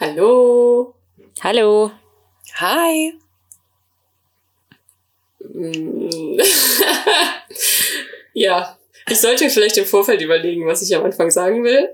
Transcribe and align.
Hallo. 0.00 0.94
Hallo. 1.40 1.90
Hi. 2.54 3.14
ja, 8.32 8.78
ich 9.08 9.20
sollte 9.20 9.50
vielleicht 9.50 9.76
im 9.76 9.84
Vorfeld 9.84 10.20
überlegen, 10.20 10.68
was 10.68 10.82
ich 10.82 10.94
am 10.94 11.04
Anfang 11.04 11.32
sagen 11.32 11.64
will. 11.64 11.92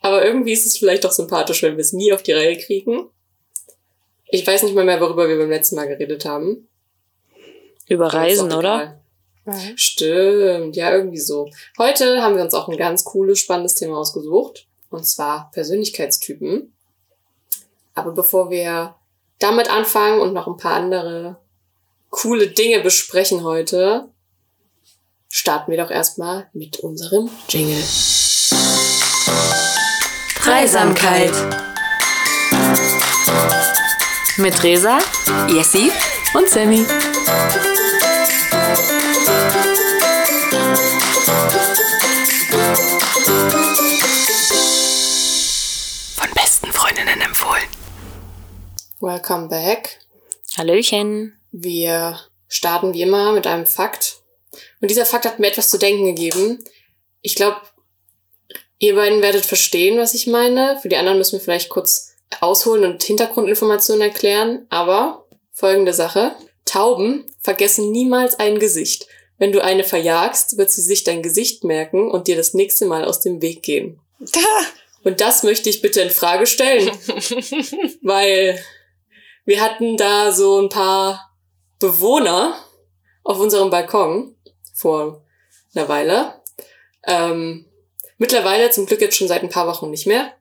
Aber 0.00 0.26
irgendwie 0.26 0.52
ist 0.52 0.66
es 0.66 0.76
vielleicht 0.76 1.04
doch 1.04 1.10
sympathisch, 1.10 1.62
wenn 1.62 1.78
wir 1.78 1.80
es 1.80 1.94
nie 1.94 2.12
auf 2.12 2.22
die 2.22 2.32
Reihe 2.32 2.58
kriegen. 2.58 3.08
Ich 4.26 4.46
weiß 4.46 4.64
nicht 4.64 4.74
mal 4.74 4.84
mehr, 4.84 5.00
worüber 5.00 5.26
wir 5.26 5.38
beim 5.38 5.48
letzten 5.48 5.76
Mal 5.76 5.88
geredet 5.88 6.26
haben. 6.26 6.68
Über 7.88 8.12
Reisen, 8.12 8.52
oder? 8.52 9.00
Stimmt, 9.74 10.76
ja, 10.76 10.92
irgendwie 10.92 11.16
so. 11.16 11.48
Heute 11.78 12.20
haben 12.20 12.36
wir 12.36 12.42
uns 12.42 12.52
auch 12.52 12.68
ein 12.68 12.76
ganz 12.76 13.04
cooles, 13.04 13.38
spannendes 13.38 13.76
Thema 13.76 13.96
ausgesucht. 13.96 14.66
Und 14.90 15.06
zwar 15.06 15.50
Persönlichkeitstypen. 15.52 16.74
Aber 17.98 18.12
bevor 18.12 18.50
wir 18.50 18.94
damit 19.40 19.68
anfangen 19.68 20.20
und 20.20 20.32
noch 20.32 20.46
ein 20.46 20.56
paar 20.56 20.74
andere 20.74 21.36
coole 22.10 22.46
Dinge 22.46 22.80
besprechen 22.80 23.42
heute, 23.42 24.08
starten 25.28 25.72
wir 25.72 25.78
doch 25.78 25.90
erstmal 25.90 26.48
mit 26.52 26.78
unserem 26.78 27.28
Jingle. 27.48 27.82
Dreisamkeit. 30.42 31.32
Mit 34.36 34.62
Resa, 34.62 34.98
Jessie 35.48 35.90
und 36.34 36.48
Sammy. 36.48 36.86
Welcome 49.00 49.46
back. 49.46 50.00
Hallöchen. 50.56 51.38
Wir 51.52 52.18
starten 52.48 52.94
wie 52.94 53.02
immer 53.02 53.32
mit 53.32 53.46
einem 53.46 53.64
Fakt. 53.64 54.16
Und 54.80 54.90
dieser 54.90 55.06
Fakt 55.06 55.24
hat 55.24 55.38
mir 55.38 55.46
etwas 55.46 55.70
zu 55.70 55.78
denken 55.78 56.04
gegeben. 56.04 56.64
Ich 57.22 57.36
glaube, 57.36 57.60
ihr 58.80 58.96
beiden 58.96 59.22
werdet 59.22 59.46
verstehen, 59.46 59.98
was 59.98 60.14
ich 60.14 60.26
meine. 60.26 60.80
Für 60.82 60.88
die 60.88 60.96
anderen 60.96 61.16
müssen 61.16 61.38
wir 61.38 61.40
vielleicht 61.40 61.68
kurz 61.68 62.16
ausholen 62.40 62.90
und 62.90 63.00
Hintergrundinformationen 63.04 64.02
erklären. 64.02 64.66
Aber 64.68 65.26
folgende 65.52 65.94
Sache. 65.94 66.34
Tauben 66.64 67.24
vergessen 67.38 67.92
niemals 67.92 68.40
ein 68.40 68.58
Gesicht. 68.58 69.06
Wenn 69.38 69.52
du 69.52 69.62
eine 69.62 69.84
verjagst, 69.84 70.58
wird 70.58 70.72
sie 70.72 70.82
sich 70.82 71.04
dein 71.04 71.22
Gesicht 71.22 71.62
merken 71.62 72.10
und 72.10 72.26
dir 72.26 72.34
das 72.34 72.52
nächste 72.52 72.86
Mal 72.86 73.04
aus 73.04 73.20
dem 73.20 73.40
Weg 73.42 73.62
gehen. 73.62 74.00
Und 75.04 75.20
das 75.20 75.44
möchte 75.44 75.70
ich 75.70 75.80
bitte 75.80 76.00
in 76.00 76.10
Frage 76.10 76.44
stellen. 76.44 76.90
Weil 78.02 78.58
wir 79.48 79.62
hatten 79.62 79.96
da 79.96 80.30
so 80.30 80.60
ein 80.60 80.68
paar 80.68 81.32
Bewohner 81.78 82.54
auf 83.24 83.40
unserem 83.40 83.70
Balkon 83.70 84.36
vor 84.74 85.24
einer 85.74 85.88
Weile. 85.88 86.34
Ähm, 87.06 87.64
mittlerweile 88.18 88.68
zum 88.68 88.84
Glück 88.84 89.00
jetzt 89.00 89.16
schon 89.16 89.26
seit 89.26 89.42
ein 89.42 89.48
paar 89.48 89.66
Wochen 89.66 89.90
nicht 89.90 90.06
mehr. 90.06 90.34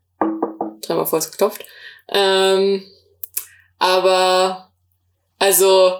Dreimal 0.82 1.06
voll 1.06 1.22
geklopft. 1.22 1.64
Ähm, 2.10 2.84
aber 3.80 4.74
also 5.40 5.94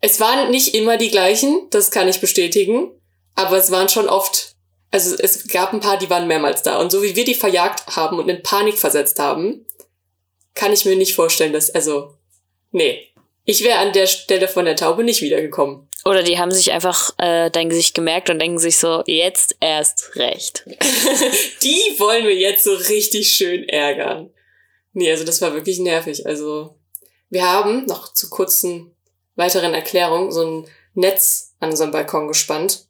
es 0.00 0.18
waren 0.18 0.50
nicht 0.50 0.74
immer 0.74 0.96
die 0.96 1.12
gleichen, 1.12 1.68
das 1.70 1.92
kann 1.92 2.08
ich 2.08 2.20
bestätigen. 2.20 2.90
Aber 3.36 3.56
es 3.56 3.70
waren 3.70 3.88
schon 3.88 4.08
oft, 4.08 4.56
also 4.90 5.14
es 5.16 5.46
gab 5.46 5.72
ein 5.72 5.80
paar, 5.80 5.96
die 5.96 6.10
waren 6.10 6.26
mehrmals 6.26 6.64
da. 6.64 6.80
Und 6.80 6.90
so 6.90 7.04
wie 7.04 7.14
wir 7.14 7.24
die 7.24 7.36
verjagt 7.36 7.94
haben 7.94 8.18
und 8.18 8.28
in 8.28 8.42
Panik 8.42 8.78
versetzt 8.78 9.20
haben, 9.20 9.64
kann 10.56 10.72
ich 10.72 10.84
mir 10.84 10.96
nicht 10.96 11.14
vorstellen, 11.14 11.52
dass, 11.52 11.70
also, 11.70 12.17
nee. 12.70 13.08
Ich 13.44 13.64
wäre 13.64 13.78
an 13.78 13.92
der 13.92 14.06
Stelle 14.06 14.46
von 14.46 14.66
der 14.66 14.76
Taube 14.76 15.04
nicht 15.04 15.22
wiedergekommen. 15.22 15.88
Oder 16.04 16.22
die 16.22 16.38
haben 16.38 16.50
sich 16.50 16.72
einfach 16.72 17.12
äh, 17.18 17.50
dein 17.50 17.68
Gesicht 17.68 17.94
gemerkt 17.94 18.30
und 18.30 18.38
denken 18.38 18.58
sich 18.58 18.78
so, 18.78 19.02
jetzt 19.06 19.56
erst 19.60 20.16
recht. 20.16 20.64
Die 21.62 21.94
wollen 21.98 22.24
wir 22.24 22.34
jetzt 22.34 22.64
so 22.64 22.74
richtig 22.74 23.30
schön 23.30 23.68
ärgern. 23.68 24.30
Nee, 24.92 25.10
also 25.10 25.24
das 25.24 25.40
war 25.40 25.54
wirklich 25.54 25.78
nervig. 25.80 26.26
Also 26.26 26.76
wir 27.30 27.46
haben 27.50 27.84
noch 27.86 28.12
zu 28.12 28.30
kurzen 28.30 28.94
weiteren 29.36 29.74
Erklärung 29.74 30.32
so 30.32 30.44
ein 30.44 30.68
Netz 30.94 31.54
an 31.60 31.70
unserem 31.70 31.90
Balkon 31.90 32.28
gespannt, 32.28 32.86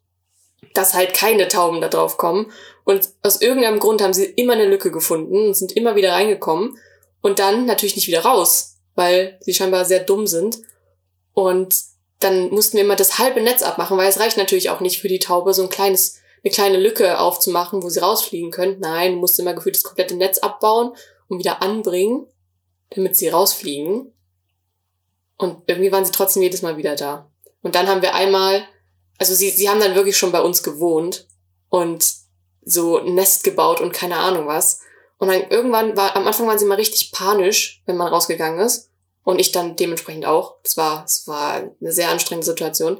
dass 0.74 0.94
halt 0.94 1.14
keine 1.14 1.48
Tauben 1.48 1.80
da 1.80 1.88
drauf 1.88 2.16
kommen. 2.16 2.52
Und 2.84 3.08
aus 3.22 3.40
irgendeinem 3.40 3.80
Grund 3.80 4.00
haben 4.00 4.14
sie 4.14 4.24
immer 4.24 4.54
eine 4.54 4.66
Lücke 4.66 4.90
gefunden 4.90 5.48
und 5.48 5.54
sind 5.54 5.72
immer 5.72 5.96
wieder 5.96 6.12
reingekommen 6.12 6.78
und 7.20 7.38
dann 7.38 7.66
natürlich 7.66 7.96
nicht 7.96 8.06
wieder 8.06 8.20
raus, 8.20 8.77
weil 8.98 9.38
sie 9.40 9.54
scheinbar 9.54 9.84
sehr 9.84 10.00
dumm 10.00 10.26
sind. 10.26 10.58
Und 11.32 11.76
dann 12.18 12.50
mussten 12.50 12.76
wir 12.76 12.84
immer 12.84 12.96
das 12.96 13.20
halbe 13.20 13.40
Netz 13.40 13.62
abmachen, 13.62 13.96
weil 13.96 14.08
es 14.08 14.18
reicht 14.18 14.36
natürlich 14.36 14.70
auch 14.70 14.80
nicht 14.80 15.00
für 15.00 15.06
die 15.06 15.20
Taube, 15.20 15.54
so 15.54 15.62
ein 15.62 15.68
kleines, 15.68 16.16
eine 16.42 16.52
kleine 16.52 16.80
Lücke 16.80 17.20
aufzumachen, 17.20 17.84
wo 17.84 17.88
sie 17.90 18.00
rausfliegen 18.00 18.50
können. 18.50 18.80
Nein, 18.80 19.22
du 19.22 19.42
immer 19.42 19.54
gefühlt 19.54 19.76
das 19.76 19.84
komplette 19.84 20.16
Netz 20.16 20.38
abbauen 20.38 20.96
und 21.28 21.38
wieder 21.38 21.62
anbringen, 21.62 22.26
damit 22.90 23.14
sie 23.14 23.28
rausfliegen. 23.28 24.12
Und 25.36 25.62
irgendwie 25.68 25.92
waren 25.92 26.04
sie 26.04 26.10
trotzdem 26.10 26.42
jedes 26.42 26.62
Mal 26.62 26.76
wieder 26.76 26.96
da. 26.96 27.30
Und 27.62 27.76
dann 27.76 27.86
haben 27.86 28.02
wir 28.02 28.16
einmal, 28.16 28.64
also 29.18 29.32
sie, 29.32 29.50
sie 29.50 29.68
haben 29.70 29.78
dann 29.78 29.94
wirklich 29.94 30.16
schon 30.16 30.32
bei 30.32 30.40
uns 30.40 30.64
gewohnt 30.64 31.28
und 31.68 32.04
so 32.62 32.98
ein 32.98 33.14
Nest 33.14 33.44
gebaut 33.44 33.80
und 33.80 33.92
keine 33.92 34.16
Ahnung 34.16 34.48
was. 34.48 34.80
Und 35.18 35.28
dann 35.28 35.48
irgendwann 35.50 35.96
war, 35.96 36.16
am 36.16 36.26
Anfang 36.26 36.48
waren 36.48 36.58
sie 36.58 36.66
mal 36.66 36.74
richtig 36.74 37.12
panisch, 37.12 37.82
wenn 37.86 37.96
man 37.96 38.08
rausgegangen 38.08 38.58
ist. 38.58 38.87
Und 39.28 39.42
ich 39.42 39.52
dann 39.52 39.76
dementsprechend 39.76 40.24
auch. 40.24 40.54
Es 40.64 40.78
war, 40.78 41.04
es 41.04 41.28
war 41.28 41.56
eine 41.82 41.92
sehr 41.92 42.08
anstrengende 42.08 42.46
Situation. 42.46 42.96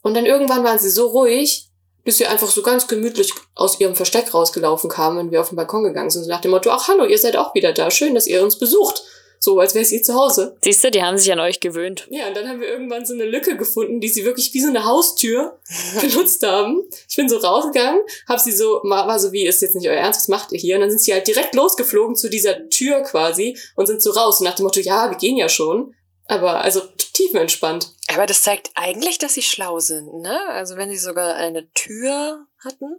Und 0.00 0.14
dann 0.14 0.24
irgendwann 0.24 0.62
waren 0.62 0.78
sie 0.78 0.90
so 0.90 1.08
ruhig, 1.08 1.70
bis 2.04 2.18
sie 2.18 2.26
einfach 2.26 2.48
so 2.48 2.62
ganz 2.62 2.86
gemütlich 2.86 3.32
aus 3.56 3.80
ihrem 3.80 3.96
Versteck 3.96 4.32
rausgelaufen 4.32 4.88
kamen, 4.88 5.18
wenn 5.18 5.30
wir 5.32 5.40
auf 5.40 5.48
den 5.48 5.56
Balkon 5.56 5.82
gegangen 5.82 6.08
sind. 6.08 6.22
So 6.22 6.30
nach 6.30 6.40
dem 6.40 6.52
Motto, 6.52 6.70
ach 6.70 6.86
hallo, 6.86 7.04
ihr 7.04 7.18
seid 7.18 7.36
auch 7.36 7.52
wieder 7.56 7.72
da. 7.72 7.90
Schön, 7.90 8.14
dass 8.14 8.28
ihr 8.28 8.44
uns 8.44 8.60
besucht. 8.60 9.02
So, 9.46 9.60
als 9.60 9.76
wäre 9.76 9.84
es 9.84 9.92
ihr 9.92 10.02
zu 10.02 10.14
Hause. 10.14 10.56
Siehst 10.60 10.82
du, 10.82 10.90
die 10.90 11.04
haben 11.04 11.16
sich 11.18 11.30
an 11.30 11.38
euch 11.38 11.60
gewöhnt. 11.60 12.08
Ja, 12.10 12.26
und 12.26 12.36
dann 12.36 12.48
haben 12.48 12.60
wir 12.60 12.66
irgendwann 12.66 13.06
so 13.06 13.14
eine 13.14 13.24
Lücke 13.24 13.56
gefunden, 13.56 14.00
die 14.00 14.08
sie 14.08 14.24
wirklich 14.24 14.52
wie 14.54 14.60
so 14.60 14.66
eine 14.66 14.84
Haustür 14.84 15.60
benutzt 16.00 16.44
haben. 16.44 16.82
Ich 17.08 17.14
bin 17.14 17.28
so 17.28 17.36
rausgegangen, 17.36 18.00
hab 18.28 18.40
sie 18.40 18.50
so, 18.50 18.80
war, 18.82 19.20
so 19.20 19.30
wie, 19.30 19.46
ist 19.46 19.62
jetzt 19.62 19.76
nicht 19.76 19.88
euer 19.88 19.98
Ernst, 19.98 20.22
was 20.22 20.26
macht 20.26 20.50
ihr 20.50 20.58
hier? 20.58 20.74
Und 20.74 20.80
dann 20.80 20.90
sind 20.90 21.00
sie 21.00 21.12
halt 21.12 21.28
direkt 21.28 21.54
losgeflogen 21.54 22.16
zu 22.16 22.28
dieser 22.28 22.68
Tür 22.70 23.02
quasi 23.02 23.56
und 23.76 23.86
sind 23.86 24.02
so 24.02 24.10
raus 24.10 24.40
und 24.40 24.46
nach 24.46 24.56
dem 24.56 24.64
Motto, 24.64 24.80
ja, 24.80 25.10
wir 25.10 25.16
gehen 25.16 25.36
ja 25.36 25.48
schon. 25.48 25.94
Aber 26.26 26.62
also 26.62 26.80
tiefenentspannt. 27.12 27.92
Aber 28.12 28.26
das 28.26 28.42
zeigt 28.42 28.72
eigentlich, 28.74 29.18
dass 29.18 29.34
sie 29.34 29.42
schlau 29.42 29.78
sind, 29.78 30.12
ne? 30.22 30.40
Also 30.48 30.76
wenn 30.76 30.90
sie 30.90 30.98
sogar 30.98 31.36
eine 31.36 31.70
Tür 31.72 32.48
hatten. 32.64 32.96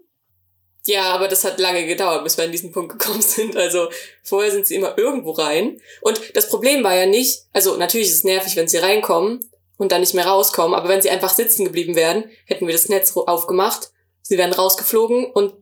Ja, 0.87 1.11
aber 1.11 1.27
das 1.27 1.43
hat 1.43 1.59
lange 1.59 1.85
gedauert, 1.85 2.23
bis 2.23 2.37
wir 2.37 2.45
an 2.45 2.51
diesen 2.53 2.71
Punkt 2.71 2.97
gekommen 2.97 3.21
sind. 3.21 3.57
Also 3.57 3.89
vorher 4.23 4.51
sind 4.51 4.65
sie 4.65 4.75
immer 4.75 4.97
irgendwo 4.97 5.31
rein. 5.31 5.81
Und 5.99 6.21
das 6.33 6.47
Problem 6.47 6.81
war 6.81 6.95
ja 6.95 7.05
nicht, 7.05 7.43
also 7.51 7.75
natürlich 7.75 8.07
ist 8.07 8.15
es 8.15 8.23
nervig, 8.23 8.55
wenn 8.55 8.69
sie 8.69 8.77
reinkommen 8.77 9.43
und 9.77 9.91
dann 9.91 9.99
nicht 9.99 10.13
mehr 10.13 10.25
rauskommen, 10.25 10.73
aber 10.73 10.87
wenn 10.87 11.01
sie 11.01 11.09
einfach 11.09 11.29
sitzen 11.29 11.65
geblieben 11.65 11.95
wären, 11.95 12.23
hätten 12.45 12.67
wir 12.67 12.73
das 12.73 12.87
Netz 12.87 13.15
aufgemacht, 13.15 13.91
sie 14.21 14.37
wären 14.37 14.53
rausgeflogen 14.53 15.25
und 15.25 15.53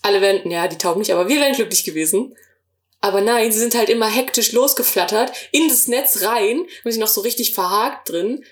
alle 0.00 0.22
wären, 0.22 0.50
ja, 0.50 0.66
die 0.66 0.78
Tauben 0.78 1.00
nicht, 1.00 1.12
aber 1.12 1.28
wir 1.28 1.38
wären 1.38 1.54
glücklich 1.54 1.84
gewesen. 1.84 2.34
Aber 3.02 3.20
nein, 3.20 3.52
sie 3.52 3.58
sind 3.58 3.74
halt 3.74 3.90
immer 3.90 4.08
hektisch 4.08 4.52
losgeflattert, 4.52 5.30
in 5.50 5.68
das 5.68 5.88
Netz 5.88 6.22
rein, 6.22 6.66
haben 6.84 6.90
sich 6.90 7.00
noch 7.00 7.08
so 7.08 7.20
richtig 7.20 7.52
verhakt 7.52 8.08
drin. 8.08 8.44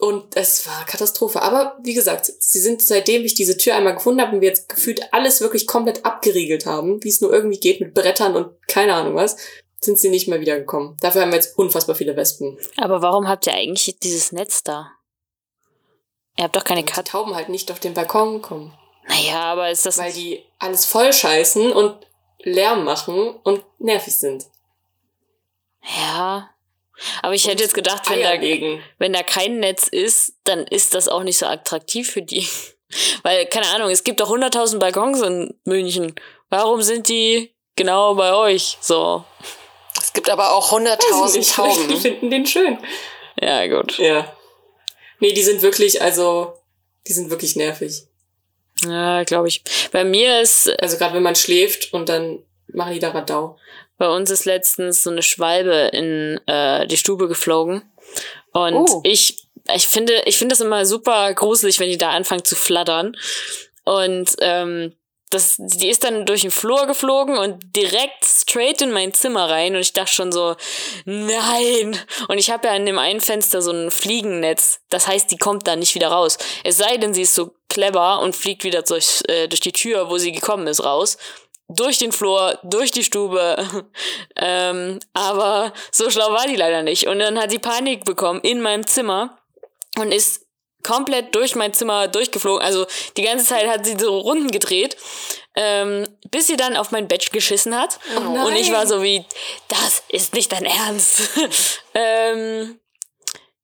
Und 0.00 0.34
es 0.34 0.66
war 0.66 0.86
Katastrophe. 0.86 1.42
Aber 1.42 1.76
wie 1.82 1.92
gesagt, 1.92 2.32
sie 2.38 2.58
sind 2.58 2.80
seitdem 2.80 3.22
ich 3.22 3.34
diese 3.34 3.58
Tür 3.58 3.76
einmal 3.76 3.94
gefunden 3.94 4.22
habe 4.22 4.34
und 4.34 4.40
wir 4.40 4.48
jetzt 4.48 4.70
gefühlt 4.70 5.12
alles 5.12 5.42
wirklich 5.42 5.66
komplett 5.66 6.06
abgeriegelt 6.06 6.64
haben, 6.64 7.04
wie 7.04 7.10
es 7.10 7.20
nur 7.20 7.30
irgendwie 7.30 7.60
geht 7.60 7.80
mit 7.80 7.92
Brettern 7.92 8.34
und 8.34 8.66
keine 8.66 8.94
Ahnung 8.94 9.14
was, 9.14 9.36
sind 9.82 9.98
sie 9.98 10.08
nicht 10.08 10.26
mehr 10.26 10.40
wiedergekommen. 10.40 10.96
Dafür 11.00 11.20
haben 11.20 11.32
wir 11.32 11.36
jetzt 11.36 11.58
unfassbar 11.58 11.94
viele 11.94 12.16
Wespen. 12.16 12.58
Aber 12.78 13.02
warum 13.02 13.28
habt 13.28 13.46
ihr 13.46 13.52
eigentlich 13.52 13.98
dieses 14.02 14.32
Netz 14.32 14.62
da? 14.62 14.90
Ihr 16.38 16.44
habt 16.44 16.56
doch 16.56 16.64
keine 16.64 16.82
Die 16.82 16.86
Katzen. 16.86 17.04
Tauben 17.04 17.34
halt 17.34 17.50
nicht 17.50 17.70
auf 17.70 17.80
den 17.80 17.92
Balkon 17.92 18.40
kommen. 18.40 18.72
Naja, 19.06 19.42
aber 19.42 19.70
ist 19.70 19.84
das 19.84 19.98
Weil 19.98 20.12
die 20.12 20.42
alles 20.58 20.86
voll 20.86 21.12
scheißen 21.12 21.72
und 21.72 22.06
Lärm 22.38 22.84
machen 22.84 23.34
und 23.42 23.62
nervig 23.78 24.16
sind. 24.16 24.46
Ja. 25.82 26.48
Aber 27.22 27.34
ich 27.34 27.46
hätte 27.46 27.62
jetzt 27.62 27.74
gedacht, 27.74 28.08
wenn 28.10 28.20
da, 28.20 28.30
Eier 28.30 28.38
legen. 28.38 28.82
wenn 28.98 29.12
da 29.12 29.22
kein 29.22 29.58
Netz 29.60 29.86
ist, 29.88 30.34
dann 30.44 30.66
ist 30.66 30.94
das 30.94 31.08
auch 31.08 31.22
nicht 31.22 31.38
so 31.38 31.46
attraktiv 31.46 32.10
für 32.10 32.22
die. 32.22 32.46
Weil, 33.22 33.46
keine 33.46 33.68
Ahnung, 33.68 33.90
es 33.90 34.04
gibt 34.04 34.20
doch 34.20 34.30
100.000 34.30 34.78
Balkons 34.78 35.20
in 35.22 35.54
München. 35.64 36.14
Warum 36.48 36.82
sind 36.82 37.08
die 37.08 37.54
genau 37.76 38.14
bei 38.14 38.34
euch? 38.34 38.76
So. 38.80 39.24
Es 40.00 40.12
gibt 40.12 40.28
aber 40.28 40.52
auch 40.52 40.72
Weiß 40.72 41.36
ich 41.36 41.36
100.000 41.36 41.36
nicht, 41.36 41.50
Die 41.56 41.62
Tauben. 41.86 41.96
finden 42.00 42.30
den 42.30 42.46
schön. 42.46 42.78
Ja, 43.40 43.66
gut. 43.68 43.98
Ja. 43.98 44.36
Nee, 45.20 45.32
die 45.32 45.42
sind 45.42 45.62
wirklich, 45.62 46.02
also, 46.02 46.54
die 47.06 47.12
sind 47.12 47.30
wirklich 47.30 47.54
nervig. 47.56 48.02
Ja, 48.84 49.22
glaube 49.24 49.48
ich. 49.48 49.62
Bei 49.92 50.04
mir 50.04 50.40
ist, 50.40 50.68
Also 50.82 50.96
gerade 50.96 51.14
wenn 51.14 51.22
man 51.22 51.36
schläft 51.36 51.92
und 51.92 52.08
dann 52.08 52.42
machen 52.72 52.92
die 52.94 52.98
da 52.98 53.10
Radau. 53.10 53.58
Bei 54.00 54.08
uns 54.08 54.30
ist 54.30 54.46
letztens 54.46 55.02
so 55.02 55.10
eine 55.10 55.22
Schwalbe 55.22 55.90
in 55.92 56.40
äh, 56.46 56.86
die 56.86 56.96
Stube 56.96 57.28
geflogen. 57.28 57.82
Und 58.52 58.74
Oh. 58.74 59.02
ich, 59.04 59.46
ich 59.74 59.88
finde, 59.88 60.22
ich 60.24 60.38
finde 60.38 60.54
das 60.54 60.62
immer 60.62 60.86
super 60.86 61.34
gruselig, 61.34 61.78
wenn 61.80 61.90
die 61.90 61.98
da 61.98 62.08
anfangen 62.08 62.42
zu 62.42 62.56
flattern. 62.56 63.14
Und 63.84 64.36
ähm, 64.40 64.94
das, 65.28 65.56
die 65.58 65.90
ist 65.90 66.02
dann 66.02 66.24
durch 66.24 66.40
den 66.40 66.50
Flur 66.50 66.86
geflogen 66.86 67.36
und 67.36 67.76
direkt 67.76 68.24
straight 68.24 68.80
in 68.80 68.90
mein 68.90 69.12
Zimmer 69.12 69.50
rein. 69.50 69.74
Und 69.74 69.82
ich 69.82 69.92
dachte 69.92 70.12
schon 70.14 70.32
so, 70.32 70.56
nein. 71.04 71.94
Und 72.28 72.38
ich 72.38 72.50
habe 72.50 72.68
ja 72.68 72.74
in 72.76 72.86
dem 72.86 72.98
einen 72.98 73.20
Fenster 73.20 73.60
so 73.60 73.70
ein 73.70 73.90
Fliegennetz. 73.90 74.80
Das 74.88 75.08
heißt, 75.08 75.30
die 75.30 75.36
kommt 75.36 75.66
da 75.66 75.76
nicht 75.76 75.94
wieder 75.94 76.08
raus. 76.08 76.38
Es 76.64 76.78
sei 76.78 76.96
denn, 76.96 77.12
sie 77.12 77.22
ist 77.22 77.34
so 77.34 77.52
clever 77.68 78.20
und 78.20 78.34
fliegt 78.34 78.64
wieder 78.64 78.80
durch, 78.80 79.20
äh, 79.28 79.46
durch 79.46 79.60
die 79.60 79.72
Tür, 79.72 80.08
wo 80.08 80.16
sie 80.16 80.32
gekommen 80.32 80.66
ist, 80.68 80.82
raus. 80.82 81.18
Durch 81.76 81.98
den 81.98 82.12
Flur, 82.12 82.58
durch 82.62 82.90
die 82.90 83.04
Stube. 83.04 83.56
ähm, 84.36 84.98
aber 85.14 85.72
so 85.92 86.10
schlau 86.10 86.32
war 86.32 86.46
die 86.46 86.56
leider 86.56 86.82
nicht. 86.82 87.06
Und 87.06 87.18
dann 87.18 87.38
hat 87.38 87.50
sie 87.50 87.58
Panik 87.58 88.04
bekommen 88.04 88.40
in 88.42 88.60
meinem 88.60 88.86
Zimmer 88.86 89.38
und 89.98 90.12
ist 90.12 90.46
komplett 90.82 91.34
durch 91.34 91.54
mein 91.54 91.74
Zimmer 91.74 92.08
durchgeflogen. 92.08 92.62
Also 92.62 92.86
die 93.16 93.22
ganze 93.22 93.44
Zeit 93.44 93.68
hat 93.68 93.84
sie 93.84 93.96
so 93.98 94.18
Runden 94.18 94.50
gedreht, 94.50 94.96
ähm, 95.54 96.06
bis 96.30 96.46
sie 96.46 96.56
dann 96.56 96.76
auf 96.76 96.90
mein 96.90 97.08
Bett 97.08 97.30
geschissen 97.32 97.78
hat. 97.78 97.98
nein. 98.14 98.46
und 98.46 98.56
ich 98.56 98.72
war 98.72 98.86
so 98.86 99.02
wie, 99.02 99.24
das 99.68 100.02
ist 100.08 100.34
nicht 100.34 100.52
dein 100.52 100.64
Ernst. 100.64 101.22
ähm, 101.94 102.79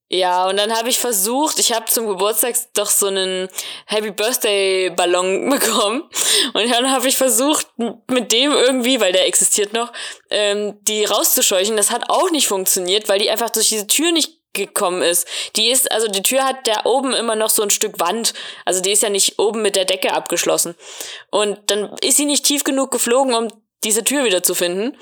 ja, 0.09 0.49
und 0.49 0.57
dann 0.57 0.73
habe 0.77 0.89
ich 0.89 0.99
versucht, 0.99 1.59
ich 1.59 1.73
habe 1.73 1.87
zum 1.87 2.07
Geburtstag 2.07 2.55
doch 2.75 2.89
so 2.89 3.09
einen 3.09 3.49
Happy 3.87 4.13
Birthday 4.13 4.91
Ballon 4.91 5.51
bekommen. 5.51 6.05
Und 6.55 6.71
dann 6.71 6.93
habe 6.93 7.09
ich 7.09 7.17
versucht, 7.17 7.67
mit 7.77 8.31
dem 8.31 8.53
irgendwie, 8.53 9.01
weil 9.01 9.13
der 9.13 9.27
existiert 9.27 9.73
noch, 9.73 9.93
ähm, 10.31 10.79
die 10.83 11.05
rauszuscheuchen. 11.05 11.77
Das 11.77 11.91
hat 11.91 12.09
auch 12.09 12.31
nicht 12.31 12.47
funktioniert, 12.47 13.09
weil 13.09 13.19
die 13.19 13.31
einfach 13.31 13.51
durch 13.51 13.69
diese 13.69 13.89
Tür 13.89 14.13
nicht 14.13 14.37
gekommen 14.53 15.03
ist. 15.03 15.27
Die 15.57 15.71
ist, 15.71 15.91
also 15.91 16.07
die 16.07 16.23
Tür 16.23 16.45
hat 16.45 16.67
da 16.69 16.83
oben 16.85 17.13
immer 17.13 17.35
noch 17.35 17.51
so 17.51 17.63
ein 17.63 17.71
Stück 17.71 17.99
Wand. 17.99 18.33
Also 18.65 18.81
die 18.81 18.93
ist 18.93 19.03
ja 19.03 19.11
nicht 19.11 19.39
oben 19.41 19.61
mit 19.61 19.75
der 19.75 19.85
Decke 19.85 20.13
abgeschlossen. 20.13 20.77
Und 21.31 21.59
dann 21.67 21.95
ist 22.01 22.17
sie 22.17 22.25
nicht 22.27 22.45
tief 22.45 22.63
genug 22.63 22.93
geflogen, 22.93 23.35
um 23.35 23.49
diese 23.85 24.05
Tür 24.05 24.25
wieder 24.25 24.43
zu 24.43 24.55
finden. 24.55 24.97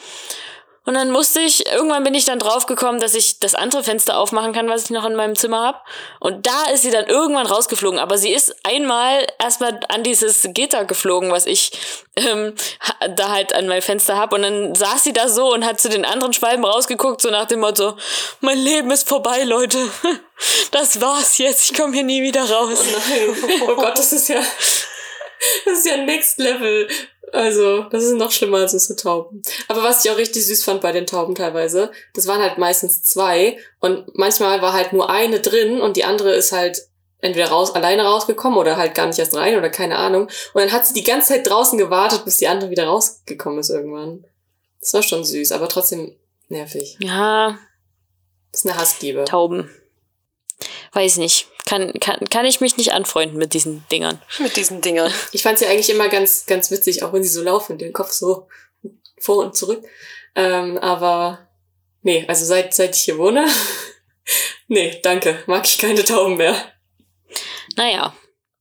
Und 0.86 0.94
dann 0.94 1.10
musste 1.10 1.40
ich, 1.40 1.66
irgendwann 1.66 2.04
bin 2.04 2.14
ich 2.14 2.26
dann 2.26 2.38
draufgekommen, 2.38 3.00
dass 3.00 3.14
ich 3.14 3.40
das 3.40 3.54
andere 3.54 3.82
Fenster 3.82 4.18
aufmachen 4.18 4.52
kann, 4.52 4.68
was 4.68 4.84
ich 4.84 4.90
noch 4.90 5.06
in 5.06 5.14
meinem 5.14 5.34
Zimmer 5.34 5.64
hab. 5.64 5.86
Und 6.20 6.46
da 6.46 6.70
ist 6.72 6.82
sie 6.82 6.90
dann 6.90 7.06
irgendwann 7.06 7.46
rausgeflogen. 7.46 7.98
Aber 7.98 8.18
sie 8.18 8.32
ist 8.32 8.54
einmal 8.64 9.26
erstmal 9.38 9.80
an 9.88 10.02
dieses 10.02 10.46
Gitter 10.50 10.84
geflogen, 10.84 11.30
was 11.30 11.46
ich 11.46 11.72
ähm, 12.16 12.54
da 13.16 13.30
halt 13.30 13.54
an 13.54 13.66
mein 13.66 13.80
Fenster 13.80 14.18
hab. 14.18 14.34
Und 14.34 14.42
dann 14.42 14.74
saß 14.74 15.04
sie 15.04 15.14
da 15.14 15.28
so 15.28 15.54
und 15.54 15.64
hat 15.64 15.80
zu 15.80 15.88
den 15.88 16.04
anderen 16.04 16.34
Schwalben 16.34 16.64
rausgeguckt, 16.64 17.22
so 17.22 17.30
nach 17.30 17.46
dem 17.46 17.60
Motto, 17.60 17.96
mein 18.40 18.58
Leben 18.58 18.90
ist 18.90 19.08
vorbei, 19.08 19.44
Leute. 19.44 19.78
Das 20.72 21.00
war's 21.00 21.38
jetzt, 21.38 21.70
ich 21.70 21.76
komme 21.78 21.94
hier 21.94 22.02
nie 22.02 22.20
wieder 22.20 22.42
raus. 22.50 22.80
Nein. 22.82 23.60
Oh 23.68 23.76
Gott, 23.76 23.96
das 23.96 24.12
ist 24.12 24.28
ja. 24.28 24.42
Das 25.64 25.78
ist 25.78 25.86
ja 25.86 25.96
Next 25.98 26.38
Level. 26.38 26.88
Also, 27.34 27.82
das 27.90 28.04
ist 28.04 28.14
noch 28.14 28.30
schlimmer 28.30 28.58
als 28.58 28.74
unsere 28.74 28.94
Tauben. 28.94 29.42
Aber 29.66 29.82
was 29.82 30.04
ich 30.04 30.10
auch 30.10 30.16
richtig 30.16 30.46
süß 30.46 30.62
fand 30.62 30.80
bei 30.80 30.92
den 30.92 31.04
Tauben 31.06 31.34
teilweise, 31.34 31.90
das 32.14 32.28
waren 32.28 32.40
halt 32.40 32.58
meistens 32.58 33.02
zwei 33.02 33.58
und 33.80 34.16
manchmal 34.16 34.62
war 34.62 34.72
halt 34.72 34.92
nur 34.92 35.10
eine 35.10 35.40
drin 35.40 35.80
und 35.80 35.96
die 35.96 36.04
andere 36.04 36.32
ist 36.32 36.52
halt 36.52 36.86
entweder 37.18 37.48
raus, 37.48 37.74
alleine 37.74 38.04
rausgekommen 38.04 38.56
oder 38.56 38.76
halt 38.76 38.94
gar 38.94 39.06
nicht 39.08 39.18
erst 39.18 39.34
rein 39.34 39.56
oder 39.58 39.68
keine 39.68 39.96
Ahnung. 39.96 40.28
Und 40.52 40.60
dann 40.60 40.70
hat 40.70 40.86
sie 40.86 40.94
die 40.94 41.02
ganze 41.02 41.32
Zeit 41.32 41.48
draußen 41.48 41.76
gewartet, 41.76 42.24
bis 42.24 42.36
die 42.36 42.46
andere 42.46 42.70
wieder 42.70 42.84
rausgekommen 42.86 43.58
ist 43.58 43.70
irgendwann. 43.70 44.24
Das 44.80 44.94
war 44.94 45.02
schon 45.02 45.24
süß, 45.24 45.50
aber 45.50 45.68
trotzdem 45.68 46.14
nervig. 46.48 46.98
Ja, 47.00 47.58
Das 48.52 48.60
ist 48.60 48.70
eine 48.70 48.78
Hassliebe. 48.78 49.24
Tauben. 49.24 49.70
Weiß 50.92 51.16
nicht. 51.16 51.48
Kann, 51.74 51.92
kann, 51.94 52.20
kann 52.30 52.46
ich 52.46 52.60
mich 52.60 52.76
nicht 52.76 52.92
anfreunden 52.92 53.36
mit 53.36 53.52
diesen 53.52 53.84
Dingern. 53.90 54.22
Mit 54.38 54.54
diesen 54.54 54.80
Dingern. 54.80 55.12
Ich 55.32 55.42
fand 55.42 55.58
sie 55.58 55.66
eigentlich 55.66 55.90
immer 55.90 56.08
ganz, 56.08 56.46
ganz 56.46 56.70
witzig, 56.70 57.02
auch 57.02 57.12
wenn 57.12 57.24
sie 57.24 57.28
so 57.28 57.42
laufen, 57.42 57.78
den 57.78 57.92
Kopf 57.92 58.12
so 58.12 58.46
vor 59.18 59.38
und 59.38 59.56
zurück. 59.56 59.84
Ähm, 60.36 60.78
aber 60.78 61.48
nee, 62.02 62.24
also 62.28 62.44
seit, 62.44 62.72
seit 62.74 62.94
ich 62.94 63.02
hier 63.02 63.18
wohne, 63.18 63.44
nee, 64.68 65.00
danke, 65.02 65.42
mag 65.46 65.66
ich 65.66 65.76
keine 65.78 66.04
Tauben 66.04 66.36
mehr. 66.36 66.54
Naja, 67.74 68.14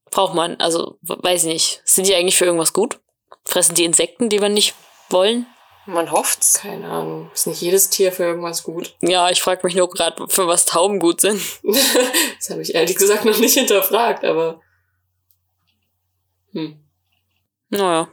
braucht 0.09 0.33
man. 0.33 0.55
Also, 0.59 0.97
weiß 1.03 1.43
ich 1.43 1.53
nicht. 1.53 1.81
Sind 1.85 2.07
die 2.07 2.15
eigentlich 2.15 2.37
für 2.37 2.45
irgendwas 2.45 2.73
gut? 2.73 2.99
Fressen 3.45 3.75
die 3.75 3.85
Insekten, 3.85 4.29
die 4.29 4.41
wir 4.41 4.49
nicht 4.49 4.73
wollen? 5.09 5.45
Man 5.85 6.11
hofft's. 6.11 6.59
Keine 6.61 6.87
Ahnung, 6.89 7.29
ist 7.33 7.47
nicht 7.47 7.61
jedes 7.61 7.89
Tier 7.89 8.11
für 8.11 8.23
irgendwas 8.23 8.63
gut. 8.63 8.95
Ja, 9.01 9.29
ich 9.29 9.41
frage 9.41 9.61
mich 9.65 9.75
nur 9.75 9.89
gerade, 9.89 10.27
für 10.29 10.47
was 10.47 10.65
Tauben 10.65 10.99
gut 10.99 11.21
sind. 11.21 11.41
das 11.63 12.49
habe 12.49 12.61
ich 12.61 12.73
ehrlich 12.73 12.95
gesagt 12.95 13.25
noch 13.25 13.37
nicht 13.37 13.53
hinterfragt, 13.55 14.23
aber 14.23 14.61
hm, 16.53 16.79
Naja. 17.69 18.07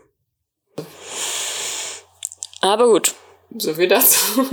Aber 2.60 2.86
gut. 2.86 3.14
so 3.56 3.74
viel 3.74 3.88
dazu. 3.88 4.46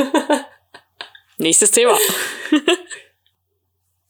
Nächstes 1.38 1.72
Thema. 1.72 1.98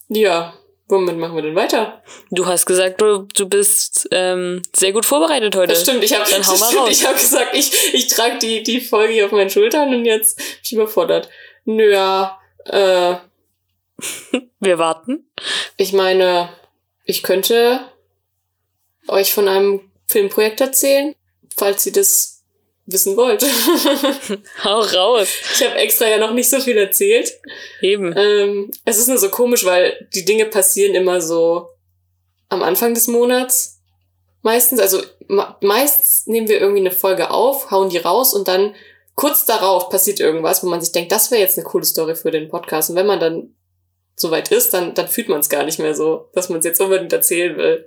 ja, 0.07 0.53
womit 0.88 1.18
machen 1.18 1.36
wir 1.36 1.44
denn 1.44 1.56
weiter? 1.56 2.01
Du 2.31 2.45
hast 2.45 2.66
gesagt, 2.66 3.01
du, 3.01 3.28
du 3.34 3.48
bist 3.48 4.07
ähm, 4.12 4.62
sehr 4.75 4.94
gut 4.94 5.06
vorbereitet 5.06 5.56
heute. 5.56 5.74
Das 5.74 5.81
stimmt, 5.84 6.04
ich 6.04 6.13
habe 6.13 6.25
hab 6.31 7.16
gesagt, 7.16 7.56
ich, 7.56 7.94
ich 7.94 8.07
trage 8.07 8.38
die, 8.39 8.63
die 8.63 8.81
Folge 8.81 9.13
hier 9.13 9.25
auf 9.25 9.31
meinen 9.31 9.50
Schultern 9.50 9.94
und 9.94 10.06
jetzt 10.06 10.38
bin 10.38 10.45
ich 10.63 10.74
überfordert. 10.74 11.30
Nö, 11.66 11.92
ja, 11.92 12.39
äh, 12.66 13.16
Wir 14.60 14.78
warten. 14.78 15.28
ich 15.75 15.94
meine, 15.94 16.50
ich 17.04 17.24
könnte 17.24 17.80
euch 19.07 19.34
von 19.34 19.48
einem 19.48 19.92
Filmprojekt 20.07 20.62
erzählen, 20.62 21.16
falls 21.56 21.86
ihr 21.86 21.94
das 21.94 22.37
wissen 22.88 23.16
wollt. 23.18 23.44
Hau 24.63 24.80
raus. 24.80 25.28
ich 25.56 25.63
habe 25.66 25.75
extra 25.75 26.07
ja 26.07 26.18
noch 26.18 26.34
nicht 26.34 26.50
so 26.50 26.60
viel 26.60 26.78
erzählt. 26.78 27.31
Eben. 27.81 28.13
Ähm, 28.18 28.72
es 28.86 28.98
ist 28.98 29.07
nur 29.07 29.18
so 29.18 29.30
komisch, 29.30 29.66
weil 29.66 30.07
die 30.16 30.25
Dinge 30.25 30.45
passieren 30.45 30.95
immer 30.95 31.22
so 31.22 31.69
am 32.50 32.63
Anfang 32.63 32.94
des 32.94 33.07
Monats. 33.07 33.80
Meistens, 34.42 34.80
also 34.80 35.01
ma- 35.28 35.57
meist 35.62 36.28
nehmen 36.28 36.48
wir 36.48 36.60
irgendwie 36.60 36.80
eine 36.80 36.92
Folge 36.92 37.31
auf, 37.31 37.72
hauen 37.72 37.89
die 37.89 37.98
raus 37.98 38.34
und 38.34 38.48
dann 38.48 38.74
kurz 39.16 39.45
darauf 39.45 39.89
passiert 39.89 40.19
irgendwas, 40.19 40.63
wo 40.63 40.68
man 40.68 40.80
sich 40.80 40.92
denkt, 40.94 41.12
das 41.12 41.31
wäre 41.31 41.42
jetzt 41.42 41.57
eine 41.57 41.66
coole 41.68 41.84
Story 41.86 42.16
für 42.16 42.31
den 42.31 42.48
Podcast. 42.50 42.89
Und 42.89 42.96
wenn 42.96 43.08
man 43.08 43.20
dann 43.20 43.53
soweit 44.15 44.50
ist, 44.51 44.74
dann, 44.74 44.94
dann 44.94 45.08
fühlt 45.08 45.27
man 45.29 45.41
es 45.41 45.50
gar 45.50 45.63
nicht 45.63 45.79
mehr 45.79 45.94
so, 45.96 46.29
dass 46.34 46.50
man 46.50 46.60
es 46.60 46.65
jetzt 46.65 46.79
unbedingt 46.79 47.12
erzählen 47.13 47.58
will. 47.58 47.86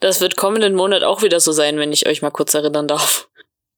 Das 0.00 0.20
wird 0.22 0.36
kommenden 0.36 0.74
Monat 0.74 1.02
auch 1.02 1.22
wieder 1.22 1.40
so 1.40 1.52
sein, 1.52 1.76
wenn 1.78 1.92
ich 1.92 2.08
euch 2.08 2.22
mal 2.22 2.30
kurz 2.30 2.54
erinnern 2.54 2.88
darf. 2.88 3.28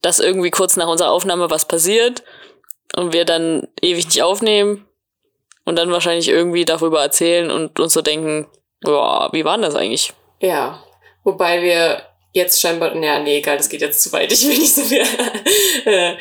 Dass 0.03 0.19
irgendwie 0.19 0.51
kurz 0.51 0.77
nach 0.77 0.89
unserer 0.89 1.11
Aufnahme 1.11 1.51
was 1.51 1.67
passiert 1.67 2.23
und 2.95 3.13
wir 3.13 3.25
dann 3.25 3.69
ewig 3.81 4.07
nicht 4.07 4.23
aufnehmen 4.23 4.87
und 5.65 5.77
dann 5.77 5.91
wahrscheinlich 5.91 6.29
irgendwie 6.29 6.65
darüber 6.65 7.01
erzählen 7.01 7.51
und 7.51 7.79
uns 7.79 7.93
so 7.93 8.03
denken, 8.03 8.47
boah, 8.81 9.31
wie 9.33 9.45
war 9.45 9.57
denn 9.57 9.63
das 9.63 9.75
eigentlich? 9.75 10.13
Ja, 10.41 10.83
wobei 11.25 11.63
wir 11.63 12.03
jetzt 12.33 12.61
scheinbar, 12.61 12.95
naja, 12.95 13.21
nee, 13.21 13.39
egal, 13.39 13.59
das 13.59 13.69
geht 13.69 13.83
jetzt 13.83 14.03
zu 14.03 14.13
weit. 14.13 14.33
Ich 14.33 14.43
will 14.43 14.59
nicht 14.59 14.75
so 14.75 14.83
viel 14.83 15.03
äh, 15.85 16.13
äh, 16.13 16.17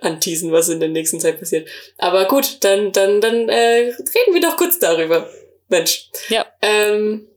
anteasen, 0.00 0.50
was 0.52 0.68
in 0.68 0.80
der 0.80 0.88
nächsten 0.88 1.20
Zeit 1.20 1.38
passiert. 1.38 1.68
Aber 1.98 2.26
gut, 2.26 2.58
dann, 2.64 2.92
dann, 2.92 3.20
dann 3.20 3.48
äh, 3.48 3.92
reden 3.92 4.34
wir 4.34 4.40
doch 4.40 4.56
kurz 4.56 4.78
darüber. 4.78 5.28
Mensch. 5.68 6.10
Ja. 6.28 6.46
Ähm, 6.62 7.28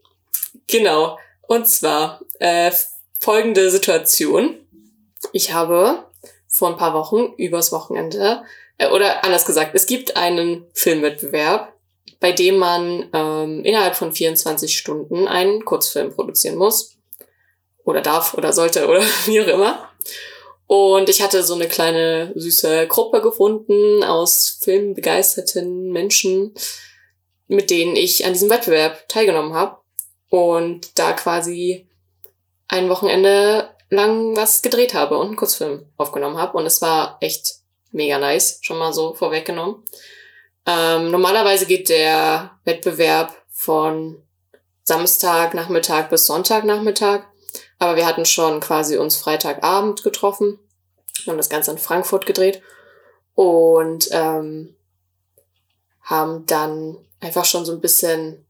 genau. 0.68 1.20
Und 1.48 1.68
zwar 1.68 2.22
äh, 2.40 2.72
folgende 3.20 3.70
Situation. 3.70 4.58
Ich 5.32 5.54
habe 5.54 6.06
vor 6.48 6.70
ein 6.70 6.78
paar 6.78 6.94
Wochen 6.94 7.34
übers 7.38 7.72
Wochenende, 7.72 8.44
äh, 8.78 8.90
oder 8.90 9.24
anders 9.24 9.46
gesagt, 9.46 9.72
es 9.74 9.86
gibt 9.86 10.18
einen 10.18 10.68
Filmwettbewerb, 10.74 11.74
bei 12.20 12.32
dem 12.32 12.58
man 12.58 13.10
ähm, 13.14 13.64
innerhalb 13.64 13.96
von 13.96 14.14
24 14.14 14.78
Stunden 14.78 15.28
einen 15.28 15.66
Kurzfilm 15.66 16.12
produzieren 16.14 16.56
muss. 16.56 16.96
Oder 17.84 18.02
darf 18.02 18.34
oder 18.36 18.54
sollte 18.54 18.88
oder 18.88 19.02
wie 19.26 19.42
auch 19.42 19.48
immer. 19.48 19.90
Und 20.68 21.10
ich 21.10 21.22
hatte 21.22 21.44
so 21.44 21.54
eine 21.54 21.68
kleine 21.68 22.32
süße 22.36 22.88
Gruppe 22.88 23.22
gefunden 23.22 24.04
aus 24.04 24.58
filmbegeisterten 24.62 25.92
Menschen, 25.92 26.54
mit 27.48 27.70
denen 27.70 27.96
ich 27.96 28.26
an 28.26 28.34
diesem 28.34 28.50
Wettbewerb 28.50 29.08
teilgenommen 29.10 29.54
habe. 29.54 29.78
Und 30.30 30.98
da 30.98 31.12
quasi 31.12 31.90
ein 32.70 32.90
Wochenende 32.90 33.70
lang 33.94 34.36
was 34.36 34.62
gedreht 34.62 34.94
habe 34.94 35.18
und 35.18 35.28
einen 35.28 35.36
Kurzfilm 35.36 35.86
aufgenommen 35.98 36.38
habe. 36.38 36.58
Und 36.58 36.66
es 36.66 36.82
war 36.82 37.18
echt 37.22 37.56
mega 37.92 38.18
nice, 38.18 38.60
schon 38.62 38.78
mal 38.78 38.94
so 38.94 39.14
vorweggenommen. 39.14 39.84
Ähm, 40.66 41.12
normalerweise 41.12 41.66
geht 41.66 41.90
der 41.90 42.52
Wettbewerb 42.64 43.36
von 43.52 44.22
Samstag 44.84 45.54
Nachmittag 45.54 46.10
bis 46.10 46.26
Sonntagnachmittag. 46.26 47.22
Aber 47.80 47.96
wir 47.96 48.06
hatten 48.06 48.26
schon 48.26 48.60
quasi 48.60 48.98
uns 48.98 49.18
Freitagabend 49.18 50.04
getroffen. 50.04 50.60
Wir 51.24 51.32
haben 51.32 51.38
das 51.38 51.50
Ganze 51.50 51.72
in 51.72 51.78
Frankfurt 51.78 52.26
gedreht. 52.26 52.62
und 53.36 54.10
ähm, 54.12 54.76
haben 56.02 56.46
dann 56.46 56.98
einfach 57.20 57.46
schon 57.46 57.66
so 57.66 57.72
ein 57.72 57.82
bisschen 57.82 58.43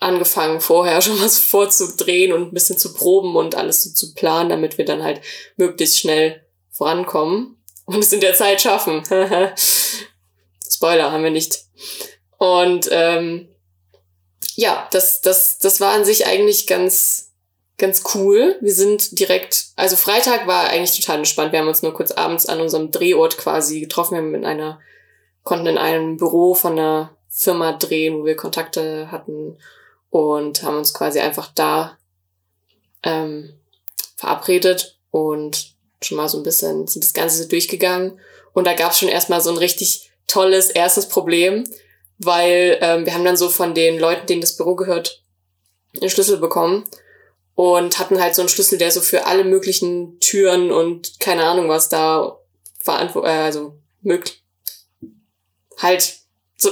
angefangen, 0.00 0.60
vorher 0.60 1.00
schon 1.02 1.20
was 1.22 1.38
vorzudrehen 1.38 2.32
und 2.32 2.48
ein 2.48 2.54
bisschen 2.54 2.78
zu 2.78 2.92
proben 2.94 3.36
und 3.36 3.54
alles 3.54 3.84
so 3.84 3.90
zu 3.90 4.14
planen, 4.14 4.48
damit 4.48 4.78
wir 4.78 4.84
dann 4.84 5.04
halt 5.04 5.20
möglichst 5.56 6.00
schnell 6.00 6.44
vorankommen 6.70 7.62
und 7.84 7.98
es 7.98 8.12
in 8.12 8.20
der 8.20 8.34
Zeit 8.34 8.60
schaffen. 8.60 9.02
Spoiler 10.68 11.12
haben 11.12 11.24
wir 11.24 11.30
nicht. 11.30 11.64
Und 12.38 12.88
ähm, 12.90 13.48
ja, 14.54 14.88
das, 14.92 15.20
das, 15.20 15.58
das 15.58 15.80
war 15.80 15.92
an 15.92 16.04
sich 16.04 16.26
eigentlich 16.26 16.66
ganz, 16.66 17.32
ganz 17.76 18.02
cool. 18.14 18.56
Wir 18.60 18.72
sind 18.72 19.18
direkt, 19.18 19.66
also 19.76 19.96
Freitag 19.96 20.46
war 20.46 20.68
eigentlich 20.68 20.98
total 20.98 21.18
entspannt. 21.18 21.52
Wir 21.52 21.58
haben 21.58 21.68
uns 21.68 21.82
nur 21.82 21.92
kurz 21.92 22.12
abends 22.12 22.46
an 22.46 22.60
unserem 22.60 22.90
Drehort 22.90 23.36
quasi 23.36 23.80
getroffen. 23.80 24.14
Wir 24.14 24.22
haben 24.22 24.34
in 24.34 24.46
einer, 24.46 24.80
konnten 25.42 25.66
in 25.66 25.78
einem 25.78 26.16
Büro 26.16 26.54
von 26.54 26.72
einer 26.72 27.16
Firma 27.28 27.72
drehen, 27.72 28.18
wo 28.18 28.24
wir 28.24 28.36
Kontakte 28.36 29.10
hatten 29.10 29.58
und 30.10 30.62
haben 30.62 30.76
uns 30.76 30.92
quasi 30.92 31.20
einfach 31.20 31.50
da 31.54 31.98
ähm, 33.02 33.54
verabredet 34.16 34.98
und 35.10 35.74
schon 36.02 36.16
mal 36.16 36.28
so 36.28 36.38
ein 36.38 36.42
bisschen 36.42 36.86
sind 36.86 37.04
das 37.04 37.14
Ganze 37.14 37.46
durchgegangen. 37.48 38.20
Und 38.52 38.66
da 38.66 38.74
gab 38.74 38.92
es 38.92 38.98
schon 38.98 39.08
erstmal 39.08 39.40
so 39.40 39.50
ein 39.50 39.56
richtig 39.56 40.10
tolles 40.26 40.70
erstes 40.70 41.08
Problem, 41.08 41.64
weil 42.18 42.78
ähm, 42.80 43.06
wir 43.06 43.14
haben 43.14 43.24
dann 43.24 43.36
so 43.36 43.48
von 43.48 43.74
den 43.74 43.98
Leuten, 43.98 44.26
denen 44.26 44.40
das 44.40 44.56
Büro 44.56 44.74
gehört, 44.74 45.22
einen 46.00 46.10
Schlüssel 46.10 46.38
bekommen 46.38 46.84
und 47.54 47.98
hatten 47.98 48.20
halt 48.20 48.34
so 48.34 48.42
einen 48.42 48.48
Schlüssel, 48.48 48.78
der 48.78 48.90
so 48.90 49.00
für 49.00 49.26
alle 49.26 49.44
möglichen 49.44 50.18
Türen 50.20 50.70
und 50.70 51.18
keine 51.20 51.44
Ahnung 51.44 51.68
was 51.68 51.88
da 51.88 52.38
verantwortlich, 52.78 53.32
äh, 53.34 53.38
also 53.38 53.74
möglich, 54.02 54.42
halt 55.78 56.16
so 56.56 56.70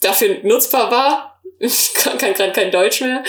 dafür 0.00 0.42
nutzbar 0.42 0.90
war 0.90 1.35
ich 1.58 1.94
kann 2.18 2.18
gerade 2.18 2.52
kein 2.52 2.70
Deutsch 2.70 3.00
mehr. 3.00 3.22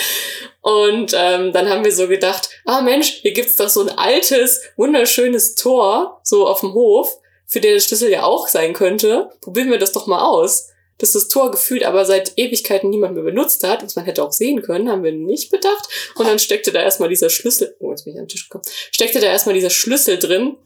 Und 0.60 1.12
ähm, 1.16 1.52
dann 1.52 1.68
haben 1.68 1.84
wir 1.84 1.92
so 1.92 2.08
gedacht, 2.08 2.50
ah 2.64 2.80
Mensch, 2.80 3.20
hier 3.22 3.32
gibt's 3.32 3.56
doch 3.56 3.68
so 3.68 3.80
ein 3.82 3.96
altes, 3.98 4.62
wunderschönes 4.76 5.54
Tor, 5.54 6.20
so 6.22 6.46
auf 6.46 6.60
dem 6.60 6.74
Hof, 6.74 7.18
für 7.46 7.60
den 7.60 7.74
der 7.74 7.80
Schlüssel 7.80 8.10
ja 8.10 8.24
auch 8.24 8.48
sein 8.48 8.74
könnte. 8.74 9.30
Probieren 9.40 9.70
wir 9.70 9.78
das 9.78 9.92
doch 9.92 10.06
mal 10.06 10.22
aus. 10.22 10.68
Dass 10.98 11.12
das 11.12 11.28
Tor 11.28 11.52
gefühlt 11.52 11.84
aber 11.84 12.04
seit 12.04 12.32
Ewigkeiten 12.36 12.90
niemand 12.90 13.14
mehr 13.14 13.22
benutzt 13.22 13.62
hat, 13.62 13.84
was 13.84 13.94
man 13.94 14.04
hätte 14.04 14.24
auch 14.24 14.32
sehen 14.32 14.62
können, 14.62 14.90
haben 14.90 15.04
wir 15.04 15.12
nicht 15.12 15.48
bedacht. 15.48 15.88
Und 16.16 16.26
dann 16.26 16.40
steckte 16.40 16.72
da 16.72 16.82
erstmal 16.82 17.08
dieser 17.08 17.30
Schlüssel, 17.30 17.76
oh, 17.78 17.90
jetzt 17.90 18.04
bin 18.04 18.14
ich 18.14 18.18
an 18.18 18.24
den 18.24 18.30
Tisch 18.30 18.48
gekommen, 18.48 18.64
steckte 18.90 19.20
da 19.20 19.28
erstmal 19.28 19.54
dieser 19.54 19.70
Schlüssel 19.70 20.18
drin 20.18 20.56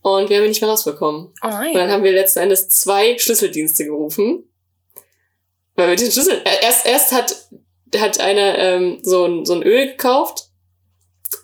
und 0.00 0.30
wir 0.30 0.36
haben 0.36 0.44
ihn 0.44 0.50
nicht 0.50 0.60
mehr 0.60 0.70
rausbekommen. 0.70 1.32
Oh 1.42 1.48
nein. 1.48 1.72
Und 1.72 1.78
dann 1.78 1.90
haben 1.90 2.04
wir 2.04 2.12
letzten 2.12 2.38
Endes 2.38 2.68
zwei 2.68 3.18
Schlüsseldienste 3.18 3.84
gerufen 3.84 4.44
weil 5.74 5.88
wir 5.88 5.96
den 5.96 6.10
Schlüssel, 6.10 6.42
erst, 6.62 6.86
erst 6.86 7.12
hat, 7.12 7.48
hat 7.96 8.20
einer 8.20 8.58
ähm, 8.58 8.98
so, 9.02 9.24
ein, 9.24 9.44
so 9.44 9.54
ein 9.54 9.62
Öl 9.62 9.88
gekauft, 9.88 10.48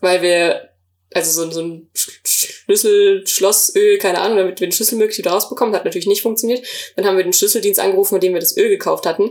weil 0.00 0.22
wir, 0.22 0.70
also 1.14 1.44
so, 1.44 1.50
so 1.50 1.62
ein 1.62 1.90
Schlüssel, 1.94 3.26
Schlossöl, 3.26 3.98
keine 3.98 4.20
Ahnung, 4.20 4.36
damit 4.36 4.60
wir 4.60 4.66
den 4.66 4.72
Schlüssel 4.72 4.98
möglichst 4.98 5.18
wieder 5.18 5.30
rausbekommen, 5.30 5.74
hat 5.74 5.84
natürlich 5.84 6.06
nicht 6.06 6.22
funktioniert. 6.22 6.64
Dann 6.96 7.06
haben 7.06 7.16
wir 7.16 7.24
den 7.24 7.32
Schlüsseldienst 7.32 7.80
angerufen, 7.80 8.14
mit 8.14 8.22
dem 8.22 8.34
wir 8.34 8.40
das 8.40 8.56
Öl 8.56 8.68
gekauft 8.68 9.06
hatten. 9.06 9.30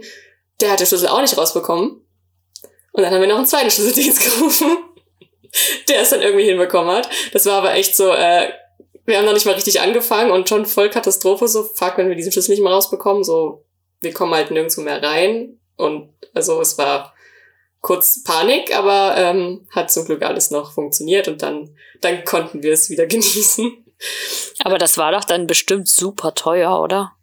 Der 0.60 0.72
hat 0.72 0.80
den 0.80 0.88
Schlüssel 0.88 1.08
auch 1.08 1.22
nicht 1.22 1.38
rausbekommen. 1.38 2.02
Und 2.92 3.04
dann 3.04 3.14
haben 3.14 3.22
wir 3.22 3.28
noch 3.28 3.38
einen 3.38 3.46
zweiten 3.46 3.70
Schlüsseldienst 3.70 4.20
gerufen, 4.24 4.78
der 5.88 6.02
es 6.02 6.10
dann 6.10 6.24
irgendwie 6.24 6.46
hinbekommen 6.46 6.96
hat. 6.96 7.08
Das 7.32 7.46
war 7.46 7.60
aber 7.60 7.76
echt 7.76 7.96
so, 7.96 8.12
äh, 8.12 8.52
wir 9.06 9.18
haben 9.18 9.26
noch 9.26 9.34
nicht 9.34 9.46
mal 9.46 9.54
richtig 9.54 9.80
angefangen 9.80 10.32
und 10.32 10.50
schon 10.50 10.66
voll 10.66 10.90
Katastrophe, 10.90 11.48
so, 11.48 11.64
fuck, 11.64 11.98
wenn 11.98 12.10
wir 12.10 12.16
diesen 12.16 12.32
Schlüssel 12.32 12.52
nicht 12.52 12.64
mehr 12.64 12.74
rausbekommen, 12.74 13.24
so, 13.24 13.64
wir 14.02 14.14
kommen 14.14 14.34
halt 14.34 14.52
nirgendwo 14.52 14.82
mehr 14.82 15.02
rein. 15.02 15.60
Und 15.76 16.10
also 16.34 16.60
es 16.62 16.78
war 16.78 17.14
kurz 17.82 18.24
Panik, 18.24 18.76
aber 18.76 19.16
ähm, 19.18 19.68
hat 19.72 19.92
zum 19.92 20.06
Glück 20.06 20.24
alles 20.24 20.52
noch 20.52 20.74
funktioniert 20.74 21.28
und 21.28 21.42
dann, 21.42 21.76
dann 22.02 22.24
konnten 22.26 22.64
wir 22.64 22.74
es 22.74 22.90
wieder 22.90 23.06
genießen. 23.08 23.86
Aber 24.64 24.78
das 24.78 24.98
war 24.98 25.12
doch 25.12 25.24
dann 25.24 25.48
bestimmt 25.48 25.88
super 25.88 26.36
teuer, 26.36 26.80
oder? 26.80 27.14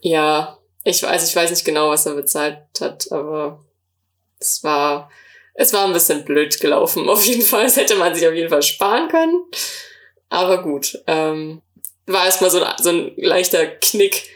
Ja, 0.00 0.58
ich 0.84 1.02
weiß, 1.02 1.28
ich 1.28 1.34
weiß 1.34 1.50
nicht 1.50 1.64
genau, 1.64 1.90
was 1.90 2.06
er 2.06 2.14
bezahlt 2.14 2.58
hat, 2.80 3.10
aber 3.12 3.64
es 4.38 4.62
war, 4.64 5.10
es 5.54 5.72
war 5.72 5.86
ein 5.86 5.92
bisschen 5.92 6.24
blöd 6.24 6.60
gelaufen. 6.60 7.08
Auf 7.08 7.24
jeden 7.24 7.42
Fall, 7.42 7.64
das 7.64 7.76
hätte 7.76 7.96
man 7.96 8.14
sich 8.14 8.26
auf 8.26 8.34
jeden 8.34 8.50
Fall 8.50 8.62
sparen 8.62 9.08
können. 9.08 9.44
Aber 10.28 10.62
gut, 10.62 11.02
ähm, 11.06 11.62
war 12.06 12.24
erstmal 12.24 12.50
so, 12.50 12.64
so 12.78 12.90
ein 12.90 13.12
leichter 13.16 13.66
Knick 13.66 14.28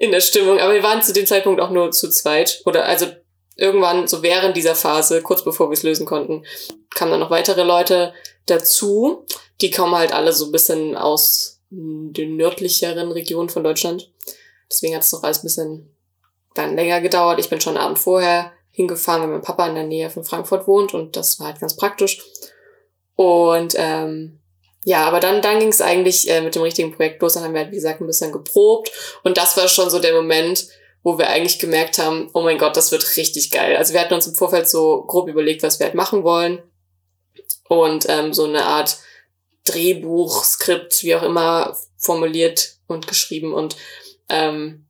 in 0.00 0.10
der 0.10 0.20
Stimmung. 0.20 0.58
Aber 0.58 0.72
wir 0.72 0.82
waren 0.82 1.02
zu 1.02 1.12
dem 1.12 1.26
Zeitpunkt 1.26 1.60
auch 1.60 1.70
nur 1.70 1.92
zu 1.92 2.08
zweit. 2.08 2.62
Oder 2.64 2.86
also 2.86 3.06
irgendwann, 3.54 4.08
so 4.08 4.22
während 4.22 4.56
dieser 4.56 4.74
Phase, 4.74 5.20
kurz 5.20 5.44
bevor 5.44 5.68
wir 5.68 5.74
es 5.74 5.82
lösen 5.82 6.06
konnten, 6.06 6.44
kamen 6.94 7.12
dann 7.12 7.20
noch 7.20 7.30
weitere 7.30 7.62
Leute 7.62 8.14
dazu. 8.46 9.26
Die 9.60 9.70
kommen 9.70 9.94
halt 9.94 10.12
alle 10.12 10.32
so 10.32 10.46
ein 10.46 10.52
bisschen 10.52 10.96
aus 10.96 11.60
den 11.68 12.36
nördlicheren 12.36 13.12
Regionen 13.12 13.50
von 13.50 13.62
Deutschland. 13.62 14.10
Deswegen 14.70 14.94
hat 14.94 15.02
es 15.02 15.12
noch 15.12 15.22
alles 15.22 15.40
ein 15.40 15.44
bisschen 15.44 15.94
dann 16.54 16.76
länger 16.76 17.02
gedauert. 17.02 17.38
Ich 17.38 17.50
bin 17.50 17.60
schon 17.60 17.76
Abend 17.76 17.98
vorher 17.98 18.52
hingefahren, 18.70 19.22
weil 19.22 19.28
mein 19.28 19.42
Papa 19.42 19.68
in 19.68 19.74
der 19.74 19.84
Nähe 19.84 20.08
von 20.08 20.24
Frankfurt 20.24 20.66
wohnt 20.66 20.94
und 20.94 21.14
das 21.14 21.38
war 21.38 21.48
halt 21.48 21.60
ganz 21.60 21.76
praktisch. 21.76 22.24
Und 23.16 23.74
ähm, 23.76 24.39
ja, 24.84 25.06
aber 25.06 25.20
dann, 25.20 25.42
dann 25.42 25.58
ging 25.58 25.68
es 25.68 25.82
eigentlich 25.82 26.30
äh, 26.30 26.40
mit 26.40 26.54
dem 26.54 26.62
richtigen 26.62 26.92
Projekt 26.92 27.20
los. 27.20 27.34
Dann 27.34 27.44
haben 27.44 27.52
wir 27.52 27.60
halt, 27.60 27.70
wie 27.70 27.76
gesagt, 27.76 28.00
ein 28.00 28.06
bisschen 28.06 28.32
geprobt. 28.32 28.90
Und 29.22 29.36
das 29.36 29.56
war 29.56 29.68
schon 29.68 29.90
so 29.90 29.98
der 29.98 30.14
Moment, 30.14 30.68
wo 31.02 31.18
wir 31.18 31.28
eigentlich 31.28 31.58
gemerkt 31.58 31.98
haben, 31.98 32.30
oh 32.32 32.40
mein 32.40 32.58
Gott, 32.58 32.76
das 32.76 32.90
wird 32.90 33.16
richtig 33.16 33.50
geil. 33.50 33.76
Also 33.76 33.92
wir 33.92 34.00
hatten 34.00 34.14
uns 34.14 34.26
im 34.26 34.34
Vorfeld 34.34 34.68
so 34.68 35.02
grob 35.02 35.28
überlegt, 35.28 35.62
was 35.62 35.78
wir 35.78 35.86
halt 35.86 35.94
machen 35.94 36.24
wollen. 36.24 36.62
Und 37.68 38.06
ähm, 38.08 38.32
so 38.32 38.44
eine 38.44 38.64
Art 38.64 38.98
Drehbuch, 39.64 40.44
Skript, 40.44 41.02
wie 41.02 41.14
auch 41.14 41.22
immer, 41.22 41.76
formuliert 41.96 42.76
und 42.86 43.06
geschrieben 43.06 43.52
und 43.52 43.76
ähm, 44.28 44.86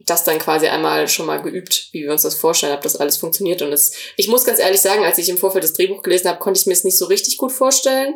das 0.00 0.24
dann 0.24 0.38
quasi 0.38 0.68
einmal 0.68 1.08
schon 1.08 1.26
mal 1.26 1.42
geübt, 1.42 1.88
wie 1.92 2.04
wir 2.04 2.12
uns 2.12 2.22
das 2.22 2.34
vorstellen, 2.34 2.74
ob 2.74 2.82
das 2.82 2.96
alles 2.96 3.16
funktioniert. 3.16 3.60
Und 3.62 3.72
es, 3.72 3.92
ich 4.16 4.28
muss 4.28 4.44
ganz 4.44 4.58
ehrlich 4.58 4.80
sagen, 4.80 5.04
als 5.04 5.18
ich 5.18 5.28
im 5.28 5.36
Vorfeld 5.36 5.64
das 5.64 5.74
Drehbuch 5.74 6.02
gelesen 6.02 6.28
habe, 6.28 6.38
konnte 6.38 6.58
ich 6.58 6.66
mir 6.66 6.72
es 6.72 6.84
nicht 6.84 6.96
so 6.96 7.06
richtig 7.06 7.36
gut 7.36 7.52
vorstellen. 7.52 8.14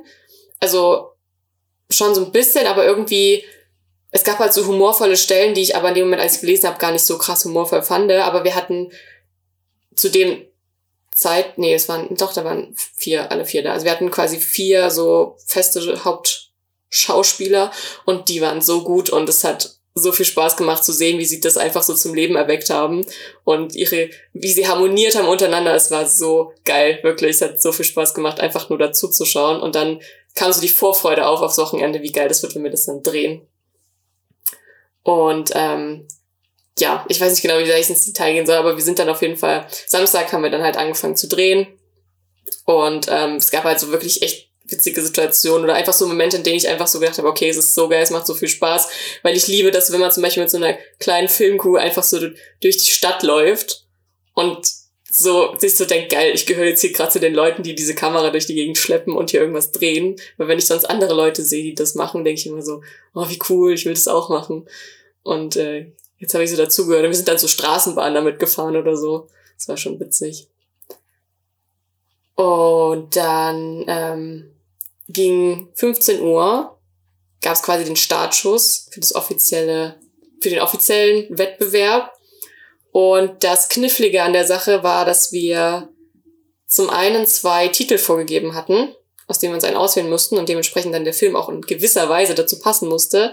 Also 0.60 1.09
schon 1.90 2.14
so 2.14 2.24
ein 2.24 2.32
bisschen, 2.32 2.66
aber 2.66 2.84
irgendwie, 2.84 3.44
es 4.10 4.24
gab 4.24 4.38
halt 4.38 4.52
so 4.52 4.66
humorvolle 4.66 5.16
Stellen, 5.16 5.54
die 5.54 5.62
ich 5.62 5.76
aber 5.76 5.88
in 5.88 5.94
dem 5.96 6.04
Moment, 6.04 6.22
als 6.22 6.36
ich 6.36 6.40
gelesen 6.40 6.68
habe, 6.68 6.78
gar 6.78 6.92
nicht 6.92 7.04
so 7.04 7.18
krass 7.18 7.44
humorvoll 7.44 7.82
fand. 7.82 8.10
Aber 8.10 8.44
wir 8.44 8.54
hatten 8.54 8.90
zu 9.94 10.08
dem 10.08 10.42
Zeit, 11.12 11.58
nee, 11.58 11.74
es 11.74 11.88
waren, 11.88 12.14
doch, 12.16 12.32
da 12.32 12.44
waren 12.44 12.74
vier, 12.96 13.30
alle 13.30 13.44
vier 13.44 13.62
da. 13.62 13.72
Also 13.72 13.84
wir 13.84 13.92
hatten 13.92 14.10
quasi 14.10 14.38
vier 14.38 14.90
so 14.90 15.36
feste 15.44 16.04
Hauptschauspieler 16.04 17.72
und 18.04 18.28
die 18.28 18.40
waren 18.40 18.62
so 18.62 18.82
gut 18.82 19.10
und 19.10 19.28
es 19.28 19.44
hat 19.44 19.76
so 19.94 20.12
viel 20.12 20.24
Spaß 20.24 20.56
gemacht 20.56 20.84
zu 20.84 20.92
sehen, 20.92 21.18
wie 21.18 21.24
sie 21.24 21.40
das 21.40 21.56
einfach 21.56 21.82
so 21.82 21.94
zum 21.94 22.14
Leben 22.14 22.36
erweckt 22.36 22.70
haben 22.70 23.04
und 23.44 23.74
ihre, 23.74 24.10
wie 24.32 24.52
sie 24.52 24.68
harmoniert 24.68 25.16
haben 25.16 25.28
untereinander. 25.28 25.74
Es 25.74 25.90
war 25.90 26.06
so 26.06 26.52
geil, 26.64 27.00
wirklich. 27.02 27.32
Es 27.32 27.42
hat 27.42 27.60
so 27.60 27.72
viel 27.72 27.84
Spaß 27.84 28.14
gemacht, 28.14 28.40
einfach 28.40 28.68
nur 28.70 28.78
dazu 28.78 29.08
zu 29.08 29.24
schauen 29.24 29.60
und 29.60 29.74
dann 29.74 30.00
kam 30.34 30.52
so 30.52 30.60
die 30.60 30.68
Vorfreude 30.68 31.26
auf 31.26 31.40
aufs 31.40 31.58
Wochenende, 31.58 32.02
wie 32.02 32.12
geil 32.12 32.28
das 32.28 32.42
wird, 32.42 32.54
wenn 32.54 32.64
wir 32.64 32.70
das 32.70 32.86
dann 32.86 33.02
drehen. 33.02 33.46
Und 35.02 35.50
ähm, 35.54 36.06
ja, 36.78 37.04
ich 37.08 37.20
weiß 37.20 37.32
nicht 37.32 37.42
genau, 37.42 37.58
wie 37.58 37.70
ich 37.70 37.90
ins 37.90 38.06
Detail 38.06 38.32
gehen 38.32 38.46
soll, 38.46 38.56
aber 38.56 38.76
wir 38.76 38.82
sind 38.82 38.98
dann 38.98 39.08
auf 39.08 39.22
jeden 39.22 39.36
Fall, 39.36 39.66
Samstag 39.86 40.32
haben 40.32 40.42
wir 40.42 40.50
dann 40.50 40.62
halt 40.62 40.76
angefangen 40.76 41.16
zu 41.16 41.28
drehen. 41.28 41.66
Und 42.64 43.06
ähm, 43.10 43.36
es 43.36 43.50
gab 43.50 43.64
halt 43.64 43.80
so 43.80 43.90
wirklich 43.90 44.22
echt 44.22 44.50
witzige 44.64 45.02
Situationen 45.02 45.64
oder 45.64 45.74
einfach 45.74 45.92
so 45.92 46.06
Momente, 46.06 46.36
in 46.36 46.44
denen 46.44 46.56
ich 46.56 46.68
einfach 46.68 46.86
so 46.86 47.00
gedacht 47.00 47.18
habe, 47.18 47.28
okay, 47.28 47.48
es 47.48 47.56
ist 47.56 47.74
so 47.74 47.88
geil, 47.88 48.02
es 48.02 48.10
macht 48.10 48.26
so 48.26 48.34
viel 48.34 48.48
Spaß, 48.48 48.88
weil 49.22 49.36
ich 49.36 49.48
liebe 49.48 49.70
das, 49.70 49.92
wenn 49.92 50.00
man 50.00 50.12
zum 50.12 50.22
Beispiel 50.22 50.44
mit 50.44 50.50
so 50.50 50.58
einer 50.58 50.78
kleinen 50.98 51.28
Filmcrew 51.28 51.76
einfach 51.76 52.04
so 52.04 52.18
durch 52.60 52.78
die 52.78 52.92
Stadt 52.92 53.22
läuft 53.22 53.86
und 54.34 54.79
so 55.10 55.54
sich 55.58 55.74
so 55.76 55.84
denkt, 55.84 56.12
geil, 56.12 56.32
ich 56.34 56.46
gehöre 56.46 56.66
jetzt 56.66 56.80
hier 56.80 56.92
gerade 56.92 57.10
zu 57.10 57.20
den 57.20 57.34
Leuten, 57.34 57.62
die 57.62 57.74
diese 57.74 57.94
Kamera 57.94 58.30
durch 58.30 58.46
die 58.46 58.54
Gegend 58.54 58.78
schleppen 58.78 59.16
und 59.16 59.30
hier 59.30 59.40
irgendwas 59.40 59.72
drehen. 59.72 60.16
Weil 60.36 60.48
wenn 60.48 60.58
ich 60.58 60.66
sonst 60.66 60.84
andere 60.84 61.14
Leute 61.14 61.42
sehe, 61.42 61.62
die 61.62 61.74
das 61.74 61.94
machen, 61.94 62.24
denke 62.24 62.40
ich 62.40 62.46
immer 62.46 62.62
so, 62.62 62.82
oh, 63.14 63.28
wie 63.28 63.38
cool, 63.48 63.74
ich 63.74 63.84
will 63.84 63.94
das 63.94 64.08
auch 64.08 64.28
machen. 64.28 64.66
Und 65.22 65.56
äh, 65.56 65.86
jetzt 66.18 66.34
habe 66.34 66.44
ich 66.44 66.50
so 66.50 66.56
dazugehört. 66.56 67.04
Und 67.04 67.10
wir 67.10 67.16
sind 67.16 67.28
dann 67.28 67.38
so 67.38 67.48
Straßenbahn 67.48 68.14
damit 68.14 68.38
gefahren 68.38 68.76
oder 68.76 68.96
so. 68.96 69.28
Das 69.56 69.68
war 69.68 69.76
schon 69.76 69.98
witzig. 69.98 70.46
Und 72.36 73.16
dann 73.16 73.84
ähm, 73.86 74.50
ging 75.08 75.68
15 75.74 76.22
Uhr, 76.22 76.76
gab 77.42 77.52
es 77.52 77.62
quasi 77.62 77.84
den 77.84 77.96
Startschuss 77.96 78.88
für 78.90 79.00
das 79.00 79.14
offizielle, 79.14 79.96
für 80.40 80.50
den 80.50 80.60
offiziellen 80.60 81.26
Wettbewerb. 81.36 82.12
Und 82.92 83.44
das 83.44 83.68
Knifflige 83.68 84.22
an 84.22 84.32
der 84.32 84.46
Sache 84.46 84.82
war, 84.82 85.04
dass 85.04 85.32
wir 85.32 85.88
zum 86.66 86.90
einen 86.90 87.26
zwei 87.26 87.68
Titel 87.68 87.98
vorgegeben 87.98 88.54
hatten, 88.54 88.94
aus 89.26 89.38
denen 89.38 89.52
wir 89.52 89.56
uns 89.56 89.64
einen 89.64 89.76
auswählen 89.76 90.10
mussten 90.10 90.38
und 90.38 90.48
dementsprechend 90.48 90.94
dann 90.94 91.04
der 91.04 91.14
Film 91.14 91.36
auch 91.36 91.48
in 91.48 91.60
gewisser 91.60 92.08
Weise 92.08 92.34
dazu 92.34 92.58
passen 92.58 92.88
musste. 92.88 93.32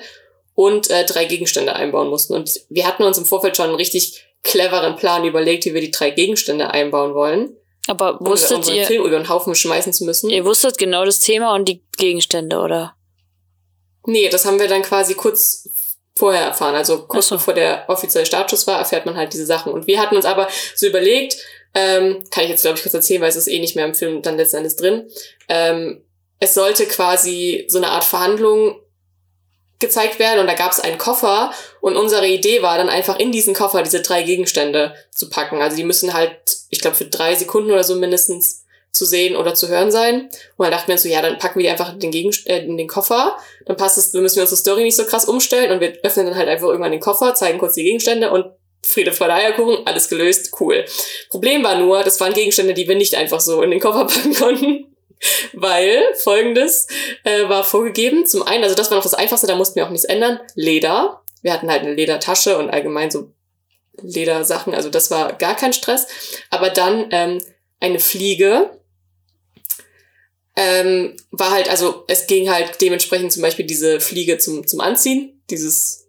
und 0.58 0.90
äh, 0.90 1.06
drei 1.06 1.26
Gegenstände 1.26 1.76
einbauen 1.76 2.10
mussten. 2.10 2.34
Und 2.34 2.62
wir 2.70 2.88
hatten 2.88 3.04
uns 3.04 3.20
im 3.20 3.26
Vorfeld 3.26 3.56
schon 3.56 3.68
einen 3.68 3.76
richtig 3.76 4.26
cleveren 4.42 4.96
Plan 4.96 5.24
überlegt, 5.24 5.66
wie 5.66 5.74
wir 5.76 5.82
die 5.82 5.92
drei 5.92 6.10
Gegenstände 6.10 6.72
einbauen 6.72 7.14
wollen. 7.14 7.56
Aber 7.86 8.18
wusstet 8.20 8.58
unseren 8.58 8.76
ihr, 8.76 8.86
Film 8.86 9.06
über 9.06 9.20
den 9.20 9.30
Haufen 9.30 9.54
schmeißen 9.54 9.94
zu 9.94 10.04
müssen. 10.04 10.32
ihr 10.32 10.46
wusstet 10.46 10.80
genau 10.80 11.06
das 11.06 11.20
Thema 11.20 11.54
und 11.54 11.70
die 11.70 11.84
Gegenstände, 11.98 12.58
oder? 12.58 12.96
Nee, 14.08 14.30
das 14.30 14.46
haben 14.46 14.60
wir 14.60 14.68
dann 14.68 14.82
quasi 14.82 15.14
kurz 15.14 15.70
vorher 16.18 16.44
erfahren. 16.44 16.76
Also 16.76 17.04
kurz 17.08 17.28
so. 17.28 17.36
bevor 17.36 17.54
der 17.54 17.86
offizielle 17.88 18.26
Startschuss 18.26 18.68
war, 18.68 18.80
erfährt 18.80 19.06
man 19.06 19.16
halt 19.16 19.34
diese 19.34 19.46
Sachen. 19.46 19.72
Und 19.72 19.88
wir 19.88 20.00
hatten 20.00 20.16
uns 20.16 20.26
aber 20.26 20.48
so 20.76 20.88
überlegt, 20.88 21.38
ähm, 21.74 22.24
kann 22.32 22.44
ich 22.44 22.50
jetzt 22.50 22.62
glaube 22.64 22.78
ich 22.78 22.84
kurz 22.84 22.94
erzählen, 22.94 23.22
weil 23.22 23.30
es 23.30 23.36
ist 23.36 23.48
eh 23.48 23.60
nicht 23.60 23.76
mehr 23.76 23.86
im 23.86 23.96
Film 23.96 24.22
dann 24.22 24.38
letzten 24.38 24.58
Endes 24.58 24.76
drin. 24.76 25.10
Ähm, 25.48 26.04
es 26.40 26.54
sollte 26.54 26.86
quasi 26.86 27.66
so 27.68 27.78
eine 27.78 27.90
Art 27.90 28.04
Verhandlung 28.04 28.80
gezeigt 29.80 30.18
werden 30.18 30.40
und 30.40 30.48
da 30.48 30.56
gab 30.56 30.72
es 30.72 30.80
einen 30.80 30.98
Koffer 30.98 31.52
und 31.82 31.96
unsere 31.96 32.28
Idee 32.28 32.64
war 32.64 32.78
dann 32.78 32.90
einfach 32.90 33.20
in 33.20 33.32
diesen 33.32 33.54
Koffer 33.54 33.84
diese 33.84 34.02
drei 34.02 34.24
Gegenstände 34.24 34.96
zu 35.12 35.30
packen. 35.30 35.62
Also 35.62 35.78
die 35.78 35.84
müssen 35.84 36.14
halt, 36.14 36.40
ich 36.70 36.82
glaube, 36.82 36.98
für 36.98 37.06
drei 37.06 37.36
Sekunden 37.36 37.72
oder 37.72 37.84
so 37.84 37.96
mindestens 37.96 38.64
zu 38.92 39.06
sehen 39.06 39.36
oder 39.36 39.54
zu 39.54 39.68
hören 39.68 39.92
sein. 39.92 40.30
Und 40.58 40.64
dann 40.64 40.72
dachten 40.72 40.88
wir 40.88 40.94
uns 40.94 41.04
so, 41.04 41.10
ja, 41.10 41.22
dann 41.22 41.38
packen 41.38 41.60
wir 41.60 41.64
die 41.64 41.70
einfach 41.70 41.94
in 41.94 42.00
den, 42.00 42.12
Gegenst 42.12 42.48
äh, 42.48 42.64
in 42.64 42.78
den 42.78 42.88
Koffer. 42.88 43.38
Dann 43.66 43.78
passt 43.78 43.98
es, 43.98 44.12
dann 44.12 44.22
müssen 44.22 44.38
wir 44.38 44.44
unsere 44.44 44.58
Story 44.58 44.84
nicht 44.84 44.96
so 44.96 45.06
krass 45.06 45.26
umstellen 45.26 45.72
und 45.72 45.80
wir 45.80 45.98
öffnen 46.04 46.26
dann 46.26 46.36
halt 46.36 46.50
einfach 46.50 46.68
irgendwann 46.68 46.92
den 46.92 47.02
Koffer, 47.02 47.34
zeigen 47.36 47.60
kurz 47.60 47.76
die 47.76 47.84
Gegenstände 47.84 48.32
und 48.32 48.46
Friede, 48.86 49.12
Freude, 49.12 49.34
Eierkuchen, 49.34 49.86
alles 49.86 50.08
gelöst, 50.08 50.52
cool. 50.60 50.86
Problem 51.30 51.64
war 51.64 51.78
nur, 51.78 52.04
das 52.04 52.20
waren 52.22 52.34
Gegenstände, 52.34 52.74
die 52.74 52.88
wir 52.88 52.96
nicht 52.96 53.16
einfach 53.16 53.42
so 53.42 53.62
in 53.62 53.72
den 53.72 53.80
Koffer 53.80 54.06
packen 54.08 54.34
konnten. 54.34 54.94
Weil 55.54 56.04
folgendes 56.16 56.88
äh, 57.24 57.50
war 57.50 57.64
vorgegeben. 57.64 58.26
Zum 58.28 58.44
einen, 58.44 58.64
also 58.64 58.76
das 58.76 58.92
war 58.92 58.98
noch 58.98 59.04
das 59.04 59.16
Einfachste, 59.16 59.48
da 59.48 59.56
mussten 59.56 59.76
wir 59.76 59.86
auch 59.86 59.90
nichts 59.90 60.06
ändern. 60.06 60.40
Leder. 60.54 61.22
Wir 61.42 61.54
hatten 61.54 61.72
halt 61.72 61.82
eine 61.82 61.96
Ledertasche 61.96 62.58
und 62.58 62.70
allgemein 62.70 63.10
so 63.10 63.32
Ledersachen, 64.02 64.76
also 64.76 64.90
das 64.90 65.10
war 65.12 65.34
gar 65.34 65.56
kein 65.56 65.74
Stress. 65.74 66.08
Aber 66.50 66.70
dann 66.70 67.08
ähm, 67.12 67.42
eine 67.80 68.00
Fliege. 68.00 68.80
Ähm, 70.56 71.16
war 71.30 71.52
halt, 71.52 71.70
also 71.70 72.04
es 72.08 72.26
ging 72.26 72.50
halt 72.50 72.82
dementsprechend 72.82 73.32
zum 73.32 73.44
Beispiel 73.44 73.66
diese 73.66 74.00
Fliege 74.00 74.40
zum, 74.40 74.66
zum 74.66 74.82
Anziehen, 74.82 75.40
dieses 75.52 76.08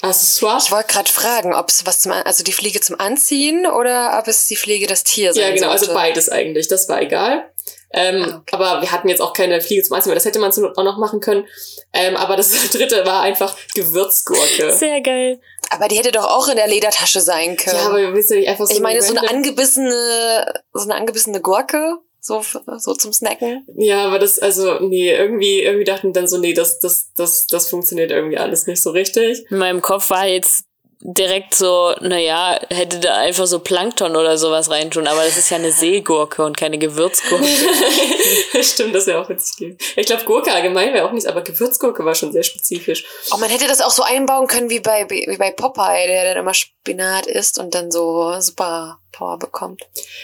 Accessoire. 0.00 0.58
Ich 0.62 0.70
wollte 0.70 0.92
gerade 0.92 1.10
fragen, 1.10 1.54
ob 1.54 1.68
es 1.68 1.84
was 1.84 2.00
zum, 2.00 2.12
also 2.12 2.42
die 2.44 2.52
Fliege 2.52 2.80
zum 2.80 2.98
Anziehen 2.98 3.66
oder 3.66 4.18
ob 4.18 4.28
es 4.28 4.46
die 4.46 4.56
Fliege 4.56 4.86
das 4.86 5.04
Tier 5.04 5.34
sein 5.34 5.42
Ja, 5.42 5.54
genau, 5.54 5.68
also 5.68 5.86
sollte. 5.86 6.00
beides 6.00 6.28
eigentlich, 6.30 6.68
das 6.68 6.88
war 6.88 7.00
egal. 7.02 7.50
Ähm, 7.96 8.24
Ah, 8.24 8.36
okay. 8.38 8.56
Aber 8.56 8.82
wir 8.82 8.90
hatten 8.92 9.08
jetzt 9.08 9.22
auch 9.22 9.32
keine 9.32 9.60
Fliege 9.60 9.82
zum 9.82 9.94
Anziehen, 9.94 10.10
weil 10.10 10.16
das 10.16 10.24
hätte 10.24 10.40
man 10.40 10.52
zur 10.52 10.64
Not 10.64 10.76
auch 10.76 10.84
noch 10.84 10.98
machen 10.98 11.20
können. 11.20 11.46
Ähm, 11.92 12.16
aber 12.16 12.36
das 12.36 12.50
dritte 12.72 13.06
war 13.06 13.22
einfach 13.22 13.56
Gewürzgurke. 13.74 14.72
Sehr 14.72 15.00
geil. 15.00 15.40
Aber 15.70 15.88
die 15.88 15.96
hätte 15.96 16.12
doch 16.12 16.24
auch 16.28 16.48
in 16.48 16.56
der 16.56 16.66
Ledertasche 16.66 17.20
sein 17.20 17.56
können. 17.56 17.76
Ja, 17.76 17.86
aber 17.86 17.98
wir 17.98 18.14
wissen 18.14 18.34
ja 18.34 18.40
nicht 18.40 18.48
einfach 18.48 18.66
so. 18.66 18.74
ich 18.74 18.80
meine, 18.80 19.00
so 19.00 19.16
eine 19.16 19.28
angebissene, 19.28 20.60
so 20.72 20.84
eine 20.84 20.94
angebissene 20.96 21.40
Gurke, 21.40 21.98
so, 22.20 22.42
so 22.78 22.94
zum 22.94 23.12
Snacken. 23.12 23.66
Ja, 23.76 24.06
aber 24.06 24.18
das, 24.18 24.38
also, 24.38 24.80
nee, 24.80 25.14
irgendwie, 25.14 25.60
irgendwie 25.60 25.84
dachten 25.84 26.08
wir 26.08 26.12
dann 26.12 26.26
so, 26.28 26.38
nee, 26.38 26.54
das, 26.54 26.78
das, 26.78 27.12
das, 27.14 27.46
das 27.46 27.68
funktioniert 27.68 28.10
irgendwie 28.10 28.38
alles 28.38 28.66
nicht 28.66 28.82
so 28.82 28.90
richtig. 28.90 29.44
In 29.50 29.58
meinem 29.58 29.82
Kopf 29.82 30.10
war 30.10 30.26
jetzt 30.26 30.64
direkt 31.06 31.54
so, 31.54 31.94
naja, 32.00 32.58
hätte 32.70 32.98
da 32.98 33.18
einfach 33.18 33.46
so 33.46 33.58
Plankton 33.58 34.16
oder 34.16 34.38
sowas 34.38 34.70
reintun, 34.70 35.06
aber 35.06 35.22
das 35.22 35.36
ist 35.36 35.50
ja 35.50 35.58
eine 35.58 35.70
Seegurke 35.72 36.42
und 36.42 36.56
keine 36.56 36.78
Gewürzgurke. 36.78 37.44
Stimmt, 38.62 38.94
das 38.94 39.06
wäre 39.06 39.20
auch 39.20 39.28
witzig. 39.28 39.76
Ich 39.96 40.06
glaube, 40.06 40.24
Gurke 40.24 40.50
allgemein 40.50 40.94
wäre 40.94 41.06
auch 41.06 41.12
nicht, 41.12 41.26
aber 41.26 41.42
Gewürzgurke 41.42 42.06
war 42.06 42.14
schon 42.14 42.32
sehr 42.32 42.42
spezifisch. 42.42 43.04
Oh, 43.32 43.36
man 43.36 43.50
hätte 43.50 43.66
das 43.66 43.82
auch 43.82 43.90
so 43.90 44.02
einbauen 44.02 44.46
können 44.46 44.70
wie 44.70 44.80
bei, 44.80 45.06
wie 45.10 45.36
bei 45.36 45.50
Popeye, 45.50 46.06
der 46.06 46.24
dann 46.24 46.38
immer 46.38 46.54
Spinat 46.54 47.26
isst 47.26 47.58
und 47.58 47.74
dann 47.74 47.90
so 47.90 48.40
super 48.40 48.98
Power 49.12 49.38
bekommt. 49.38 49.82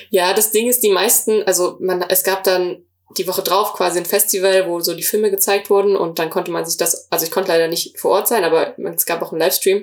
Ja, 0.09 0.33
das 0.33 0.51
Ding 0.51 0.67
ist, 0.67 0.83
die 0.83 0.91
meisten, 0.91 1.43
also 1.43 1.77
man, 1.81 2.03
es 2.09 2.25
gab 2.25 2.43
dann 2.45 2.83
die 3.17 3.27
Woche 3.27 3.43
drauf 3.43 3.75
quasi 3.75 3.99
ein 3.99 4.07
Festival, 4.07 4.69
wo 4.69 4.81
so 4.81 4.95
die 4.95 5.03
Filme 5.03 5.31
gezeigt 5.31 5.69
wurden 5.69 5.97
und 5.97 6.19
dann 6.19 6.31
konnte 6.31 6.51
man 6.51 6.65
sich 6.65 6.77
das, 6.77 7.11
also 7.11 7.25
ich 7.25 7.31
konnte 7.31 7.51
leider 7.51 7.69
nicht 7.69 7.99
vor 7.99 8.13
Ort 8.13 8.29
sein, 8.29 8.45
aber 8.45 8.79
es 8.95 9.07
gab 9.07 9.21
auch 9.23 9.33
einen 9.33 9.41
Livestream 9.41 9.79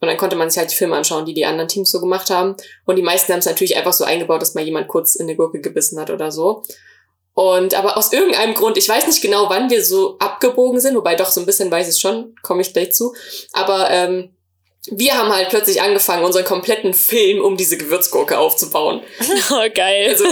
und 0.00 0.08
dann 0.08 0.16
konnte 0.16 0.36
man 0.36 0.50
sich 0.50 0.58
halt 0.58 0.72
die 0.72 0.76
Filme 0.76 0.96
anschauen, 0.96 1.24
die 1.24 1.34
die 1.34 1.46
anderen 1.46 1.68
Teams 1.68 1.90
so 1.90 2.00
gemacht 2.00 2.30
haben 2.30 2.56
und 2.84 2.96
die 2.96 3.02
meisten 3.02 3.32
haben 3.32 3.38
es 3.38 3.46
natürlich 3.46 3.76
einfach 3.76 3.92
so 3.92 4.04
eingebaut, 4.04 4.42
dass 4.42 4.54
mal 4.54 4.64
jemand 4.64 4.88
kurz 4.88 5.14
in 5.14 5.26
eine 5.26 5.36
Gurke 5.36 5.60
gebissen 5.60 6.00
hat 6.00 6.10
oder 6.10 6.32
so. 6.32 6.62
Und 7.36 7.74
aber 7.74 7.96
aus 7.96 8.12
irgendeinem 8.12 8.54
Grund, 8.54 8.78
ich 8.78 8.88
weiß 8.88 9.08
nicht 9.08 9.20
genau, 9.20 9.50
wann 9.50 9.68
wir 9.68 9.84
so 9.84 10.18
abgebogen 10.18 10.80
sind, 10.80 10.94
wobei 10.94 11.16
doch 11.16 11.30
so 11.30 11.40
ein 11.40 11.46
bisschen 11.46 11.70
weiß 11.70 11.88
ich 11.88 11.94
es 11.94 12.00
schon, 12.00 12.36
komme 12.42 12.62
ich 12.62 12.72
gleich 12.72 12.92
zu, 12.92 13.14
aber 13.52 13.90
ähm, 13.90 14.30
wir 14.90 15.14
haben 15.14 15.32
halt 15.32 15.48
plötzlich 15.48 15.80
angefangen, 15.80 16.24
unseren 16.24 16.44
kompletten 16.44 16.94
Film 16.94 17.42
um 17.42 17.56
diese 17.56 17.78
Gewürzgurke 17.78 18.38
aufzubauen. 18.38 19.00
oh, 19.50 19.68
geil. 19.74 20.08
Also, 20.10 20.24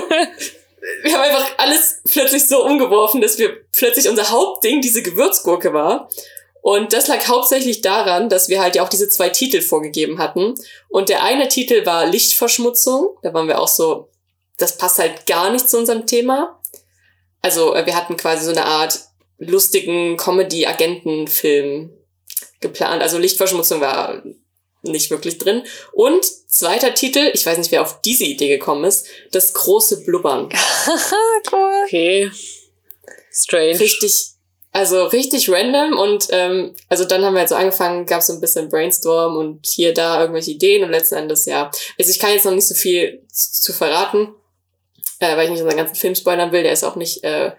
wir 1.03 1.13
haben 1.13 1.23
einfach 1.23 1.59
alles 1.59 2.01
plötzlich 2.11 2.47
so 2.47 2.65
umgeworfen, 2.65 3.21
dass 3.21 3.39
wir 3.39 3.65
plötzlich 3.73 4.09
unser 4.09 4.31
Hauptding 4.31 4.81
diese 4.81 5.03
Gewürzgurke 5.03 5.73
war. 5.73 6.09
Und 6.61 6.93
das 6.93 7.09
lag 7.09 7.27
hauptsächlich 7.27 7.81
daran, 7.81 8.29
dass 8.29 8.49
wir 8.49 8.61
halt 8.61 8.77
ja 8.77 8.85
auch 8.85 8.89
diese 8.89 9.09
zwei 9.09 9.29
Titel 9.29 9.61
vorgegeben 9.61 10.19
hatten. 10.19 10.55
Und 10.89 11.09
der 11.09 11.25
eine 11.25 11.49
Titel 11.49 11.85
war 11.87 12.07
Lichtverschmutzung. 12.07 13.17
Da 13.23 13.35
waren 13.35 13.49
wir 13.49 13.61
auch 13.61 13.69
so, 13.69 14.09
das 14.59 14.77
passt 14.77 14.99
halt 14.99 15.27
gar 15.27 15.51
nicht 15.51 15.69
zu 15.69 15.79
unserem 15.79 16.07
Thema. 16.07 16.61
Also 17.43 17.75
äh, 17.75 17.85
wir 17.87 17.97
hatten 17.97 18.17
quasi 18.17 18.45
so 18.45 18.53
eine 18.53 18.65
Art 18.65 19.01
lustigen 19.39 20.17
Comedy-Agenten-Film 20.17 21.91
geplant. 22.61 23.03
Also 23.03 23.19
Lichtverschmutzung 23.19 23.81
war 23.81 24.23
nicht 24.83 25.11
wirklich 25.11 25.39
drin. 25.39 25.63
Und 25.93 26.25
zweiter 26.25 26.95
Titel, 26.95 27.31
ich 27.33 27.47
weiß 27.47 27.59
nicht, 27.59 27.71
wer 27.71 27.83
auf 27.83 28.01
diese 28.03 28.25
Idee 28.25 28.49
gekommen 28.49 28.85
ist, 28.85 29.07
das 29.31 29.53
große 29.55 30.05
Blubbern. 30.05 30.49
cool. 31.53 31.85
Okay. 31.87 32.31
Strange. 33.33 33.79
Richtig, 33.79 34.33
also 34.73 35.05
richtig 35.07 35.51
random 35.51 35.99
und 35.99 36.29
ähm, 36.31 36.75
also 36.89 37.05
dann 37.05 37.25
haben 37.25 37.35
wir 37.35 37.41
halt 37.41 37.49
so 37.49 37.55
angefangen, 37.55 38.07
gab 38.07 38.21
es 38.21 38.27
so 38.27 38.35
ein 38.35 38.41
bisschen 38.41 38.69
Brainstorm 38.69 39.37
und 39.37 39.67
hier, 39.67 39.95
da 39.95 40.21
irgendwelche 40.21 40.51
Ideen 40.51 40.83
und 40.83 40.91
letzten 40.91 41.17
Endes, 41.17 41.47
ja. 41.47 41.71
Also 41.99 42.11
ich 42.11 42.19
kann 42.19 42.33
jetzt 42.33 42.45
noch 42.45 42.55
nicht 42.55 42.67
so 42.67 42.75
viel 42.75 43.23
zu 43.29 43.73
verraten, 43.73 44.35
äh, 45.19 45.37
weil 45.37 45.45
ich 45.45 45.51
nicht 45.51 45.63
unseren 45.63 45.79
ganzen 45.79 45.97
Film 45.97 46.15
spoilern 46.15 46.53
will, 46.53 46.63
der 46.63 46.73
ist 46.73 46.85
auch 46.85 46.97
nicht 46.97 47.23
äh, 47.25 47.53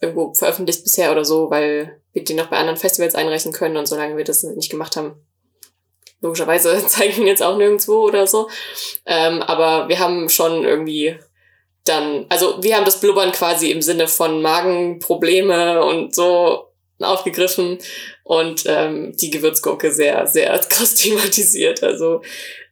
irgendwo 0.00 0.32
veröffentlicht 0.32 0.82
bisher 0.82 1.12
oder 1.12 1.24
so, 1.24 1.50
weil 1.50 2.00
wir 2.12 2.24
den 2.24 2.36
noch 2.36 2.46
bei 2.46 2.56
anderen 2.56 2.78
Festivals 2.78 3.14
einreichen 3.14 3.52
können 3.52 3.76
und 3.76 3.86
solange 3.86 4.16
wir 4.16 4.24
das 4.24 4.42
nicht 4.42 4.70
gemacht 4.70 4.96
haben, 4.96 5.14
logischerweise 6.20 6.86
zeigen 6.86 7.16
wir 7.16 7.22
ihn 7.22 7.28
jetzt 7.28 7.42
auch 7.42 7.56
nirgendwo 7.56 8.02
oder 8.06 8.26
so. 8.26 8.48
Ähm, 9.06 9.42
aber 9.42 9.88
wir 9.88 9.98
haben 9.98 10.28
schon 10.28 10.64
irgendwie 10.64 11.18
dann, 11.84 12.26
also 12.28 12.62
wir 12.62 12.76
haben 12.76 12.84
das 12.84 13.00
Blubbern 13.00 13.32
quasi 13.32 13.70
im 13.70 13.82
Sinne 13.82 14.06
von 14.06 14.42
Magenprobleme 14.42 15.82
und 15.82 16.14
so 16.14 16.66
aufgegriffen 17.00 17.78
und 18.24 18.64
ähm, 18.66 19.16
die 19.16 19.30
Gewürzgurke 19.30 19.90
sehr, 19.90 20.26
sehr 20.26 20.58
krass 20.68 20.94
thematisiert. 20.96 21.82
Also 21.82 22.22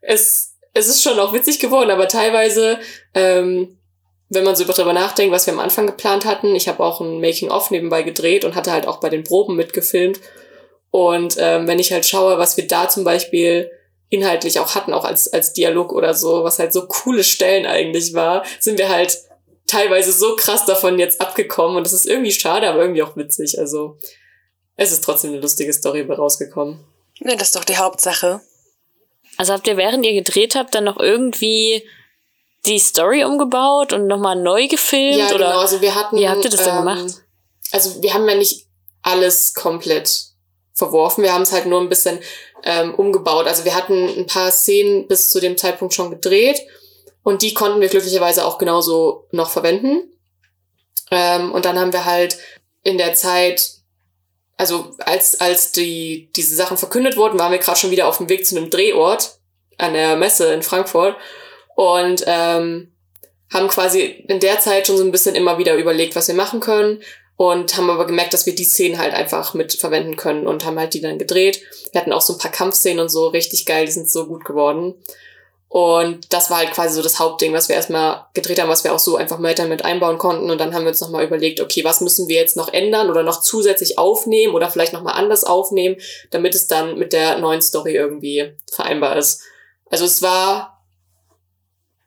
es, 0.00 0.54
es 0.74 0.88
ist 0.88 1.02
schon 1.02 1.18
auch 1.18 1.32
witzig 1.32 1.58
geworden, 1.58 1.90
aber 1.90 2.08
teilweise, 2.08 2.78
ähm, 3.14 3.78
wenn 4.28 4.44
man 4.44 4.56
so 4.56 4.64
darüber 4.64 4.92
nachdenkt, 4.92 5.32
was 5.32 5.46
wir 5.46 5.54
am 5.54 5.60
Anfang 5.60 5.86
geplant 5.86 6.26
hatten, 6.26 6.54
ich 6.54 6.68
habe 6.68 6.84
auch 6.84 7.00
ein 7.00 7.20
Making-of 7.20 7.70
nebenbei 7.70 8.02
gedreht 8.02 8.44
und 8.44 8.54
hatte 8.54 8.72
halt 8.72 8.86
auch 8.86 9.00
bei 9.00 9.08
den 9.08 9.24
Proben 9.24 9.56
mitgefilmt. 9.56 10.20
Und 10.90 11.36
ähm, 11.38 11.66
wenn 11.66 11.78
ich 11.78 11.92
halt 11.92 12.06
schaue, 12.06 12.38
was 12.38 12.56
wir 12.56 12.66
da 12.66 12.88
zum 12.88 13.04
Beispiel 13.04 13.70
inhaltlich 14.08 14.58
auch 14.58 14.74
hatten, 14.74 14.92
auch 14.92 15.04
als, 15.04 15.32
als 15.32 15.52
Dialog 15.52 15.92
oder 15.92 16.14
so, 16.14 16.44
was 16.44 16.58
halt 16.58 16.72
so 16.72 16.86
coole 16.86 17.24
Stellen 17.24 17.66
eigentlich 17.66 18.14
war, 18.14 18.44
sind 18.58 18.78
wir 18.78 18.88
halt 18.88 19.18
teilweise 19.66 20.12
so 20.12 20.34
krass 20.36 20.64
davon 20.64 20.98
jetzt 20.98 21.20
abgekommen 21.20 21.76
und 21.76 21.84
das 21.84 21.92
ist 21.92 22.06
irgendwie 22.06 22.32
schade, 22.32 22.68
aber 22.68 22.80
irgendwie 22.80 23.02
auch 23.02 23.16
witzig. 23.16 23.58
Also 23.58 23.98
es 24.76 24.92
ist 24.92 25.04
trotzdem 25.04 25.32
eine 25.32 25.40
lustige 25.40 25.72
Story 25.72 26.00
rausgekommen. 26.02 26.78
Ne, 27.20 27.36
das 27.36 27.48
ist 27.48 27.56
doch 27.56 27.64
die 27.64 27.76
Hauptsache. 27.76 28.40
Also 29.36 29.52
habt 29.52 29.66
ihr, 29.68 29.76
während 29.76 30.06
ihr 30.06 30.14
gedreht 30.14 30.54
habt, 30.54 30.74
dann 30.74 30.84
noch 30.84 30.98
irgendwie 30.98 31.84
die 32.66 32.78
Story 32.78 33.24
umgebaut 33.24 33.92
und 33.92 34.06
nochmal 34.06 34.36
neu 34.36 34.68
gefilmt? 34.68 35.18
Ja, 35.18 35.34
oder? 35.34 35.46
genau. 35.46 35.60
Also 35.60 35.80
wir 35.80 35.94
hatten. 35.94 36.16
wie 36.16 36.28
habt 36.28 36.44
ihr 36.44 36.50
das 36.50 36.62
denn 36.62 36.74
ähm, 36.74 36.78
gemacht? 36.78 37.22
Also 37.72 38.02
wir 38.02 38.14
haben 38.14 38.28
ja 38.28 38.34
nicht 38.34 38.66
alles 39.02 39.54
komplett 39.54 40.27
verworfen. 40.78 41.24
Wir 41.24 41.34
haben 41.34 41.42
es 41.42 41.52
halt 41.52 41.66
nur 41.66 41.80
ein 41.80 41.88
bisschen 41.88 42.20
ähm, 42.64 42.94
umgebaut. 42.94 43.46
Also 43.46 43.64
wir 43.64 43.74
hatten 43.74 44.08
ein 44.08 44.26
paar 44.26 44.50
Szenen 44.50 45.06
bis 45.08 45.30
zu 45.30 45.40
dem 45.40 45.56
Zeitpunkt 45.56 45.94
schon 45.94 46.10
gedreht 46.10 46.60
und 47.22 47.42
die 47.42 47.54
konnten 47.54 47.80
wir 47.80 47.88
glücklicherweise 47.88 48.46
auch 48.46 48.58
genauso 48.58 49.26
noch 49.32 49.50
verwenden. 49.50 50.10
Ähm, 51.10 51.52
und 51.52 51.64
dann 51.64 51.78
haben 51.78 51.92
wir 51.92 52.04
halt 52.04 52.38
in 52.82 52.98
der 52.98 53.14
Zeit, 53.14 53.72
also 54.56 54.92
als, 55.00 55.40
als 55.40 55.72
die, 55.72 56.30
diese 56.36 56.54
Sachen 56.54 56.76
verkündet 56.76 57.16
wurden, 57.16 57.38
waren 57.38 57.52
wir 57.52 57.58
gerade 57.58 57.78
schon 57.78 57.90
wieder 57.90 58.08
auf 58.08 58.18
dem 58.18 58.28
Weg 58.28 58.46
zu 58.46 58.56
einem 58.56 58.70
Drehort 58.70 59.38
an 59.76 59.92
der 59.92 60.16
Messe 60.16 60.52
in 60.52 60.62
Frankfurt 60.62 61.16
und 61.76 62.24
ähm, 62.26 62.92
haben 63.52 63.68
quasi 63.68 64.24
in 64.28 64.40
der 64.40 64.60
Zeit 64.60 64.86
schon 64.86 64.96
so 64.96 65.04
ein 65.04 65.12
bisschen 65.12 65.34
immer 65.34 65.58
wieder 65.58 65.74
überlegt, 65.76 66.16
was 66.16 66.28
wir 66.28 66.34
machen 66.34 66.60
können. 66.60 67.02
Und 67.38 67.76
haben 67.76 67.88
aber 67.88 68.04
gemerkt, 68.04 68.34
dass 68.34 68.46
wir 68.46 68.54
die 68.54 68.64
Szenen 68.64 68.98
halt 68.98 69.14
einfach 69.14 69.54
mit 69.54 69.72
verwenden 69.72 70.16
können 70.16 70.48
und 70.48 70.64
haben 70.64 70.76
halt 70.76 70.92
die 70.92 71.00
dann 71.00 71.20
gedreht. 71.20 71.62
Wir 71.92 72.00
hatten 72.00 72.12
auch 72.12 72.20
so 72.20 72.32
ein 72.32 72.38
paar 72.38 72.50
Kampfszenen 72.50 72.98
und 72.98 73.10
so, 73.10 73.28
richtig 73.28 73.64
geil, 73.64 73.86
die 73.86 73.92
sind 73.92 74.10
so 74.10 74.26
gut 74.26 74.44
geworden. 74.44 74.94
Und 75.68 76.32
das 76.32 76.50
war 76.50 76.56
halt 76.58 76.72
quasi 76.72 76.96
so 76.96 77.02
das 77.02 77.20
Hauptding, 77.20 77.52
was 77.52 77.68
wir 77.68 77.76
erstmal 77.76 78.26
gedreht 78.34 78.60
haben, 78.60 78.68
was 78.68 78.82
wir 78.82 78.92
auch 78.92 78.98
so 78.98 79.14
einfach 79.14 79.40
weiter 79.40 79.66
mit 79.66 79.84
einbauen 79.84 80.18
konnten. 80.18 80.50
Und 80.50 80.58
dann 80.58 80.74
haben 80.74 80.82
wir 80.82 80.88
uns 80.88 81.00
nochmal 81.00 81.24
überlegt, 81.24 81.60
okay, 81.60 81.84
was 81.84 82.00
müssen 82.00 82.26
wir 82.26 82.40
jetzt 82.40 82.56
noch 82.56 82.72
ändern 82.72 83.08
oder 83.08 83.22
noch 83.22 83.40
zusätzlich 83.40 83.98
aufnehmen 83.98 84.56
oder 84.56 84.68
vielleicht 84.68 84.92
nochmal 84.92 85.14
anders 85.14 85.44
aufnehmen, 85.44 85.96
damit 86.32 86.56
es 86.56 86.66
dann 86.66 86.98
mit 86.98 87.12
der 87.12 87.38
neuen 87.38 87.62
Story 87.62 87.94
irgendwie 87.94 88.52
vereinbar 88.72 89.16
ist. 89.16 89.42
Also 89.90 90.06
es 90.06 90.22
war, 90.22 90.82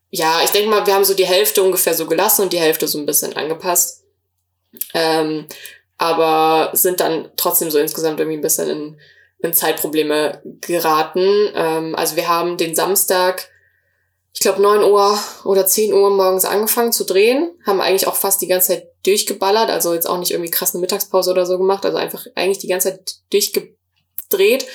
ja, 0.10 0.42
ich 0.44 0.50
denke 0.50 0.70
mal, 0.70 0.86
wir 0.86 0.94
haben 0.94 1.06
so 1.06 1.14
die 1.14 1.26
Hälfte 1.26 1.64
ungefähr 1.64 1.94
so 1.94 2.06
gelassen 2.06 2.42
und 2.42 2.52
die 2.52 2.60
Hälfte 2.60 2.86
so 2.86 2.98
ein 2.98 3.06
bisschen 3.06 3.38
angepasst. 3.38 4.01
Ähm, 4.94 5.48
aber 5.98 6.72
sind 6.74 7.00
dann 7.00 7.30
trotzdem 7.36 7.70
so 7.70 7.78
insgesamt 7.78 8.20
irgendwie 8.20 8.38
ein 8.38 8.42
bisschen 8.42 8.70
in, 8.70 9.00
in 9.40 9.54
Zeitprobleme 9.54 10.42
geraten. 10.62 11.50
Ähm, 11.54 11.96
also 11.96 12.16
wir 12.16 12.28
haben 12.28 12.58
den 12.58 12.76
Samstag 12.76 13.52
ich 14.34 14.40
glaube, 14.40 14.62
9 14.62 14.84
Uhr 14.84 15.20
oder 15.44 15.66
10 15.66 15.94
Uhr 15.94 16.10
morgens 16.10 16.46
angefangen 16.46 16.92
zu 16.92 17.04
drehen, 17.04 17.52
haben 17.66 17.82
eigentlich 17.82 18.08
auch 18.08 18.16
fast 18.16 18.42
die 18.42 18.48
ganze 18.48 18.70
Zeit 18.70 18.88
durchgeballert, 19.04 19.70
also 19.70 19.94
jetzt 19.94 20.08
auch 20.08 20.18
nicht 20.20 20.32
irgendwie 20.32 20.52
krass 20.52 20.74
eine 20.74 20.82
Mittagspause 20.82 21.32
oder 21.32 21.46
so 21.46 21.58
gemacht, 21.58 21.86
also 21.86 21.98
einfach 21.98 22.26
eigentlich 22.36 22.60
die 22.60 22.68
ganze 22.68 22.92
Zeit 22.92 23.16
durchgedreht 23.32 24.68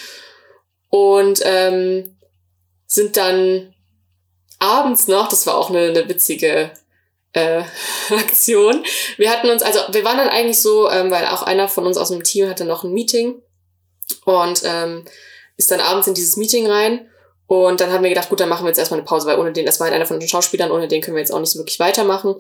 und 0.91 1.41
ähm, 1.45 2.17
sind 2.87 3.17
dann 3.17 3.75
abends 4.59 5.09
noch, 5.09 5.29
das 5.29 5.47
war 5.47 5.57
auch 5.57 5.71
eine, 5.71 5.89
eine 5.89 6.09
witzige 6.09 6.71
äh, 7.37 7.63
Aktion. 8.11 8.85
Wir 9.17 9.31
hatten 9.31 9.49
uns, 9.49 9.63
also 9.63 9.81
wir 9.91 10.05
waren 10.05 10.19
dann 10.19 10.29
eigentlich 10.29 10.61
so, 10.61 10.91
ähm, 10.91 11.11
weil 11.11 11.27
auch 11.27 11.43
einer 11.43 11.69
von 11.69 11.87
uns 11.87 11.97
aus 11.97 12.09
dem 12.09 12.25
Team 12.25 12.49
hatte 12.49 12.65
noch 12.65 12.83
ein 12.85 12.93
Meeting 12.93 13.43
und 14.25 14.63
ähm, 14.65 15.05
ist 15.57 15.71
dann 15.71 15.81
abends 15.81 16.07
in 16.09 16.15
dieses 16.15 16.37
Meeting 16.37 16.67
rein 16.67 17.09
und 17.47 17.81
dann 17.81 17.93
haben 17.93 18.03
wir 18.03 18.11
gedacht, 18.11 18.29
gut, 18.29 18.41
dann 18.41 18.49
machen 18.49 18.65
wir 18.65 18.69
jetzt 18.69 18.79
erstmal 18.79 18.99
eine 18.99 19.07
Pause, 19.07 19.27
weil 19.27 19.39
ohne 19.39 19.53
den, 19.53 19.67
das 19.67 19.79
war 19.79 19.87
halt 19.87 19.95
einer 19.95 20.07
von 20.07 20.19
den 20.19 20.29
Schauspielern, 20.29 20.71
ohne 20.71 20.89
den 20.89 21.01
können 21.01 21.17
wir 21.17 21.21
jetzt 21.21 21.33
auch 21.33 21.41
nicht 21.41 21.53
so 21.53 21.59
wirklich 21.59 21.79
weitermachen. 21.79 22.35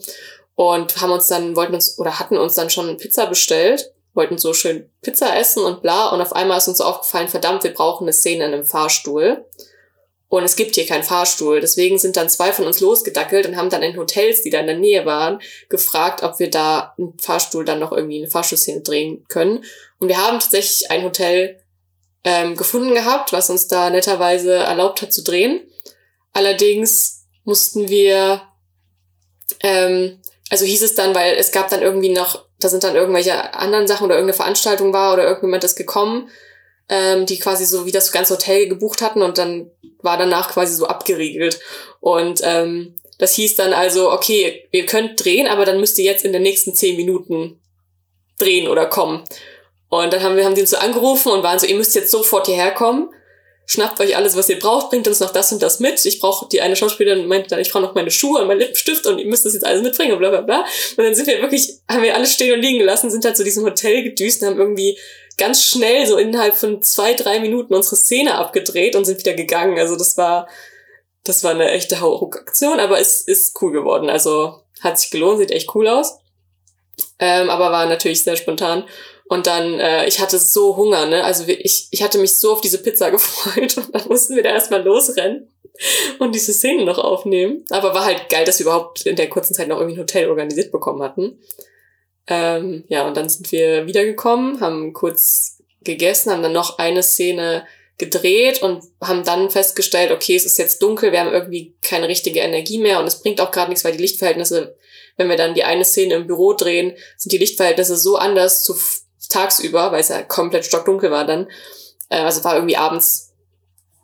Und 0.57 1.01
haben 1.01 1.13
uns 1.13 1.29
dann, 1.29 1.55
wollten 1.55 1.75
uns, 1.75 1.99
oder 1.99 2.19
hatten 2.19 2.37
uns 2.37 2.55
dann 2.55 2.71
schon 2.71 2.97
Pizza 2.97 3.27
bestellt, 3.27 3.93
wollten 4.15 4.39
so 4.39 4.53
schön 4.53 4.91
Pizza 5.03 5.37
essen 5.37 5.63
und 5.63 5.83
bla. 5.83 6.09
Und 6.09 6.21
auf 6.21 6.35
einmal 6.35 6.59
ist 6.59 6.67
uns 6.67 6.79
so 6.79 6.85
aufgefallen, 6.85 7.29
verdammt, 7.29 7.63
wir 7.63 7.75
brauchen 7.75 8.05
eine 8.05 8.13
Szene 8.13 8.47
in 8.47 8.55
einem 8.55 8.65
Fahrstuhl. 8.65 9.45
Und 10.29 10.43
es 10.43 10.57
gibt 10.57 10.75
hier 10.75 10.87
keinen 10.87 11.05
Fahrstuhl. 11.05 11.61
Deswegen 11.61 11.99
sind 11.99 12.17
dann 12.17 12.29
zwei 12.29 12.53
von 12.53 12.67
uns 12.67 12.81
losgedackelt 12.81 13.47
und 13.47 13.57
haben 13.57 13.71
dann 13.71 13.83
in 13.83 13.97
Hotels, 13.97 14.43
die 14.43 14.51
da 14.51 14.59
in 14.59 14.67
der 14.67 14.77
Nähe 14.77 15.07
waren, 15.07 15.41
gefragt, 15.69 16.23
ob 16.23 16.39
wir 16.41 16.51
da 16.51 16.95
einen 16.99 17.17
Fahrstuhl 17.19 17.65
dann 17.65 17.79
noch 17.79 17.93
irgendwie 17.93 18.19
eine 18.19 18.31
Fahrstuhlszene 18.31 18.81
drehen 18.81 19.25
können. 19.29 19.65
Und 19.99 20.09
wir 20.09 20.19
haben 20.19 20.41
tatsächlich 20.41 20.91
ein 20.91 21.05
Hotel 21.05 21.61
ähm, 22.25 22.57
gefunden 22.57 22.95
gehabt, 22.95 23.33
was 23.33 23.51
uns 23.51 23.69
da 23.69 23.89
netterweise 23.89 24.55
erlaubt 24.55 25.01
hat 25.01 25.13
zu 25.13 25.23
drehen. 25.23 25.61
Allerdings 26.33 27.25
mussten 27.45 27.89
wir, 27.89 28.43
ähm, 29.61 30.21
also 30.51 30.65
hieß 30.65 30.83
es 30.83 30.97
dann, 30.97 31.15
weil 31.15 31.37
es 31.37 31.53
gab 31.53 31.71
dann 31.71 31.83
irgendwie 31.83 32.13
noch, 32.13 32.45
da 32.59 32.69
sind 32.69 32.83
dann 32.83 32.97
irgendwelche 32.97 33.55
anderen 33.55 33.87
Sachen 33.87 34.07
oder 34.07 34.17
irgendeine 34.17 34.37
Veranstaltung 34.37 34.93
war 34.93 35.13
oder 35.13 35.23
irgendjemand 35.23 35.63
ist 35.63 35.77
gekommen, 35.77 36.29
ähm, 36.89 37.27
die 37.27 37.39
quasi 37.39 37.65
so 37.65 37.87
wie 37.87 37.93
das 37.93 38.13
ganze 38.13 38.35
Hotel 38.35 38.69
gebucht 38.69 39.03
hatten 39.03 39.23
und 39.23 39.39
dann 39.39 39.71
war 40.03 40.19
danach 40.19 40.53
quasi 40.53 40.75
so 40.75 40.87
abgeriegelt. 40.87 41.61
Und 42.01 42.41
ähm, 42.45 42.95
das 43.19 43.35
hieß 43.35 43.57
dann 43.57 43.73
also, 43.73 44.13
okay, 44.13 44.69
ihr 44.73 44.87
könnt 44.87 45.25
drehen, 45.25 45.47
aber 45.47 45.65
dann 45.65 45.81
müsst 45.81 45.99
ihr 45.99 46.05
jetzt 46.05 46.25
in 46.25 46.33
den 46.33 46.43
nächsten 46.43 46.75
zehn 46.75 46.97
Minuten 46.97 47.61
drehen 48.39 48.69
oder 48.69 48.87
kommen. 48.87 49.25
Und 49.89 50.13
dann 50.13 50.23
haben 50.23 50.37
wir 50.37 50.45
haben 50.45 50.55
die 50.55 50.61
uns 50.61 50.71
so 50.71 50.77
angerufen 50.77 51.33
und 51.33 51.43
waren 51.43 51.59
so, 51.59 51.67
ihr 51.67 51.77
müsst 51.77 51.95
jetzt 51.95 52.11
sofort 52.11 52.47
hierher 52.47 52.73
kommen. 52.73 53.09
Schnappt 53.69 53.99
euch 54.01 54.17
alles, 54.17 54.37
was 54.37 54.49
ihr 54.49 54.61
braucht, 54.61 54.91
bringt 54.91 55.09
uns 55.09 55.19
noch 55.19 55.33
das 55.33 55.51
und 55.51 55.61
das 55.61 55.81
mit. 55.81 56.05
Ich 56.05 56.21
brauche, 56.21 56.49
die 56.49 56.61
eine 56.61 56.77
Schauspielerin 56.77 57.27
meinte 57.27 57.49
dann, 57.49 57.59
ich 57.59 57.73
brauche 57.73 57.83
noch 57.83 57.97
meine 57.97 58.13
Schuhe 58.13 58.41
und 58.41 58.47
meinen 58.47 58.61
Lippenstift 58.61 59.07
und 59.07 59.19
ihr 59.19 59.27
müsst 59.27 59.45
das 59.45 59.55
jetzt 59.55 59.67
alles 59.67 59.83
mitbringen 59.83 60.13
und 60.13 60.21
bla 60.21 60.31
bla 60.31 60.43
bla. 60.43 60.65
Und 60.97 61.05
dann 61.05 61.15
sind 61.15 61.27
wir 61.27 61.41
wirklich, 61.43 61.73
haben 61.89 62.03
wir 62.03 62.15
alles 62.15 62.33
stehen 62.33 62.55
und 62.55 62.61
liegen 62.61 62.79
gelassen, 62.79 63.11
sind 63.11 63.25
halt 63.25 63.37
zu 63.37 63.43
diesem 63.43 63.65
Hotel 63.65 64.05
gedüst 64.05 64.43
und 64.43 64.49
haben 64.49 64.61
irgendwie 64.61 64.97
ganz 65.39 65.63
schnell, 65.63 66.07
so 66.07 66.17
innerhalb 66.17 66.55
von 66.55 66.83
zwei, 66.83 67.15
drei 67.15 67.41
Minuten 67.41 67.75
unsere 67.75 67.97
Szene 67.97 68.37
abgedreht 68.37 68.97
und 68.97 69.05
sind 69.05 69.19
wieder 69.19 69.35
gegangen. 69.35 69.79
Also 69.79 69.97
das 69.97 70.17
war, 70.17 70.49
das 71.25 71.45
war 71.45 71.51
eine 71.51 71.71
echte 71.71 72.01
Hauruck-Aktion, 72.01 72.81
aber 72.81 73.01
es 73.01 73.23
ist 73.23 73.61
cool 73.61 73.73
geworden. 73.73 74.09
Also 74.09 74.61
hat 74.81 74.99
sich 74.99 75.11
gelohnt, 75.11 75.39
sieht 75.39 75.51
echt 75.51 75.75
cool 75.75 75.89
aus. 75.89 76.19
Ähm, 77.19 77.51
aber 77.51 77.71
war 77.71 77.87
natürlich 77.87 78.23
sehr 78.23 78.37
spontan. 78.37 78.85
Und 79.29 79.47
dann, 79.47 79.81
äh, 79.81 80.07
ich 80.07 80.21
hatte 80.21 80.39
so 80.39 80.77
Hunger, 80.77 81.07
ne? 81.07 81.25
Also 81.25 81.45
ich, 81.49 81.89
ich 81.91 82.03
hatte 82.03 82.19
mich 82.19 82.37
so 82.37 82.53
auf 82.53 82.61
diese 82.61 82.79
Pizza 82.83 83.11
gefreut 83.11 83.77
und 83.77 83.95
dann 83.95 84.09
mussten 84.09 84.37
wir 84.37 84.43
da 84.43 84.51
erstmal 84.51 84.83
losrennen 84.83 85.51
und 86.19 86.35
diese 86.35 86.53
Szenen 86.53 86.87
noch 86.87 86.99
aufnehmen. 86.99 87.65
Aber 87.71 87.93
war 87.93 88.05
halt 88.05 88.29
geil, 88.31 88.45
dass 88.45 88.59
wir 88.59 88.67
überhaupt 88.67 89.05
in 89.05 89.17
der 89.17 89.29
kurzen 89.29 89.55
Zeit 89.55 89.69
noch 89.69 89.79
irgendwie 89.79 89.97
ein 89.97 90.01
Hotel 90.01 90.29
organisiert 90.29 90.71
bekommen 90.71 91.03
hatten. 91.03 91.41
Ähm, 92.27 92.85
ja, 92.89 93.07
und 93.07 93.17
dann 93.17 93.29
sind 93.29 93.51
wir 93.53 93.87
wiedergekommen, 93.87 94.61
haben 94.61 94.93
kurz 94.93 95.63
gegessen, 95.83 96.33
haben 96.33 96.43
dann 96.43 96.53
noch 96.53 96.79
eine 96.79 97.03
Szene 97.03 97.67
gedreht 97.99 98.63
und 98.63 98.85
haben 99.01 99.25
dann 99.25 99.51
festgestellt, 99.51 100.11
okay, 100.11 100.37
es 100.37 100.45
ist 100.45 100.59
jetzt 100.59 100.83
dunkel, 100.83 101.13
wir 101.13 101.21
haben 101.21 101.33
irgendwie 101.33 101.75
keine 101.81 102.09
richtige 102.09 102.41
Energie 102.41 102.79
mehr 102.79 103.01
und 103.01 103.07
es 103.07 103.23
bringt 103.23 103.41
auch 103.41 103.51
gerade 103.51 103.71
nichts, 103.71 103.85
weil 103.85 103.93
die 103.93 104.03
Lichtverhältnisse, 104.03 104.77
wenn 105.17 105.29
wir 105.29 105.37
dann 105.37 105.55
die 105.55 105.65
eine 105.65 105.85
Szene 105.85 106.15
im 106.15 106.27
Büro 106.27 106.53
drehen, 106.53 106.95
sind 107.17 107.33
die 107.33 107.39
Lichtverhältnisse 107.39 107.97
so 107.97 108.17
anders 108.17 108.65
zu 108.65 108.77
tagsüber, 109.29 109.93
weil 109.93 110.01
es 110.01 110.09
ja 110.09 110.23
komplett 110.23 110.67
stockdunkel 110.67 111.11
war 111.11 111.25
dann. 111.25 111.49
Äh, 112.09 112.19
also 112.19 112.45
war 112.45 112.55
irgendwie 112.55 112.77
abends 112.77 113.33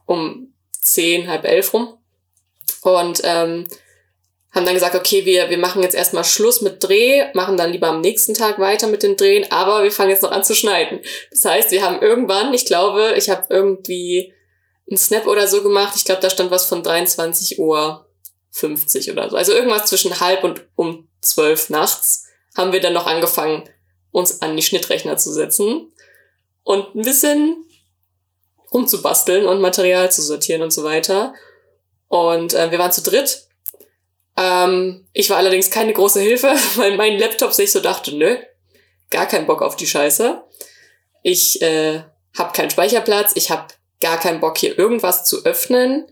um 0.07 0.53
zehn, 0.81 1.29
halb 1.29 1.45
elf 1.45 1.73
rum. 1.75 1.97
Und 2.83 3.21
ähm, 3.25 3.67
haben 4.53 4.67
dann 4.67 4.75
gesagt, 4.75 4.95
okay, 4.95 5.25
wir, 5.25 5.49
wir 5.49 5.59
machen 5.59 5.83
jetzt 5.83 5.95
erstmal 5.95 6.25
Schluss 6.25 6.61
mit 6.61 6.85
Dreh, 6.85 7.25
machen 7.35 7.57
dann 7.57 7.73
lieber 7.73 7.89
am 7.89 8.01
nächsten 8.01 8.35
Tag 8.35 8.59
weiter 8.59 8.87
mit 8.87 9.03
den 9.03 9.17
Drehen, 9.17 9.51
aber 9.51 9.83
wir 9.83 9.91
fangen 9.91 10.11
jetzt 10.11 10.23
noch 10.23 10.31
an 10.31 10.45
zu 10.45 10.55
schneiden. 10.55 11.01
Das 11.31 11.45
heißt, 11.45 11.71
wir 11.71 11.83
haben 11.83 12.03
irgendwann, 12.03 12.53
ich 12.53 12.67
glaube, 12.67 13.15
ich 13.17 13.31
habe 13.31 13.47
irgendwie 13.49 14.35
einen 14.89 14.99
Snap 14.99 15.27
oder 15.27 15.49
so 15.49 15.63
gemacht, 15.63 15.95
ich 15.97 16.05
glaube, 16.05 16.21
da 16.21 16.29
stand 16.29 16.51
was 16.51 16.67
von 16.67 16.83
23 16.83 17.59
Uhr 17.59 18.07
50 18.51 19.11
oder 19.11 19.31
so. 19.31 19.37
Also 19.37 19.53
irgendwas 19.53 19.87
zwischen 19.87 20.21
halb 20.21 20.45
und 20.45 20.67
um 20.77 21.09
zwölf 21.23 21.71
nachts 21.71 22.27
haben 22.55 22.73
wir 22.73 22.81
dann 22.81 22.93
noch 22.93 23.07
angefangen, 23.07 23.69
uns 24.11 24.43
an 24.43 24.57
die 24.57 24.63
Schnittrechner 24.63 25.17
zu 25.17 25.33
setzen 25.33 25.91
und 26.63 26.95
ein 26.95 27.03
bisschen 27.03 27.65
rumzubasteln 28.73 29.47
und 29.47 29.61
Material 29.61 30.11
zu 30.13 30.23
sortieren 30.23 30.63
und 30.63 30.73
so 30.73 30.85
weiter. 30.85 31.35
Und 32.09 32.55
äh, 32.55 32.71
wir 32.71 32.79
waren 32.79 32.93
zu 32.93 33.03
dritt. 33.03 33.49
Ähm, 34.37 35.07
ich 35.13 35.31
war 35.31 35.37
allerdings 35.37 35.71
keine 35.71 35.93
große 35.93 36.21
Hilfe, 36.21 36.49
weil 36.77 36.97
mein 36.97 37.19
Laptop 37.19 37.53
sich 37.53 37.73
so 37.73 37.81
dachte, 37.81 38.15
nö, 38.17 38.37
gar 39.11 39.27
keinen 39.27 39.47
Bock 39.47 39.63
auf 39.63 39.77
die 39.77 39.87
Scheiße. 39.87 40.43
Ich 41.23 41.63
äh, 41.63 42.03
habe 42.37 42.53
keinen 42.53 42.71
Speicherplatz, 42.71 43.33
ich 43.35 43.51
habe 43.51 43.69
gar 44.01 44.19
keinen 44.19 44.41
Bock 44.41 44.59
hier 44.59 44.79
irgendwas 44.79 45.25
zu 45.25 45.45
öffnen. 45.45 46.07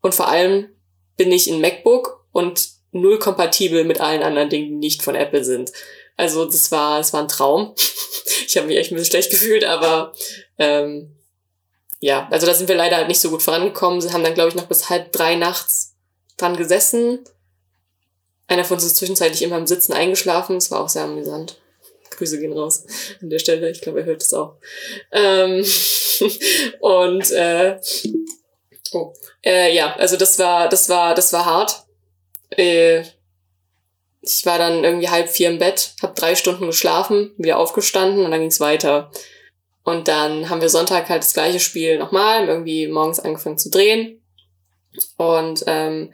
Und 0.00 0.14
vor 0.14 0.28
allem 0.28 0.68
bin 1.16 1.32
ich 1.32 1.48
ein 1.48 1.60
MacBook 1.60 2.26
und 2.32 2.68
null 2.92 3.18
kompatibel 3.18 3.84
mit 3.84 4.00
allen 4.00 4.22
anderen 4.22 4.50
Dingen, 4.50 4.68
die 4.68 4.86
nicht 4.86 5.02
von 5.02 5.14
Apple 5.14 5.44
sind. 5.44 5.72
Also 6.16 6.44
das 6.44 6.70
war, 6.70 7.00
es 7.00 7.12
war 7.12 7.22
ein 7.22 7.28
Traum. 7.28 7.74
ich 8.46 8.56
habe 8.56 8.66
mich 8.66 8.76
echt 8.76 8.92
ein 8.92 8.96
bisschen 8.96 9.10
schlecht 9.10 9.30
gefühlt, 9.30 9.64
aber 9.64 10.12
ähm, 10.58 11.16
ja, 12.00 12.28
also 12.30 12.46
da 12.46 12.54
sind 12.54 12.68
wir 12.68 12.74
leider 12.74 13.06
nicht 13.06 13.20
so 13.20 13.30
gut 13.30 13.42
vorangekommen. 13.42 14.00
Sie 14.00 14.12
haben 14.12 14.24
dann, 14.24 14.34
glaube 14.34 14.50
ich, 14.50 14.54
noch 14.54 14.66
bis 14.66 14.90
halb 14.90 15.12
drei 15.12 15.36
nachts 15.36 15.91
dran 16.42 16.56
gesessen. 16.56 17.20
Einer 18.48 18.64
von 18.64 18.74
uns 18.74 18.84
ist 18.84 18.96
zwischenzeitlich 18.96 19.42
immer 19.42 19.56
im 19.56 19.66
Sitzen 19.66 19.92
eingeschlafen. 19.92 20.56
Es 20.56 20.70
war 20.70 20.80
auch 20.80 20.88
sehr 20.88 21.04
amüsant. 21.04 21.60
Grüße 22.10 22.38
gehen 22.38 22.52
raus 22.52 22.84
an 23.22 23.30
der 23.30 23.38
Stelle. 23.38 23.70
Ich 23.70 23.80
glaube, 23.80 24.00
er 24.00 24.06
hört 24.06 24.22
es 24.22 24.34
auch. 24.34 24.56
Ähm 25.10 25.64
und 26.80 27.30
äh, 27.30 27.78
oh, 28.92 29.14
äh, 29.44 29.74
ja, 29.74 29.94
also 29.96 30.16
das 30.16 30.38
war, 30.38 30.68
das 30.68 30.88
war, 30.88 31.14
das 31.14 31.32
war 31.32 31.46
hart. 31.46 31.84
Äh, 32.50 33.04
ich 34.20 34.46
war 34.46 34.58
dann 34.58 34.84
irgendwie 34.84 35.08
halb 35.08 35.28
vier 35.28 35.48
im 35.48 35.58
Bett, 35.58 35.94
habe 36.00 36.14
drei 36.14 36.36
Stunden 36.36 36.66
geschlafen, 36.66 37.32
wieder 37.38 37.58
aufgestanden 37.58 38.24
und 38.24 38.30
dann 38.30 38.40
ging's 38.40 38.60
weiter. 38.60 39.10
Und 39.82 40.06
dann 40.06 40.48
haben 40.48 40.60
wir 40.60 40.68
Sonntag 40.68 41.08
halt 41.08 41.22
das 41.22 41.34
gleiche 41.34 41.58
Spiel 41.58 41.98
nochmal, 41.98 42.46
irgendwie 42.46 42.86
morgens 42.86 43.18
angefangen 43.18 43.58
zu 43.58 43.68
drehen. 43.68 44.22
Und 45.16 45.64
ähm, 45.66 46.12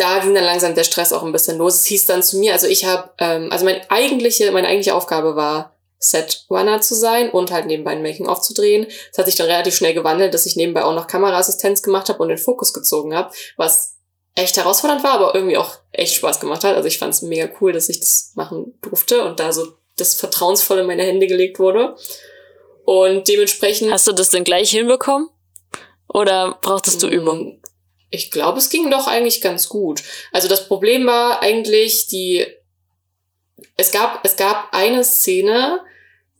da 0.00 0.18
ging 0.18 0.34
dann 0.34 0.44
langsam 0.44 0.74
der 0.74 0.84
Stress 0.84 1.12
auch 1.12 1.22
ein 1.22 1.32
bisschen 1.32 1.58
los. 1.58 1.74
Es 1.74 1.86
hieß 1.86 2.06
dann 2.06 2.22
zu 2.22 2.38
mir, 2.38 2.52
also 2.52 2.66
ich 2.66 2.84
habe, 2.84 3.10
ähm, 3.18 3.48
also 3.52 3.64
meine 3.64 3.88
eigentliche, 3.90 4.50
meine 4.50 4.68
eigentliche 4.68 4.94
Aufgabe 4.94 5.36
war, 5.36 5.76
Set-Runner 5.98 6.80
zu 6.80 6.94
sein 6.94 7.28
und 7.30 7.50
halt 7.50 7.66
nebenbei 7.66 7.90
ein 7.90 8.02
Making-of 8.02 8.40
zu 8.40 8.54
drehen. 8.54 8.86
Das 9.10 9.18
hat 9.18 9.26
sich 9.26 9.36
dann 9.36 9.48
relativ 9.48 9.74
schnell 9.74 9.92
gewandelt, 9.92 10.32
dass 10.32 10.46
ich 10.46 10.56
nebenbei 10.56 10.84
auch 10.84 10.94
noch 10.94 11.06
Kameraassistenz 11.06 11.82
gemacht 11.82 12.08
habe 12.08 12.22
und 12.22 12.30
den 12.30 12.38
Fokus 12.38 12.72
gezogen 12.72 13.14
habe, 13.14 13.30
was 13.58 13.96
echt 14.34 14.56
herausfordernd 14.56 15.04
war, 15.04 15.12
aber 15.12 15.34
irgendwie 15.34 15.58
auch 15.58 15.76
echt 15.92 16.14
Spaß 16.14 16.40
gemacht 16.40 16.64
hat. 16.64 16.74
Also 16.74 16.88
ich 16.88 16.98
fand 16.98 17.12
es 17.12 17.20
mega 17.20 17.50
cool, 17.60 17.72
dass 17.72 17.90
ich 17.90 18.00
das 18.00 18.32
machen 18.34 18.78
durfte 18.80 19.22
und 19.24 19.38
da 19.38 19.52
so 19.52 19.74
das 19.96 20.14
vertrauensvoll 20.14 20.78
in 20.78 20.86
meine 20.86 21.02
Hände 21.02 21.26
gelegt 21.26 21.58
wurde. 21.58 21.96
Und 22.86 23.28
dementsprechend. 23.28 23.92
Hast 23.92 24.06
du 24.06 24.12
das 24.12 24.30
denn 24.30 24.44
gleich 24.44 24.70
hinbekommen? 24.70 25.28
Oder 26.08 26.58
brauchtest 26.62 27.02
du 27.02 27.06
Mm, 27.06 27.12
Übung? 27.12 27.59
Ich 28.10 28.30
glaube, 28.30 28.58
es 28.58 28.70
ging 28.70 28.90
doch 28.90 29.06
eigentlich 29.06 29.40
ganz 29.40 29.68
gut. 29.68 30.02
Also 30.32 30.48
das 30.48 30.66
Problem 30.66 31.06
war 31.06 31.42
eigentlich 31.42 32.08
die, 32.08 32.46
es 33.76 33.92
gab, 33.92 34.24
es 34.24 34.36
gab 34.36 34.68
eine 34.72 35.04
Szene, 35.04 35.80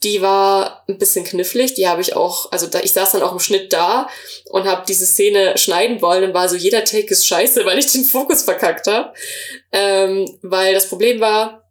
die 0.03 0.23
war 0.23 0.85
ein 0.89 0.99
bisschen 0.99 1.25
knifflig, 1.25 1.75
die 1.75 1.87
habe 1.87 2.01
ich 2.01 2.17
auch, 2.17 2.51
also 2.53 2.67
da, 2.67 2.81
ich 2.81 2.93
saß 2.93 3.13
dann 3.13 3.23
auch 3.23 3.33
im 3.33 3.41
Schnitt 3.41 3.73
da 3.73 4.09
und 4.47 4.65
habe 4.65 4.85
diese 4.89 5.05
Szene 5.05 5.59
schneiden 5.59 6.01
wollen 6.01 6.25
und 6.25 6.35
war 6.35 6.49
so, 6.49 6.57
jeder 6.57 6.85
Take 6.85 7.09
ist 7.09 7.27
scheiße, 7.27 7.65
weil 7.67 7.79
ich 7.79 7.93
den 7.93 8.05
Fokus 8.05 8.43
verkackt 8.43 8.87
habe. 8.87 9.13
Ähm, 9.73 10.39
weil 10.43 10.75
das 10.75 10.89
Problem 10.89 11.21
war, 11.21 11.69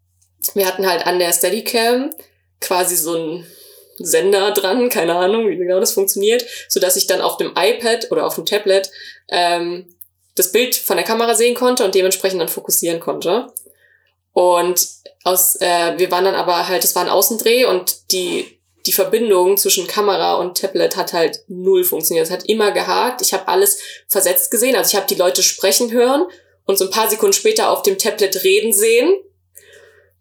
wir 0.53 0.65
hatten 0.67 0.87
halt 0.87 1.05
an 1.05 1.19
der 1.19 1.33
Steadicam 1.33 2.13
quasi 2.61 2.95
so 2.95 3.15
ein 3.15 3.47
Sender 3.99 4.51
dran, 4.51 4.89
keine 4.89 5.15
Ahnung, 5.15 5.47
wie 5.47 5.57
genau 5.57 5.79
das 5.79 5.93
funktioniert, 5.93 6.45
so 6.67 6.79
dass 6.79 6.95
ich 6.95 7.07
dann 7.07 7.21
auf 7.21 7.37
dem 7.37 7.53
iPad 7.55 8.11
oder 8.11 8.25
auf 8.25 8.35
dem 8.35 8.45
Tablet 8.45 8.89
ähm, 9.29 9.87
das 10.35 10.51
Bild 10.51 10.75
von 10.75 10.97
der 10.97 11.05
Kamera 11.05 11.35
sehen 11.35 11.55
konnte 11.55 11.83
und 11.83 11.95
dementsprechend 11.95 12.39
dann 12.39 12.47
fokussieren 12.47 12.99
konnte. 12.99 13.47
Und 14.33 14.87
aus, 15.23 15.55
äh, 15.57 15.97
wir 15.97 16.11
waren 16.11 16.25
dann 16.25 16.35
aber 16.35 16.67
halt, 16.67 16.83
es 16.83 16.95
war 16.95 17.03
ein 17.03 17.09
Außendreh 17.09 17.65
und 17.65 18.11
die 18.11 18.59
die 18.85 18.93
Verbindung 18.93 19.57
zwischen 19.57 19.87
Kamera 19.87 20.35
und 20.35 20.57
Tablet 20.57 20.95
hat 20.95 21.13
halt 21.13 21.43
null 21.47 21.83
funktioniert. 21.83 22.25
Es 22.25 22.31
hat 22.31 22.45
immer 22.45 22.71
gehakt. 22.71 23.21
Ich 23.21 23.33
habe 23.33 23.47
alles 23.47 23.79
versetzt 24.07 24.51
gesehen. 24.51 24.75
Also 24.75 24.89
ich 24.89 24.95
habe 24.95 25.07
die 25.07 25.19
Leute 25.19 25.43
sprechen 25.43 25.91
hören 25.91 26.25
und 26.65 26.77
so 26.77 26.85
ein 26.85 26.91
paar 26.91 27.09
Sekunden 27.09 27.33
später 27.33 27.69
auf 27.69 27.83
dem 27.83 27.97
Tablet 27.97 28.43
reden 28.43 28.73
sehen. 28.73 29.13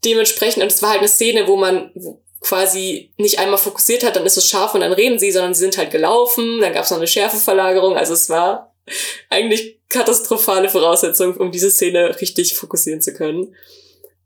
Dementsprechend, 0.05 0.62
und 0.62 0.73
es 0.73 0.83
war 0.83 0.91
halt 0.91 1.01
eine 1.01 1.09
Szene, 1.09 1.47
wo 1.47 1.57
man 1.57 1.93
quasi 2.40 3.12
nicht 3.16 3.38
einmal 3.38 3.59
fokussiert 3.59 4.05
hat, 4.05 4.16
dann 4.16 4.27
ist 4.27 4.37
es 4.37 4.48
scharf 4.48 4.74
und 4.74 4.81
dann 4.81 4.92
reden 4.92 5.18
sie, 5.18 5.33
sondern 5.33 5.55
sie 5.55 5.61
sind 5.61 5.79
halt 5.79 5.90
gelaufen, 5.90 6.61
dann 6.61 6.72
gab 6.72 6.85
es 6.85 6.90
noch 6.90 6.98
eine 6.98 7.07
Schärfeverlagerung. 7.07 7.96
Also 7.96 8.14
es 8.14 8.31
war 8.31 8.74
eigentlich 9.29 9.81
katastrophale 9.88 10.68
Voraussetzung, 10.68 11.37
um 11.37 11.51
diese 11.51 11.70
Szene 11.70 12.20
richtig 12.20 12.55
fokussieren 12.55 13.01
zu 13.01 13.12
können. 13.12 13.55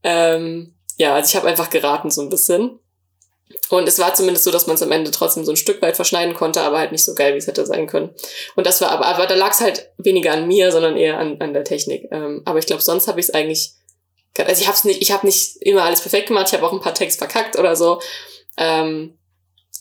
Ähm, 0.03 0.75
ja, 0.97 1.15
also 1.15 1.29
ich 1.29 1.37
habe 1.37 1.49
einfach 1.49 1.71
geraten 1.71 2.11
so 2.11 2.21
ein 2.23 2.29
bisschen. 2.29 2.79
Und 3.69 3.89
es 3.89 3.99
war 3.99 4.15
zumindest 4.15 4.45
so, 4.45 4.51
dass 4.51 4.67
man 4.67 4.77
es 4.77 4.83
am 4.83 4.93
Ende 4.93 5.11
trotzdem 5.11 5.45
so 5.45 5.53
ein 5.53 5.57
Stück 5.57 5.81
weit 5.83 5.97
verschneiden 5.97 6.35
konnte, 6.35 6.61
aber 6.61 6.79
halt 6.79 6.93
nicht 6.93 7.05
so 7.05 7.15
geil, 7.15 7.35
wie 7.35 7.39
es 7.39 7.47
hätte 7.47 7.65
sein 7.67 7.87
können. 7.87 8.11
Und 8.55 8.67
das 8.67 8.81
war 8.81 8.91
aber, 8.91 9.07
aber 9.07 9.27
da 9.27 9.35
lag 9.35 9.53
es 9.53 9.61
halt 9.61 9.91
weniger 9.99 10.33
an 10.33 10.47
mir, 10.47 10.73
sondern 10.73 10.97
eher 10.97 11.19
an, 11.19 11.41
an 11.41 11.53
der 11.53 11.65
Technik. 11.65 12.09
Ähm, 12.11 12.43
aber 12.45 12.59
ich 12.59 12.67
glaube, 12.67 12.83
sonst 12.83 13.09
habe 13.09 13.21
ich 13.21 13.29
es 13.29 13.35
eigentlich, 13.35 13.73
also 14.39 14.63
ich 14.63 14.67
habe 14.67 14.77
es 14.77 14.85
nicht, 14.85 15.03
ich 15.03 15.13
habe 15.13 15.27
nicht 15.27 15.57
immer 15.59 15.83
alles 15.83 16.01
perfekt 16.01 16.29
gemacht. 16.29 16.49
Ich 16.49 16.55
habe 16.55 16.67
auch 16.67 16.73
ein 16.73 16.81
paar 16.81 16.95
Tags 16.95 17.17
verkackt 17.17 17.59
oder 17.59 17.77
so. 17.77 18.01
Ähm, 18.57 19.19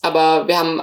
aber 0.02 0.48
wir 0.48 0.58
haben 0.58 0.82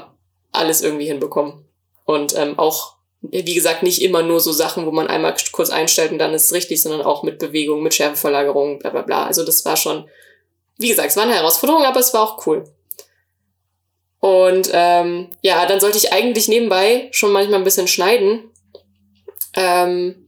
alles 0.53 0.81
irgendwie 0.81 1.07
hinbekommen. 1.07 1.65
Und 2.05 2.35
ähm, 2.37 2.59
auch, 2.59 2.95
wie 3.21 3.55
gesagt, 3.55 3.83
nicht 3.83 4.01
immer 4.01 4.23
nur 4.23 4.41
so 4.41 4.53
Sachen, 4.53 4.87
wo 4.87 4.91
man 4.91 5.09
einmal 5.09 5.35
kurz 5.53 5.71
einstellt 5.71 6.13
und 6.13 6.19
dann 6.19 6.33
ist 6.33 6.47
es 6.47 6.53
richtig, 6.53 6.81
sondern 6.81 7.03
auch 7.03 7.23
mit 7.23 7.39
Bewegung, 7.39 7.83
mit 7.83 7.95
Schärfeverlagerung, 7.95 8.79
bla 8.79 8.91
bla 8.91 9.03
bla. 9.03 9.27
Also 9.27 9.45
das 9.45 9.65
war 9.65 9.77
schon, 9.77 10.09
wie 10.79 10.89
gesagt, 10.89 11.11
es 11.11 11.17
war 11.17 11.25
eine 11.25 11.35
Herausforderung, 11.35 11.85
aber 11.85 12.01
es 12.01 12.15
war 12.15 12.23
auch 12.23 12.47
cool. 12.47 12.65
Und 14.21 14.71
ähm, 14.73 15.29
ja, 15.43 15.67
dann 15.67 15.81
sollte 15.81 15.99
ich 15.99 16.13
eigentlich 16.13 16.49
nebenbei 16.49 17.09
schon 17.13 17.33
manchmal 17.33 17.61
ein 17.61 17.65
bisschen 17.65 17.89
schneiden, 17.89 18.51
ähm, 19.55 20.27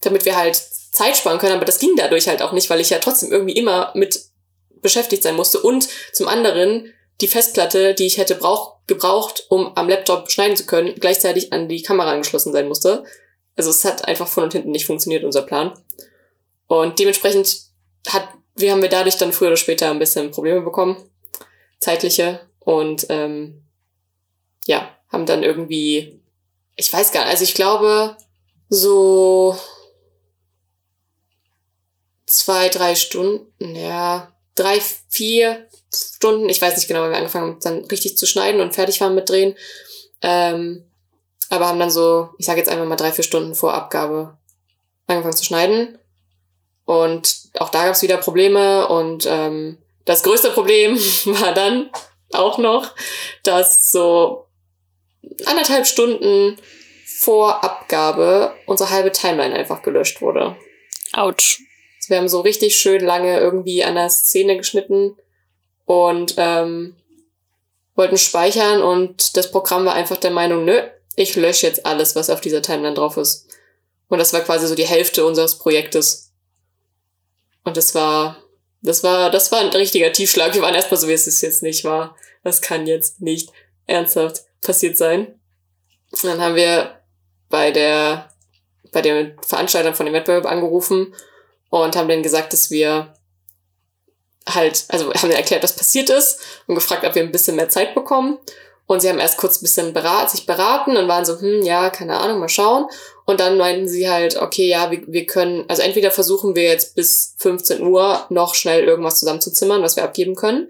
damit 0.00 0.24
wir 0.24 0.36
halt 0.36 0.56
Zeit 0.92 1.16
sparen 1.16 1.38
können. 1.38 1.56
Aber 1.56 1.64
das 1.64 1.80
ging 1.80 1.96
dadurch 1.96 2.28
halt 2.28 2.42
auch 2.42 2.52
nicht, 2.52 2.70
weil 2.70 2.80
ich 2.80 2.90
ja 2.90 2.98
trotzdem 2.98 3.32
irgendwie 3.32 3.56
immer 3.56 3.90
mit 3.94 4.20
beschäftigt 4.80 5.22
sein 5.22 5.36
musste. 5.36 5.60
Und 5.60 5.88
zum 6.12 6.28
anderen 6.28 6.92
die 7.20 7.28
Festplatte, 7.28 7.94
die 7.94 8.06
ich 8.06 8.18
hätte 8.18 8.34
brauch, 8.34 8.76
gebraucht, 8.86 9.46
um 9.48 9.76
am 9.76 9.88
Laptop 9.88 10.30
schneiden 10.30 10.56
zu 10.56 10.66
können, 10.66 10.94
gleichzeitig 10.96 11.52
an 11.52 11.68
die 11.68 11.82
Kamera 11.82 12.10
angeschlossen 12.12 12.52
sein 12.52 12.68
musste. 12.68 13.04
Also 13.56 13.70
es 13.70 13.84
hat 13.84 14.06
einfach 14.06 14.28
von 14.28 14.44
und 14.44 14.52
hinten 14.52 14.70
nicht 14.70 14.86
funktioniert, 14.86 15.24
unser 15.24 15.42
Plan. 15.42 15.72
Und 16.66 16.98
dementsprechend 16.98 17.60
hat, 18.08 18.28
wir 18.56 18.72
haben 18.72 18.82
wir 18.82 18.88
dadurch 18.88 19.18
dann 19.18 19.32
früher 19.32 19.48
oder 19.48 19.56
später 19.56 19.90
ein 19.90 19.98
bisschen 19.98 20.30
Probleme 20.30 20.62
bekommen. 20.62 20.96
Zeitliche. 21.78 22.40
Und 22.58 23.06
ähm, 23.08 23.62
ja, 24.66 24.88
haben 25.08 25.26
dann 25.26 25.42
irgendwie, 25.42 26.20
ich 26.76 26.92
weiß 26.92 27.12
gar 27.12 27.24
nicht, 27.24 27.30
also 27.32 27.44
ich 27.44 27.54
glaube, 27.54 28.16
so 28.68 29.56
zwei, 32.32 32.68
drei 32.68 32.94
Stunden, 32.94 33.76
ja, 33.76 34.32
drei, 34.54 34.80
vier 35.08 35.66
Stunden, 35.94 36.48
ich 36.48 36.60
weiß 36.60 36.76
nicht 36.76 36.88
genau, 36.88 37.02
weil 37.02 37.10
wir 37.10 37.18
angefangen 37.18 37.52
haben, 37.52 37.60
dann 37.60 37.84
richtig 37.86 38.16
zu 38.16 38.26
schneiden 38.26 38.60
und 38.60 38.74
fertig 38.74 39.00
waren 39.00 39.14
mit 39.14 39.28
Drehen. 39.28 39.54
Ähm, 40.22 40.84
aber 41.50 41.66
haben 41.68 41.78
dann 41.78 41.90
so, 41.90 42.30
ich 42.38 42.46
sage 42.46 42.58
jetzt 42.58 42.70
einfach 42.70 42.86
mal 42.86 42.96
drei, 42.96 43.12
vier 43.12 43.24
Stunden 43.24 43.54
vor 43.54 43.74
Abgabe 43.74 44.38
angefangen 45.06 45.36
zu 45.36 45.44
schneiden. 45.44 45.98
Und 46.86 47.50
auch 47.58 47.68
da 47.68 47.84
gab 47.84 47.94
es 47.94 48.02
wieder 48.02 48.16
Probleme 48.16 48.88
und 48.88 49.26
ähm, 49.28 49.78
das 50.04 50.22
größte 50.22 50.50
Problem 50.50 50.96
war 51.26 51.52
dann 51.52 51.90
auch 52.32 52.56
noch, 52.56 52.94
dass 53.42 53.92
so 53.92 54.46
anderthalb 55.44 55.86
Stunden 55.86 56.56
vor 57.04 57.62
Abgabe 57.62 58.54
unsere 58.66 58.90
halbe 58.90 59.12
Timeline 59.12 59.54
einfach 59.54 59.82
gelöscht 59.82 60.22
wurde. 60.22 60.56
Autsch. 61.12 61.60
Wir 62.08 62.18
haben 62.18 62.28
so 62.28 62.40
richtig 62.40 62.76
schön 62.76 63.04
lange 63.04 63.38
irgendwie 63.38 63.84
an 63.84 63.94
der 63.94 64.10
Szene 64.10 64.56
geschnitten 64.56 65.16
und 65.84 66.34
ähm, 66.36 66.96
wollten 67.94 68.18
speichern 68.18 68.82
und 68.82 69.36
das 69.36 69.50
Programm 69.50 69.84
war 69.84 69.94
einfach 69.94 70.16
der 70.16 70.30
Meinung, 70.30 70.64
nö, 70.64 70.80
ich 71.14 71.36
lösche 71.36 71.66
jetzt 71.66 71.84
alles, 71.84 72.16
was 72.16 72.30
auf 72.30 72.40
dieser 72.40 72.62
Timeline 72.62 72.94
drauf 72.94 73.16
ist. 73.16 73.46
Und 74.08 74.18
das 74.18 74.32
war 74.32 74.40
quasi 74.40 74.66
so 74.66 74.74
die 74.74 74.86
Hälfte 74.86 75.24
unseres 75.24 75.58
Projektes. 75.58 76.32
Und 77.64 77.76
das 77.76 77.94
war, 77.94 78.42
das 78.82 79.02
war, 79.02 79.30
das 79.30 79.52
war 79.52 79.60
ein 79.60 79.68
richtiger 79.68 80.12
Tiefschlag. 80.12 80.54
Wir 80.54 80.62
waren 80.62 80.74
erstmal 80.74 81.00
so, 81.00 81.08
wie 81.08 81.12
es 81.12 81.26
ist 81.26 81.40
jetzt 81.42 81.62
nicht 81.62 81.84
wahr. 81.84 82.16
Das 82.42 82.60
kann 82.60 82.86
jetzt 82.86 83.20
nicht 83.20 83.50
ernsthaft 83.86 84.42
passiert 84.60 84.96
sein. 84.96 85.38
Und 86.10 86.24
dann 86.24 86.40
haben 86.40 86.56
wir 86.56 87.00
bei 87.48 87.70
der, 87.70 88.28
bei 88.90 89.02
den 89.02 89.38
Veranstaltern 89.46 89.94
von 89.94 90.06
dem 90.06 90.14
Wettbewerb 90.14 90.46
angerufen 90.46 91.14
und 91.80 91.96
haben 91.96 92.08
denen 92.08 92.22
gesagt, 92.22 92.52
dass 92.52 92.70
wir 92.70 93.14
halt, 94.46 94.84
also 94.88 95.06
haben 95.06 95.22
denen 95.22 95.32
erklärt, 95.32 95.62
was 95.62 95.74
passiert 95.74 96.10
ist 96.10 96.38
und 96.66 96.74
gefragt, 96.74 97.02
ob 97.04 97.14
wir 97.14 97.22
ein 97.22 97.32
bisschen 97.32 97.56
mehr 97.56 97.70
Zeit 97.70 97.94
bekommen. 97.94 98.38
Und 98.86 99.00
sie 99.00 99.08
haben 99.08 99.18
erst 99.18 99.38
kurz 99.38 99.56
ein 99.56 99.62
bisschen 99.62 99.94
berat, 99.94 100.30
sich 100.30 100.44
beraten 100.44 100.98
und 100.98 101.08
waren 101.08 101.24
so, 101.24 101.40
hm, 101.40 101.62
ja, 101.62 101.88
keine 101.88 102.18
Ahnung, 102.18 102.40
mal 102.40 102.50
schauen. 102.50 102.86
Und 103.24 103.40
dann 103.40 103.56
meinten 103.56 103.88
sie 103.88 104.10
halt, 104.10 104.36
okay, 104.36 104.68
ja, 104.68 104.90
wir, 104.90 105.00
wir 105.06 105.24
können, 105.24 105.64
also 105.68 105.80
entweder 105.80 106.10
versuchen 106.10 106.54
wir 106.54 106.64
jetzt 106.64 106.94
bis 106.94 107.36
15 107.38 107.82
Uhr 107.82 108.26
noch 108.28 108.54
schnell 108.54 108.84
irgendwas 108.84 109.18
zusammenzuzimmern, 109.18 109.82
was 109.82 109.96
wir 109.96 110.04
abgeben 110.04 110.34
können. 110.34 110.68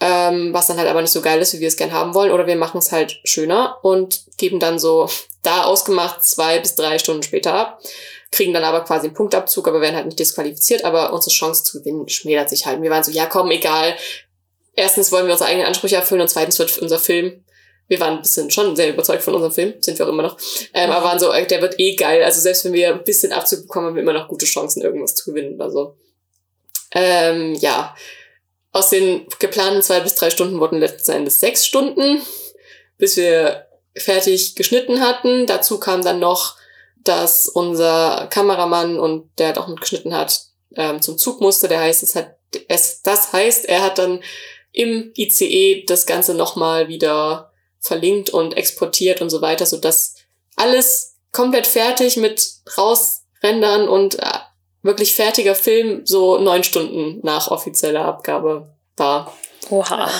Ähm, 0.00 0.52
was 0.52 0.66
dann 0.66 0.78
halt 0.78 0.88
aber 0.88 1.02
nicht 1.02 1.12
so 1.12 1.20
geil 1.20 1.40
ist, 1.40 1.54
wie 1.54 1.60
wir 1.60 1.68
es 1.68 1.76
gern 1.76 1.92
haben 1.92 2.14
wollen. 2.14 2.32
Oder 2.32 2.48
wir 2.48 2.56
machen 2.56 2.78
es 2.78 2.90
halt 2.90 3.20
schöner 3.22 3.78
und 3.82 4.22
geben 4.38 4.58
dann 4.58 4.80
so 4.80 5.08
da 5.42 5.64
ausgemacht 5.64 6.24
zwei 6.24 6.58
bis 6.58 6.74
drei 6.74 6.98
Stunden 6.98 7.22
später 7.22 7.54
ab. 7.54 7.80
Kriegen 8.30 8.52
dann 8.52 8.64
aber 8.64 8.84
quasi 8.84 9.06
einen 9.06 9.14
Punktabzug, 9.14 9.66
aber 9.68 9.80
werden 9.80 9.96
halt 9.96 10.06
nicht 10.06 10.18
disqualifiziert. 10.18 10.84
Aber 10.84 11.12
unsere 11.12 11.34
Chance 11.34 11.64
zu 11.64 11.78
gewinnen 11.78 12.08
schmälert 12.08 12.50
sich 12.50 12.66
halt. 12.66 12.82
Wir 12.82 12.90
waren 12.90 13.04
so, 13.04 13.10
ja 13.10 13.26
komm, 13.26 13.50
egal. 13.50 13.94
Erstens 14.74 15.10
wollen 15.10 15.26
wir 15.26 15.32
unsere 15.32 15.50
eigenen 15.50 15.66
Ansprüche 15.66 15.96
erfüllen 15.96 16.20
und 16.20 16.28
zweitens 16.28 16.58
wird 16.58 16.78
unser 16.78 16.98
Film 16.98 17.44
wir 17.88 18.00
waren 18.00 18.16
ein 18.16 18.22
bisschen 18.22 18.50
schon 18.50 18.76
sehr 18.76 18.90
überzeugt 18.90 19.22
von 19.22 19.34
unserem 19.34 19.52
Film, 19.52 19.74
sind 19.80 19.98
wir 19.98 20.06
auch 20.06 20.10
immer 20.10 20.22
noch. 20.22 20.36
Ähm, 20.74 20.90
aber 20.90 21.04
waren 21.04 21.18
so, 21.18 21.32
äh, 21.32 21.46
der 21.46 21.62
wird 21.62 21.80
eh 21.80 21.96
geil. 21.96 22.22
Also 22.22 22.40
selbst 22.40 22.64
wenn 22.64 22.74
wir 22.74 22.94
ein 22.94 23.04
bisschen 23.04 23.32
Abzug 23.32 23.62
bekommen, 23.62 23.86
haben 23.86 23.96
wir 23.96 24.02
immer 24.02 24.12
noch 24.12 24.28
gute 24.28 24.46
Chancen, 24.46 24.82
irgendwas 24.82 25.14
zu 25.14 25.30
gewinnen 25.30 25.54
oder 25.54 25.70
so. 25.70 25.96
Ähm, 26.92 27.54
ja. 27.54 27.96
Aus 28.72 28.90
den 28.90 29.26
geplanten 29.38 29.82
zwei 29.82 30.00
bis 30.00 30.14
drei 30.14 30.28
Stunden 30.28 30.60
wurden 30.60 30.78
letzten 30.78 31.12
Endes 31.12 31.40
sechs 31.40 31.66
Stunden, 31.66 32.20
bis 32.98 33.16
wir 33.16 33.66
fertig 33.96 34.54
geschnitten 34.54 35.00
hatten. 35.00 35.46
Dazu 35.46 35.80
kam 35.80 36.04
dann 36.04 36.20
noch, 36.20 36.56
dass 37.08 37.48
unser 37.48 38.28
Kameramann 38.30 38.98
und 38.98 39.30
der 39.38 39.48
hat 39.48 39.58
auch 39.58 39.68
mitgeschnitten 39.68 40.14
hat, 40.14 40.42
ähm, 40.76 41.00
zum 41.00 41.18
Zug 41.18 41.40
musste. 41.40 41.68
Der 41.68 41.80
heißt, 41.80 42.02
es 42.02 42.14
hat, 42.14 42.36
es, 42.68 43.02
das 43.02 43.32
heißt, 43.32 43.64
er 43.64 43.82
hat 43.82 43.98
dann 43.98 44.22
im 44.72 45.12
ICE 45.16 45.84
das 45.86 46.06
Ganze 46.06 46.34
nochmal 46.34 46.88
wieder 46.88 47.52
verlinkt 47.80 48.30
und 48.30 48.56
exportiert 48.56 49.20
und 49.20 49.30
so 49.30 49.40
weiter, 49.40 49.66
so 49.66 49.78
dass 49.78 50.16
alles 50.56 51.16
komplett 51.32 51.66
fertig 51.66 52.16
mit 52.16 52.52
rausrendern 52.76 53.88
und 53.88 54.18
äh, 54.18 54.38
wirklich 54.82 55.14
fertiger 55.14 55.54
Film 55.54 56.04
so 56.04 56.38
neun 56.38 56.64
Stunden 56.64 57.20
nach 57.22 57.50
offizieller 57.50 58.04
Abgabe 58.04 58.74
war. 58.96 59.32
Oha. 59.70 60.10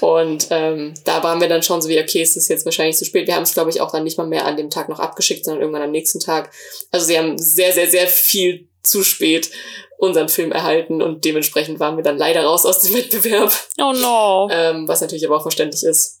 Und 0.00 0.48
ähm, 0.50 0.94
da 1.04 1.22
waren 1.22 1.40
wir 1.40 1.48
dann 1.48 1.62
schon 1.62 1.80
so 1.80 1.88
wie, 1.88 2.00
okay, 2.00 2.22
es 2.22 2.36
ist 2.36 2.48
jetzt 2.48 2.64
wahrscheinlich 2.64 2.96
zu 2.96 3.04
spät. 3.04 3.26
Wir 3.26 3.34
haben 3.36 3.42
es, 3.42 3.54
glaube 3.54 3.70
ich, 3.70 3.80
auch 3.80 3.90
dann 3.90 4.04
nicht 4.04 4.18
mal 4.18 4.26
mehr 4.26 4.44
an 4.44 4.56
dem 4.56 4.70
Tag 4.70 4.88
noch 4.88 5.00
abgeschickt, 5.00 5.44
sondern 5.44 5.62
irgendwann 5.62 5.82
am 5.82 5.90
nächsten 5.90 6.20
Tag. 6.20 6.50
Also 6.90 7.06
sie 7.06 7.18
haben 7.18 7.38
sehr, 7.38 7.72
sehr, 7.72 7.90
sehr 7.90 8.06
viel 8.06 8.68
zu 8.82 9.02
spät 9.02 9.50
unseren 9.98 10.28
Film 10.28 10.52
erhalten 10.52 11.02
und 11.02 11.24
dementsprechend 11.24 11.80
waren 11.80 11.96
wir 11.96 12.04
dann 12.04 12.18
leider 12.18 12.44
raus 12.44 12.64
aus 12.64 12.80
dem 12.82 12.94
Wettbewerb. 12.96 13.52
Oh 13.78 13.92
no. 13.92 14.48
Ähm, 14.50 14.86
was 14.86 15.00
natürlich 15.00 15.26
aber 15.26 15.36
auch 15.36 15.42
verständlich 15.42 15.84
ist. 15.84 16.20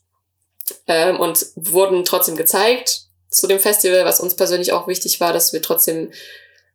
Ähm, 0.86 1.18
und 1.18 1.46
wurden 1.54 2.04
trotzdem 2.04 2.36
gezeigt 2.36 3.02
zu 3.30 3.46
dem 3.46 3.58
Festival, 3.58 4.04
was 4.04 4.20
uns 4.20 4.34
persönlich 4.34 4.72
auch 4.72 4.88
wichtig 4.88 5.20
war, 5.20 5.32
dass 5.32 5.52
wir 5.52 5.62
trotzdem 5.62 6.12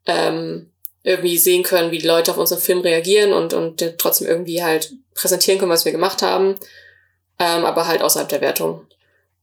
ähm, 0.05 0.72
irgendwie 1.03 1.37
sehen 1.37 1.63
können, 1.63 1.91
wie 1.91 1.99
die 1.99 2.07
Leute 2.07 2.31
auf 2.31 2.37
unseren 2.37 2.59
Film 2.59 2.79
reagieren 2.79 3.33
und, 3.33 3.53
und 3.53 3.97
trotzdem 3.97 4.27
irgendwie 4.27 4.63
halt 4.63 4.93
präsentieren 5.13 5.59
können, 5.59 5.71
was 5.71 5.85
wir 5.85 5.91
gemacht 5.91 6.21
haben, 6.21 6.57
ähm, 7.39 7.65
aber 7.65 7.87
halt 7.87 8.01
außerhalb 8.01 8.29
der 8.29 8.41
Wertung. 8.41 8.87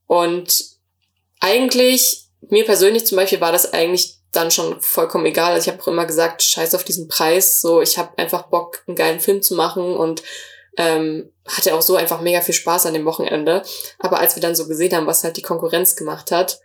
Und 0.06 0.64
eigentlich, 1.38 2.24
mir 2.48 2.64
persönlich 2.64 3.06
zum 3.06 3.16
Beispiel 3.16 3.40
war 3.40 3.52
das 3.52 3.72
eigentlich 3.72 4.16
dann 4.32 4.50
schon 4.50 4.80
vollkommen 4.80 5.26
egal. 5.26 5.52
Also 5.52 5.68
ich 5.68 5.72
habe 5.72 5.82
auch 5.82 5.88
immer 5.88 6.06
gesagt, 6.06 6.42
scheiß 6.42 6.74
auf 6.74 6.84
diesen 6.84 7.08
Preis, 7.08 7.60
so 7.60 7.82
ich 7.82 7.98
habe 7.98 8.16
einfach 8.16 8.44
Bock, 8.44 8.82
einen 8.86 8.96
geilen 8.96 9.20
Film 9.20 9.42
zu 9.42 9.54
machen 9.54 9.94
und 9.94 10.22
ähm, 10.76 11.30
hatte 11.46 11.74
auch 11.74 11.82
so 11.82 11.96
einfach 11.96 12.20
mega 12.20 12.40
viel 12.40 12.54
Spaß 12.54 12.86
an 12.86 12.94
dem 12.94 13.04
Wochenende. 13.04 13.62
Aber 13.98 14.20
als 14.20 14.36
wir 14.36 14.40
dann 14.40 14.54
so 14.54 14.66
gesehen 14.66 14.94
haben, 14.94 15.06
was 15.06 15.24
halt 15.24 15.36
die 15.36 15.42
Konkurrenz 15.42 15.96
gemacht 15.96 16.30
hat, 16.30 16.60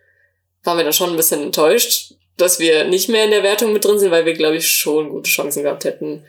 waren 0.63 0.77
wir 0.77 0.83
dann 0.83 0.93
schon 0.93 1.09
ein 1.09 1.17
bisschen 1.17 1.41
enttäuscht, 1.41 2.13
dass 2.37 2.59
wir 2.59 2.85
nicht 2.85 3.09
mehr 3.09 3.25
in 3.25 3.31
der 3.31 3.43
Wertung 3.43 3.73
mit 3.73 3.85
drin 3.85 3.99
sind, 3.99 4.11
weil 4.11 4.25
wir, 4.25 4.33
glaube 4.33 4.57
ich, 4.57 4.67
schon 4.69 5.09
gute 5.09 5.29
Chancen 5.29 5.63
gehabt 5.63 5.85
hätten. 5.85 6.25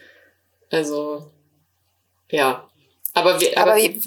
Also, 0.71 1.31
ja. 2.31 2.69
Aber 3.15 3.41
wir, 3.41 3.57
Aber 3.59 3.73
aber, 3.73 3.81
wie- 3.83 4.01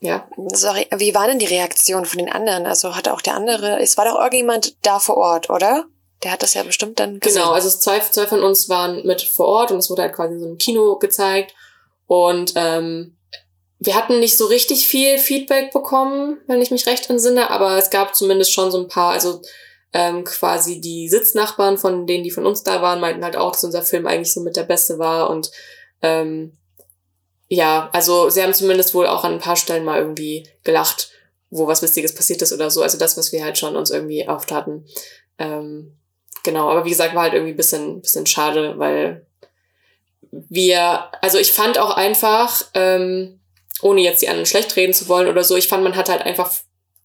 ja. 0.00 0.28
Sorry, 0.52 0.86
wie 0.96 1.14
war 1.14 1.26
denn 1.28 1.38
die 1.38 1.46
Reaktion 1.46 2.04
von 2.04 2.18
den 2.18 2.30
anderen? 2.30 2.66
Also 2.66 2.96
hatte 2.96 3.12
auch 3.14 3.20
der 3.22 3.34
andere, 3.34 3.80
es 3.80 3.96
war 3.96 4.04
doch 4.04 4.16
irgendjemand 4.18 4.74
da 4.82 4.98
vor 4.98 5.16
Ort, 5.16 5.48
oder? 5.50 5.84
Der 6.24 6.32
hat 6.32 6.42
das 6.42 6.54
ja 6.54 6.62
bestimmt 6.62 6.98
dann 7.00 7.18
gesehen. 7.20 7.40
Genau, 7.42 7.52
also 7.52 7.68
zwei, 7.70 7.98
zwei 8.00 8.26
von 8.26 8.42
uns 8.42 8.68
waren 8.68 9.04
mit 9.06 9.22
vor 9.22 9.46
Ort 9.46 9.70
und 9.72 9.78
es 9.78 9.90
wurde 9.90 10.02
halt 10.02 10.14
quasi 10.14 10.38
so 10.38 10.44
einem 10.46 10.58
Kino 10.58 10.96
gezeigt. 10.96 11.54
Und 12.06 12.52
ähm, 12.56 13.16
wir 13.78 13.94
hatten 13.96 14.20
nicht 14.20 14.36
so 14.36 14.46
richtig 14.46 14.86
viel 14.86 15.18
Feedback 15.18 15.72
bekommen, 15.72 16.38
wenn 16.46 16.60
ich 16.62 16.70
mich 16.70 16.86
recht 16.86 17.08
entsinne, 17.10 17.50
aber 17.50 17.76
es 17.78 17.90
gab 17.90 18.14
zumindest 18.14 18.52
schon 18.52 18.70
so 18.70 18.78
ein 18.78 18.88
paar, 18.88 19.12
also 19.12 19.40
ähm, 19.92 20.24
quasi 20.24 20.80
die 20.80 21.08
Sitznachbarn 21.08 21.78
von 21.78 22.06
denen, 22.06 22.24
die 22.24 22.30
von 22.30 22.46
uns 22.46 22.62
da 22.62 22.80
waren, 22.82 23.00
meinten 23.00 23.24
halt 23.24 23.36
auch, 23.36 23.52
dass 23.52 23.64
unser 23.64 23.82
Film 23.82 24.06
eigentlich 24.06 24.32
so 24.32 24.40
mit 24.40 24.56
der 24.56 24.64
Beste 24.64 24.98
war 24.98 25.30
und 25.30 25.50
ähm, 26.00 26.56
ja, 27.48 27.90
also 27.92 28.30
sie 28.30 28.42
haben 28.42 28.54
zumindest 28.54 28.94
wohl 28.94 29.06
auch 29.06 29.24
an 29.24 29.32
ein 29.34 29.38
paar 29.38 29.56
Stellen 29.56 29.84
mal 29.84 29.98
irgendwie 29.98 30.48
gelacht, 30.64 31.10
wo 31.50 31.66
was 31.66 31.82
Witziges 31.82 32.14
passiert 32.14 32.40
ist 32.40 32.54
oder 32.54 32.70
so. 32.70 32.82
Also 32.82 32.96
das, 32.96 33.18
was 33.18 33.30
wir 33.30 33.44
halt 33.44 33.58
schon 33.58 33.76
uns 33.76 33.90
irgendwie 33.90 34.26
hatten. 34.26 34.86
Ähm, 35.38 35.94
genau, 36.42 36.70
aber 36.70 36.86
wie 36.86 36.90
gesagt, 36.90 37.14
war 37.14 37.24
halt 37.24 37.34
irgendwie 37.34 37.52
ein 37.52 37.58
bisschen, 37.58 38.00
bisschen 38.00 38.24
schade, 38.24 38.78
weil 38.78 39.26
wir, 40.30 41.10
also 41.20 41.36
ich 41.36 41.52
fand 41.52 41.78
auch 41.78 41.90
einfach, 41.94 42.64
ähm, 42.72 43.38
ohne 43.82 44.00
jetzt 44.00 44.22
die 44.22 44.28
anderen 44.30 44.46
schlecht 44.46 44.74
reden 44.76 44.94
zu 44.94 45.08
wollen 45.08 45.28
oder 45.28 45.44
so, 45.44 45.54
ich 45.54 45.68
fand, 45.68 45.84
man 45.84 45.96
hat 45.96 46.08
halt 46.08 46.22
einfach 46.22 46.50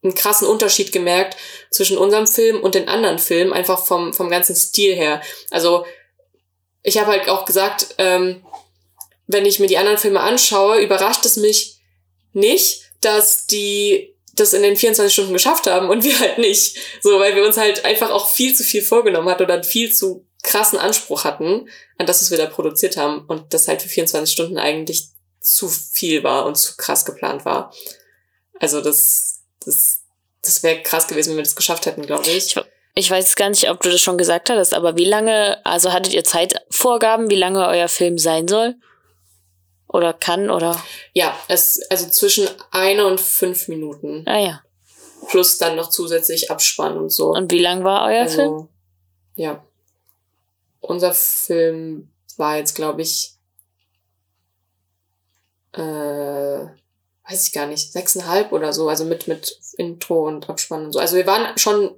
einen 0.03 0.15
krassen 0.15 0.47
Unterschied 0.47 0.91
gemerkt 0.91 1.37
zwischen 1.71 1.97
unserem 1.97 2.27
Film 2.27 2.61
und 2.61 2.75
den 2.75 2.87
anderen 2.87 3.19
Filmen, 3.19 3.53
einfach 3.53 3.85
vom, 3.85 4.13
vom 4.13 4.29
ganzen 4.29 4.55
Stil 4.55 4.95
her. 4.95 5.21
Also 5.49 5.85
ich 6.83 6.97
habe 6.97 7.11
halt 7.11 7.27
auch 7.29 7.45
gesagt, 7.45 7.95
ähm, 7.97 8.45
wenn 9.27 9.45
ich 9.45 9.59
mir 9.59 9.67
die 9.67 9.77
anderen 9.77 9.97
Filme 9.97 10.21
anschaue, 10.21 10.79
überrascht 10.79 11.25
es 11.25 11.35
mich 11.35 11.79
nicht, 12.33 12.83
dass 13.01 13.47
die 13.47 14.15
das 14.33 14.53
in 14.53 14.61
den 14.61 14.75
24 14.75 15.11
Stunden 15.11 15.33
geschafft 15.33 15.67
haben 15.67 15.89
und 15.89 16.03
wir 16.03 16.19
halt 16.19 16.37
nicht. 16.37 16.77
So, 17.01 17.19
weil 17.19 17.35
wir 17.35 17.43
uns 17.43 17.57
halt 17.57 17.85
einfach 17.85 18.11
auch 18.11 18.29
viel 18.29 18.55
zu 18.55 18.63
viel 18.63 18.81
vorgenommen 18.81 19.27
hatten 19.29 19.43
oder 19.43 19.63
viel 19.63 19.91
zu 19.91 20.25
krassen 20.43 20.79
Anspruch 20.79 21.23
hatten 21.23 21.67
an 21.97 22.05
das, 22.05 22.21
was 22.21 22.31
wir 22.31 22.37
da 22.37 22.45
produziert 22.45 22.97
haben 22.97 23.25
und 23.27 23.53
das 23.53 23.67
halt 23.67 23.81
für 23.81 23.89
24 23.89 24.31
Stunden 24.31 24.57
eigentlich 24.57 25.09
zu 25.41 25.67
viel 25.67 26.23
war 26.23 26.45
und 26.45 26.55
zu 26.55 26.77
krass 26.77 27.05
geplant 27.05 27.45
war. 27.45 27.73
Also 28.59 28.81
das, 28.81 29.36
das, 29.67 30.01
das 30.41 30.63
wäre 30.63 30.81
krass 30.81 31.07
gewesen, 31.07 31.31
wenn 31.31 31.37
wir 31.37 31.43
das 31.43 31.55
geschafft 31.55 31.85
hätten, 31.85 32.05
glaube 32.05 32.27
ich. 32.27 32.55
Ich, 32.55 32.63
ich 32.95 33.11
weiß 33.11 33.35
gar 33.35 33.49
nicht, 33.49 33.69
ob 33.69 33.81
du 33.81 33.91
das 33.91 34.01
schon 34.01 34.17
gesagt 34.17 34.49
hattest, 34.49 34.73
aber 34.73 34.97
wie 34.97 35.05
lange, 35.05 35.63
also 35.65 35.91
hattet 35.93 36.13
ihr 36.13 36.23
Zeitvorgaben, 36.23 37.29
wie 37.29 37.35
lange 37.35 37.67
euer 37.67 37.89
Film 37.89 38.17
sein 38.17 38.47
soll? 38.47 38.75
Oder 39.87 40.13
kann 40.13 40.49
oder? 40.49 40.81
Ja, 41.13 41.37
es, 41.47 41.81
also 41.89 42.09
zwischen 42.09 42.47
eine 42.71 43.05
und 43.05 43.21
fünf 43.21 43.67
Minuten. 43.67 44.23
Ah 44.25 44.39
ja. 44.39 44.61
Plus 45.29 45.57
dann 45.57 45.75
noch 45.75 45.89
zusätzlich 45.89 46.51
Abspann 46.51 46.97
und 46.97 47.11
so. 47.11 47.29
Und 47.31 47.51
wie 47.51 47.59
lang 47.59 47.83
war 47.83 48.07
euer 48.07 48.27
Film? 48.27 48.51
also, 48.53 48.69
ja. 49.35 49.63
Unser 50.79 51.13
Film 51.13 52.09
war 52.37 52.57
jetzt, 52.57 52.75
glaube 52.75 53.01
ich, 53.01 53.33
äh, 55.73 56.65
weiß 57.29 57.47
ich 57.47 57.53
gar 57.53 57.67
nicht, 57.67 57.91
sechseinhalb 57.91 58.51
oder 58.51 58.73
so, 58.73 58.87
also 58.89 59.05
mit, 59.05 59.27
mit 59.27 59.59
Intro 59.77 60.27
und 60.27 60.49
Abspann 60.49 60.85
und 60.85 60.93
so. 60.93 60.99
Also 60.99 61.17
wir 61.17 61.27
waren 61.27 61.57
schon 61.57 61.91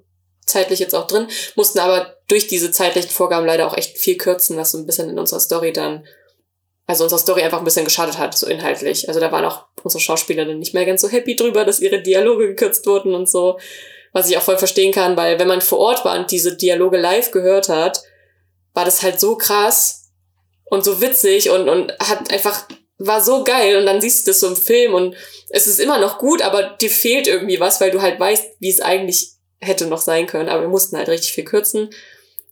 zeitlich 0.45 0.79
jetzt 0.79 0.95
auch 0.95 1.07
drin, 1.07 1.27
mussten 1.55 1.79
aber 1.79 2.15
durch 2.27 2.47
diese 2.47 2.71
zeitlichen 2.71 3.11
Vorgaben 3.11 3.45
leider 3.45 3.67
auch 3.67 3.77
echt 3.77 3.97
viel 3.97 4.17
kürzen, 4.17 4.57
was 4.57 4.71
so 4.71 4.77
ein 4.77 4.85
bisschen 4.85 5.09
in 5.09 5.19
unserer 5.19 5.39
Story 5.39 5.71
dann, 5.71 6.05
also 6.87 7.03
unserer 7.03 7.19
Story 7.19 7.43
einfach 7.43 7.59
ein 7.59 7.65
bisschen 7.65 7.85
geschadet 7.85 8.17
hat, 8.17 8.35
so 8.35 8.47
inhaltlich. 8.47 9.07
Also 9.07 9.19
da 9.19 9.31
waren 9.31 9.45
auch 9.45 9.65
unsere 9.83 10.01
Schauspielerinnen 10.01 10.57
nicht 10.57 10.73
mehr 10.73 10.85
ganz 10.85 11.01
so 11.01 11.09
happy 11.09 11.35
drüber, 11.35 11.63
dass 11.63 11.79
ihre 11.79 12.01
Dialoge 12.01 12.47
gekürzt 12.47 12.85
wurden 12.87 13.13
und 13.13 13.29
so. 13.29 13.59
Was 14.11 14.27
ich 14.27 14.37
auch 14.37 14.41
voll 14.41 14.57
verstehen 14.57 14.91
kann, 14.91 15.15
weil 15.15 15.37
wenn 15.37 15.47
man 15.47 15.61
vor 15.61 15.77
Ort 15.77 16.03
war 16.03 16.17
und 16.17 16.31
diese 16.31 16.57
Dialoge 16.57 16.97
live 16.97 17.29
gehört 17.29 17.69
hat, 17.69 18.01
war 18.73 18.85
das 18.85 19.03
halt 19.03 19.19
so 19.19 19.37
krass 19.37 20.11
und 20.65 20.83
so 20.83 20.99
witzig 20.99 21.51
und, 21.51 21.69
und 21.69 21.93
hat 21.99 22.31
einfach, 22.31 22.67
war 22.99 23.21
so 23.21 23.43
geil 23.43 23.77
und 23.77 23.85
dann 23.85 24.01
siehst 24.01 24.27
du 24.27 24.31
das 24.31 24.41
so 24.41 24.47
im 24.47 24.55
Film 24.55 24.93
und 24.93 25.15
es 25.49 25.67
ist 25.67 25.79
immer 25.79 25.97
noch 25.99 26.19
gut, 26.19 26.41
aber 26.41 26.63
dir 26.81 26.89
fehlt 26.89 27.27
irgendwie 27.27 27.59
was, 27.59 27.81
weil 27.81 27.91
du 27.91 28.01
halt 28.01 28.19
weißt, 28.19 28.57
wie 28.59 28.69
es 28.69 28.81
eigentlich 28.81 29.31
hätte 29.61 29.87
noch 29.87 30.01
sein 30.01 30.27
können, 30.27 30.49
aber 30.49 30.61
wir 30.61 30.69
mussten 30.69 30.97
halt 30.97 31.09
richtig 31.09 31.33
viel 31.33 31.45
kürzen. 31.45 31.89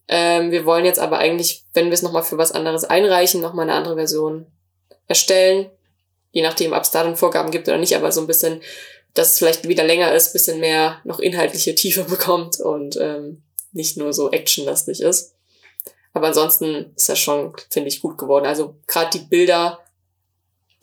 Ähm, 0.08 0.52
wir 0.52 0.66
wollen 0.66 0.86
jetzt 0.86 1.00
aber 1.00 1.20
eigentlich, 1.20 1.66
wenn 1.74 1.88
wir 1.88 1.94
es 1.94 2.02
nochmal 2.02 2.24
für 2.24 2.38
was 2.38 2.54
anderes 2.54 2.86
einreichen, 2.86 3.42
nochmal 3.42 3.64
eine 3.64 3.78
andere 3.78 3.96
Version 3.96 4.48
erstellen, 5.08 5.70
je 6.32 6.42
nachdem, 6.42 6.74
ob 6.74 6.82
es 6.82 6.92
da 6.92 7.04
dann 7.04 7.18
Vorgaben 7.18 7.52
gibt 7.52 7.68
oder 7.68 7.78
nicht, 7.78 7.96
aber 7.96 8.12
so 8.12 8.22
ein 8.22 8.28
bisschen, 8.28 8.62
dass 9.14 9.34
es 9.34 9.38
vielleicht 9.40 9.68
wieder 9.68 9.84
länger 9.84 10.14
ist, 10.14 10.34
bisschen 10.34 10.60
mehr 10.60 11.02
noch 11.04 11.20
inhaltliche 11.20 11.76
Tiefe 11.76 12.04
bekommt 12.10 12.60
und 12.60 12.98
ähm, 12.98 13.44
nicht 13.74 13.98
nur 13.98 14.14
so 14.14 14.32
actionlastig 14.32 15.02
ist. 15.02 15.34
Aber 16.14 16.28
ansonsten 16.28 16.94
ist 16.96 17.10
das 17.10 17.20
schon, 17.20 17.54
finde 17.70 17.90
ich, 17.90 18.02
gut 18.02 18.18
geworden. 18.18 18.46
Also 18.46 18.76
gerade 18.88 19.18
die 19.18 19.26
Bilder, 19.26 19.80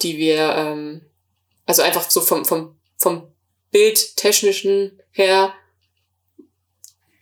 die 0.02 0.18
wir, 0.18 0.54
ähm, 0.56 1.02
also 1.66 1.82
einfach 1.82 2.10
so 2.10 2.20
vom, 2.20 2.44
vom, 2.44 2.76
vom 2.96 3.28
Bildtechnischen 3.70 5.00
her, 5.10 5.52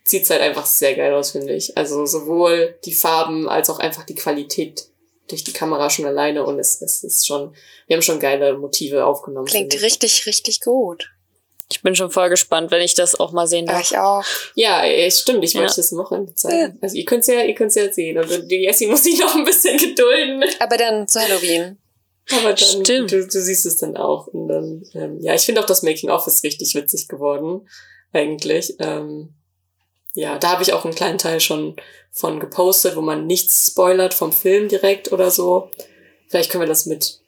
sieht's 0.05 0.31
halt 0.31 0.43
einfach 0.43 0.67
sehr 0.67 0.95
geil 0.95 1.15
aus, 1.15 1.31
finde 1.33 1.55
ich. 1.55 1.77
Also 1.77 2.05
sowohl 2.07 2.77
die 2.85 2.95
Farben 2.95 3.49
als 3.49 3.71
auch 3.71 3.79
einfach 3.79 4.05
die 4.05 4.15
Qualität 4.15 4.87
durch 5.29 5.45
die 5.45 5.53
Kamera 5.53 5.89
schon 5.89 6.05
alleine 6.05 6.45
und 6.45 6.59
es, 6.59 6.83
es 6.83 7.05
ist 7.05 7.27
schon, 7.27 7.55
wir 7.87 7.97
haben 7.97 8.03
schon 8.03 8.21
geile 8.21 8.59
Motive 8.59 9.05
aufgenommen. 9.07 9.47
Klingt 9.47 9.81
richtig, 9.81 10.27
richtig 10.27 10.61
gut. 10.61 11.11
Ich 11.71 11.81
bin 11.81 11.95
schon 11.95 12.11
voll 12.11 12.29
gespannt, 12.29 12.71
wenn 12.71 12.83
ich 12.83 12.95
das 12.95 13.19
auch 13.19 13.33
mal 13.33 13.47
sehen 13.47 13.65
Ja, 13.67 13.73
darf. 13.73 13.91
ich 13.91 13.97
auch. 13.99 14.25
Ja, 14.55 14.85
es 14.85 15.21
stimmt, 15.21 15.43
ich 15.43 15.55
wollte 15.55 15.71
Ja. 15.71 15.77
das 15.77 15.93
am 15.93 15.99
Wochenende 15.99 16.35
zeigen. 16.35 16.79
Also 16.83 16.97
ihr 16.97 17.05
könnt's 17.07 17.29
ja, 17.29 17.41
ihr 17.43 17.55
könnt's 17.55 17.77
ja 17.77 17.91
sehen. 17.91 18.19
Und 18.19 18.51
die 18.51 18.57
Jessie 18.57 18.89
muss 18.89 19.05
sich 19.05 19.19
noch 19.19 19.35
ein 19.35 19.45
bisschen 19.45 19.79
gedulden. 19.79 20.45
Aber 20.61 20.77
dann 20.77 21.09
zu 21.09 21.19
Halloween. 21.21 21.79
Aber 22.31 22.55
dann, 22.55 22.57
Stimmt. 22.57 23.11
Du, 23.13 23.27
du 23.27 23.41
siehst 23.41 23.67
es 23.67 23.77
dann 23.77 23.97
auch. 23.97 24.27
Und 24.29 24.49
dann, 24.49 24.83
ähm, 24.95 25.19
ja, 25.21 25.35
ich 25.35 25.43
finde 25.43 25.61
auch 25.61 25.67
das 25.67 25.83
Making-of 25.83 26.27
ist 26.27 26.45
richtig 26.45 26.75
witzig 26.75 27.09
geworden, 27.09 27.69
eigentlich. 28.13 28.77
Ähm, 28.79 29.31
ja, 30.15 30.39
da 30.39 30.51
habe 30.53 30.63
ich 30.63 30.73
auch 30.73 30.85
einen 30.85 30.95
kleinen 30.95 31.19
Teil 31.19 31.41
schon 31.41 31.77
von 32.11 32.39
gepostet, 32.39 32.97
wo 32.97 33.01
man 33.01 33.27
nichts 33.27 33.69
spoilert 33.69 34.15
vom 34.15 34.33
Film 34.33 34.69
direkt 34.69 35.11
oder 35.11 35.31
so. 35.31 35.71
Vielleicht 36.29 36.51
können 36.51 36.63
wir 36.63 36.69
das 36.69 36.87
mit 36.87 37.19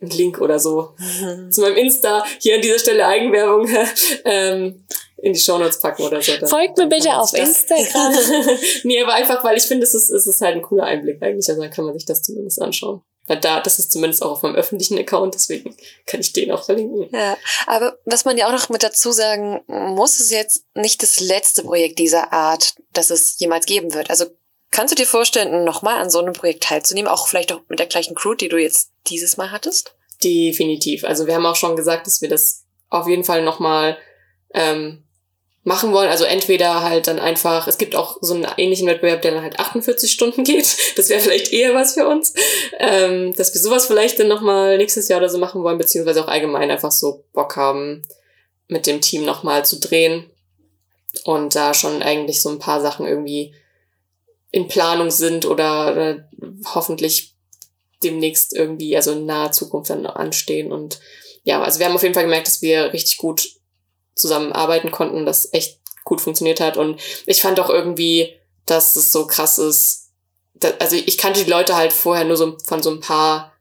einem 0.00 0.10
Link 0.12 0.40
oder 0.40 0.58
so 0.60 0.94
zu 1.50 1.60
meinem 1.60 1.76
Insta, 1.76 2.24
hier 2.40 2.54
an 2.56 2.62
dieser 2.62 2.78
Stelle 2.78 3.06
Eigenwerbung, 3.06 3.68
ähm, 4.24 4.84
in 5.20 5.32
die 5.32 5.38
Shownotes 5.40 5.80
packen 5.80 6.04
oder 6.04 6.22
so. 6.22 6.32
Dann- 6.38 6.48
Folgt 6.48 6.78
mir 6.78 6.86
bitte 6.86 7.16
auf 7.18 7.32
das- 7.32 7.40
Instagram. 7.40 8.14
nee, 8.84 9.02
aber 9.02 9.14
einfach, 9.14 9.42
weil 9.42 9.56
ich 9.58 9.64
finde, 9.64 9.82
es 9.84 9.94
ist, 9.94 10.08
es 10.10 10.26
ist 10.28 10.40
halt 10.40 10.54
ein 10.54 10.62
cooler 10.62 10.84
Einblick 10.84 11.20
eigentlich. 11.20 11.48
Also 11.48 11.60
dann 11.60 11.70
kann 11.72 11.84
man 11.84 11.94
sich 11.94 12.06
das 12.06 12.22
zumindest 12.22 12.62
anschauen. 12.62 13.02
Weil 13.28 13.38
da, 13.38 13.60
das 13.60 13.78
ist 13.78 13.92
zumindest 13.92 14.22
auch 14.22 14.32
auf 14.32 14.42
meinem 14.42 14.56
öffentlichen 14.56 14.98
Account, 14.98 15.34
deswegen 15.34 15.76
kann 16.06 16.20
ich 16.20 16.32
den 16.32 16.50
auch 16.50 16.64
verlinken. 16.64 17.08
Ja, 17.12 17.36
aber 17.66 17.98
was 18.04 18.24
man 18.24 18.36
ja 18.36 18.48
auch 18.48 18.52
noch 18.52 18.68
mit 18.70 18.82
dazu 18.82 19.12
sagen 19.12 19.60
muss, 19.66 20.18
ist 20.18 20.32
jetzt 20.32 20.64
nicht 20.74 21.02
das 21.02 21.20
letzte 21.20 21.62
Projekt 21.62 21.98
dieser 21.98 22.32
Art, 22.32 22.74
das 22.92 23.10
es 23.10 23.38
jemals 23.38 23.66
geben 23.66 23.94
wird. 23.94 24.10
Also 24.10 24.24
kannst 24.70 24.92
du 24.92 24.96
dir 24.96 25.06
vorstellen, 25.06 25.64
nochmal 25.64 26.00
an 26.00 26.10
so 26.10 26.18
einem 26.18 26.32
Projekt 26.32 26.64
teilzunehmen, 26.64 27.10
auch 27.10 27.28
vielleicht 27.28 27.52
auch 27.52 27.60
mit 27.68 27.78
der 27.78 27.86
gleichen 27.86 28.14
Crew, 28.14 28.34
die 28.34 28.48
du 28.48 28.56
jetzt 28.56 28.90
dieses 29.06 29.36
Mal 29.36 29.52
hattest? 29.52 29.94
Definitiv. 30.24 31.04
Also 31.04 31.26
wir 31.26 31.34
haben 31.34 31.46
auch 31.46 31.56
schon 31.56 31.76
gesagt, 31.76 32.06
dass 32.06 32.22
wir 32.22 32.28
das 32.28 32.64
auf 32.88 33.06
jeden 33.06 33.24
Fall 33.24 33.44
nochmal 33.44 33.98
ähm, 34.54 35.04
machen 35.64 35.92
wollen. 35.92 36.08
Also 36.08 36.24
entweder 36.24 36.82
halt 36.82 37.06
dann 37.06 37.18
einfach, 37.18 37.68
es 37.68 37.78
gibt 37.78 37.94
auch 37.94 38.18
so 38.20 38.34
einen 38.34 38.46
ähnlichen 38.56 38.86
Wettbewerb, 38.86 39.22
der 39.22 39.32
dann 39.32 39.42
halt 39.42 39.58
48 39.58 40.10
Stunden 40.10 40.44
geht. 40.44 40.76
Das 40.96 41.08
wäre 41.08 41.20
vielleicht 41.20 41.52
eher 41.52 41.74
was 41.74 41.94
für 41.94 42.08
uns. 42.08 42.34
Ähm, 42.78 43.34
dass 43.34 43.54
wir 43.54 43.60
sowas 43.60 43.86
vielleicht 43.86 44.18
dann 44.18 44.28
nochmal 44.28 44.78
nächstes 44.78 45.08
Jahr 45.08 45.18
oder 45.18 45.28
so 45.28 45.38
machen 45.38 45.62
wollen, 45.62 45.78
beziehungsweise 45.78 46.22
auch 46.22 46.28
allgemein 46.28 46.70
einfach 46.70 46.92
so 46.92 47.24
Bock 47.32 47.56
haben, 47.56 48.02
mit 48.68 48.86
dem 48.86 49.00
Team 49.00 49.24
nochmal 49.24 49.64
zu 49.64 49.78
drehen. 49.78 50.30
Und 51.24 51.54
da 51.54 51.74
schon 51.74 52.02
eigentlich 52.02 52.40
so 52.40 52.50
ein 52.50 52.58
paar 52.58 52.80
Sachen 52.80 53.06
irgendwie 53.06 53.54
in 54.50 54.68
Planung 54.68 55.10
sind 55.10 55.46
oder, 55.46 55.92
oder 55.92 56.28
hoffentlich 56.74 57.34
demnächst 58.02 58.54
irgendwie, 58.54 58.96
also 58.96 59.12
in 59.12 59.26
naher 59.26 59.52
Zukunft 59.52 59.90
dann 59.90 60.06
anstehen. 60.06 60.72
Und 60.72 61.00
ja, 61.44 61.62
also 61.62 61.78
wir 61.78 61.86
haben 61.86 61.94
auf 61.94 62.02
jeden 62.02 62.14
Fall 62.14 62.24
gemerkt, 62.24 62.46
dass 62.46 62.62
wir 62.62 62.92
richtig 62.92 63.18
gut 63.18 63.57
zusammenarbeiten 64.18 64.90
konnten, 64.90 65.26
das 65.26 65.52
echt 65.52 65.78
gut 66.04 66.20
funktioniert 66.20 66.60
hat. 66.60 66.76
Und 66.76 67.00
ich 67.26 67.42
fand 67.42 67.60
auch 67.60 67.70
irgendwie, 67.70 68.34
dass 68.66 68.96
es 68.96 69.12
so 69.12 69.26
krass 69.26 69.58
ist. 69.58 70.10
Dass, 70.54 70.80
also 70.80 70.96
ich 70.96 71.18
kannte 71.18 71.44
die 71.44 71.50
Leute 71.50 71.76
halt 71.76 71.92
vorher 71.92 72.24
nur 72.24 72.36
so 72.36 72.56
von 72.64 72.82
so 72.82 72.90
ein 72.90 73.00
paar 73.00 73.52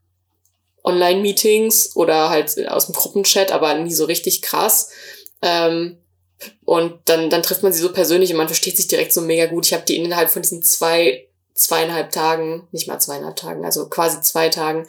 Online-Meetings 0.84 1.96
oder 1.96 2.30
halt 2.30 2.68
aus 2.70 2.88
dem 2.88 2.96
Gruppenchat, 2.96 3.52
aber 3.52 3.74
nie 3.76 3.94
so 3.94 4.06
richtig 4.06 4.42
krass. 4.42 4.90
Ähm, 5.42 5.98
und 6.66 7.00
dann, 7.06 7.30
dann 7.30 7.44
trifft 7.44 7.64
man 7.64 7.74
sie 7.74 7.82
so 7.82 7.92
persönlich 7.92 8.32
und 8.32 8.38
man 8.38 8.48
versteht 8.48 8.78
sich 8.78 8.88
direkt 8.88 9.12
so 9.12 9.22
mega 9.22 9.48
gut. 9.48 9.66
Ich 9.66 9.74
habe 9.74 9.84
die 9.86 9.98
innerhalb 9.98 10.30
von 10.30 10.42
diesen 10.42 10.64
zwei, 10.64 11.28
zweieinhalb 11.54 12.12
Tagen, 12.12 12.68
nicht 12.72 12.88
mal 12.88 13.00
zweieinhalb 13.00 13.36
Tagen, 13.36 13.66
also 13.66 13.90
quasi 13.90 14.22
zwei 14.22 14.50
Tagen, 14.50 14.88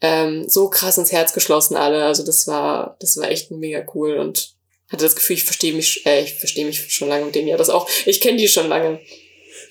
ähm, 0.00 0.48
so 0.48 0.68
krass 0.68 0.98
ins 0.98 1.12
Herz 1.12 1.32
geschlossen 1.32 1.76
alle. 1.76 2.04
Also 2.04 2.24
das 2.24 2.46
war, 2.46 2.96
das 3.00 3.16
war 3.16 3.30
echt 3.30 3.50
mega 3.50 3.84
cool 3.94 4.18
und 4.18 4.54
hatte 4.92 5.04
das 5.04 5.16
Gefühl, 5.16 5.36
ich 5.36 5.44
verstehe 5.44 5.72
mich, 5.72 6.04
äh, 6.06 6.22
ich 6.22 6.34
verstehe 6.34 6.64
mich 6.64 6.94
schon 6.94 7.08
lange 7.08 7.24
mit 7.24 7.34
denen 7.34 7.48
ja 7.48 7.56
das 7.56 7.70
auch. 7.70 7.88
Ich 8.06 8.20
kenne 8.20 8.36
die 8.36 8.48
schon 8.48 8.68
lange. 8.68 9.00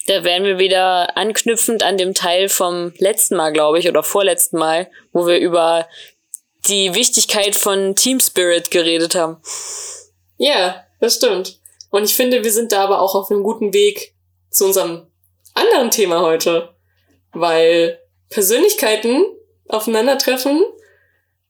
Da 0.08 0.24
wären 0.24 0.44
wir 0.44 0.58
wieder 0.58 1.16
anknüpfend 1.16 1.84
an 1.84 1.98
dem 1.98 2.14
Teil 2.14 2.50
vom 2.50 2.94
letzten 2.98 3.36
Mal, 3.36 3.54
glaube 3.54 3.80
ich, 3.80 3.88
oder 3.88 4.04
vorletzten 4.04 4.58
Mal, 4.58 4.90
wo 5.12 5.28
wir 5.28 5.38
über 5.38 5.88
die 6.68 6.96
Wichtigkeit 6.96 7.56
von 7.56 7.96
Team 7.96 8.20
Spirit 8.20 8.72
geredet 8.72 9.16
haben. 9.16 9.38
Ja, 10.38 10.84
das 11.00 11.16
stimmt. 11.16 11.60
Und 11.92 12.04
ich 12.04 12.16
finde, 12.16 12.44
wir 12.44 12.52
sind 12.52 12.72
da 12.72 12.84
aber 12.84 13.02
auch 13.02 13.16
auf 13.16 13.30
einem 13.30 13.44
guten 13.44 13.74
Weg 13.74 14.16
zu 14.50 14.66
unserem 14.66 15.08
anderen 15.54 15.92
Thema 15.92 16.22
heute. 16.22 16.74
Weil 17.34 18.00
Persönlichkeiten 18.30 19.26
aufeinandertreffen, 19.68 20.64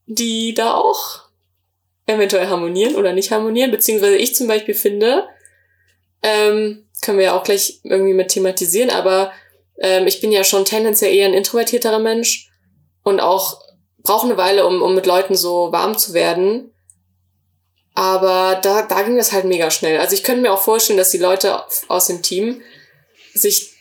die 0.08 0.54
da 0.54 0.74
auch 0.76 1.31
eventuell 2.16 2.48
harmonieren 2.48 2.96
oder 2.96 3.14
nicht 3.14 3.32
harmonieren, 3.32 3.72
beziehungsweise 3.72 4.16
ich 4.16 4.36
zum 4.36 4.48
Beispiel 4.48 4.76
finde, 4.76 5.28
ähm, 6.24 6.88
können 7.02 7.18
wir 7.18 7.26
ja 7.26 7.38
auch 7.38 7.44
gleich 7.44 7.80
irgendwie 7.84 8.14
mit 8.14 8.30
thematisieren, 8.30 8.90
aber 8.90 9.32
ähm, 9.80 10.08
ich 10.08 10.22
bin 10.22 10.32
ja 10.32 10.44
schon 10.44 10.66
tendenziell 10.66 11.14
eher 11.14 11.26
ein 11.26 11.34
introvertierterer 11.34 12.00
Mensch 12.00 12.50
und 13.04 13.20
auch 13.20 13.62
brauche 14.04 14.28
eine 14.28 14.38
Weile, 14.38 14.66
um, 14.66 14.82
um 14.82 14.96
mit 14.96 15.06
Leuten 15.06 15.36
so 15.36 15.72
warm 15.72 15.98
zu 15.98 16.14
werden. 16.14 16.74
Aber 17.94 18.60
da, 18.62 18.84
da 18.84 19.02
ging 19.02 19.18
das 19.18 19.32
halt 19.32 19.46
mega 19.46 19.70
schnell. 19.70 20.00
Also 20.00 20.16
ich 20.16 20.24
könnte 20.24 20.42
mir 20.42 20.54
auch 20.54 20.62
vorstellen, 20.62 20.98
dass 20.98 21.12
die 21.12 21.18
Leute 21.18 21.62
aus 21.88 22.08
dem 22.08 22.22
Team 22.22 22.62
sich 23.34 23.72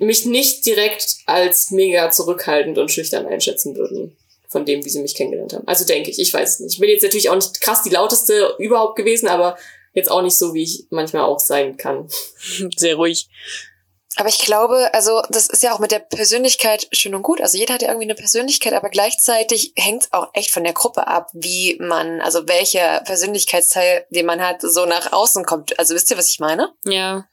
mich 0.00 0.24
nicht 0.24 0.64
direkt 0.66 1.18
als 1.26 1.70
mega 1.70 2.10
zurückhaltend 2.10 2.78
und 2.78 2.90
schüchtern 2.90 3.26
einschätzen 3.26 3.76
würden 3.76 4.16
von 4.52 4.64
dem, 4.64 4.84
wie 4.84 4.90
sie 4.90 5.00
mich 5.00 5.14
kennengelernt 5.14 5.54
haben. 5.54 5.66
Also 5.66 5.84
denke 5.84 6.10
ich, 6.10 6.20
ich 6.20 6.32
weiß 6.32 6.54
es 6.54 6.60
nicht. 6.60 6.74
Ich 6.74 6.80
bin 6.80 6.90
jetzt 6.90 7.02
natürlich 7.02 7.30
auch 7.30 7.34
nicht 7.34 7.60
krass 7.60 7.82
die 7.82 7.90
lauteste 7.90 8.54
überhaupt 8.58 8.96
gewesen, 8.96 9.28
aber 9.28 9.56
jetzt 9.94 10.10
auch 10.10 10.22
nicht 10.22 10.36
so, 10.36 10.54
wie 10.54 10.62
ich 10.62 10.86
manchmal 10.90 11.22
auch 11.22 11.40
sein 11.40 11.76
kann. 11.76 12.08
Sehr 12.76 12.96
ruhig. 12.96 13.28
Aber 14.16 14.28
ich 14.28 14.40
glaube, 14.40 14.90
also 14.92 15.22
das 15.30 15.46
ist 15.48 15.62
ja 15.62 15.72
auch 15.72 15.78
mit 15.78 15.90
der 15.90 15.98
Persönlichkeit 15.98 16.86
schön 16.92 17.14
und 17.14 17.22
gut. 17.22 17.40
Also 17.40 17.56
jeder 17.56 17.74
hat 17.74 17.82
ja 17.82 17.88
irgendwie 17.88 18.06
eine 18.06 18.14
Persönlichkeit, 18.14 18.74
aber 18.74 18.90
gleichzeitig 18.90 19.72
hängt 19.74 20.02
es 20.02 20.12
auch 20.12 20.28
echt 20.34 20.50
von 20.50 20.64
der 20.64 20.74
Gruppe 20.74 21.06
ab, 21.06 21.30
wie 21.32 21.78
man, 21.80 22.20
also 22.20 22.46
welcher 22.46 23.00
Persönlichkeitsteil, 23.00 24.04
den 24.10 24.26
man 24.26 24.42
hat, 24.42 24.60
so 24.60 24.84
nach 24.84 25.12
außen 25.12 25.44
kommt. 25.46 25.78
Also 25.78 25.94
wisst 25.94 26.10
ihr, 26.10 26.18
was 26.18 26.28
ich 26.28 26.40
meine? 26.40 26.74
Ja. 26.84 27.26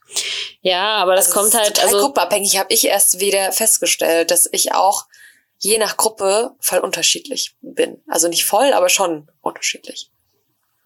Ja, 0.61 0.95
aber 0.95 1.15
das 1.15 1.27
also 1.27 1.39
kommt 1.39 1.53
halt. 1.53 1.75
Total 1.75 1.85
also 1.85 1.99
gruppeabhängig 1.99 2.57
habe 2.57 2.73
ich 2.73 2.87
erst 2.87 3.19
wieder 3.19 3.51
festgestellt, 3.51 4.31
dass 4.31 4.47
ich 4.51 4.73
auch 4.73 5.05
je 5.59 5.77
nach 5.77 5.97
Gruppe 5.97 6.51
voll 6.59 6.79
unterschiedlich 6.79 7.55
bin. 7.61 8.01
Also 8.07 8.27
nicht 8.27 8.45
voll, 8.45 8.73
aber 8.73 8.89
schon 8.89 9.27
unterschiedlich. 9.41 10.09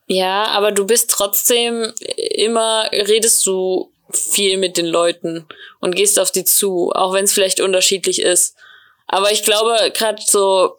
Ja, 0.07 0.45
aber 0.47 0.71
du 0.71 0.85
bist 0.85 1.09
trotzdem 1.09 1.93
immer, 2.35 2.89
redest 2.91 3.45
du 3.45 3.91
viel 4.11 4.57
mit 4.57 4.77
den 4.77 4.85
Leuten 4.85 5.47
und 5.79 5.95
gehst 5.95 6.19
auf 6.19 6.31
die 6.31 6.43
zu, 6.43 6.91
auch 6.93 7.13
wenn 7.13 7.25
es 7.25 7.33
vielleicht 7.33 7.61
unterschiedlich 7.61 8.21
ist. 8.21 8.55
Aber 9.07 9.31
ich 9.31 9.43
glaube, 9.43 9.91
gerade 9.93 10.21
so 10.25 10.77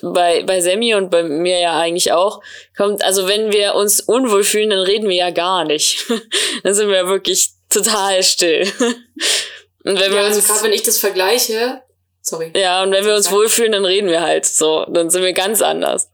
bei, 0.00 0.42
bei 0.44 0.60
Sammy 0.60 0.94
und 0.94 1.10
bei 1.10 1.22
mir 1.22 1.58
ja 1.58 1.78
eigentlich 1.78 2.12
auch, 2.12 2.40
kommt, 2.76 3.04
also 3.04 3.28
wenn 3.28 3.52
wir 3.52 3.74
uns 3.74 4.00
unwohl 4.00 4.44
fühlen, 4.44 4.70
dann 4.70 4.80
reden 4.80 5.08
wir 5.08 5.16
ja 5.16 5.30
gar 5.30 5.64
nicht. 5.64 6.04
dann 6.62 6.74
sind 6.74 6.88
wir 6.88 7.06
wirklich 7.08 7.50
total 7.68 8.22
still. 8.22 8.62
und 9.84 10.00
wenn 10.00 10.12
ja, 10.12 10.18
wir 10.18 10.24
also 10.24 10.40
gerade 10.40 10.64
wenn 10.64 10.72
ich 10.72 10.82
das 10.82 10.98
vergleiche, 10.98 11.82
Sorry. 12.22 12.52
Ja, 12.56 12.82
und 12.82 12.92
wenn 12.92 13.04
wir 13.04 13.16
uns 13.16 13.30
wohlfühlen, 13.30 13.72
dann 13.72 13.84
reden 13.84 14.08
wir 14.08 14.22
halt 14.22 14.46
so. 14.46 14.86
Dann 14.88 15.10
sind 15.10 15.22
wir 15.22 15.32
ganz 15.32 15.60
anders. 15.60 16.10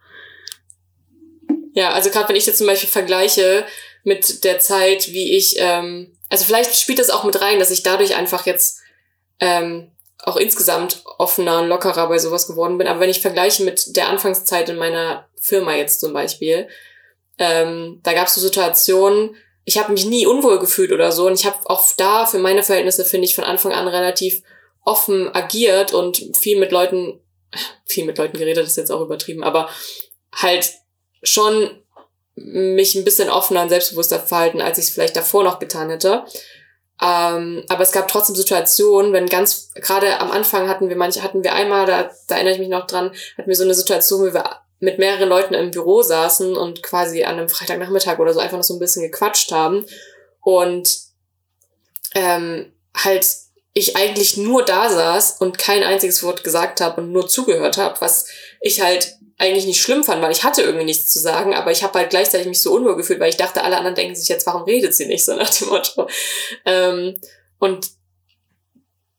Ja, 1.75 1.93
also 1.93 2.11
gerade 2.11 2.29
wenn 2.31 2.37
ich 2.37 2.47
jetzt 2.47 2.59
zum 2.59 2.67
Beispiel 2.67 2.89
vergleiche 2.89 3.65
mit 4.05 4.43
der 4.43 4.59
Zeit, 4.59 5.13
wie 5.13 5.37
ich, 5.37 5.57
ähm, 5.59 6.17
also 6.31 6.45
vielleicht 6.45 6.75
spielt 6.75 6.99
das 6.99 7.11
auch 7.11 7.25
mit 7.25 7.41
rein, 7.41 7.59
dass 7.59 7.71
ich 7.71 7.83
dadurch 7.83 8.17
einfach 8.17 8.47
jetzt 8.47 8.81
ähm, 9.39 9.93
auch 10.25 10.37
insgesamt 10.37 11.03
offener 11.19 11.61
und 11.61 11.69
lockerer 11.69 12.09
bei 12.09 12.19
sowas 12.19 12.47
geworden 12.47 12.79
bin. 12.79 12.89
Aber 12.89 13.01
wenn 13.01 13.11
ich 13.11 13.21
vergleiche 13.21 13.63
mit 13.63 13.97
der 13.97 14.09
Anfangszeit 14.09 14.69
in 14.71 14.77
meiner 14.77 15.29
Firma 15.37 15.75
jetzt 15.75 16.01
zum 16.01 16.13
Beispiel, 16.13 16.69
ähm, 17.39 18.01
da 18.03 18.15
gab 18.15 18.27
es 18.27 18.35
so 18.35 18.41
Situationen, 18.41 19.37
ich 19.65 19.79
habe 19.79 19.93
mich 19.93 20.07
nie 20.07 20.27
unwohl 20.27 20.59
gefühlt 20.59 20.93
oder 20.93 21.13
so. 21.13 21.27
Und 21.27 21.35
ich 21.35 21.45
habe 21.45 21.59
auch 21.67 21.85
da 21.97 22.25
für 22.25 22.39
meine 22.39 22.63
Verhältnisse, 22.63 23.05
finde 23.05 23.27
ich, 23.27 23.35
von 23.35 23.45
Anfang 23.45 23.73
an 23.73 23.87
relativ 23.87 24.43
offen 24.89 25.35
agiert 25.35 25.93
und 25.93 26.37
viel 26.37 26.59
mit 26.59 26.73
Leuten, 26.73 27.21
viel 27.85 28.07
mit 28.07 28.19
Leuten 28.19 28.39
geredet, 28.39 28.67
ist 28.67 28.77
jetzt 28.77 28.91
auch 28.91 29.03
übertrieben, 29.03 29.45
aber 29.45 29.69
halt 30.35 30.73
schon 31.23 31.71
mich 32.35 32.95
ein 32.95 33.05
bisschen 33.05 33.29
offener 33.29 33.63
und 33.63 33.69
selbstbewusster 33.69 34.21
verhalten, 34.21 34.61
als 34.61 34.79
ich 34.79 34.87
es 34.87 34.91
vielleicht 34.91 35.17
davor 35.17 35.45
noch 35.45 35.59
getan 35.59 35.91
hätte. 35.91 36.25
Ähm, 37.03 37.65
aber 37.69 37.83
es 37.83 37.93
gab 37.93 38.09
trotzdem 38.09 38.35
Situationen, 38.35 39.13
wenn 39.13 39.27
ganz, 39.27 39.71
gerade 39.75 40.21
am 40.21 40.31
Anfang 40.31 40.69
hatten 40.69 40.89
wir 40.89 40.97
manche, 40.97 41.23
hatten 41.23 41.45
wir 41.45 41.55
einmal, 41.55 41.87
da, 41.87 42.11
da 42.27 42.35
erinnere 42.37 42.55
ich 42.55 42.61
mich 42.61 42.69
noch 42.69 42.87
dran, 42.87 43.13
hatten 43.37 43.49
wir 43.49 43.57
so 43.57 43.65
eine 43.65 43.75
Situation, 43.75 44.21
wo 44.21 44.33
wir 44.33 44.57
mit 44.81 44.99
mehreren 44.99 45.29
Leuten 45.29 45.55
im 45.55 45.71
Büro 45.71 46.03
saßen 46.03 46.57
und 46.57 46.83
quasi 46.83 47.25
an 47.25 47.37
einem 47.37 47.49
Freitagnachmittag 47.49 48.19
oder 48.19 48.33
so 48.33 48.41
einfach 48.41 48.57
noch 48.57 48.65
so 48.65 48.75
ein 48.75 48.81
bisschen 48.81 49.03
gequatscht 49.03 49.53
haben 49.53 49.85
und 50.41 50.99
ähm, 52.15 52.73
halt 52.97 53.27
ich 53.79 53.97
eigentlich 53.97 54.37
nur 54.37 54.65
da 54.65 54.91
saß 54.91 55.37
und 55.41 55.59
kein 55.59 55.83
einziges 55.83 56.23
Wort 56.23 56.45
gesagt 56.45 56.81
habe 56.81 57.01
und 57.01 57.13
nur 57.13 57.29
zugehört 57.29 57.77
habe, 57.77 58.01
was 58.01 58.27
ich 58.61 58.81
halt 58.81 59.17
eigentlich 59.39 59.67
nicht 59.67 59.81
schlimm 59.81 60.03
fand, 60.03 60.21
weil 60.21 60.33
ich 60.33 60.43
hatte 60.43 60.63
irgendwie 60.63 60.85
nichts 60.85 61.13
zu 61.13 61.21
sagen, 61.21 61.55
aber 61.55 61.71
ich 61.71 61.85
habe 61.85 61.99
halt 61.99 62.11
gleichzeitig 62.11 62.49
mich 62.49 62.61
so 62.61 62.75
unwohl 62.75 62.97
gefühlt, 62.97 63.21
weil 63.21 63.31
ich 63.31 63.37
dachte, 63.37 63.63
alle 63.63 63.77
anderen 63.77 63.95
denken 63.95 64.17
sich 64.17 64.29
jetzt, 64.29 64.47
warum 64.47 64.65
redet 64.65 64.95
sie 64.95 65.07
nicht 65.07 65.25
so 65.25 65.35
nach 65.37 65.51
dem 65.51 65.69
Motto. 65.69 66.09
Ähm, 66.65 67.15
und 67.59 67.91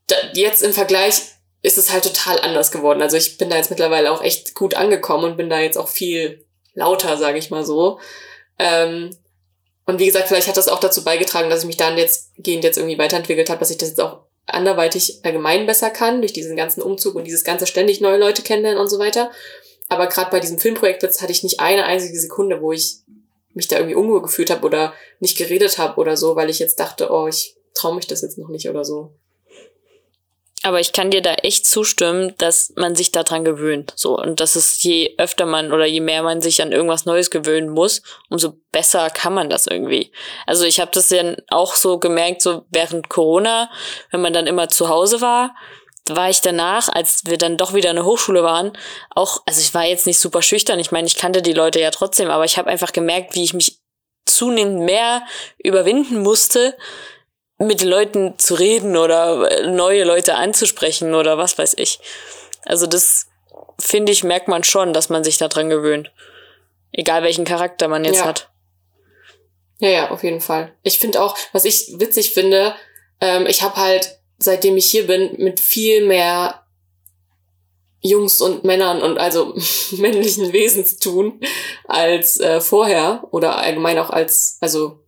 da, 0.07 0.15
jetzt 0.33 0.61
im 0.61 0.73
Vergleich 0.73 1.21
ist 1.61 1.77
es 1.77 1.91
halt 1.91 2.03
total 2.03 2.39
anders 2.39 2.71
geworden. 2.71 3.01
Also 3.01 3.15
ich 3.15 3.37
bin 3.37 3.49
da 3.49 3.55
jetzt 3.55 3.69
mittlerweile 3.69 4.11
auch 4.11 4.21
echt 4.21 4.55
gut 4.55 4.75
angekommen 4.75 5.23
und 5.23 5.37
bin 5.37 5.49
da 5.49 5.59
jetzt 5.59 5.77
auch 5.77 5.87
viel 5.87 6.45
lauter, 6.73 7.17
sage 7.17 7.37
ich 7.37 7.49
mal 7.49 7.65
so. 7.65 7.99
Ähm, 8.57 9.15
und 9.85 9.99
wie 9.99 10.05
gesagt, 10.05 10.27
vielleicht 10.27 10.47
hat 10.47 10.57
das 10.57 10.67
auch 10.67 10.79
dazu 10.79 11.03
beigetragen, 11.03 11.49
dass 11.49 11.61
ich 11.61 11.67
mich 11.67 11.77
dann 11.77 11.97
jetzt 11.97 12.31
gehend 12.37 12.63
jetzt 12.63 12.77
irgendwie 12.77 12.97
weiterentwickelt 12.97 13.49
habe, 13.49 13.59
dass 13.59 13.71
ich 13.71 13.77
das 13.77 13.89
jetzt 13.89 14.01
auch 14.01 14.28
anderweitig 14.53 15.19
allgemein 15.23 15.65
besser 15.65 15.89
kann, 15.89 16.21
durch 16.21 16.33
diesen 16.33 16.55
ganzen 16.55 16.81
Umzug 16.81 17.15
und 17.15 17.25
dieses 17.25 17.43
ganze 17.43 17.67
ständig 17.67 18.01
neue 18.01 18.17
Leute 18.17 18.41
kennenlernen 18.41 18.81
und 18.81 18.89
so 18.89 18.99
weiter. 18.99 19.31
Aber 19.89 20.07
gerade 20.07 20.31
bei 20.31 20.39
diesem 20.39 20.59
Filmprojekt 20.59 21.03
hatte 21.03 21.31
ich 21.31 21.43
nicht 21.43 21.59
eine 21.59 21.85
einzige 21.85 22.19
Sekunde, 22.19 22.61
wo 22.61 22.71
ich 22.71 22.99
mich 23.53 23.67
da 23.67 23.77
irgendwie 23.77 23.95
unwohl 23.95 24.21
gefühlt 24.21 24.51
habe 24.51 24.65
oder 24.65 24.93
nicht 25.19 25.37
geredet 25.37 25.77
habe 25.77 25.99
oder 25.99 26.15
so, 26.15 26.35
weil 26.35 26.49
ich 26.49 26.59
jetzt 26.59 26.79
dachte, 26.79 27.09
oh, 27.11 27.27
ich 27.27 27.55
traue 27.73 27.95
mich 27.95 28.07
das 28.07 28.21
jetzt 28.21 28.37
noch 28.37 28.49
nicht 28.49 28.69
oder 28.69 28.85
so. 28.85 29.13
Aber 30.63 30.81
ich 30.81 30.91
kann 30.91 31.09
dir 31.09 31.21
da 31.21 31.35
echt 31.35 31.65
zustimmen, 31.65 32.33
dass 32.37 32.73
man 32.75 32.93
sich 32.93 33.11
daran 33.11 33.45
gewöhnt. 33.45 33.93
So. 33.95 34.17
Und 34.17 34.41
dass 34.41 34.57
es 34.57 34.83
je 34.83 35.15
öfter 35.17 35.45
man 35.45 35.71
oder 35.71 35.85
je 35.85 36.01
mehr 36.01 36.21
man 36.21 36.41
sich 36.41 36.61
an 36.61 36.73
irgendwas 36.73 37.05
Neues 37.05 37.31
gewöhnen 37.31 37.69
muss, 37.69 38.01
umso 38.29 38.53
besser 38.71 39.09
kann 39.09 39.33
man 39.33 39.49
das 39.49 39.67
irgendwie. 39.67 40.11
Also 40.45 40.65
ich 40.65 40.81
habe 40.81 40.91
das 40.93 41.09
ja 41.11 41.35
auch 41.49 41.75
so 41.75 41.97
gemerkt, 41.97 42.41
so 42.41 42.65
während 42.71 43.07
Corona, 43.07 43.69
wenn 44.11 44.21
man 44.21 44.33
dann 44.33 44.47
immer 44.47 44.67
zu 44.67 44.89
Hause 44.89 45.21
war, 45.21 45.55
war 46.09 46.29
ich 46.29 46.41
danach, 46.41 46.89
als 46.89 47.25
wir 47.25 47.37
dann 47.37 47.57
doch 47.57 47.73
wieder 47.73 47.91
in 47.91 47.95
der 47.95 48.05
Hochschule 48.05 48.43
waren, 48.43 48.73
auch, 49.11 49.41
also 49.45 49.61
ich 49.61 49.73
war 49.73 49.85
jetzt 49.85 50.07
nicht 50.07 50.19
super 50.19 50.41
schüchtern. 50.41 50.79
Ich 50.79 50.91
meine, 50.91 51.07
ich 51.07 51.15
kannte 51.15 51.41
die 51.41 51.53
Leute 51.53 51.79
ja 51.79 51.91
trotzdem, 51.91 52.29
aber 52.29 52.45
ich 52.45 52.57
habe 52.57 52.69
einfach 52.69 52.91
gemerkt, 52.91 53.35
wie 53.35 53.43
ich 53.43 53.53
mich 53.53 53.79
zunehmend 54.25 54.81
mehr 54.81 55.23
überwinden 55.57 56.21
musste, 56.21 56.75
mit 57.59 57.83
Leuten 57.83 58.39
zu 58.39 58.55
reden 58.55 58.95
oder 58.97 59.67
neue 59.67 60.05
Leute 60.05 60.35
anzusprechen 60.35 61.13
oder 61.13 61.37
was 61.37 61.57
weiß 61.57 61.75
ich. 61.77 61.99
Also 62.65 62.87
das 62.87 63.27
finde 63.79 64.11
ich, 64.11 64.23
merkt 64.23 64.47
man 64.47 64.63
schon, 64.63 64.93
dass 64.93 65.09
man 65.09 65.23
sich 65.23 65.37
daran 65.37 65.69
gewöhnt. 65.69 66.11
Egal 66.91 67.23
welchen 67.23 67.45
Charakter 67.45 67.87
man 67.87 68.05
jetzt 68.05 68.19
Ja. 68.19 68.25
hat. 68.25 68.49
Ja, 69.79 69.89
ja, 69.89 70.11
auf 70.11 70.23
jeden 70.23 70.41
Fall. 70.41 70.73
Ich 70.83 70.99
finde 70.99 71.21
auch, 71.21 71.37
was 71.53 71.63
ich 71.65 71.93
witzig 71.99 72.33
finde, 72.33 72.75
ähm, 73.21 73.45
ich 73.47 73.61
habe 73.61 73.77
halt, 73.77 74.19
seitdem 74.37 74.75
ich 74.75 74.89
hier 74.89 75.07
bin, 75.07 75.35
mit 75.37 75.59
viel 75.59 76.05
mehr 76.05 76.63
Jungs 78.01 78.41
und 78.41 78.63
Männern 78.63 79.01
und 79.01 79.17
also 79.17 79.53
männlichen 79.91 80.51
Wesen 80.53 80.85
zu 80.85 80.99
tun 80.99 81.41
als 81.87 82.39
äh, 82.39 82.61
vorher 82.61 83.23
oder 83.31 83.57
allgemein 83.57 83.99
auch 83.99 84.09
als, 84.09 84.57
also 84.61 84.99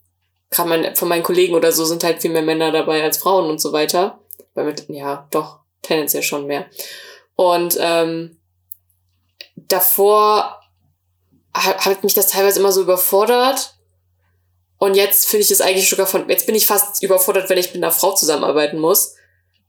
gerade 0.52 0.70
mein, 0.70 0.96
von 0.96 1.08
meinen 1.08 1.24
Kollegen 1.24 1.56
oder 1.56 1.72
so 1.72 1.86
sind 1.86 2.04
halt 2.04 2.22
viel 2.22 2.32
mehr 2.32 2.42
Männer 2.42 2.72
dabei 2.72 3.02
als 3.02 3.18
Frauen 3.18 3.50
und 3.50 3.60
so 3.60 3.72
weiter. 3.72 4.20
Weil 4.54 4.66
mit, 4.66 4.88
ja, 4.90 5.28
doch, 5.32 5.60
tendenziell 5.82 6.24
schon 6.24 6.46
mehr. 6.46 6.66
Und 7.36 7.78
ähm, 7.80 8.38
davor 9.56 10.60
hat, 11.54 11.86
hat 11.86 12.04
mich 12.04 12.14
das 12.14 12.28
teilweise 12.28 12.60
immer 12.60 12.72
so 12.72 12.82
überfordert. 12.82 13.76
Und 14.78 14.96
jetzt 14.96 15.30
finde 15.30 15.44
ich 15.44 15.50
das 15.50 15.62
eigentlich 15.62 15.90
sogar 15.90 16.06
von, 16.06 16.28
jetzt 16.30 16.46
bin 16.46 16.56
ich 16.56 16.66
fast 16.66 17.02
überfordert, 17.02 17.50
wenn 17.50 17.58
ich 17.58 17.74
mit 17.74 17.84
einer 17.84 17.92
Frau 17.92 18.14
zusammenarbeiten 18.14 18.80
muss. 18.80 19.16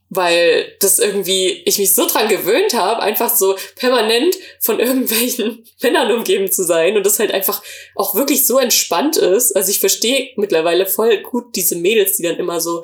Weil 0.09 0.71
das 0.79 0.99
irgendwie, 0.99 1.63
ich 1.65 1.79
mich 1.79 1.93
so 1.93 2.07
dran 2.07 2.27
gewöhnt 2.27 2.73
habe, 2.75 3.01
einfach 3.01 3.33
so 3.35 3.55
permanent 3.75 4.35
von 4.59 4.79
irgendwelchen 4.79 5.65
Männern 5.81 6.11
umgeben 6.11 6.51
zu 6.51 6.63
sein 6.63 6.95
und 6.97 7.05
das 7.05 7.17
halt 7.19 7.31
einfach 7.31 7.63
auch 7.95 8.13
wirklich 8.13 8.45
so 8.45 8.59
entspannt 8.59 9.17
ist. 9.17 9.55
Also 9.55 9.71
ich 9.71 9.79
verstehe 9.79 10.29
mittlerweile 10.35 10.85
voll 10.85 11.17
gut 11.23 11.55
diese 11.55 11.75
Mädels, 11.75 12.17
die 12.17 12.23
dann 12.23 12.35
immer 12.37 12.61
so 12.61 12.83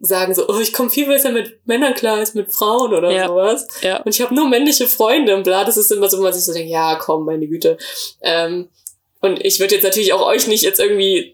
sagen 0.00 0.34
so, 0.34 0.48
oh, 0.48 0.58
ich 0.60 0.72
komme 0.72 0.90
viel 0.90 1.06
besser 1.06 1.30
mit 1.30 1.60
Männern 1.66 1.94
klar 1.94 2.18
als 2.18 2.34
mit 2.34 2.52
Frauen 2.52 2.92
oder 2.92 3.10
Ja. 3.10 3.28
sowas. 3.28 3.66
Ja. 3.82 4.02
Und 4.02 4.12
ich 4.14 4.20
habe 4.20 4.34
nur 4.34 4.48
männliche 4.48 4.86
Freunde 4.86 5.34
und 5.36 5.44
bla, 5.44 5.64
das 5.64 5.76
ist 5.76 5.92
immer 5.92 6.08
so, 6.10 6.18
wo 6.18 6.22
man 6.22 6.32
sich 6.32 6.44
so 6.44 6.52
denkt, 6.52 6.70
ja, 6.70 6.96
komm, 6.96 7.24
meine 7.24 7.46
Güte. 7.46 7.78
Ähm, 8.20 8.68
und 9.20 9.42
ich 9.42 9.60
würde 9.60 9.76
jetzt 9.76 9.84
natürlich 9.84 10.12
auch 10.12 10.26
euch 10.26 10.46
nicht 10.48 10.62
jetzt 10.64 10.80
irgendwie 10.80 11.33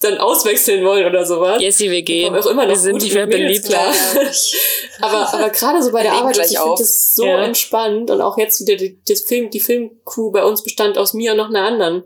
dann 0.00 0.18
auswechseln 0.18 0.84
wollen 0.84 1.06
oder 1.06 1.24
sowas. 1.24 1.60
Jessie, 1.60 1.90
wir 1.90 2.02
gehen. 2.02 2.34
Auch 2.34 2.46
immer 2.46 2.64
noch 2.64 2.72
wir 2.72 2.78
sind 2.78 3.00
nicht 3.00 3.14
mehr 3.14 3.26
beliebt. 3.26 3.64
klar. 3.64 3.92
aber, 5.00 5.32
aber 5.32 5.50
gerade 5.50 5.82
so 5.82 5.90
bei 5.90 6.02
der 6.02 6.12
Wir 6.12 6.16
legen 6.18 6.28
Arbeit, 6.28 6.50
ich 6.50 6.58
finde 6.58 6.74
das 6.78 7.16
so 7.16 7.24
Ja. 7.24 7.42
entspannt 7.42 8.10
und 8.10 8.20
auch 8.20 8.36
jetzt 8.36 8.60
wieder 8.60 8.76
die, 8.76 8.98
das 9.08 9.22
Film, 9.22 9.48
die 9.50 9.60
Filmcrew 9.60 10.30
bei 10.30 10.44
uns 10.44 10.62
bestand 10.62 10.98
aus 10.98 11.14
mir 11.14 11.32
und 11.32 11.38
noch 11.38 11.48
einer 11.48 11.62
anderen, 11.62 12.04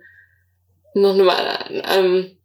noch 0.95 1.15
einer, 1.15 1.65
ähm, 1.89 2.37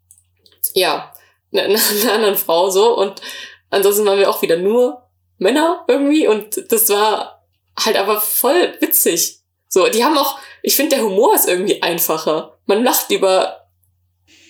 ja, 0.74 1.14
einer, 1.54 1.64
einer 2.02 2.14
anderen 2.14 2.36
Frau 2.38 2.70
so 2.72 2.98
und 2.98 3.22
ansonsten 3.70 4.06
waren 4.06 4.18
wir 4.18 4.30
auch 4.30 4.42
wieder 4.42 4.58
nur 4.58 5.04
Männer 5.38 5.86
irgendwie 5.88 6.28
und 6.28 6.72
das 6.72 6.90
war 6.90 7.44
halt 7.80 7.98
aber 7.98 8.20
voll 8.20 8.74
witzig. 8.80 9.40
So, 9.68 9.88
die 9.90 10.04
haben 10.04 10.18
auch, 10.18 10.40
ich 10.64 10.76
finde, 10.76 10.96
der 10.96 11.06
Humor 11.06 11.36
ist 11.36 11.48
irgendwie 11.48 11.82
einfacher. 11.84 12.58
Man 12.66 12.84
lacht 12.84 13.12
über 13.12 13.65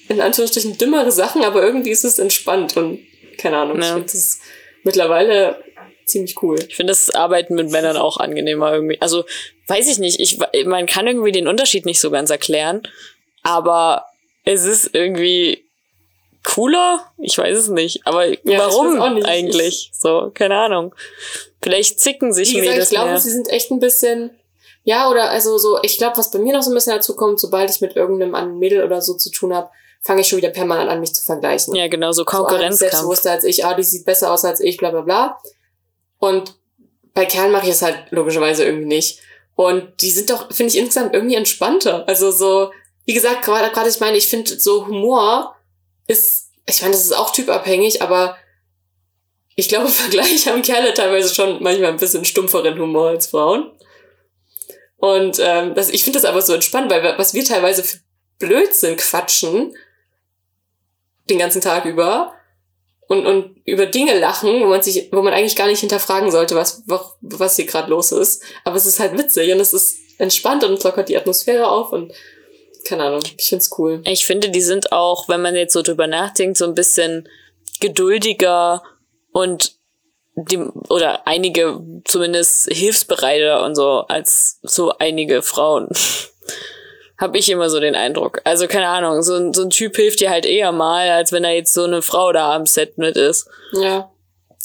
in 0.10 0.22
Anführungsstrichen 0.22 0.78
dümmere 0.78 1.12
Sachen, 1.12 1.44
aber 1.44 1.64
irgendwie 1.64 1.92
ist 1.92 2.04
es 2.06 2.20
entspannt 2.20 2.78
und 2.78 3.00
keine 3.38 3.58
Ahnung, 3.58 3.80
ich 3.80 3.86
Ja. 3.86 3.94
finde 3.94 4.08
es 4.08 4.40
mittlerweile 4.84 5.64
ziemlich 6.06 6.42
cool. 6.44 6.60
Ich 6.68 6.76
finde 6.76 6.92
das 6.92 7.10
Arbeiten 7.10 7.56
mit 7.56 7.72
Männern 7.72 7.98
auch 7.98 8.18
angenehmer 8.18 8.72
irgendwie. 8.72 9.02
Also, 9.02 9.26
weiß 9.68 9.88
ich 9.88 9.98
nicht. 9.98 10.20
Ich, 10.20 10.38
man 10.66 10.86
kann 10.86 11.08
irgendwie 11.08 11.32
den 11.32 11.48
Unterschied 11.48 11.86
nicht 11.86 12.00
so 12.00 12.12
ganz 12.12 12.30
erklären. 12.30 12.84
Aber 13.42 14.06
es 14.44 14.66
ist 14.66 14.92
irgendwie 14.94 15.66
cooler. 16.44 17.12
Ich 17.18 17.38
weiß 17.38 17.58
es 17.58 17.68
nicht. 17.70 18.06
Aber 18.06 18.28
ich 18.28 18.40
weiß 18.46 18.58
warum 18.60 19.16
nicht. 19.16 19.28
eigentlich? 19.28 19.92
So, 19.94 20.32
keine 20.34 20.56
Ahnung. 20.58 20.94
Vielleicht 21.62 22.00
zicken 22.00 22.32
sich 22.34 22.50
Wie 22.52 22.56
gesagt, 22.58 22.70
Mädels 22.74 22.92
ich 22.92 22.96
glaube, 22.96 23.10
mehr. 23.12 23.20
sie 23.20 23.32
sind 23.32 23.50
echt 23.50 23.72
ein 23.72 23.80
bisschen, 23.80 24.30
ja, 24.84 25.10
oder 25.10 25.32
also 25.32 25.58
so, 25.58 25.80
ich 25.82 25.98
glaube, 25.98 26.18
was 26.18 26.30
bei 26.30 26.38
mir 26.38 26.54
noch 26.54 26.62
so 26.62 26.70
ein 26.70 26.76
bisschen 26.76 26.94
dazu 26.94 27.16
kommt, 27.16 27.40
sobald 27.40 27.72
ich 27.72 27.82
mit 27.82 27.96
irgendeinem 27.96 28.36
anderen 28.36 28.60
Mädel 28.60 28.84
oder 28.84 29.02
so 29.02 29.16
zu 29.16 29.32
tun 29.32 29.54
habe, 29.56 29.72
fange 30.06 30.22
ich 30.22 30.28
schon 30.28 30.38
wieder 30.38 30.52
permanent 30.52 30.90
an, 30.90 31.00
mich 31.00 31.16
zu 31.16 31.26
vergleichen. 31.26 31.74
Ja, 31.74 31.88
genau, 31.88 32.12
so 32.12 32.26
So, 32.30 32.46
ah, 32.46 32.72
selbstbewusster 32.72 33.32
als 33.32 33.44
ich, 33.44 33.66
ah, 33.66 33.74
die 33.74 33.82
sieht 33.82 34.06
besser 34.06 34.32
aus 34.32 34.46
als 34.46 34.60
ich, 34.60 34.78
bla 34.78 34.92
bla 34.92 35.02
bla. 35.02 35.40
Und 36.20 36.54
bei 37.16 37.26
Kerlen 37.26 37.52
mache 37.52 37.66
ich 37.66 37.72
es 37.72 37.82
halt 37.82 38.12
logischerweise 38.12 38.66
irgendwie 38.66 38.86
nicht. 38.86 39.20
Und 39.56 40.02
die 40.02 40.12
sind 40.12 40.30
doch, 40.30 40.54
finde 40.54 40.72
ich, 40.72 40.78
insgesamt 40.78 41.16
irgendwie 41.16 41.36
entspannter. 41.36 42.08
Also 42.08 42.30
so, 42.30 42.72
wie 43.06 43.16
gesagt, 43.16 43.44
gerade, 43.44 43.74
gerade 43.74 43.90
ich 43.90 44.00
meine, 44.00 44.16
ich 44.16 44.28
finde 44.28 44.60
so 44.60 44.86
Humor 44.86 45.56
ist, 46.06 46.52
ich 46.68 46.82
meine, 46.82 46.94
das 46.94 47.04
ist 47.04 47.18
auch 47.18 47.32
typabhängig, 47.32 48.04
aber 48.04 48.38
ich 49.56 49.70
glaube, 49.70 49.86
im 49.88 49.92
Vergleich 49.92 50.48
haben 50.48 50.62
Kerle 50.62 50.94
teilweise 50.94 51.34
schon 51.34 51.64
manchmal 51.64 51.90
ein 51.90 51.98
bisschen 51.98 52.26
stumpferen 52.26 52.78
Humor 52.78 53.10
als 53.10 53.28
Frauen. 53.28 53.72
Und 54.98 55.40
ähm, 55.40 55.74
das, 55.74 55.90
ich 55.90 56.04
finde 56.04 56.20
das 56.20 56.30
aber 56.30 56.44
so 56.44 56.54
entspannt, 56.54 56.92
weil 56.92 57.18
was 57.18 57.34
wir 57.34 57.44
teilweise 57.44 57.84
für 57.84 57.98
Blödsinn 58.38 58.98
quatschen, 58.98 59.76
den 61.30 61.40
ganzen 61.40 61.62
Tag 61.62 61.86
über 61.86 62.34
und, 63.08 63.26
und 63.26 63.62
über 63.66 63.86
Dinge 63.86 64.18
lachen, 64.18 64.62
wo 64.62 64.66
man 64.66 64.82
sich, 64.82 65.10
wo 65.12 65.22
man 65.22 65.34
eigentlich 65.34 65.56
gar 65.56 65.68
nicht 65.68 65.80
hinterfragen 65.80 66.32
sollte, 66.32 66.56
was, 66.56 66.84
was, 67.22 67.56
hier 67.56 67.66
gerade 67.66 67.90
los 67.90 68.12
ist. 68.12 68.42
Aber 68.64 68.76
es 68.76 68.86
ist 68.86 69.00
halt 69.00 69.18
witzig 69.18 69.54
und 69.54 69.60
es 69.60 69.74
ist 69.74 69.98
entspannt 70.18 70.64
und 70.64 70.74
es 70.74 70.84
lockert 70.84 71.10
die 71.10 71.18
Atmosphäre 71.18 71.68
auf 71.68 71.92
und 71.92 72.14
keine 72.88 73.04
Ahnung, 73.04 73.22
ich 73.38 73.50
find's 73.50 73.72
cool. 73.78 74.02
Ich 74.06 74.26
finde, 74.26 74.50
die 74.50 74.62
sind 74.62 74.92
auch, 74.92 75.28
wenn 75.28 75.42
man 75.42 75.56
jetzt 75.56 75.74
so 75.74 75.82
drüber 75.82 76.08
nachdenkt, 76.08 76.58
so 76.58 76.66
ein 76.66 76.76
bisschen 76.76 77.28
geduldiger 77.80 78.84
und 79.32 79.76
die, 80.36 80.58
oder 80.58 81.28
einige 81.28 81.80
zumindest 82.04 82.72
hilfsbereiter 82.72 83.64
und 83.64 83.76
so 83.76 84.06
als 84.08 84.60
so 84.62 84.98
einige 84.98 85.42
Frauen. 85.42 85.90
Hab 87.18 87.36
ich 87.36 87.50
immer 87.50 87.70
so 87.70 87.80
den 87.80 87.96
Eindruck. 87.96 88.42
Also 88.44 88.68
keine 88.68 88.88
Ahnung, 88.88 89.24
so, 89.24 89.36
ein- 89.36 89.54
so 89.54 89.64
ein 89.64 89.70
Typ 89.70 89.96
hilft 89.96 90.20
dir 90.20 90.30
halt 90.30 90.46
eher 90.46 90.72
mal, 90.72 91.10
als 91.10 91.32
wenn 91.32 91.44
da 91.44 91.50
jetzt 91.50 91.74
so 91.74 91.84
eine 91.86 92.02
Frau 92.02 92.32
da 92.34 92.54
am 92.56 92.66
Set 92.66 92.98
mit 92.98 93.16
ist. 93.16 93.48
Ja. 93.74 94.12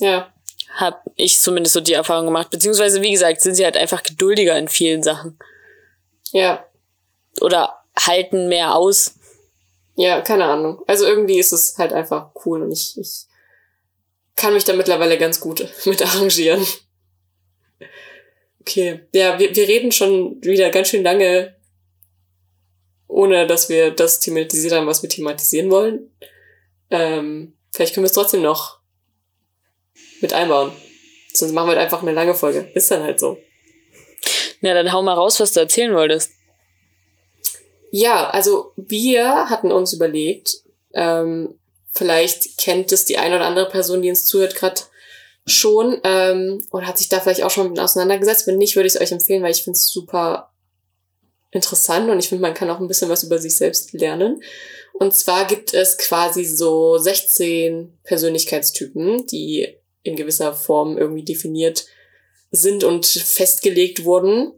Ja. 0.00 0.32
Hab 0.74 1.02
ich 1.16 1.40
zumindest 1.40 1.74
so 1.74 1.80
die 1.80 1.92
Erfahrung 1.92 2.26
gemacht. 2.26 2.50
Beziehungsweise, 2.50 3.02
wie 3.02 3.10
gesagt, 3.12 3.40
sind 3.40 3.54
sie 3.54 3.64
halt 3.64 3.76
einfach 3.76 4.02
geduldiger 4.02 4.56
in 4.58 4.68
vielen 4.68 5.02
Sachen. 5.02 5.38
Ja. 6.32 6.64
Oder 7.40 7.74
halten 7.98 8.48
mehr 8.48 8.74
aus. 8.74 9.14
Ja, 9.96 10.20
keine 10.20 10.44
Ahnung. 10.44 10.82
Also 10.86 11.06
irgendwie 11.06 11.38
ist 11.38 11.52
es 11.52 11.76
halt 11.78 11.92
einfach 11.92 12.30
cool 12.44 12.62
und 12.62 12.72
ich, 12.72 12.96
ich 12.98 13.26
kann 14.36 14.54
mich 14.54 14.64
da 14.64 14.72
mittlerweile 14.72 15.18
ganz 15.18 15.38
gut 15.40 15.66
mit 15.84 16.02
arrangieren. 16.02 16.64
Okay. 18.60 19.00
Ja, 19.14 19.38
wir, 19.38 19.54
wir 19.54 19.68
reden 19.68 19.92
schon 19.92 20.42
wieder 20.42 20.70
ganz 20.70 20.88
schön 20.88 21.02
lange, 21.02 21.54
ohne 23.10 23.46
dass 23.46 23.68
wir 23.68 23.90
das 23.90 24.20
thematisiert 24.20 24.72
haben, 24.72 24.86
was 24.86 25.02
wir 25.02 25.10
thematisieren 25.10 25.70
wollen. 25.70 26.10
Ähm, 26.90 27.54
vielleicht 27.72 27.94
können 27.94 28.04
wir 28.04 28.08
es 28.08 28.14
trotzdem 28.14 28.42
noch 28.42 28.78
mit 30.20 30.32
einbauen. 30.32 30.72
Sonst 31.32 31.52
machen 31.52 31.66
wir 31.66 31.72
halt 31.72 31.84
einfach 31.84 32.02
eine 32.02 32.12
lange 32.12 32.34
Folge. 32.34 32.70
Ist 32.74 32.90
dann 32.90 33.02
halt 33.02 33.20
so. 33.20 33.38
Na, 34.60 34.74
dann 34.74 34.92
hau 34.92 35.02
mal 35.02 35.14
raus, 35.14 35.40
was 35.40 35.52
du 35.52 35.60
erzählen 35.60 35.94
wolltest. 35.94 36.32
Ja, 37.90 38.30
also 38.30 38.72
wir 38.76 39.50
hatten 39.50 39.72
uns 39.72 39.92
überlegt, 39.92 40.62
ähm, 40.94 41.58
vielleicht 41.92 42.58
kennt 42.58 42.92
es 42.92 43.04
die 43.04 43.18
eine 43.18 43.36
oder 43.36 43.46
andere 43.46 43.68
Person, 43.68 44.02
die 44.02 44.10
uns 44.10 44.24
zuhört, 44.26 44.54
gerade 44.54 44.82
schon 45.46 46.00
ähm, 46.04 46.64
oder 46.70 46.86
hat 46.86 46.98
sich 46.98 47.08
da 47.08 47.18
vielleicht 47.18 47.42
auch 47.42 47.50
schon 47.50 47.70
mit 47.70 47.80
auseinandergesetzt. 47.80 48.46
Wenn 48.46 48.58
nicht, 48.58 48.76
würde 48.76 48.86
ich 48.86 48.94
es 48.94 49.00
euch 49.00 49.10
empfehlen, 49.10 49.42
weil 49.42 49.50
ich 49.50 49.64
finde 49.64 49.76
es 49.76 49.88
super 49.88 50.49
interessant 51.50 52.10
und 52.10 52.18
ich 52.18 52.28
finde, 52.28 52.42
man 52.42 52.54
kann 52.54 52.70
auch 52.70 52.80
ein 52.80 52.88
bisschen 52.88 53.08
was 53.08 53.22
über 53.22 53.38
sich 53.38 53.54
selbst 53.56 53.92
lernen. 53.92 54.42
Und 54.92 55.14
zwar 55.14 55.46
gibt 55.46 55.74
es 55.74 55.98
quasi 55.98 56.44
so 56.44 56.98
16 56.98 57.98
Persönlichkeitstypen, 58.04 59.26
die 59.26 59.76
in 60.02 60.16
gewisser 60.16 60.52
Form 60.52 60.98
irgendwie 60.98 61.24
definiert 61.24 61.86
sind 62.50 62.84
und 62.84 63.06
festgelegt 63.06 64.04
wurden. 64.04 64.52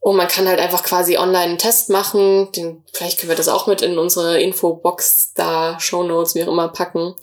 Und 0.00 0.16
man 0.16 0.28
kann 0.28 0.48
halt 0.48 0.60
einfach 0.60 0.84
quasi 0.84 1.18
online 1.18 1.44
einen 1.44 1.58
Test 1.58 1.90
machen. 1.90 2.50
Den, 2.52 2.84
vielleicht 2.92 3.18
können 3.18 3.30
wir 3.30 3.36
das 3.36 3.48
auch 3.48 3.66
mit 3.66 3.82
in 3.82 3.98
unsere 3.98 4.40
Infobox 4.40 5.32
da, 5.34 5.78
Shownotes, 5.80 6.34
wie 6.34 6.44
auch 6.44 6.48
immer, 6.48 6.68
packen. 6.68 7.14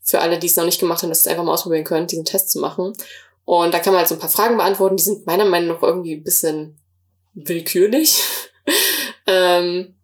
Für 0.00 0.20
alle, 0.20 0.38
die 0.38 0.48
es 0.48 0.56
noch 0.56 0.64
nicht 0.64 0.80
gemacht 0.80 1.02
haben, 1.02 1.10
dass 1.10 1.20
es 1.20 1.26
einfach 1.26 1.44
mal 1.44 1.52
ausprobieren 1.52 1.84
könnt, 1.84 2.10
diesen 2.10 2.24
Test 2.24 2.50
zu 2.50 2.58
machen. 2.58 2.94
Und 3.44 3.72
da 3.72 3.78
kann 3.78 3.92
man 3.92 4.00
halt 4.00 4.08
so 4.08 4.16
ein 4.16 4.20
paar 4.20 4.30
Fragen 4.30 4.56
beantworten. 4.56 4.96
Die 4.96 5.02
sind 5.02 5.26
meiner 5.26 5.44
Meinung 5.44 5.76
nach 5.76 5.82
irgendwie 5.82 6.14
ein 6.14 6.24
bisschen 6.24 6.81
willkürlich. 7.34 8.22
ähm, 9.26 9.94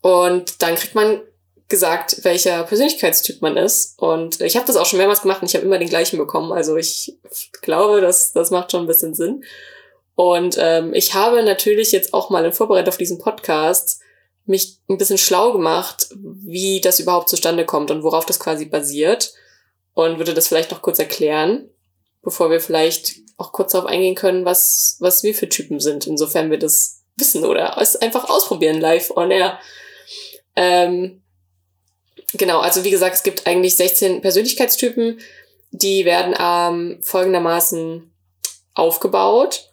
und 0.00 0.62
dann 0.62 0.74
kriegt 0.74 0.94
man 0.94 1.20
gesagt, 1.68 2.24
welcher 2.24 2.64
Persönlichkeitstyp 2.64 3.40
man 3.40 3.56
ist. 3.56 3.98
Und 3.98 4.40
ich 4.40 4.56
habe 4.56 4.66
das 4.66 4.76
auch 4.76 4.84
schon 4.84 4.98
mehrmals 4.98 5.22
gemacht 5.22 5.40
und 5.40 5.48
ich 5.48 5.54
habe 5.54 5.64
immer 5.64 5.78
den 5.78 5.88
gleichen 5.88 6.18
bekommen. 6.18 6.52
Also 6.52 6.76
ich 6.76 7.18
glaube, 7.62 8.00
das, 8.00 8.32
das 8.32 8.50
macht 8.50 8.70
schon 8.70 8.82
ein 8.84 8.86
bisschen 8.86 9.14
Sinn. 9.14 9.42
Und 10.14 10.56
ähm, 10.60 10.92
ich 10.92 11.14
habe 11.14 11.42
natürlich 11.42 11.90
jetzt 11.90 12.12
auch 12.12 12.28
mal 12.28 12.44
in 12.44 12.52
Vorbereitung 12.52 12.90
auf 12.90 12.98
diesen 12.98 13.18
Podcast 13.18 14.00
mich 14.44 14.78
ein 14.88 14.98
bisschen 14.98 15.18
schlau 15.18 15.52
gemacht, 15.52 16.08
wie 16.14 16.80
das 16.80 17.00
überhaupt 17.00 17.28
zustande 17.28 17.64
kommt 17.64 17.90
und 17.90 18.02
worauf 18.02 18.26
das 18.26 18.38
quasi 18.38 18.66
basiert. 18.66 19.32
Und 19.94 20.18
würde 20.18 20.34
das 20.34 20.48
vielleicht 20.48 20.70
noch 20.70 20.82
kurz 20.82 20.98
erklären, 20.98 21.68
bevor 22.22 22.50
wir 22.50 22.60
vielleicht 22.60 23.16
auch 23.36 23.52
kurz 23.52 23.72
darauf 23.72 23.88
eingehen 23.88 24.14
können, 24.14 24.44
was, 24.44 24.96
was 25.00 25.22
wir 25.22 25.34
für 25.34 25.48
Typen 25.48 25.80
sind, 25.80 26.06
insofern 26.06 26.50
wir 26.50 26.58
das 26.58 27.02
wissen 27.16 27.44
oder 27.44 27.76
es 27.80 27.96
einfach 27.96 28.28
ausprobieren 28.28 28.80
live 28.80 29.10
on 29.16 29.30
air. 29.30 29.58
Ähm, 30.56 31.22
genau, 32.34 32.60
also 32.60 32.84
wie 32.84 32.90
gesagt, 32.90 33.16
es 33.16 33.22
gibt 33.22 33.46
eigentlich 33.46 33.76
16 33.76 34.20
Persönlichkeitstypen, 34.20 35.20
die 35.72 36.04
werden 36.04 36.34
ähm, 36.38 37.00
folgendermaßen 37.02 38.12
aufgebaut. 38.74 39.70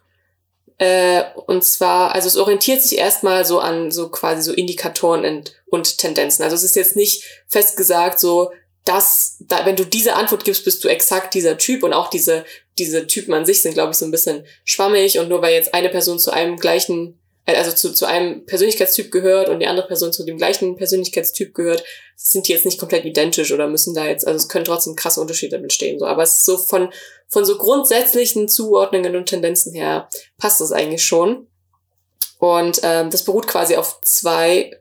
Äh, 0.77 1.23
und 1.45 1.63
zwar, 1.63 2.15
also 2.15 2.27
es 2.27 2.37
orientiert 2.37 2.81
sich 2.81 2.97
erstmal 2.97 3.43
so 3.45 3.59
an 3.59 3.91
so 3.91 4.09
quasi 4.09 4.41
so 4.41 4.53
Indikatoren 4.53 5.25
und, 5.25 5.53
und 5.67 5.97
Tendenzen. 5.97 6.43
Also 6.43 6.55
es 6.55 6.63
ist 6.63 6.75
jetzt 6.75 6.95
nicht 6.95 7.23
festgesagt 7.47 8.19
so, 8.19 8.51
dass, 8.85 9.37
da, 9.39 9.65
wenn 9.65 9.75
du 9.75 9.85
diese 9.85 10.15
Antwort 10.15 10.45
gibst, 10.45 10.65
bist 10.65 10.83
du 10.83 10.87
exakt 10.87 11.33
dieser 11.33 11.57
Typ 11.57 11.83
und 11.83 11.93
auch 11.93 12.09
diese, 12.09 12.45
diese 12.77 13.05
Typen 13.07 13.33
an 13.33 13.45
sich 13.45 13.61
sind, 13.61 13.73
glaube 13.73 13.91
ich, 13.91 13.97
so 13.97 14.05
ein 14.05 14.11
bisschen 14.11 14.45
schwammig 14.63 15.19
und 15.19 15.29
nur 15.29 15.41
weil 15.41 15.53
jetzt 15.53 15.73
eine 15.73 15.89
Person 15.89 16.17
zu 16.17 16.31
einem 16.31 16.57
gleichen, 16.57 17.19
äh, 17.45 17.55
also 17.55 17.71
zu, 17.71 17.93
zu 17.93 18.05
einem 18.05 18.45
Persönlichkeitstyp 18.45 19.11
gehört 19.11 19.49
und 19.49 19.59
die 19.59 19.67
andere 19.67 19.87
Person 19.87 20.13
zu 20.13 20.23
dem 20.23 20.37
gleichen 20.37 20.75
Persönlichkeitstyp 20.75 21.53
gehört, 21.53 21.83
sind 22.15 22.47
die 22.47 22.53
jetzt 22.53 22.65
nicht 22.65 22.79
komplett 22.79 23.05
identisch 23.05 23.51
oder 23.51 23.67
müssen 23.67 23.93
da 23.93 24.07
jetzt, 24.07 24.25
also 24.25 24.37
es 24.37 24.49
können 24.49 24.65
trotzdem 24.65 24.95
krasse 24.95 25.21
Unterschiede 25.21 25.57
entstehen, 25.57 25.99
so. 25.99 26.05
Aber 26.05 26.23
es 26.23 26.37
ist 26.37 26.45
so 26.45 26.57
von, 26.57 26.91
von 27.27 27.45
so 27.45 27.57
grundsätzlichen 27.57 28.47
Zuordnungen 28.47 29.15
und 29.15 29.27
Tendenzen 29.27 29.73
her 29.73 30.09
passt 30.37 30.61
das 30.61 30.71
eigentlich 30.71 31.05
schon. 31.05 31.47
Und 32.39 32.79
ähm, 32.83 33.09
das 33.11 33.23
beruht 33.23 33.47
quasi 33.47 33.75
auf 33.75 33.99
zwei 34.01 34.71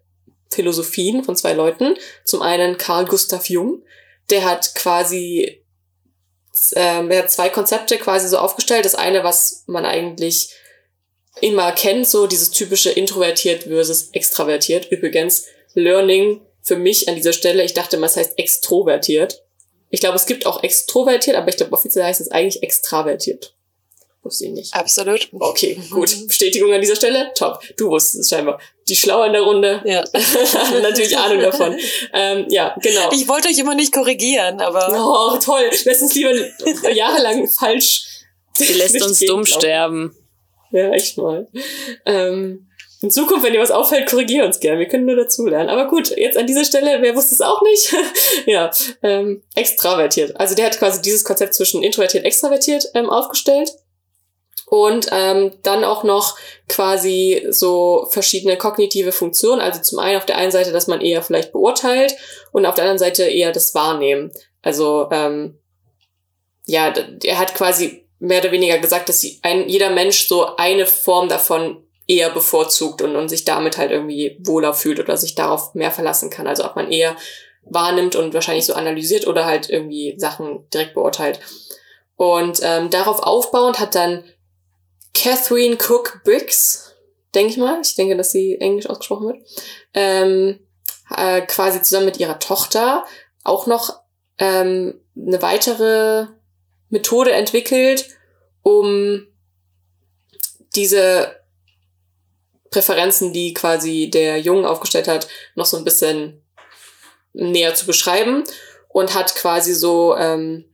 Philosophien 0.50 1.24
von 1.24 1.36
zwei 1.36 1.52
Leuten. 1.52 1.96
Zum 2.24 2.40
einen 2.40 2.78
Carl 2.78 3.04
Gustav 3.04 3.48
Jung, 3.48 3.82
der 4.30 4.44
hat 4.44 4.74
quasi 4.74 5.64
ähm, 6.74 7.10
er 7.10 7.20
hat 7.20 7.30
zwei 7.30 7.48
Konzepte 7.48 7.98
quasi 7.98 8.28
so 8.28 8.38
aufgestellt. 8.38 8.84
Das 8.84 8.94
eine, 8.94 9.24
was 9.24 9.64
man 9.66 9.84
eigentlich 9.84 10.50
immer 11.40 11.72
kennt, 11.72 12.06
so 12.06 12.26
dieses 12.26 12.50
typische 12.50 12.90
introvertiert 12.90 13.64
versus 13.64 14.10
extravertiert. 14.12 14.90
Übrigens, 14.90 15.46
Learning 15.74 16.40
für 16.62 16.76
mich 16.76 17.08
an 17.08 17.14
dieser 17.14 17.32
Stelle, 17.32 17.62
ich 17.62 17.74
dachte 17.74 17.96
immer, 17.96 18.06
es 18.06 18.16
heißt 18.16 18.38
extrovertiert. 18.38 19.44
Ich 19.90 20.00
glaube, 20.00 20.16
es 20.16 20.26
gibt 20.26 20.46
auch 20.46 20.62
extrovertiert, 20.62 21.36
aber 21.36 21.48
ich 21.48 21.56
glaube, 21.56 21.72
offiziell 21.72 22.04
heißt 22.04 22.20
es 22.20 22.30
eigentlich 22.30 22.62
extravertiert. 22.62 23.54
Wusste 24.22 24.46
ich 24.46 24.52
nicht. 24.52 24.74
Absolut. 24.74 25.28
Okay, 25.40 25.80
gut. 25.90 26.26
Bestätigung 26.26 26.72
an 26.72 26.80
dieser 26.80 26.96
Stelle. 26.96 27.30
Top. 27.34 27.60
Du 27.76 27.90
wusstest 27.90 28.24
es 28.24 28.28
scheinbar. 28.28 28.60
Die 28.88 28.96
Schlaue 28.96 29.26
in 29.26 29.32
der 29.32 29.42
Runde. 29.42 29.80
Ja. 29.84 30.04
haben 30.14 30.82
natürlich 30.82 31.16
Ahnung 31.16 31.40
davon. 31.40 31.76
Ähm, 32.12 32.46
ja, 32.48 32.76
genau. 32.82 33.10
Ich 33.12 33.28
wollte 33.28 33.48
euch 33.48 33.58
immer 33.58 33.74
nicht 33.74 33.92
korrigieren, 33.92 34.60
aber. 34.60 34.88
Oh, 34.92 35.38
toll. 35.38 35.70
Lass 35.84 36.02
uns 36.02 36.14
lieber 36.14 36.32
jahrelang 36.92 37.48
falsch. 37.48 38.04
Sie 38.54 38.72
lässt 38.74 39.00
uns 39.02 39.20
dumm 39.20 39.46
sterben. 39.46 40.14
Ja, 40.72 40.90
echt 40.90 41.16
mal. 41.16 41.48
Ähm, 42.04 42.68
in 43.00 43.10
Zukunft, 43.10 43.44
wenn 43.44 43.52
dir 43.52 43.60
was 43.60 43.70
auffällt, 43.70 44.10
korrigier 44.10 44.44
uns 44.44 44.58
gerne. 44.58 44.80
Wir 44.80 44.88
können 44.88 45.06
nur 45.06 45.14
dazulernen. 45.14 45.68
Aber 45.68 45.86
gut, 45.86 46.16
jetzt 46.16 46.36
an 46.36 46.46
dieser 46.46 46.64
Stelle, 46.64 47.00
wer 47.00 47.14
wusste 47.14 47.34
es 47.34 47.40
auch 47.40 47.62
nicht? 47.62 47.94
ja, 48.46 48.70
ähm, 49.02 49.42
extravertiert. 49.54 50.38
Also 50.38 50.56
der 50.56 50.66
hat 50.66 50.78
quasi 50.78 51.00
dieses 51.00 51.22
Konzept 51.22 51.54
zwischen 51.54 51.82
introvertiert 51.82 52.24
und 52.24 52.26
extravertiert 52.26 52.86
ähm, 52.94 53.08
aufgestellt. 53.08 53.72
Und 54.70 55.08
ähm, 55.12 55.52
dann 55.62 55.82
auch 55.84 56.04
noch 56.04 56.36
quasi 56.68 57.46
so 57.48 58.06
verschiedene 58.10 58.58
kognitive 58.58 59.12
Funktionen. 59.12 59.60
Also 59.60 59.80
zum 59.80 59.98
einen 59.98 60.18
auf 60.18 60.26
der 60.26 60.36
einen 60.36 60.52
Seite, 60.52 60.72
dass 60.72 60.86
man 60.86 61.00
eher 61.00 61.22
vielleicht 61.22 61.52
beurteilt 61.52 62.14
und 62.52 62.66
auf 62.66 62.74
der 62.74 62.84
anderen 62.84 62.98
Seite 62.98 63.24
eher 63.24 63.52
das 63.52 63.74
Wahrnehmen. 63.74 64.30
Also 64.62 65.08
ähm, 65.10 65.58
ja, 66.66 66.92
er 67.24 67.38
hat 67.38 67.54
quasi 67.54 68.04
mehr 68.18 68.40
oder 68.40 68.52
weniger 68.52 68.78
gesagt, 68.78 69.08
dass 69.08 69.24
ein, 69.42 69.68
jeder 69.68 69.90
Mensch 69.90 70.28
so 70.28 70.56
eine 70.56 70.86
Form 70.86 71.28
davon 71.28 71.82
eher 72.06 72.30
bevorzugt 72.30 73.02
und, 73.02 73.16
und 73.16 73.28
sich 73.28 73.44
damit 73.44 73.78
halt 73.78 73.90
irgendwie 73.90 74.38
wohler 74.40 74.74
fühlt 74.74 74.98
oder 74.98 75.16
sich 75.16 75.34
darauf 75.34 75.74
mehr 75.74 75.90
verlassen 75.90 76.30
kann. 76.30 76.46
Also 76.46 76.64
ob 76.64 76.74
man 76.74 76.90
eher 76.90 77.16
wahrnimmt 77.62 78.16
und 78.16 78.34
wahrscheinlich 78.34 78.66
so 78.66 78.74
analysiert 78.74 79.26
oder 79.26 79.44
halt 79.44 79.68
irgendwie 79.68 80.14
Sachen 80.18 80.68
direkt 80.72 80.94
beurteilt. 80.94 81.40
Und 82.16 82.60
ähm, 82.62 82.90
darauf 82.90 83.20
aufbauend 83.20 83.78
hat 83.78 83.94
dann 83.94 84.24
Catherine 85.18 85.76
Cook 85.76 86.20
Briggs, 86.22 86.94
denke 87.34 87.50
ich 87.50 87.56
mal, 87.58 87.80
ich 87.82 87.96
denke, 87.96 88.16
dass 88.16 88.30
sie 88.30 88.56
englisch 88.60 88.88
ausgesprochen 88.88 89.26
wird, 89.26 89.38
ähm, 89.94 90.60
äh, 91.16 91.40
quasi 91.42 91.82
zusammen 91.82 92.06
mit 92.06 92.20
ihrer 92.20 92.38
Tochter 92.38 93.04
auch 93.42 93.66
noch 93.66 94.00
ähm, 94.38 95.00
eine 95.16 95.42
weitere 95.42 96.26
Methode 96.88 97.32
entwickelt, 97.32 98.06
um 98.62 99.26
diese 100.76 101.40
Präferenzen, 102.70 103.32
die 103.32 103.54
quasi 103.54 104.10
der 104.10 104.40
Jung 104.40 104.64
aufgestellt 104.66 105.08
hat, 105.08 105.26
noch 105.56 105.66
so 105.66 105.76
ein 105.78 105.84
bisschen 105.84 106.42
näher 107.32 107.74
zu 107.74 107.86
beschreiben 107.86 108.44
und 108.88 109.14
hat 109.14 109.34
quasi 109.34 109.74
so 109.74 110.16
ähm, 110.16 110.64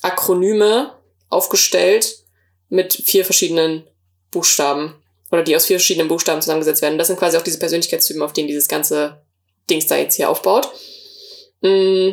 Akronyme 0.00 0.96
aufgestellt 1.28 2.21
mit 2.72 2.94
vier 2.94 3.26
verschiedenen 3.26 3.86
Buchstaben 4.30 4.94
oder 5.30 5.42
die 5.42 5.54
aus 5.54 5.66
vier 5.66 5.76
verschiedenen 5.76 6.08
Buchstaben 6.08 6.40
zusammengesetzt 6.40 6.80
werden. 6.80 6.96
Das 6.96 7.08
sind 7.08 7.18
quasi 7.18 7.36
auch 7.36 7.42
diese 7.42 7.58
Persönlichkeitstypen, 7.58 8.22
auf 8.22 8.32
denen 8.32 8.48
dieses 8.48 8.66
ganze 8.66 9.20
Dings 9.68 9.86
da 9.86 9.96
jetzt 9.96 10.14
hier 10.14 10.30
aufbaut. 10.30 10.70
Mm, 11.60 12.12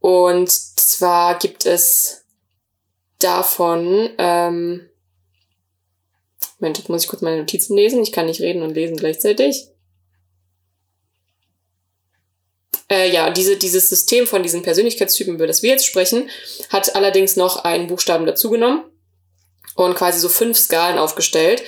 und 0.00 0.50
zwar 0.50 1.38
gibt 1.38 1.64
es 1.64 2.24
davon 3.18 4.10
ähm, 4.18 4.90
Moment, 6.58 6.76
jetzt 6.76 6.90
muss 6.90 7.04
ich 7.04 7.08
kurz 7.08 7.22
meine 7.22 7.38
Notizen 7.38 7.74
lesen. 7.74 8.02
Ich 8.02 8.12
kann 8.12 8.26
nicht 8.26 8.42
reden 8.42 8.62
und 8.62 8.74
lesen 8.74 8.98
gleichzeitig. 8.98 9.68
Äh, 12.90 13.10
ja, 13.10 13.30
diese, 13.30 13.56
dieses 13.56 13.88
System 13.88 14.26
von 14.26 14.42
diesen 14.42 14.62
Persönlichkeitstypen, 14.62 15.36
über 15.36 15.46
das 15.46 15.62
wir 15.62 15.70
jetzt 15.70 15.86
sprechen, 15.86 16.28
hat 16.68 16.94
allerdings 16.94 17.36
noch 17.36 17.64
einen 17.64 17.86
Buchstaben 17.86 18.26
dazugenommen 18.26 18.89
und 19.74 19.94
quasi 19.94 20.18
so 20.18 20.28
fünf 20.28 20.58
Skalen 20.58 20.98
aufgestellt. 20.98 21.62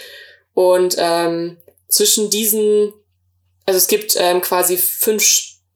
Und 0.55 0.97
ähm, 0.99 1.59
zwischen 1.89 2.31
diesen, 2.31 2.93
also 3.67 3.79
es 3.79 3.87
gibt 3.87 4.17
ähm, 4.19 4.41
quasi 4.41 4.77
fünf 4.77 5.25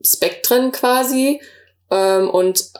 Spektren 0.02 0.72
quasi 0.72 1.40
ähm, 1.90 2.28
und 2.30 2.70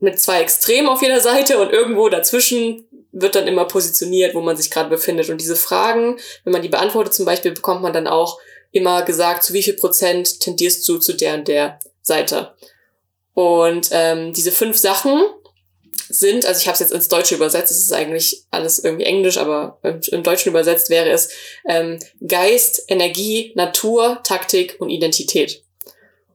mit 0.00 0.20
zwei 0.20 0.40
Extremen 0.40 0.88
auf 0.88 1.02
jeder 1.02 1.20
Seite 1.20 1.58
und 1.58 1.70
irgendwo 1.70 2.08
dazwischen 2.08 2.88
wird 3.12 3.34
dann 3.34 3.46
immer 3.46 3.66
positioniert, 3.66 4.34
wo 4.34 4.40
man 4.40 4.56
sich 4.56 4.70
gerade 4.70 4.88
befindet. 4.88 5.28
Und 5.28 5.40
diese 5.40 5.54
Fragen, 5.54 6.18
wenn 6.44 6.52
man 6.52 6.62
die 6.62 6.68
beantwortet 6.68 7.14
zum 7.14 7.26
Beispiel, 7.26 7.52
bekommt 7.52 7.82
man 7.82 7.92
dann 7.92 8.06
auch 8.06 8.40
immer 8.72 9.02
gesagt, 9.02 9.44
zu 9.44 9.52
wie 9.52 9.62
viel 9.62 9.74
Prozent 9.74 10.40
tendierst 10.40 10.88
du 10.88 10.98
zu 10.98 11.12
der 11.12 11.34
und 11.34 11.46
der 11.46 11.78
Seite. 12.00 12.54
Und 13.34 13.90
ähm, 13.92 14.32
diese 14.32 14.50
fünf 14.50 14.78
Sachen 14.78 15.22
sind, 16.12 16.44
also 16.44 16.60
ich 16.60 16.66
habe 16.66 16.74
es 16.74 16.80
jetzt 16.80 16.92
ins 16.92 17.08
Deutsche 17.08 17.34
übersetzt, 17.34 17.70
es 17.70 17.78
ist 17.78 17.92
eigentlich 17.92 18.44
alles 18.50 18.78
irgendwie 18.78 19.04
Englisch, 19.04 19.38
aber 19.38 19.78
im 19.82 20.22
Deutschen 20.22 20.50
übersetzt 20.50 20.90
wäre 20.90 21.08
es 21.08 21.30
ähm, 21.66 21.98
Geist, 22.26 22.84
Energie, 22.88 23.52
Natur, 23.54 24.20
Taktik 24.22 24.76
und 24.78 24.90
Identität. 24.90 25.62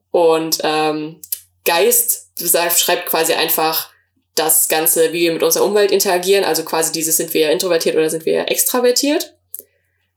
Und 0.10 0.60
ähm, 0.64 1.22
Geist 1.64 2.30
schreibt 2.40 3.06
quasi 3.06 3.34
einfach 3.34 3.92
das 4.34 4.68
Ganze, 4.68 5.14
wie 5.14 5.22
wir 5.22 5.34
mit 5.34 5.44
unserer 5.44 5.66
Umwelt 5.66 5.92
interagieren, 5.92 6.44
also 6.44 6.64
quasi 6.64 6.92
dieses, 6.92 7.18
sind 7.18 7.34
wir 7.34 7.52
introvertiert 7.52 7.96
oder 7.96 8.10
sind 8.10 8.26
wir 8.26 8.50
extravertiert. 8.50 9.36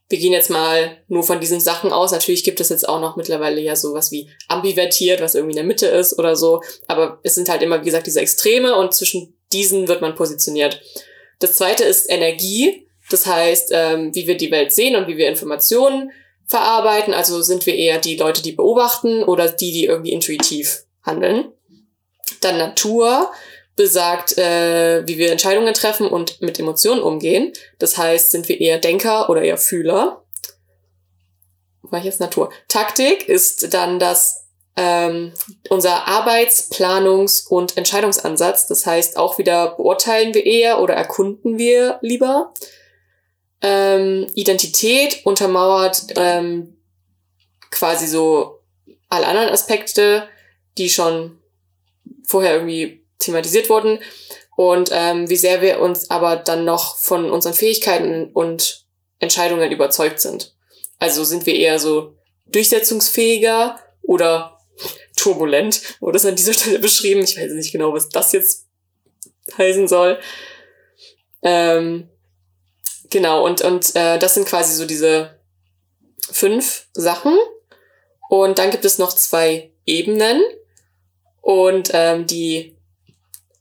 Wir 0.08 0.18
gehen 0.18 0.32
jetzt 0.32 0.50
mal 0.50 0.96
nur 1.06 1.22
von 1.22 1.38
diesen 1.38 1.60
Sachen 1.60 1.92
aus. 1.92 2.12
Natürlich 2.12 2.44
gibt 2.44 2.60
es 2.60 2.68
jetzt 2.70 2.88
auch 2.88 3.00
noch 3.00 3.16
mittlerweile 3.16 3.60
ja 3.60 3.76
sowas 3.76 4.10
wie 4.10 4.28
ambivertiert, 4.48 5.20
was 5.20 5.34
irgendwie 5.34 5.52
in 5.52 5.56
der 5.56 5.64
Mitte 5.64 5.86
ist 5.86 6.18
oder 6.18 6.34
so. 6.34 6.62
Aber 6.88 7.20
es 7.22 7.36
sind 7.36 7.48
halt 7.48 7.62
immer, 7.62 7.80
wie 7.80 7.84
gesagt, 7.84 8.06
diese 8.06 8.20
Extreme 8.20 8.74
und 8.74 8.92
zwischen 8.92 9.39
diesen 9.52 9.88
wird 9.88 10.00
man 10.00 10.14
positioniert. 10.14 10.80
Das 11.38 11.54
zweite 11.54 11.84
ist 11.84 12.10
Energie. 12.10 12.86
Das 13.10 13.26
heißt, 13.26 13.70
ähm, 13.72 14.14
wie 14.14 14.26
wir 14.26 14.36
die 14.36 14.50
Welt 14.50 14.72
sehen 14.72 14.94
und 14.94 15.08
wie 15.08 15.16
wir 15.16 15.28
Informationen 15.28 16.12
verarbeiten. 16.46 17.14
Also 17.14 17.42
sind 17.42 17.66
wir 17.66 17.74
eher 17.74 17.98
die 17.98 18.16
Leute, 18.16 18.42
die 18.42 18.52
beobachten 18.52 19.22
oder 19.22 19.48
die, 19.48 19.72
die 19.72 19.84
irgendwie 19.84 20.12
intuitiv 20.12 20.84
handeln. 21.02 21.52
Dann 22.40 22.58
Natur 22.58 23.30
besagt, 23.76 24.36
äh, 24.36 25.06
wie 25.06 25.16
wir 25.18 25.32
Entscheidungen 25.32 25.72
treffen 25.74 26.06
und 26.06 26.40
mit 26.40 26.58
Emotionen 26.58 27.02
umgehen. 27.02 27.52
Das 27.78 27.96
heißt, 27.96 28.30
sind 28.30 28.48
wir 28.48 28.60
eher 28.60 28.78
Denker 28.78 29.30
oder 29.30 29.42
eher 29.42 29.58
Fühler. 29.58 30.22
War 31.82 31.98
ich 31.98 32.04
jetzt 32.04 32.20
Natur? 32.20 32.52
Taktik 32.68 33.28
ist 33.28 33.72
dann 33.72 33.98
das 33.98 34.44
ähm, 34.76 35.32
unser 35.68 36.06
Arbeits-, 36.06 36.70
Planungs- 36.70 37.46
und 37.48 37.76
Entscheidungsansatz. 37.76 38.66
Das 38.66 38.86
heißt, 38.86 39.16
auch 39.16 39.38
wieder 39.38 39.76
beurteilen 39.76 40.34
wir 40.34 40.46
eher 40.46 40.80
oder 40.80 40.94
erkunden 40.94 41.58
wir 41.58 41.98
lieber. 42.02 42.54
Ähm, 43.62 44.26
Identität 44.34 45.24
untermauert 45.24 46.06
ähm, 46.16 46.76
quasi 47.70 48.06
so 48.06 48.60
alle 49.08 49.26
anderen 49.26 49.50
Aspekte, 49.50 50.28
die 50.78 50.88
schon 50.88 51.38
vorher 52.24 52.54
irgendwie 52.54 53.04
thematisiert 53.18 53.68
wurden 53.68 53.98
und 54.56 54.90
ähm, 54.92 55.28
wie 55.28 55.36
sehr 55.36 55.62
wir 55.62 55.80
uns 55.80 56.10
aber 56.10 56.36
dann 56.36 56.64
noch 56.64 56.96
von 56.96 57.30
unseren 57.30 57.54
Fähigkeiten 57.54 58.30
und 58.32 58.86
Entscheidungen 59.18 59.70
überzeugt 59.70 60.20
sind. 60.20 60.54
Also 60.98 61.24
sind 61.24 61.46
wir 61.46 61.54
eher 61.54 61.78
so 61.78 62.14
durchsetzungsfähiger 62.46 63.78
oder 64.02 64.59
turbulent, 65.20 65.82
wurde 66.00 66.16
es 66.16 66.26
an 66.26 66.36
dieser 66.36 66.54
Stelle 66.54 66.78
beschrieben. 66.80 67.20
Ich 67.20 67.36
weiß 67.36 67.52
nicht 67.52 67.72
genau, 67.72 67.92
was 67.92 68.08
das 68.08 68.32
jetzt 68.32 68.66
heißen 69.56 69.88
soll. 69.88 70.18
Ähm, 71.42 72.08
genau, 73.10 73.44
und, 73.44 73.62
und 73.62 73.94
äh, 73.96 74.18
das 74.18 74.34
sind 74.34 74.46
quasi 74.46 74.74
so 74.74 74.86
diese 74.86 75.38
fünf 76.30 76.86
Sachen. 76.92 77.36
Und 78.28 78.58
dann 78.58 78.70
gibt 78.70 78.84
es 78.84 78.98
noch 78.98 79.12
zwei 79.12 79.72
Ebenen. 79.86 80.42
Und 81.40 81.90
ähm, 81.92 82.26
die 82.26 82.76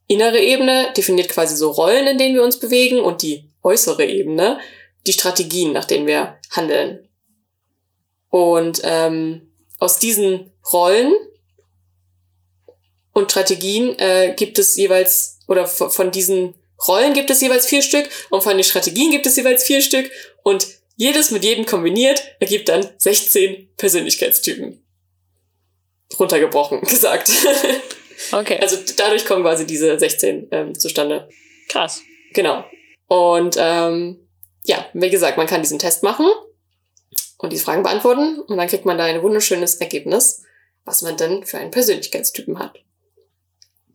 innere 0.07 0.39
Ebene 0.39 0.93
definiert 0.95 1.29
quasi 1.29 1.55
so 1.55 1.71
Rollen, 1.71 2.07
in 2.07 2.17
denen 2.17 2.35
wir 2.35 2.43
uns 2.43 2.59
bewegen. 2.59 2.99
Und 2.99 3.21
die 3.21 3.49
äußere 3.63 4.05
Ebene 4.05 4.59
die 5.07 5.13
Strategien, 5.13 5.73
nach 5.73 5.85
denen 5.85 6.07
wir 6.07 6.37
handeln. 6.51 7.07
Und 8.29 8.81
ähm, 8.83 9.51
aus 9.79 9.97
diesen 9.97 10.51
Rollen 10.71 11.13
und 13.19 13.31
Strategien 13.31 13.97
äh, 13.99 14.33
gibt 14.35 14.57
es 14.57 14.75
jeweils, 14.75 15.39
oder 15.47 15.67
von 15.67 16.11
diesen 16.11 16.55
Rollen 16.87 17.13
gibt 17.13 17.29
es 17.29 17.41
jeweils 17.41 17.65
vier 17.65 17.81
Stück 17.81 18.09
und 18.29 18.41
von 18.41 18.55
den 18.55 18.63
Strategien 18.63 19.11
gibt 19.11 19.25
es 19.25 19.35
jeweils 19.35 19.63
vier 19.63 19.81
Stück 19.81 20.09
und 20.43 20.67
jedes 20.95 21.31
mit 21.31 21.43
jedem 21.43 21.65
kombiniert 21.65 22.23
ergibt 22.39 22.69
dann 22.69 22.87
16 22.97 23.69
Persönlichkeitstypen. 23.77 24.83
Runtergebrochen 26.17 26.81
gesagt. 26.81 27.31
Okay. 28.31 28.59
Also 28.61 28.77
dadurch 28.97 29.25
kommen 29.25 29.43
quasi 29.43 29.65
diese 29.65 29.97
16 29.97 30.49
ähm, 30.51 30.77
zustande. 30.77 31.29
Krass. 31.69 32.01
Genau. 32.33 32.65
Und 33.07 33.55
ähm, 33.57 34.27
ja, 34.65 34.85
wie 34.93 35.09
gesagt, 35.09 35.37
man 35.37 35.47
kann 35.47 35.61
diesen 35.61 35.79
Test 35.79 36.03
machen 36.03 36.27
und 37.37 37.51
diese 37.53 37.63
Fragen 37.63 37.83
beantworten 37.83 38.39
und 38.39 38.57
dann 38.57 38.67
kriegt 38.67 38.85
man 38.85 38.97
da 38.97 39.05
ein 39.05 39.23
wunderschönes 39.23 39.75
Ergebnis, 39.75 40.43
was 40.85 41.01
man 41.01 41.17
dann 41.17 41.45
für 41.45 41.57
einen 41.57 41.71
Persönlichkeitstypen 41.71 42.59
hat. 42.59 42.83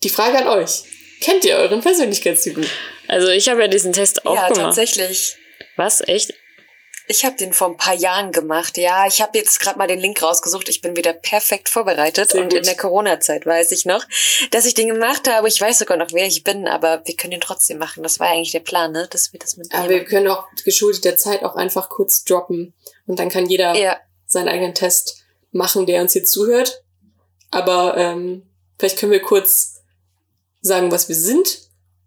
Die 0.05 0.11
Frage 0.11 0.39
an 0.39 0.49
euch. 0.49 0.85
Kennt 1.21 1.45
ihr 1.45 1.57
euren 1.57 1.81
Persönlichkeitstypen? 1.81 2.67
Also 3.09 3.29
ich 3.29 3.49
habe 3.49 3.63
ja 3.63 3.69
diesen 3.69 3.93
Test 3.93 4.27
auch 4.27 4.35
ja, 4.35 4.49
gemacht. 4.49 4.61
tatsächlich. 4.61 5.37
Was? 5.77 6.03
Echt? 6.07 6.35
Ich 7.07 7.25
habe 7.25 7.37
den 7.37 7.53
vor 7.53 7.69
ein 7.69 7.77
paar 7.77 7.95
Jahren 7.95 8.33
gemacht. 8.33 8.79
Ja, 8.79 9.07
ich 9.07 9.21
habe 9.21 9.37
jetzt 9.37 9.61
gerade 9.61 9.79
mal 9.79 9.89
den 9.89 9.99
Link 9.99 10.23
rausgesucht. 10.23 10.69
Ich 10.69 10.81
bin 10.81 10.97
wieder 10.97 11.13
perfekt 11.13 11.69
vorbereitet. 11.69 12.31
Sehr 12.31 12.43
und 12.43 12.51
gut. 12.51 12.59
in 12.59 12.65
der 12.65 12.77
Corona-Zeit 12.77 13.47
weiß 13.47 13.73
ich 13.73 13.85
noch, 13.85 14.05
dass 14.51 14.65
ich 14.65 14.75
den 14.75 14.89
gemacht 14.89 15.29
habe. 15.29 15.49
Ich 15.49 15.61
weiß 15.61 15.79
sogar 15.79 15.97
noch, 15.97 16.13
wer 16.13 16.27
ich 16.27 16.45
bin, 16.45 16.67
aber 16.67 17.03
wir 17.05 17.17
können 17.17 17.33
den 17.33 17.41
trotzdem 17.41 17.79
machen. 17.79 18.03
Das 18.03 18.21
war 18.21 18.29
eigentlich 18.29 18.53
der 18.53 18.61
Plan, 18.61 18.93
ne? 18.93 19.07
Dass 19.11 19.33
wir 19.33 19.41
das 19.41 19.57
mit 19.57 19.73
Aber 19.75 19.89
wir 19.89 20.05
können 20.05 20.29
auch 20.29 20.47
geschuldet 20.65 21.05
der 21.05 21.17
Zeit 21.17 21.43
auch 21.43 21.57
einfach 21.57 21.89
kurz 21.89 22.25
droppen 22.25 22.75
und 23.07 23.19
dann 23.19 23.29
kann 23.31 23.47
jeder. 23.47 23.75
Ja, 23.75 23.99
seinen 24.27 24.49
eigenen 24.49 24.75
Test 24.75 25.25
machen, 25.53 25.87
der 25.87 26.01
uns 26.01 26.13
hier 26.15 26.25
zuhört. 26.25 26.83
Aber 27.51 27.97
ähm, 27.97 28.43
vielleicht 28.79 28.99
können 28.99 29.13
wir 29.13 29.23
kurz 29.23 29.74
sagen, 30.65 30.91
was 30.91 31.09
wir 31.09 31.17
sind 31.17 31.61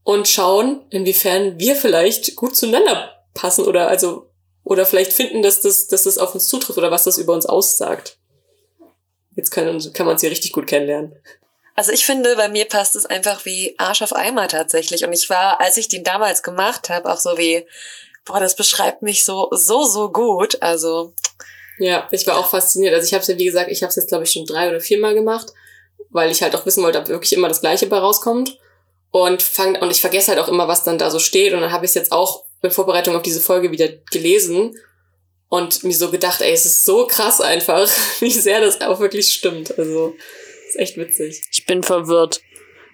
und 0.03 0.27
schauen, 0.27 0.85
inwiefern 0.89 1.59
wir 1.59 1.75
vielleicht 1.75 2.35
gut 2.35 2.55
zueinander 2.55 3.23
passen 3.33 3.65
oder 3.65 3.87
also 3.87 4.29
oder 4.63 4.85
vielleicht 4.85 5.13
finden, 5.13 5.43
dass 5.43 5.61
das, 5.61 5.87
dass 5.87 6.03
das 6.03 6.17
auf 6.17 6.33
uns 6.33 6.47
zutrifft 6.47 6.77
oder 6.77 6.91
was 6.91 7.05
das 7.05 7.17
über 7.17 7.33
uns 7.33 7.45
aussagt. 7.45 8.17
Jetzt 9.35 9.51
kann, 9.51 9.65
kann 9.93 10.05
man 10.05 10.13
uns 10.13 10.21
hier 10.21 10.31
richtig 10.31 10.51
gut 10.51 10.67
kennenlernen. 10.67 11.15
Also 11.75 11.91
ich 11.91 12.05
finde, 12.05 12.35
bei 12.35 12.49
mir 12.49 12.65
passt 12.65 12.95
es 12.95 13.05
einfach 13.05 13.45
wie 13.45 13.75
Arsch 13.77 14.01
auf 14.01 14.13
Eimer 14.13 14.47
tatsächlich. 14.47 15.05
Und 15.05 15.13
ich 15.13 15.29
war, 15.29 15.61
als 15.61 15.77
ich 15.77 15.87
den 15.87 16.03
damals 16.03 16.41
gemacht 16.41 16.89
habe, 16.89 17.09
auch 17.09 17.19
so 17.19 17.37
wie, 17.37 17.65
boah, 18.25 18.39
das 18.39 18.55
beschreibt 18.55 19.03
mich 19.03 19.23
so, 19.23 19.47
so, 19.51 19.85
so 19.85 20.11
gut. 20.11 20.61
Also, 20.61 21.13
Ja, 21.77 22.07
ich 22.11 22.25
war 22.25 22.37
auch 22.37 22.49
fasziniert. 22.49 22.95
Also 22.95 23.05
ich 23.05 23.13
habe 23.13 23.21
es 23.21 23.27
ja, 23.27 23.37
wie 23.37 23.45
gesagt, 23.45 23.71
ich 23.71 23.83
habe 23.83 23.89
es 23.89 23.95
jetzt, 23.95 24.09
glaube 24.09 24.23
ich, 24.23 24.31
schon 24.31 24.45
drei 24.45 24.69
oder 24.69 24.81
viermal 24.81 25.13
gemacht, 25.13 25.53
weil 26.17 26.29
ich 26.29 26.41
halt 26.41 26.53
auch 26.55 26.65
wissen 26.65 26.83
wollte, 26.83 26.99
ob 26.99 27.07
wirklich 27.07 27.31
immer 27.31 27.47
das 27.47 27.61
Gleiche 27.61 27.87
bei 27.87 27.97
rauskommt. 27.97 28.59
Und, 29.11 29.41
fang, 29.41 29.77
und 29.77 29.89
ich 29.89 30.01
vergesse 30.01 30.31
halt 30.31 30.39
auch 30.39 30.49
immer, 30.49 30.67
was 30.67 30.83
dann 30.83 30.97
da 30.97 31.09
so 31.09 31.19
steht. 31.19 31.53
Und 31.53 31.61
dann 31.61 31.71
habe 31.71 31.85
ich 31.85 31.91
es 31.91 31.95
jetzt 31.95 32.11
auch 32.11 32.43
in 32.61 32.71
Vorbereitung 32.71 33.15
auf 33.15 33.21
diese 33.21 33.39
Folge 33.39 33.71
wieder 33.71 33.87
gelesen 34.11 34.75
und 35.47 35.85
mir 35.85 35.95
so 35.95 36.11
gedacht, 36.11 36.41
ey, 36.41 36.51
es 36.51 36.65
ist 36.65 36.83
so 36.83 37.07
krass 37.07 37.39
einfach, 37.39 37.89
wie 38.19 38.31
sehr 38.31 38.59
das 38.59 38.81
auch 38.81 38.99
wirklich 38.99 39.31
stimmt. 39.31 39.77
Also, 39.79 40.13
ist 40.67 40.77
echt 40.77 40.97
witzig. 40.97 41.41
Ich 41.51 41.65
bin 41.65 41.83
verwirrt. 41.83 42.41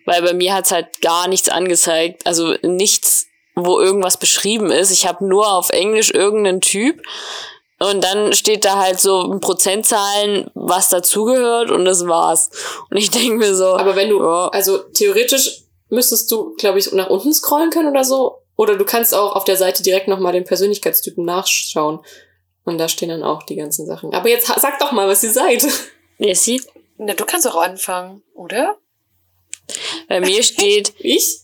Weil 0.05 0.21
bei 0.21 0.33
mir 0.33 0.53
hat's 0.53 0.71
halt 0.71 1.01
gar 1.01 1.27
nichts 1.27 1.49
angezeigt. 1.49 2.27
Also 2.27 2.55
nichts, 2.61 3.27
wo 3.55 3.79
irgendwas 3.79 4.17
beschrieben 4.17 4.69
ist. 4.69 4.91
Ich 4.91 5.07
habe 5.07 5.25
nur 5.25 5.51
auf 5.53 5.69
Englisch 5.69 6.11
irgendeinen 6.11 6.61
Typ. 6.61 7.01
Und 7.91 8.03
dann 8.03 8.33
steht 8.33 8.65
da 8.65 8.77
halt 8.77 8.99
so 8.99 9.31
in 9.31 9.39
Prozentzahlen, 9.39 10.49
was 10.53 10.89
dazugehört 10.89 11.71
und 11.71 11.85
das 11.85 12.07
war's. 12.07 12.49
Und 12.89 12.97
ich 12.97 13.09
denke 13.11 13.35
mir 13.35 13.55
so. 13.55 13.75
Aber 13.75 13.95
wenn 13.95 14.09
du, 14.09 14.21
ja, 14.21 14.47
also 14.49 14.77
theoretisch 14.77 15.63
müsstest 15.89 16.31
du, 16.31 16.55
glaube 16.55 16.79
ich, 16.79 16.91
nach 16.93 17.09
unten 17.09 17.33
scrollen 17.33 17.69
können 17.69 17.89
oder 17.89 18.03
so. 18.03 18.39
Oder 18.55 18.75
du 18.77 18.85
kannst 18.85 19.15
auch 19.15 19.35
auf 19.35 19.43
der 19.45 19.57
Seite 19.57 19.81
direkt 19.83 20.07
nochmal 20.07 20.33
den 20.33 20.43
Persönlichkeitstypen 20.43 21.25
nachschauen. 21.25 21.99
Und 22.65 22.77
da 22.77 22.87
stehen 22.87 23.09
dann 23.09 23.23
auch 23.23 23.43
die 23.43 23.55
ganzen 23.55 23.85
Sachen. 23.85 24.13
Aber 24.13 24.29
jetzt 24.29 24.47
sag 24.47 24.79
doch 24.79 24.91
mal, 24.91 25.07
was 25.07 25.23
ihr 25.23 25.31
seid. 25.31 25.65
Jessie, 26.17 26.61
na, 26.97 27.13
du 27.13 27.25
kannst 27.25 27.47
auch 27.47 27.61
anfangen, 27.61 28.21
oder? 28.33 28.77
bei 30.07 30.19
mir 30.19 30.43
steht, 30.43 30.93
Ich? 30.99 31.39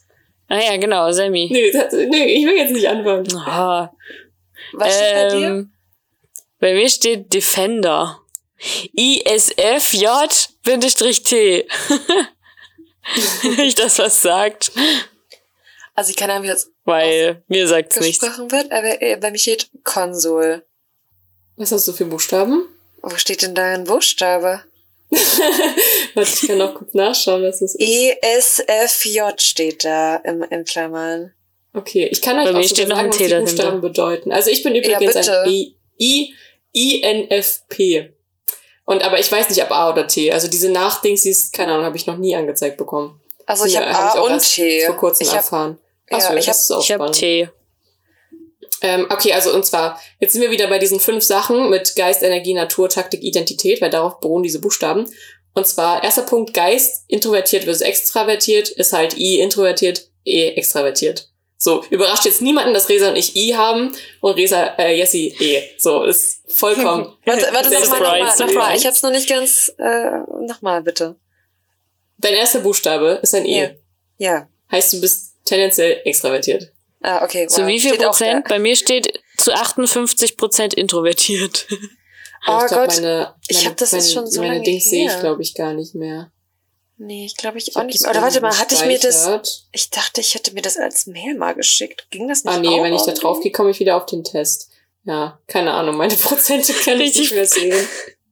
ah 0.47 0.59
ja, 0.59 0.77
genau, 0.77 1.11
Sammy. 1.11 1.47
Nee, 1.51 1.71
das, 1.71 1.91
nee 1.93 2.35
ich 2.37 2.45
will 2.45 2.55
jetzt 2.57 2.73
nicht 2.73 2.87
anfangen. 2.87 3.27
Ah, 3.37 3.91
Was 4.73 4.95
steht 4.95 5.13
bei 5.13 5.35
dir? 5.35 5.67
Bei 6.59 6.73
mir 6.73 6.89
steht 6.89 7.33
Defender. 7.33 8.19
ISFJ-T. 8.93 9.47
Nicht, 13.57 13.79
dass 13.79 13.97
was 13.99 14.21
sagt, 14.21 14.71
Also 15.95 16.11
ich 16.11 16.17
kann 16.17 16.29
einfach 16.29 16.49
jetzt 16.49 16.69
weil 16.85 17.43
mir 17.47 17.67
sagt's 17.67 17.99
nichts. 17.99 18.23
wird, 18.23 18.71
aber 18.71 19.01
äh, 19.01 19.17
bei 19.17 19.31
mir 19.31 19.37
steht 19.37 19.69
Konsul. 19.83 20.63
Was 21.55 21.71
hast 21.71 21.87
du 21.87 21.93
für 21.93 22.05
Buchstaben? 22.05 22.67
Wo 23.01 23.15
steht 23.15 23.41
denn 23.43 23.53
da 23.53 23.73
ein 23.73 23.83
Buchstabe? 23.83 24.63
Warte, 26.15 26.31
ich 26.33 26.47
kann 26.47 26.57
noch 26.57 26.73
kurz 26.73 26.93
nachschauen, 26.93 27.43
was 27.43 27.59
das 27.59 27.75
E 27.79 28.15
ist. 28.37 28.59
ESFJ 28.69 29.19
steht 29.37 29.85
da 29.85 30.15
im, 30.17 30.41
in 30.43 30.65
Klammern. 30.65 31.33
Okay, 31.73 32.07
ich 32.11 32.21
kann 32.21 32.37
euch 32.39 32.45
Bei 32.45 32.51
auch 32.51 32.53
noch 32.55 32.63
sagen, 32.63 33.09
was 33.09 33.17
die 33.17 33.27
dahinter. 33.27 33.39
Buchstaben 33.41 33.81
bedeuten. 33.81 34.31
Also 34.31 34.49
ich 34.49 34.63
bin 34.63 34.75
übrigens 34.75 35.13
bitte. 35.13 35.41
ein 35.43 35.49
I, 35.49 35.75
I, 35.99 36.33
INFP. 36.73 38.13
Und 38.85 39.03
aber 39.03 39.19
ich 39.19 39.31
weiß 39.31 39.49
nicht, 39.49 39.61
ob 39.63 39.71
A 39.71 39.91
oder 39.91 40.07
T. 40.07 40.31
Also 40.31 40.47
diese 40.47 40.69
Nachdings, 40.69 41.21
die 41.23 41.29
ist, 41.29 41.53
keine 41.53 41.73
Ahnung, 41.73 41.85
habe 41.85 41.97
ich 41.97 42.07
noch 42.07 42.17
nie 42.17 42.35
angezeigt 42.35 42.77
bekommen. 42.77 43.19
Also 43.45 43.65
ich 43.65 43.73
Ja, 43.73 43.81
habe 43.81 43.93
hab 43.93 44.15
A 44.15 44.19
und 44.21 44.39
T. 44.41 44.85
Vor 44.85 44.95
kurzem 44.97 45.23
Ich 45.25 45.29
hab, 45.29 45.37
erfahren. 45.37 45.77
ja, 46.09 46.17
Achso, 46.17 46.33
ich 46.35 46.47
hab- 46.49 46.55
auch 46.55 46.83
Ich 46.83 46.91
hab 46.91 46.97
spannend. 46.97 47.15
T. 47.15 47.49
Ähm, 48.81 49.07
okay, 49.09 49.33
also 49.33 49.53
und 49.53 49.65
zwar, 49.65 49.99
jetzt 50.19 50.33
sind 50.33 50.41
wir 50.41 50.51
wieder 50.51 50.67
bei 50.67 50.79
diesen 50.79 50.99
fünf 51.01 51.23
Sachen 51.23 51.69
mit 51.69 51.95
Geist, 51.95 52.23
Energie, 52.23 52.53
Natur, 52.53 52.87
Taktik, 52.89 53.21
Identität, 53.23 53.81
weil 53.81 53.89
darauf 53.89 54.19
beruhen 54.21 54.41
diese 54.43 54.61
Buchstaben. 54.61 55.05
Und 55.53 55.67
zwar, 55.67 56.03
erster 56.03 56.21
Punkt, 56.21 56.53
Geist, 56.53 57.03
introvertiert 57.07 57.65
versus 57.65 57.81
extravertiert, 57.81 58.69
ist 58.69 58.93
halt 58.93 59.17
I, 59.17 59.39
introvertiert, 59.39 60.07
E, 60.23 60.49
extravertiert. 60.51 61.29
So, 61.61 61.83
überrascht 61.89 62.23
jetzt 62.23 62.41
niemanden, 62.41 62.73
dass 62.73 62.87
Resa 62.87 63.09
und 63.09 63.17
ich 63.17 63.35
I 63.35 63.53
haben 63.53 63.91
und 64.21 64.37
Resa, 64.37 64.75
äh, 64.77 64.95
Jessie 64.95 65.35
E. 65.39 65.61
So, 65.77 66.05
ist 66.05 66.41
vollkommen. 66.47 67.13
Warte, 67.25 67.47
warte 67.51 67.69
nochmal, 67.69 68.21
nochmal, 68.21 68.47
nochmal. 68.47 68.77
Ich 68.77 68.87
hab's 68.87 69.03
noch 69.03 69.11
nicht 69.11 69.27
ganz, 69.27 69.69
äh, 69.77 70.19
nochmal 70.45 70.81
bitte. 70.81 71.17
Dein 72.17 72.33
erster 72.33 72.59
Buchstabe 72.59 73.19
ist 73.21 73.35
ein 73.35 73.45
E. 73.45 73.61
Ja. 73.61 73.69
Ja. 74.17 74.47
Heißt, 74.71 74.93
du 74.93 75.01
bist 75.01 75.35
tendenziell 75.43 76.01
extravertiert. 76.05 76.71
Ah, 77.01 77.25
okay. 77.25 77.47
Zu 77.47 77.61
wow. 77.61 77.67
wie 77.67 77.79
viel 77.79 77.93
Steht 77.93 78.05
Prozent? 78.05 78.47
Bei 78.47 78.59
mir 78.59 78.75
steht 78.77 79.19
zu 79.35 79.53
58 79.53 80.37
Prozent 80.37 80.73
introvertiert. 80.73 81.67
Oh 82.47 82.59
ich 82.61 82.67
glaub, 82.67 82.85
Gott, 82.85 82.95
meine, 82.95 83.35
ich 83.49 83.57
meine, 83.57 83.69
hab 83.69 83.77
das 83.77 83.91
meine, 83.91 84.03
ist 84.03 84.13
schon 84.13 84.27
so 84.27 84.39
meine 84.39 84.53
lange 84.53 84.63
Dings 84.63 84.89
sehe 84.89 85.07
ich, 85.07 85.19
glaube 85.19 85.41
ich, 85.41 85.55
gar 85.55 85.73
nicht 85.73 85.93
mehr. 85.93 86.31
Nee, 87.01 87.25
ich 87.25 87.37
glaube 87.37 87.57
ich 87.57 87.69
Ich 87.69 87.75
auch 87.77 87.83
nicht. 87.83 88.05
Oder 88.05 88.21
warte 88.21 88.41
mal, 88.41 88.57
hatte 88.57 88.75
ich 88.75 88.83
mir 88.85 88.99
das, 88.99 89.63
ich 89.71 89.89
dachte, 89.89 90.19
ich 90.19 90.35
hätte 90.35 90.53
mir 90.53 90.61
das 90.61 90.75
als 90.75 91.07
Mail 91.07 91.35
mal 91.35 91.55
geschickt. 91.55 92.07
Ging 92.11 92.27
das 92.27 92.43
nicht 92.43 92.53
Ah 92.53 92.59
nee, 92.59 92.67
auch 92.67 92.83
wenn 92.83 92.93
ich 92.93 93.03
da 93.03 93.13
drauf 93.13 93.39
gehe, 93.41 93.53
komme 93.53 93.71
ich 93.71 93.79
wieder 93.79 93.95
auf 93.95 94.05
den 94.05 94.25
Test. 94.25 94.69
Ja, 95.05 95.39
keine 95.47 95.71
Ahnung, 95.71 95.95
meine 95.95 96.13
Prozente 96.17 96.73
kann 96.73 96.99
ich 96.99 97.15
nicht 97.15 97.31
mehr 97.31 97.45
sehen. 97.45 97.87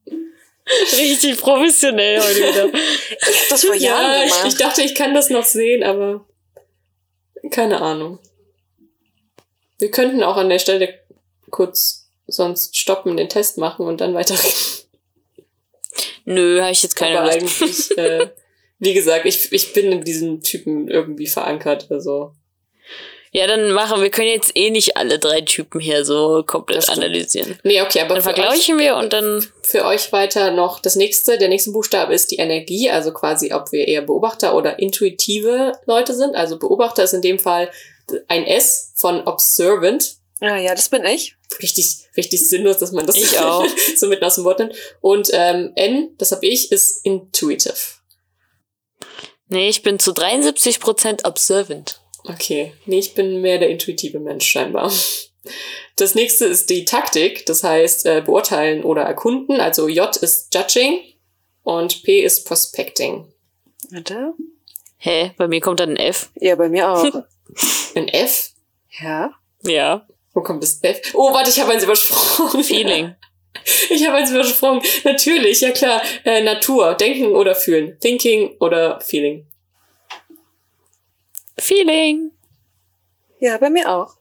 Richtig 0.92 1.40
professionell 1.40 2.20
heute 2.20 2.36
wieder. 2.36 2.66
Ich 2.74 3.40
hab 3.40 3.48
das 3.48 3.64
vor 3.64 3.74
Jahren 3.74 4.02
Ja, 4.04 4.22
ich, 4.24 4.30
gemacht. 4.32 4.46
ich 4.48 4.54
dachte, 4.56 4.82
ich 4.82 4.94
kann 4.94 5.14
das 5.14 5.30
noch 5.30 5.46
sehen, 5.46 5.82
aber 5.82 6.26
keine 7.50 7.80
Ahnung. 7.80 8.18
Wir 9.78 9.90
könnten 9.90 10.22
auch 10.22 10.36
an 10.36 10.50
der 10.50 10.58
Stelle 10.58 11.00
kurz 11.48 12.10
sonst 12.26 12.76
stoppen, 12.76 13.16
den 13.16 13.30
Test 13.30 13.56
machen 13.56 13.86
und 13.86 14.02
dann 14.02 14.12
weiterreden. 14.12 14.52
Nö, 16.26 16.60
habe 16.60 16.72
ich 16.72 16.82
jetzt 16.82 16.96
keine 16.96 17.18
aber 17.20 17.34
Lust. 17.40 17.62
eigentlich, 17.62 17.96
äh, 17.96 18.28
wie 18.78 18.94
gesagt, 18.94 19.26
ich, 19.26 19.52
ich 19.52 19.72
bin 19.72 19.92
in 19.92 20.04
diesem 20.04 20.42
Typen 20.42 20.88
irgendwie 20.88 21.26
verankert. 21.26 21.88
Also 21.90 22.32
Ja, 23.32 23.46
dann 23.46 23.72
machen 23.72 24.00
wir 24.00 24.10
können 24.10 24.28
jetzt 24.28 24.56
eh 24.56 24.70
nicht 24.70 24.96
alle 24.96 25.18
drei 25.18 25.40
Typen 25.40 25.80
hier 25.80 26.04
so 26.04 26.42
Das 26.42 26.46
komplett 26.46 26.88
analysieren. 26.88 27.58
Nee, 27.64 27.82
okay, 27.82 28.00
aber 28.00 28.14
Dann 28.14 28.22
für 28.22 28.30
euch, 28.30 28.36
vergleichen 28.36 28.78
wir 28.78 28.96
und 28.96 29.12
dann 29.12 29.46
für 29.62 29.84
euch 29.84 30.12
weiter 30.12 30.52
noch 30.52 30.80
das 30.80 30.96
nächste, 30.96 31.38
der 31.38 31.48
nächste 31.48 31.72
Buchstabe 31.72 32.14
ist 32.14 32.30
die 32.30 32.36
Energie, 32.36 32.90
also 32.90 33.12
quasi, 33.12 33.52
ob 33.52 33.72
wir 33.72 33.86
eher 33.88 34.02
Beobachter 34.02 34.54
oder 34.54 34.78
intuitive 34.78 35.72
Leute 35.86 36.14
sind. 36.14 36.36
Also 36.36 36.58
Beobachter 36.58 37.02
ist 37.02 37.14
in 37.14 37.22
dem 37.22 37.38
Fall 37.38 37.70
ein 38.28 38.46
S 38.46 38.92
von 38.94 39.22
observant. 39.26 40.16
Ah 40.40 40.56
ja, 40.56 40.74
das 40.74 40.88
bin 40.88 41.04
ich. 41.04 41.34
Richtig, 41.60 42.06
richtig 42.16 42.46
sinnlos, 42.48 42.78
dass 42.78 42.92
man 42.92 43.06
das 43.06 43.16
Ich 43.16 43.38
auch. 43.40 43.66
so 43.96 44.06
mitten 44.06 44.24
aus 44.24 44.36
dem 44.36 44.44
Wort 44.44 44.60
nimmt. 44.60 44.74
Und 45.00 45.30
ähm, 45.32 45.72
N, 45.74 46.14
das 46.16 46.30
habe 46.30 46.46
ich, 46.46 46.70
ist 46.70 47.04
intuitive. 47.04 47.97
Nee, 49.48 49.68
ich 49.68 49.82
bin 49.82 49.98
zu 49.98 50.12
73% 50.12 51.26
observant. 51.26 52.00
Okay, 52.24 52.72
nee, 52.86 52.98
ich 52.98 53.14
bin 53.14 53.40
mehr 53.40 53.58
der 53.58 53.70
intuitive 53.70 54.20
Mensch 54.20 54.46
scheinbar. 54.46 54.92
Das 55.96 56.14
nächste 56.14 56.44
ist 56.44 56.68
die 56.68 56.84
Taktik, 56.84 57.46
das 57.46 57.64
heißt 57.64 58.06
äh, 58.06 58.22
beurteilen 58.24 58.84
oder 58.84 59.02
erkunden. 59.02 59.60
Also 59.60 59.88
J 59.88 60.14
ist 60.16 60.54
judging 60.54 61.00
und 61.62 62.02
P 62.02 62.22
ist 62.22 62.46
prospecting. 62.46 63.32
Warte. 63.90 64.34
Hä? 64.98 65.32
Bei 65.36 65.48
mir 65.48 65.60
kommt 65.60 65.80
dann 65.80 65.90
ein 65.90 65.96
F. 65.96 66.30
Ja, 66.34 66.56
bei 66.56 66.68
mir 66.68 66.90
auch. 66.90 67.04
Ein 67.94 68.08
F? 68.08 68.50
ja. 69.00 69.32
Ja. 69.62 70.06
Wo 70.34 70.42
kommt 70.42 70.62
das 70.62 70.80
F? 70.82 71.14
Oh, 71.14 71.32
warte, 71.32 71.50
ich 71.50 71.58
habe 71.58 71.72
eins 71.72 71.82
übersprungen. 71.82 72.62
Feeling. 72.62 73.14
Ich 73.90 74.06
habe 74.06 74.16
eins 74.16 74.30
übersprungen. 74.30 74.82
Natürlich, 75.04 75.60
ja 75.60 75.70
klar. 75.70 76.02
Äh, 76.24 76.42
Natur, 76.42 76.94
denken 76.94 77.34
oder 77.34 77.54
fühlen. 77.54 77.98
Thinking 78.00 78.56
oder 78.60 79.00
feeling. 79.00 79.46
Feeling. 81.58 82.30
Ja, 83.40 83.58
bei 83.58 83.70
mir 83.70 83.88
auch. 83.90 84.16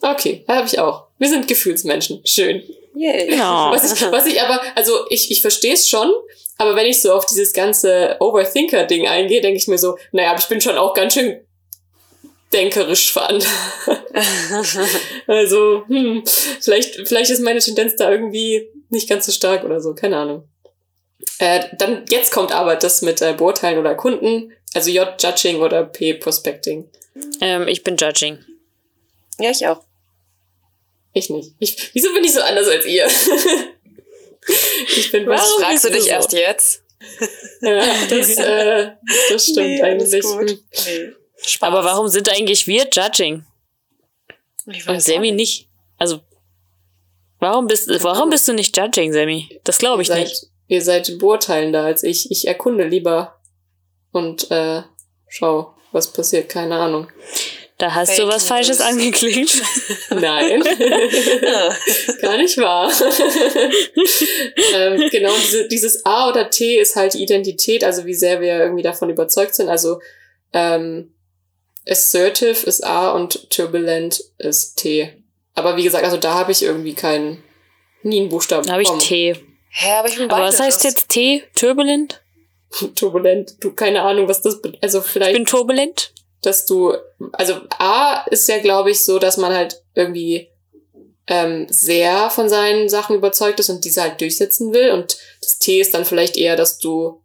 Okay, 0.00 0.44
habe 0.48 0.66
ich 0.66 0.78
auch. 0.78 1.06
Wir 1.18 1.28
sind 1.28 1.46
Gefühlsmenschen. 1.46 2.20
Schön. 2.24 2.62
Yay. 2.94 3.36
Ja. 3.36 3.70
Was 3.72 3.92
ich, 3.92 4.10
was 4.10 4.26
ich 4.26 4.40
aber, 4.42 4.60
also 4.74 5.06
ich, 5.08 5.30
ich 5.30 5.40
verstehe 5.40 5.74
es 5.74 5.88
schon, 5.88 6.12
aber 6.58 6.76
wenn 6.76 6.86
ich 6.86 7.00
so 7.00 7.12
auf 7.12 7.24
dieses 7.26 7.52
ganze 7.52 8.16
Overthinker-Ding 8.20 9.08
eingehe, 9.08 9.40
denke 9.40 9.56
ich 9.56 9.66
mir 9.66 9.78
so, 9.78 9.96
naja, 10.12 10.30
aber 10.30 10.40
ich 10.40 10.46
bin 10.46 10.60
schon 10.60 10.76
auch 10.76 10.94
ganz 10.94 11.14
schön 11.14 11.40
denkerisch 12.52 13.12
veranlagt. 13.12 13.48
also, 15.26 15.84
hm, 15.88 16.24
vielleicht, 16.60 17.08
vielleicht 17.08 17.30
ist 17.30 17.40
meine 17.40 17.60
Tendenz 17.60 17.96
da 17.96 18.10
irgendwie 18.10 18.68
nicht 18.90 19.08
ganz 19.08 19.26
so 19.26 19.32
stark 19.32 19.64
oder 19.64 19.80
so, 19.80 19.94
keine 19.94 20.16
Ahnung. 20.18 20.48
Äh, 21.38 21.64
dann, 21.78 22.04
jetzt 22.08 22.32
kommt 22.32 22.52
aber 22.52 22.76
das 22.76 23.02
mit 23.02 23.22
äh, 23.22 23.32
Beurteilen 23.32 23.78
oder 23.78 23.90
Erkunden, 23.90 24.52
also 24.74 24.90
J, 24.90 25.08
Judging 25.22 25.60
oder 25.60 25.84
P, 25.84 26.14
Prospecting. 26.14 26.88
Ähm, 27.40 27.68
ich 27.68 27.82
bin 27.84 27.96
Judging. 27.96 28.38
Ja, 29.38 29.50
ich 29.50 29.66
auch. 29.66 29.82
Ich 31.14 31.30
nicht. 31.30 31.52
Ich, 31.58 31.90
wieso 31.94 32.12
bin 32.14 32.24
ich 32.24 32.32
so 32.32 32.40
anders 32.40 32.68
als 32.68 32.86
ihr? 32.86 33.06
ich 34.96 35.12
bin 35.12 35.26
was 35.26 35.40
Warum 35.42 35.62
Fragst 35.62 35.84
du 35.84 35.90
dich 35.90 36.04
so? 36.04 36.08
erst 36.10 36.32
jetzt? 36.32 36.82
Ja, 37.60 37.84
das, 38.08 38.36
äh, 38.38 38.90
das 39.30 39.44
stimmt 39.44 39.66
Nee, 39.66 39.82
eigentlich. 39.82 40.22
gut. 40.22 40.50
Hm. 40.50 40.58
Nee. 40.86 41.12
Spaß. 41.44 41.68
Aber 41.68 41.84
warum 41.84 42.08
sind 42.08 42.28
eigentlich 42.30 42.66
wir 42.66 42.88
Judging 42.92 43.44
Ich 44.66 44.86
und 44.88 44.94
weiß 44.94 45.04
Sammy 45.04 45.30
auch 45.30 45.34
nicht? 45.34 45.68
Also, 45.98 46.20
warum 47.38 47.66
bist, 47.66 47.88
warum 48.02 48.30
bist 48.30 48.48
du 48.48 48.52
nicht 48.52 48.76
Judging, 48.76 49.12
Sammy? 49.12 49.60
Das 49.64 49.78
glaube 49.78 50.02
ich 50.02 50.08
seid, 50.08 50.28
nicht. 50.28 50.46
Ihr 50.68 50.82
seid 50.82 51.18
beurteilender 51.18 51.82
als 51.82 52.02
ich. 52.02 52.30
Ich 52.30 52.46
erkunde 52.46 52.84
lieber 52.84 53.40
und 54.12 54.50
äh, 54.50 54.82
schau, 55.28 55.74
was 55.92 56.12
passiert. 56.12 56.48
Keine 56.48 56.76
Ahnung. 56.76 57.08
Da 57.82 57.92
hast 57.94 58.16
du 58.16 58.22
Fake 58.22 58.34
was 58.34 58.46
Falsches 58.46 58.78
News. 58.78 58.88
angeklickt. 58.88 59.62
Nein, 60.10 60.62
gar 62.20 62.36
nicht 62.36 62.56
wahr. 62.58 62.92
ähm, 64.76 65.08
genau, 65.10 65.32
diese, 65.42 65.66
dieses 65.66 66.06
A 66.06 66.28
oder 66.28 66.48
T 66.48 66.78
ist 66.78 66.94
halt 66.94 67.14
die 67.14 67.22
Identität, 67.24 67.82
also 67.82 68.04
wie 68.04 68.14
sehr 68.14 68.40
wir 68.40 68.60
irgendwie 68.60 68.84
davon 68.84 69.10
überzeugt 69.10 69.56
sind. 69.56 69.68
Also 69.68 70.00
ähm, 70.52 71.12
assertive 71.88 72.66
ist 72.66 72.84
A 72.84 73.10
und 73.12 73.50
turbulent 73.50 74.22
ist 74.38 74.76
T. 74.76 75.12
Aber 75.54 75.76
wie 75.76 75.82
gesagt, 75.82 76.04
also 76.04 76.16
da 76.16 76.34
habe 76.34 76.52
ich 76.52 76.62
irgendwie 76.62 76.94
keinen, 76.94 77.42
nie 78.02 78.20
einen 78.20 78.28
Buchstaben. 78.28 78.66
Da 78.66 78.72
habe 78.74 78.82
ich. 78.82 78.88
T. 79.00 79.36
Hä, 79.74 79.92
aber 79.92 80.08
ich 80.08 80.16
bin 80.16 80.30
Aber 80.30 80.44
was 80.44 80.60
heißt 80.60 80.84
jetzt 80.84 81.08
T? 81.08 81.42
Turbulent? 81.54 82.22
Turbulent. 82.94 83.56
Du, 83.60 83.72
keine 83.72 84.02
Ahnung, 84.02 84.28
was 84.28 84.42
das, 84.42 84.60
also 84.80 84.98
Ich 85.00 85.04
vielleicht. 85.06 85.34
bin 85.34 85.44
turbulent. 85.44 86.12
dass 86.42 86.66
du, 86.66 86.94
also 87.32 87.54
A 87.78 88.24
ist 88.30 88.48
ja, 88.48 88.58
glaube 88.58 88.90
ich, 88.90 89.02
so, 89.04 89.18
dass 89.18 89.36
man 89.36 89.52
halt 89.54 89.82
irgendwie 89.94 90.48
ähm, 91.26 91.66
sehr 91.70 92.30
von 92.30 92.48
seinen 92.48 92.88
Sachen 92.88 93.16
überzeugt 93.16 93.60
ist 93.60 93.70
und 93.70 93.84
diese 93.84 94.02
halt 94.02 94.20
durchsetzen 94.20 94.72
will. 94.74 94.90
Und 94.90 95.16
das 95.40 95.58
T 95.58 95.80
ist 95.80 95.94
dann 95.94 96.04
vielleicht 96.04 96.36
eher, 96.36 96.56
dass 96.56 96.78
du 96.78 97.21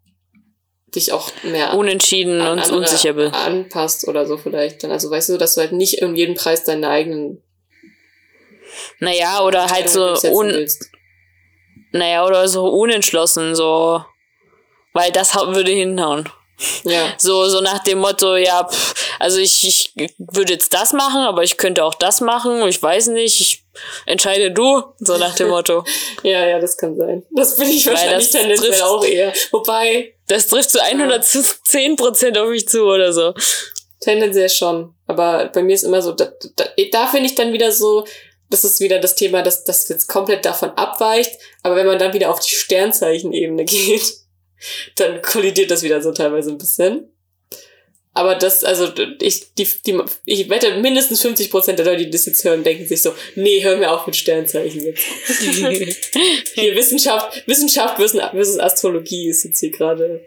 dich 0.96 1.12
auch 1.12 1.32
mehr 1.44 1.74
Unentschieden 1.74 2.42
an 2.42 2.60
und 2.60 2.72
unsicher 2.72 3.14
bin. 3.14 3.34
anpasst 3.34 4.08
oder 4.08 4.26
so 4.26 4.38
vielleicht. 4.38 4.84
Dann, 4.84 4.92
also 4.92 5.10
weißt 5.10 5.30
du, 5.30 5.38
dass 5.38 5.56
du 5.56 5.62
halt 5.62 5.74
nicht 5.74 6.02
um 6.02 6.16
jeden 6.16 6.36
Preis 6.36 6.64
deine 6.64 6.90
eigenen 6.90 7.42
Naja, 9.00 9.44
oder 9.44 9.68
halt 9.68 9.90
so, 9.90 10.14
un, 10.32 10.48
willst. 10.48 10.90
naja, 11.92 12.26
oder 12.26 12.48
so 12.48 12.68
unentschlossen, 12.68 13.56
so. 13.56 14.04
Weil 14.94 15.12
das 15.12 15.36
würde 15.36 15.72
hinhauen. 15.72 16.30
Ja. 16.84 17.14
So, 17.20 17.48
so 17.50 17.62
nach 17.62 17.80
dem 17.84 18.00
Motto, 18.00 18.36
ja, 18.36 18.64
pff, 18.68 18.94
also 19.20 19.38
ich, 19.38 19.64
ich 19.68 19.94
würde 20.18 20.54
jetzt 20.54 20.74
das 20.74 20.94
machen, 20.94 21.22
aber 21.22 21.44
ich 21.44 21.58
könnte 21.58 21.84
auch 21.84 21.94
das 21.96 22.22
machen, 22.22 22.68
ich 22.68 22.82
weiß 22.82 23.08
nicht, 23.08 23.40
ich 23.42 23.64
entscheide 24.06 24.52
du, 24.52 24.84
so 25.00 25.18
nach 25.18 25.36
dem 25.36 25.50
Motto. 25.50 25.84
Ja, 26.24 26.46
ja, 26.48 26.60
das 26.60 26.76
kann 26.78 26.96
sein. 26.98 27.24
Das 27.32 27.58
bin 27.58 27.70
ich 27.70 27.86
Weil 27.86 27.94
wahrscheinlich 27.94 28.32
das 28.32 28.42
tendenziell 28.42 28.72
trifft- 28.72 28.84
auch 28.84 29.04
eher. 29.06 29.34
Wobei, 29.52 30.14
Das 30.28 30.48
trifft 30.48 30.72
zu 30.72 30.80
110% 30.82 32.38
auf 32.40 32.50
mich 32.50 32.68
zu 32.68 32.84
oder 32.84 33.14
so. 33.14 33.34
Tendenziell 34.00 34.50
schon. 34.50 34.94
Aber 35.08 35.46
bei 35.54 35.62
mir 35.64 35.74
ist 35.74 35.84
immer 35.84 36.02
so, 36.02 36.12
da, 36.12 36.28
da, 36.56 36.66
da 36.92 37.08
finde 37.08 37.28
ich 37.28 37.36
dann 37.36 37.54
wieder 37.54 37.72
so, 37.72 38.06
das 38.50 38.64
ist 38.64 38.80
wieder 38.80 39.00
das 39.00 39.16
Thema, 39.16 39.42
dass 39.42 39.64
das 39.64 39.88
jetzt 39.90 40.08
komplett 40.08 40.46
davon 40.46 40.70
abweicht. 40.72 41.32
Aber 41.64 41.76
wenn 41.76 41.86
man 41.88 42.00
dann 42.00 42.14
wieder 42.14 42.30
auf 42.32 42.40
die 42.40 42.54
Sternzeichenebene 42.56 43.66
geht, 43.66 44.14
dann 44.96 45.22
kollidiert 45.22 45.72
das 45.72 45.84
wieder 45.84 46.02
so 46.02 46.12
teilweise 46.12 46.52
ein 46.52 46.58
bisschen. 46.58 47.10
Aber 48.18 48.34
das, 48.34 48.64
also 48.64 48.92
ich, 49.22 49.54
die, 49.54 49.68
die, 49.86 50.02
ich 50.26 50.50
wette, 50.50 50.80
mindestens 50.80 51.22
50 51.22 51.52
Prozent 51.52 51.78
der 51.78 51.86
Leute, 51.86 52.06
die 52.06 52.10
das 52.10 52.26
jetzt 52.26 52.44
hören, 52.44 52.64
denken 52.64 52.88
sich 52.88 53.00
so, 53.00 53.14
nee, 53.36 53.64
hör 53.64 53.78
mir 53.78 53.92
auf 53.92 54.08
mit 54.08 54.16
Sternzeichen 54.16 54.84
jetzt. 54.84 55.04
Hier 56.56 56.76
Wissenschaft, 56.76 57.44
Wissenschaft 57.46 57.98
versus 57.98 58.58
Astrologie 58.58 59.30
ist 59.30 59.44
jetzt 59.44 59.60
hier 59.60 59.70
gerade 59.70 60.22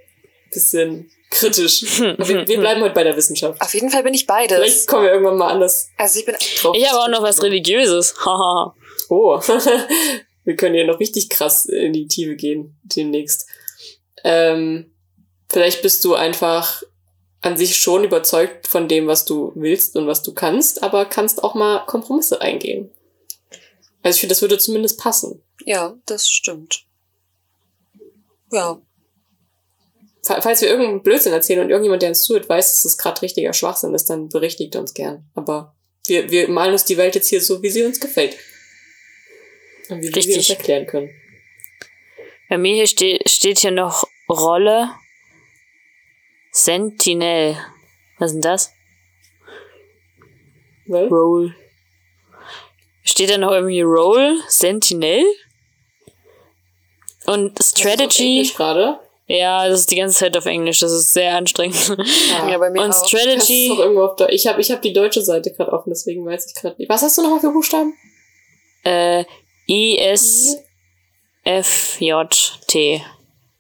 ein 0.47 0.51
bisschen 0.53 1.11
kritisch. 1.31 2.01
Aber 2.01 2.29
wir, 2.29 2.47
wir 2.47 2.61
bleiben 2.61 2.81
heute 2.83 2.95
bei 2.95 3.03
der 3.03 3.17
Wissenschaft. 3.17 3.61
Auf 3.61 3.75
jeden 3.75 3.91
Fall 3.91 4.05
bin 4.05 4.15
ich 4.15 4.25
beides. 4.25 4.57
Vielleicht 4.57 4.87
kommen 4.87 5.05
wir 5.05 5.11
irgendwann 5.11 5.39
mal 5.39 5.49
anders 5.49 5.89
Also 5.97 6.21
ich 6.21 6.27
bin 6.27 6.37
drauf. 6.61 6.77
Ich 6.77 6.89
habe 6.89 7.01
auch 7.01 7.09
noch 7.09 7.23
was 7.23 7.43
Religiöses. 7.43 8.15
Haha. 8.25 8.77
Oh, 9.13 9.41
wir 10.45 10.55
können 10.55 10.77
hier 10.77 10.87
noch 10.87 11.01
richtig 11.01 11.31
krass 11.31 11.67
in 11.67 11.93
die 11.93 12.07
Tiefe 12.07 12.37
gehen 12.37 12.79
demnächst. 12.85 13.49
Ähm, 14.25 14.93
vielleicht 15.51 15.83
bist 15.83 16.05
du 16.05 16.15
einfach 16.15 16.83
an 17.43 17.57
sich 17.57 17.77
schon 17.77 18.05
überzeugt 18.05 18.67
von 18.69 18.87
dem, 18.89 19.07
was 19.07 19.25
du 19.25 19.53
willst 19.55 19.97
und 19.97 20.07
was 20.07 20.23
du 20.23 20.35
kannst, 20.35 20.83
aber 20.83 21.07
kannst 21.07 21.43
auch 21.43 21.55
mal 21.55 21.85
Kompromisse 21.87 22.41
eingehen. 22.41 22.91
Also 24.03 24.17
ich 24.17 24.21
finde, 24.21 24.35
das 24.35 24.43
würde 24.43 24.59
zumindest 24.59 24.99
passen. 25.01 25.43
ja, 25.65 25.95
das 26.07 26.31
stimmt. 26.31 26.85
Ja, 28.53 28.81
Fa- 30.23 30.41
Falls 30.43 30.61
wir 30.61 30.69
irgendeinen 30.69 31.03
Blödsinn 31.03 31.33
erzählen 31.33 31.61
und 31.61 31.71
irgendjemand, 31.71 32.03
der 32.03 32.11
uns 32.11 32.23
zuhört, 32.23 32.47
weiß, 32.49 32.67
dass 32.73 32.83
das 32.83 32.99
gerade 32.99 33.23
richtiger 33.23 33.55
Schwachsinn 33.55 33.95
ist, 33.95 34.11
dann 34.11 34.29
berichtigt 34.29 34.77
uns 34.77 34.93
gern. 34.93 35.25
Aber 35.35 35.75
wir, 36.07 36.31
wir 36.31 36.49
malen 36.51 36.73
uns 36.73 36.85
die 36.85 36.99
Welt 36.99 37.15
jetzt 37.15 37.29
hier 37.29 37.41
so, 37.41 37.63
wie 37.63 37.71
sie 37.71 37.85
uns 37.85 38.01
gefällt. 38.01 38.37
Und 39.89 40.03
wie 40.03 40.15
wir 40.15 40.23
sie 40.23 40.29
uns 40.31 40.39
Richtig. 40.41 40.51
erklären 40.59 40.87
können. 40.87 41.09
Bei 42.51 42.59
mir 42.59 42.75
hier 42.75 42.87
ste 42.89 43.21
steht 43.27 43.61
hier 43.61 43.71
noch 43.71 44.05
Rolle 44.29 44.91
Sentinel. 46.51 47.57
Was 48.19 48.33
ist 48.33 48.35
denn 48.35 48.43
das? 48.43 48.73
Was? 50.87 51.11
Roll. 51.11 51.55
Steht 53.05 53.31
da 53.31 53.39
noch 53.39 53.53
irgendwie 53.53 53.83
Roll 53.83 54.41
Sentinel? 54.49 55.25
Und 57.27 57.57
Das 57.59 57.69
ist 57.69 57.79
Strategy. 57.79 58.51
Gerade. 58.57 58.99
Ja, 59.29 59.69
das 59.69 59.81
ist 59.81 59.91
die 59.93 59.97
ganze 59.97 60.19
Zeit 60.19 60.37
auf 60.37 60.47
Englisch. 60.47 60.81
Das 60.81 60.91
ist 60.91 61.13
sehr 61.13 61.37
anstrengend. 61.37 61.97
ja, 62.49 62.59
bei 62.59 62.69
mir 62.71 62.83
Und 62.83 62.91
auch. 62.93 63.07
Strategy. 63.07 63.69
doch 63.69 63.79
irgendwo 63.79 64.03
auf 64.07 64.17
Deutsch. 64.17 64.33
Ich 64.33 64.49
habe 64.49 64.61
ich 64.61 64.73
hab 64.73 64.83
die 64.83 64.93
deutsche 64.93 65.23
Seite 65.23 65.53
gerade 65.53 65.73
offen, 65.73 65.91
deswegen 65.91 66.27
weiß 66.27 66.47
ich 66.49 66.61
gerade 66.61 66.75
nicht. 66.79 66.89
Was 66.91 67.03
hast 67.03 67.17
du 67.17 67.23
nochmal 67.23 67.39
für 67.39 67.53
Buchstaben? 67.53 67.95
Äh, 68.83 69.25
I 69.69 69.99
S 69.99 70.57
F 71.45 72.01
J 72.01 72.59
T. 72.67 73.05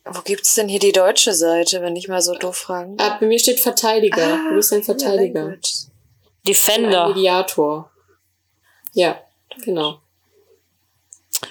Wo 0.04 0.20
gibt's 0.22 0.54
denn 0.54 0.68
hier 0.68 0.80
die 0.80 0.92
deutsche 0.92 1.34
Seite, 1.34 1.82
wenn 1.82 1.94
ich 1.96 2.08
mal 2.08 2.20
so 2.22 2.34
doof 2.34 2.56
fragen? 2.56 2.96
Ah, 2.98 3.16
bei 3.20 3.26
mir 3.26 3.38
steht 3.38 3.60
Verteidiger. 3.60 4.34
Ah, 4.34 4.48
du 4.50 4.56
bist 4.56 4.72
ein 4.72 4.82
Verteidiger. 4.82 5.42
Language. 5.42 5.72
Ein 5.86 6.46
Defender. 6.46 7.08
Mediator. 7.08 7.90
Ja, 8.92 9.20
genau. 9.64 10.00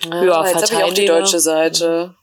Ja, 0.04 0.24
Ja, 0.24 0.48
jetzt 0.48 0.72
habe 0.72 0.82
ich 0.82 0.84
auch 0.84 0.94
die 0.94 1.06
deutsche 1.06 1.40
Seite. 1.40 2.16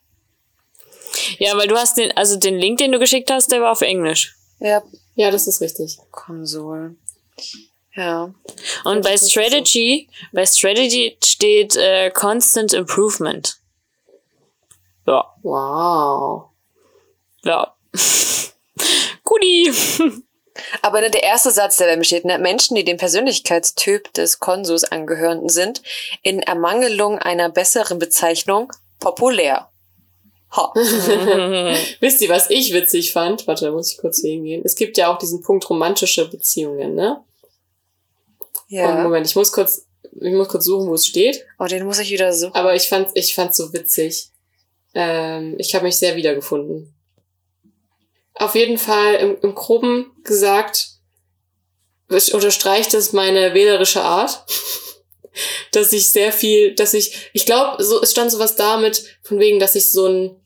Ja, 1.38 1.56
weil 1.56 1.68
du 1.68 1.76
hast 1.76 1.96
den, 1.96 2.12
also 2.16 2.36
den 2.36 2.58
Link, 2.58 2.78
den 2.78 2.92
du 2.92 2.98
geschickt 2.98 3.30
hast, 3.30 3.50
der 3.50 3.62
war 3.62 3.72
auf 3.72 3.80
Englisch. 3.80 4.36
Ja, 4.60 4.82
Ja, 5.14 5.30
das 5.30 5.46
ist 5.46 5.60
richtig. 5.62 5.96
Konsol. 6.10 6.96
Ja. 7.94 8.34
Und 8.84 9.02
bei 9.02 9.14
ist 9.14 9.24
so. 9.24 9.30
Strategy, 9.30 10.08
bei 10.32 10.44
Strategy 10.44 11.16
steht 11.24 11.76
äh, 11.76 12.10
Constant 12.10 12.74
Improvement. 12.74 13.56
Ja, 15.06 15.32
Wow. 15.42 16.50
ja. 17.44 17.74
Guti. 19.24 19.72
Aber 20.82 21.00
ne, 21.00 21.10
der 21.10 21.22
erste 21.22 21.50
Satz, 21.50 21.76
der 21.76 21.86
bei 21.86 21.96
mir 21.96 22.04
steht, 22.04 22.24
ne, 22.24 22.38
Menschen, 22.38 22.74
die 22.76 22.84
dem 22.84 22.96
Persönlichkeitstyp 22.96 24.12
des 24.14 24.38
Konsus 24.40 24.84
angehören, 24.84 25.48
sind 25.48 25.82
in 26.22 26.40
Ermangelung 26.40 27.18
einer 27.18 27.50
besseren 27.50 27.98
Bezeichnung 27.98 28.72
populär. 28.98 29.70
Ha. 30.52 30.72
Wisst 32.00 32.22
ihr, 32.22 32.28
was 32.28 32.50
ich 32.50 32.72
witzig 32.72 33.12
fand? 33.12 33.46
Warte, 33.46 33.66
da 33.66 33.70
muss 33.72 33.92
ich 33.92 33.98
kurz 33.98 34.20
hingehen. 34.20 34.62
Es 34.64 34.76
gibt 34.76 34.96
ja 34.96 35.12
auch 35.12 35.18
diesen 35.18 35.42
Punkt 35.42 35.68
romantische 35.68 36.28
Beziehungen, 36.28 36.94
ne? 36.94 37.22
Und 38.38 38.48
Ja. 38.68 38.94
Moment, 39.02 39.26
ich 39.26 39.36
muss 39.36 39.52
kurz, 39.52 39.86
ich 40.12 40.32
muss 40.32 40.48
kurz 40.48 40.64
suchen, 40.64 40.88
wo 40.88 40.94
es 40.94 41.06
steht. 41.06 41.44
Oh, 41.58 41.66
den 41.66 41.84
muss 41.84 41.98
ich 41.98 42.10
wieder 42.10 42.32
suchen. 42.32 42.54
Aber 42.54 42.74
ich 42.74 42.88
fand's, 42.88 43.12
ich 43.14 43.34
fand's 43.34 43.56
so 43.58 43.72
witzig. 43.72 44.30
Ähm, 44.96 45.56
ich 45.58 45.74
habe 45.74 45.84
mich 45.84 45.96
sehr 45.96 46.16
wiedergefunden. 46.16 46.94
Auf 48.34 48.54
jeden 48.54 48.78
Fall 48.78 49.16
im, 49.16 49.36
im 49.42 49.54
Groben 49.54 50.10
gesagt, 50.24 50.88
es 52.08 52.30
unterstreicht 52.30 52.94
es 52.94 53.12
meine 53.12 53.52
wählerische 53.52 54.02
Art, 54.02 54.46
dass 55.72 55.92
ich 55.92 56.08
sehr 56.08 56.32
viel, 56.32 56.74
dass 56.74 56.94
ich, 56.94 57.30
ich 57.34 57.44
glaube, 57.44 57.82
so, 57.84 58.00
es 58.00 58.12
stand 58.12 58.30
sowas 58.30 58.56
damit, 58.56 59.04
von 59.22 59.38
wegen, 59.38 59.60
dass 59.60 59.74
ich 59.74 59.86
so 59.86 60.06
ein, 60.06 60.40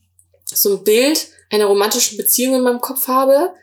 so 0.44 0.74
ein 0.74 0.84
Bild 0.84 1.28
einer 1.50 1.66
romantischen 1.66 2.16
Beziehung 2.16 2.56
in 2.56 2.62
meinem 2.62 2.80
Kopf 2.80 3.06
habe, 3.06 3.54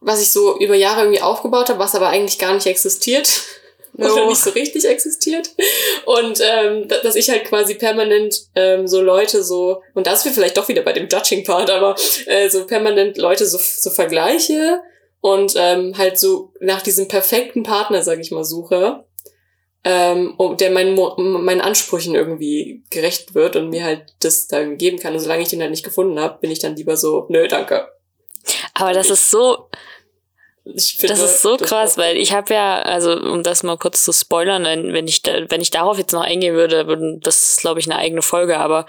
was 0.00 0.22
ich 0.22 0.30
so 0.30 0.58
über 0.58 0.76
Jahre 0.76 1.02
irgendwie 1.02 1.20
aufgebaut 1.20 1.68
habe, 1.68 1.78
was 1.78 1.94
aber 1.94 2.08
eigentlich 2.08 2.38
gar 2.38 2.54
nicht 2.54 2.66
existiert. 2.66 3.28
Oder 4.00 4.22
No. 4.24 4.28
nicht 4.28 4.40
so 4.42 4.50
richtig 4.50 4.84
existiert. 4.88 5.50
Und 6.06 6.40
ähm, 6.42 6.88
da- 6.88 6.98
dass 6.98 7.14
ich 7.16 7.28
halt 7.30 7.44
quasi 7.44 7.74
permanent 7.74 8.42
ähm, 8.54 8.86
so 8.88 9.00
Leute 9.00 9.42
so, 9.42 9.82
und 9.94 10.06
da 10.06 10.16
sind 10.16 10.30
wir 10.32 10.34
vielleicht 10.34 10.56
doch 10.56 10.68
wieder 10.68 10.82
bei 10.82 10.92
dem 10.92 11.08
Judging-Part, 11.08 11.70
aber 11.70 11.94
äh, 12.26 12.48
so 12.48 12.66
permanent 12.66 13.16
Leute 13.18 13.46
so, 13.46 13.58
so 13.58 13.90
vergleiche 13.90 14.80
und 15.20 15.54
ähm, 15.56 15.96
halt 15.98 16.18
so 16.18 16.52
nach 16.60 16.82
diesem 16.82 17.08
perfekten 17.08 17.62
Partner, 17.62 18.02
sag 18.02 18.18
ich 18.20 18.30
mal, 18.30 18.44
suche, 18.44 19.04
ähm, 19.84 20.36
der 20.58 20.70
meinen, 20.70 20.94
meinen 21.42 21.60
Ansprüchen 21.62 22.14
irgendwie 22.14 22.82
gerecht 22.90 23.34
wird 23.34 23.56
und 23.56 23.70
mir 23.70 23.84
halt 23.84 24.14
das 24.20 24.46
da 24.46 24.58
irgendwie 24.60 24.76
geben 24.78 24.98
kann. 24.98 25.14
Und 25.14 25.20
solange 25.20 25.42
ich 25.42 25.48
den 25.48 25.60
halt 25.62 25.70
nicht 25.70 25.84
gefunden 25.84 26.18
habe, 26.20 26.38
bin 26.40 26.50
ich 26.50 26.58
dann 26.58 26.76
lieber 26.76 26.96
so, 26.98 27.26
nö, 27.30 27.48
danke. 27.48 27.88
Aber 28.74 28.92
das 28.92 29.08
ist 29.10 29.30
so, 29.30 29.68
finde, 30.76 31.14
das 31.14 31.22
ist 31.22 31.42
so 31.42 31.56
krass, 31.56 31.96
weil 31.98 32.16
ich 32.16 32.32
habe 32.32 32.52
ja, 32.54 32.80
also 32.82 33.12
um 33.12 33.42
das 33.42 33.62
mal 33.62 33.76
kurz 33.76 34.04
zu 34.04 34.12
spoilern, 34.12 34.64
wenn 34.64 35.06
ich 35.06 35.22
da, 35.22 35.32
wenn 35.48 35.60
ich 35.60 35.70
darauf 35.70 35.98
jetzt 35.98 36.12
noch 36.12 36.22
eingehen 36.22 36.54
würde, 36.54 37.18
das 37.20 37.50
ist 37.50 37.60
glaube 37.60 37.80
ich 37.80 37.86
eine 37.90 37.98
eigene 37.98 38.22
Folge, 38.22 38.58
aber 38.58 38.86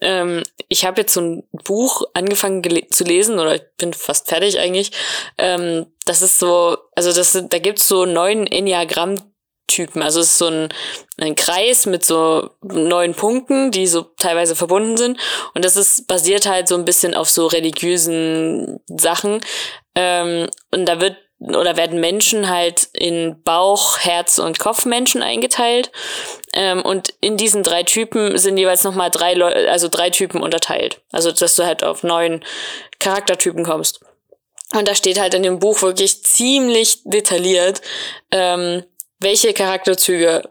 ähm, 0.00 0.42
ich 0.68 0.84
habe 0.84 1.00
jetzt 1.00 1.14
so 1.14 1.20
ein 1.20 1.42
Buch 1.64 2.02
angefangen 2.14 2.62
zu 2.90 3.04
lesen 3.04 3.38
oder 3.38 3.56
ich 3.56 3.62
bin 3.76 3.92
fast 3.92 4.28
fertig 4.28 4.58
eigentlich. 4.58 4.92
Ähm, 5.38 5.86
das 6.04 6.22
ist 6.22 6.38
so, 6.38 6.76
also 6.94 7.12
das 7.12 7.32
da 7.32 7.58
gibt's 7.58 7.88
so 7.88 8.04
neun 8.04 8.46
Enneagramm 8.46 9.16
Typen. 9.68 10.02
Also 10.02 10.20
es 10.20 10.30
ist 10.30 10.38
so 10.38 10.48
ein, 10.48 10.68
ein 11.18 11.36
Kreis 11.36 11.86
mit 11.86 12.04
so 12.04 12.50
neun 12.62 13.14
Punkten, 13.14 13.70
die 13.70 13.86
so 13.86 14.02
teilweise 14.02 14.56
verbunden 14.56 14.96
sind. 14.96 15.18
Und 15.54 15.64
das 15.64 15.76
ist 15.76 16.08
basiert 16.08 16.46
halt 16.46 16.68
so 16.68 16.74
ein 16.74 16.84
bisschen 16.84 17.14
auf 17.14 17.30
so 17.30 17.46
religiösen 17.46 18.80
Sachen. 18.88 19.40
Ähm, 19.94 20.48
und 20.72 20.86
da 20.86 21.00
wird 21.00 21.16
oder 21.40 21.76
werden 21.76 22.00
Menschen 22.00 22.48
halt 22.48 22.88
in 22.92 23.40
Bauch, 23.44 23.98
Herz 23.98 24.38
und 24.38 24.58
Kopfmenschen 24.58 25.22
eingeteilt. 25.22 25.92
Ähm, 26.52 26.82
und 26.82 27.14
in 27.20 27.36
diesen 27.36 27.62
drei 27.62 27.84
Typen 27.84 28.36
sind 28.38 28.58
jeweils 28.58 28.82
nochmal 28.82 29.10
drei 29.10 29.34
Leute, 29.34 29.70
also 29.70 29.88
drei 29.88 30.10
Typen 30.10 30.42
unterteilt. 30.42 31.00
Also 31.12 31.30
dass 31.30 31.54
du 31.54 31.64
halt 31.64 31.84
auf 31.84 32.02
neun 32.02 32.44
Charaktertypen 32.98 33.64
kommst. 33.64 34.00
Und 34.74 34.86
da 34.86 34.94
steht 34.94 35.18
halt 35.18 35.34
in 35.34 35.42
dem 35.42 35.60
Buch 35.60 35.80
wirklich 35.82 36.24
ziemlich 36.24 37.02
detailliert, 37.04 37.80
ähm, 38.32 38.84
welche 39.20 39.52
Charakterzüge 39.52 40.42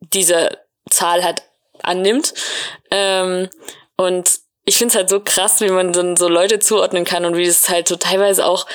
diese 0.00 0.58
Zahl 0.90 1.24
halt 1.24 1.42
annimmt. 1.82 2.34
Ähm, 2.90 3.48
und 3.96 4.40
ich 4.64 4.78
finde 4.78 4.92
es 4.92 4.96
halt 4.96 5.08
so 5.08 5.20
krass, 5.20 5.60
wie 5.60 5.70
man 5.70 5.92
dann 5.92 6.16
so 6.16 6.28
Leute 6.28 6.58
zuordnen 6.58 7.04
kann 7.04 7.24
und 7.24 7.36
wie 7.36 7.46
es 7.46 7.68
halt 7.68 7.88
so 7.88 7.96
teilweise 7.96 8.44
auch 8.44 8.66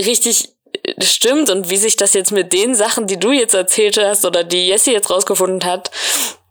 richtig 0.00 0.50
äh, 0.84 1.02
stimmt 1.02 1.50
und 1.50 1.70
wie 1.70 1.76
sich 1.76 1.96
das 1.96 2.14
jetzt 2.14 2.32
mit 2.32 2.52
den 2.52 2.74
Sachen, 2.74 3.06
die 3.06 3.18
du 3.18 3.32
jetzt 3.32 3.54
erzählt 3.54 3.98
hast 3.98 4.24
oder 4.24 4.44
die 4.44 4.68
Jessie 4.68 4.92
jetzt 4.92 5.10
rausgefunden 5.10 5.64
hat, 5.64 5.90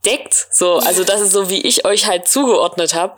deckt. 0.05 0.47
So, 0.51 0.78
also 0.78 1.03
das 1.03 1.21
ist 1.21 1.32
so, 1.32 1.49
wie 1.49 1.61
ich 1.61 1.86
euch 1.86 2.07
halt 2.07 2.28
zugeordnet 2.28 2.93
habe, 2.93 3.15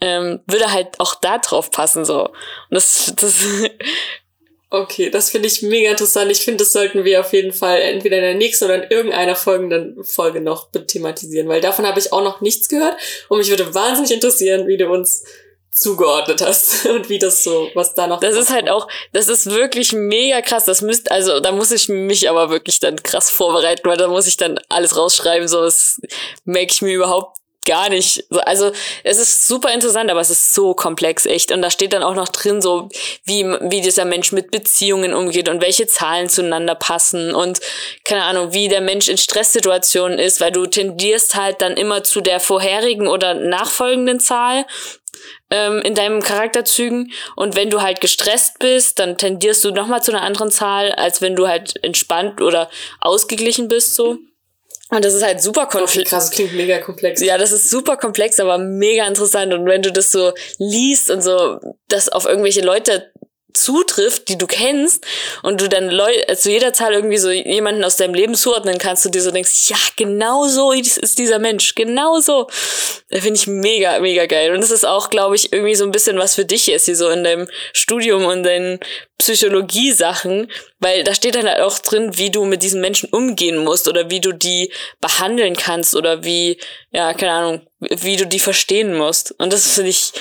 ähm, 0.00 0.40
würde 0.46 0.72
halt 0.72 0.98
auch 1.00 1.14
da 1.14 1.38
drauf 1.38 1.70
passen. 1.70 2.04
So. 2.04 2.24
Und 2.24 2.34
das, 2.70 3.12
das 3.16 3.44
Okay, 4.68 5.10
das 5.10 5.30
finde 5.30 5.46
ich 5.46 5.62
mega 5.62 5.90
interessant. 5.90 6.30
Ich 6.30 6.40
finde, 6.40 6.64
das 6.64 6.72
sollten 6.72 7.04
wir 7.04 7.20
auf 7.20 7.32
jeden 7.32 7.52
Fall 7.52 7.80
entweder 7.80 8.16
in 8.16 8.22
der 8.22 8.34
nächsten 8.34 8.64
oder 8.64 8.82
in 8.82 8.90
irgendeiner 8.90 9.36
folgenden 9.36 10.02
Folge 10.02 10.40
noch 10.40 10.70
thematisieren, 10.72 11.48
weil 11.48 11.60
davon 11.60 11.86
habe 11.86 12.00
ich 12.00 12.12
auch 12.12 12.22
noch 12.22 12.40
nichts 12.40 12.68
gehört 12.68 12.96
und 13.28 13.38
mich 13.38 13.48
würde 13.48 13.74
wahnsinnig 13.74 14.12
interessieren, 14.12 14.66
wie 14.66 14.76
du 14.76 14.88
uns 14.88 15.22
zugeordnet 15.70 16.40
hast 16.40 16.86
und 16.90 17.08
wie 17.08 17.18
das 17.18 17.44
so, 17.44 17.70
was 17.74 17.94
da 17.94 18.08
noch. 18.08 18.18
Das 18.18 18.34
ist 18.34 18.50
halt 18.50 18.68
auch, 18.68 18.88
das 19.12 19.28
ist 19.28 19.46
wirklich 19.46 19.92
mega 19.92 20.40
krass. 20.40 20.64
Das 20.64 20.82
müsst, 20.82 21.12
also 21.12 21.38
da 21.38 21.52
muss 21.52 21.70
ich 21.70 21.88
mich 21.88 22.28
aber 22.28 22.50
wirklich 22.50 22.80
dann 22.80 23.00
krass 23.02 23.30
vorbereiten, 23.30 23.88
weil 23.88 23.96
da 23.96 24.08
muss 24.08 24.26
ich 24.26 24.36
dann 24.36 24.58
alles 24.68 24.96
rausschreiben. 24.96 25.46
So, 25.46 25.62
das 25.62 26.00
merke 26.44 26.72
ich 26.72 26.82
mir 26.82 26.94
überhaupt 26.94 27.38
gar 27.66 27.88
nicht. 27.90 28.24
So, 28.30 28.40
Also 28.40 28.72
es 29.04 29.18
ist 29.18 29.46
super 29.46 29.72
interessant, 29.72 30.10
aber 30.10 30.20
es 30.20 30.30
ist 30.30 30.54
so 30.54 30.74
komplex 30.74 31.26
echt. 31.26 31.52
Und 31.52 31.62
da 31.62 31.70
steht 31.70 31.92
dann 31.92 32.02
auch 32.02 32.14
noch 32.14 32.28
drin, 32.28 32.62
so 32.62 32.88
wie, 33.24 33.44
wie 33.44 33.80
dieser 33.80 34.04
Mensch 34.04 34.32
mit 34.32 34.50
Beziehungen 34.50 35.12
umgeht 35.12 35.48
und 35.48 35.60
welche 35.60 35.86
Zahlen 35.86 36.28
zueinander 36.28 36.74
passen 36.74 37.34
und 37.34 37.60
keine 38.04 38.24
Ahnung, 38.24 38.52
wie 38.52 38.68
der 38.68 38.80
Mensch 38.80 39.08
in 39.08 39.18
Stresssituationen 39.18 40.18
ist, 40.18 40.40
weil 40.40 40.52
du 40.52 40.66
tendierst 40.66 41.34
halt 41.34 41.60
dann 41.60 41.76
immer 41.76 42.02
zu 42.02 42.20
der 42.20 42.40
vorherigen 42.40 43.08
oder 43.08 43.34
nachfolgenden 43.34 44.20
Zahl 44.20 44.64
ähm, 45.50 45.80
in 45.80 45.94
deinen 45.94 46.22
Charakterzügen. 46.22 47.12
Und 47.34 47.56
wenn 47.56 47.70
du 47.70 47.82
halt 47.82 48.00
gestresst 48.00 48.58
bist, 48.58 48.98
dann 48.98 49.18
tendierst 49.18 49.64
du 49.64 49.70
nochmal 49.70 50.02
zu 50.02 50.12
einer 50.12 50.22
anderen 50.22 50.50
Zahl, 50.50 50.92
als 50.92 51.20
wenn 51.22 51.36
du 51.36 51.48
halt 51.48 51.82
entspannt 51.82 52.40
oder 52.40 52.70
ausgeglichen 53.00 53.68
bist, 53.68 53.94
so. 53.94 54.18
Und 54.88 55.04
das 55.04 55.14
ist 55.14 55.24
halt 55.24 55.42
super 55.42 55.66
konflikt. 55.66 56.10
krass, 56.10 56.26
das 56.26 56.30
klingt 56.30 56.54
mega 56.54 56.78
komplex. 56.78 57.20
Ja, 57.20 57.38
das 57.38 57.50
ist 57.50 57.70
super 57.70 57.96
komplex, 57.96 58.38
aber 58.38 58.56
mega 58.58 59.06
interessant. 59.06 59.52
Und 59.52 59.66
wenn 59.66 59.82
du 59.82 59.90
das 59.90 60.12
so 60.12 60.32
liest 60.58 61.10
und 61.10 61.22
so, 61.22 61.58
das 61.88 62.08
auf 62.08 62.24
irgendwelche 62.24 62.60
Leute 62.60 63.10
zutrifft, 63.56 64.28
die 64.28 64.38
du 64.38 64.46
kennst, 64.46 65.04
und 65.42 65.60
du 65.60 65.68
dann 65.68 65.90
Leu 65.90 66.12
zu 66.34 66.50
jeder 66.50 66.72
Zahl 66.72 66.92
irgendwie 66.92 67.18
so 67.18 67.30
jemanden 67.30 67.84
aus 67.84 67.96
deinem 67.96 68.14
Leben 68.14 68.34
zuordnen 68.34 68.78
kannst, 68.78 69.04
du 69.04 69.08
dir 69.08 69.22
so 69.22 69.30
denkst, 69.30 69.68
ja, 69.68 69.76
genau 69.96 70.46
so 70.46 70.72
ist 70.72 71.18
dieser 71.18 71.38
Mensch, 71.38 71.74
genau 71.74 72.20
so. 72.20 72.48
Finde 73.10 73.34
ich 73.34 73.46
mega, 73.46 73.98
mega 74.00 74.26
geil. 74.26 74.54
Und 74.54 74.60
das 74.60 74.70
ist 74.70 74.84
auch, 74.84 75.10
glaube 75.10 75.36
ich, 75.36 75.52
irgendwie 75.52 75.74
so 75.74 75.84
ein 75.84 75.92
bisschen 75.92 76.18
was 76.18 76.34
für 76.34 76.44
dich 76.44 76.70
ist, 76.70 76.86
hier 76.86 76.96
so 76.96 77.08
in 77.08 77.24
deinem 77.24 77.48
Studium 77.72 78.24
und 78.24 78.42
deinen 78.42 78.80
Psychologie-Sachen, 79.18 80.50
weil 80.78 81.02
da 81.02 81.14
steht 81.14 81.36
dann 81.36 81.48
halt 81.48 81.60
auch 81.60 81.78
drin, 81.78 82.18
wie 82.18 82.30
du 82.30 82.44
mit 82.44 82.62
diesen 82.62 82.80
Menschen 82.80 83.08
umgehen 83.08 83.58
musst 83.58 83.88
oder 83.88 84.10
wie 84.10 84.20
du 84.20 84.32
die 84.32 84.70
behandeln 85.00 85.56
kannst 85.56 85.96
oder 85.96 86.22
wie, 86.22 86.58
ja, 86.90 87.14
keine 87.14 87.32
Ahnung, 87.32 87.66
wie 87.80 88.16
du 88.16 88.26
die 88.26 88.40
verstehen 88.40 88.94
musst. 88.94 89.34
Und 89.38 89.52
das 89.52 89.72
finde 89.72 89.90
ich, 89.90 90.12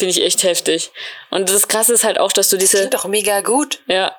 finde 0.00 0.10
ich 0.10 0.24
echt 0.24 0.42
heftig. 0.42 0.90
Und 1.30 1.48
das 1.48 1.68
Krasse 1.68 1.94
ist 1.94 2.02
halt 2.02 2.18
auch, 2.18 2.32
dass 2.32 2.48
du 2.48 2.56
diese, 2.56 2.78
Klingt 2.78 2.94
doch 2.94 3.06
mega 3.06 3.40
gut. 3.40 3.78
ja, 3.86 4.16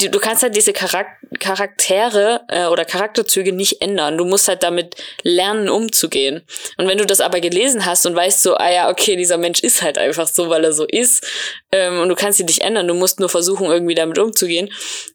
die, 0.00 0.10
du 0.10 0.18
kannst 0.18 0.42
halt 0.42 0.56
diese 0.56 0.72
Charak 0.72 1.06
Charaktere 1.38 2.42
äh, 2.48 2.66
oder 2.66 2.84
Charakterzüge 2.84 3.52
nicht 3.52 3.80
ändern. 3.80 4.18
Du 4.18 4.24
musst 4.24 4.48
halt 4.48 4.62
damit 4.62 4.96
lernen, 5.22 5.68
umzugehen. 5.68 6.42
Und 6.76 6.88
wenn 6.88 6.98
du 6.98 7.06
das 7.06 7.20
aber 7.20 7.40
gelesen 7.40 7.86
hast 7.86 8.04
und 8.04 8.14
weißt 8.14 8.42
so, 8.42 8.54
ah 8.56 8.70
ja, 8.70 8.90
okay, 8.90 9.16
dieser 9.16 9.38
Mensch 9.38 9.60
ist 9.60 9.82
halt 9.82 9.96
einfach 9.98 10.28
so, 10.28 10.50
weil 10.50 10.64
er 10.64 10.72
so 10.72 10.84
ist, 10.84 11.26
ähm, 11.70 12.00
und 12.00 12.08
du 12.08 12.14
kannst 12.14 12.38
ihn 12.38 12.46
nicht 12.46 12.62
ändern, 12.62 12.88
du 12.88 12.94
musst 12.94 13.20
nur 13.20 13.28
versuchen, 13.28 13.66
irgendwie 13.66 13.94
damit 13.94 14.18
umzugehen, 14.18 14.70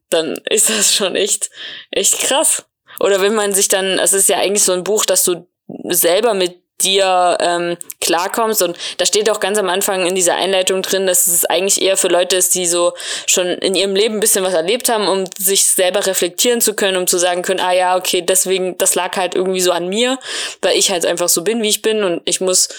dann 0.09 0.39
ist 0.49 0.69
das 0.69 0.95
schon 0.95 1.15
echt, 1.15 1.49
echt 1.91 2.19
krass. 2.19 2.65
Oder 2.99 3.21
wenn 3.21 3.35
man 3.35 3.53
sich 3.53 3.67
dann, 3.67 3.99
es 3.99 4.13
ist 4.13 4.29
ja 4.29 4.37
eigentlich 4.37 4.63
so 4.63 4.71
ein 4.71 4.83
Buch, 4.83 5.05
dass 5.05 5.23
du 5.23 5.47
selber 5.89 6.33
mit 6.33 6.61
dir 6.81 7.37
ähm, 7.39 7.77
klarkommst. 8.01 8.61
Und 8.61 8.77
da 8.97 9.05
steht 9.05 9.29
auch 9.29 9.39
ganz 9.39 9.57
am 9.57 9.69
Anfang 9.69 10.05
in 10.05 10.15
dieser 10.15 10.35
Einleitung 10.35 10.81
drin, 10.81 11.07
dass 11.07 11.27
es 11.27 11.45
eigentlich 11.45 11.81
eher 11.81 11.97
für 11.97 12.07
Leute 12.07 12.35
ist, 12.35 12.55
die 12.55 12.65
so 12.65 12.93
schon 13.25 13.47
in 13.47 13.75
ihrem 13.75 13.95
Leben 13.95 14.15
ein 14.15 14.19
bisschen 14.19 14.43
was 14.43 14.53
erlebt 14.53 14.89
haben, 14.89 15.07
um 15.07 15.25
sich 15.37 15.65
selber 15.65 16.05
reflektieren 16.05 16.61
zu 16.61 16.73
können, 16.73 16.97
um 16.97 17.07
zu 17.07 17.17
sagen 17.17 17.41
können, 17.41 17.59
ah 17.59 17.73
ja, 17.73 17.97
okay, 17.97 18.21
deswegen, 18.21 18.77
das 18.77 18.95
lag 18.95 19.15
halt 19.17 19.35
irgendwie 19.35 19.61
so 19.61 19.71
an 19.71 19.87
mir, 19.87 20.19
weil 20.61 20.77
ich 20.77 20.91
halt 20.91 21.05
einfach 21.05 21.29
so 21.29 21.43
bin, 21.43 21.61
wie 21.61 21.69
ich 21.69 21.81
bin 21.81 22.03
und 22.03 22.21
ich 22.25 22.41
muss 22.41 22.69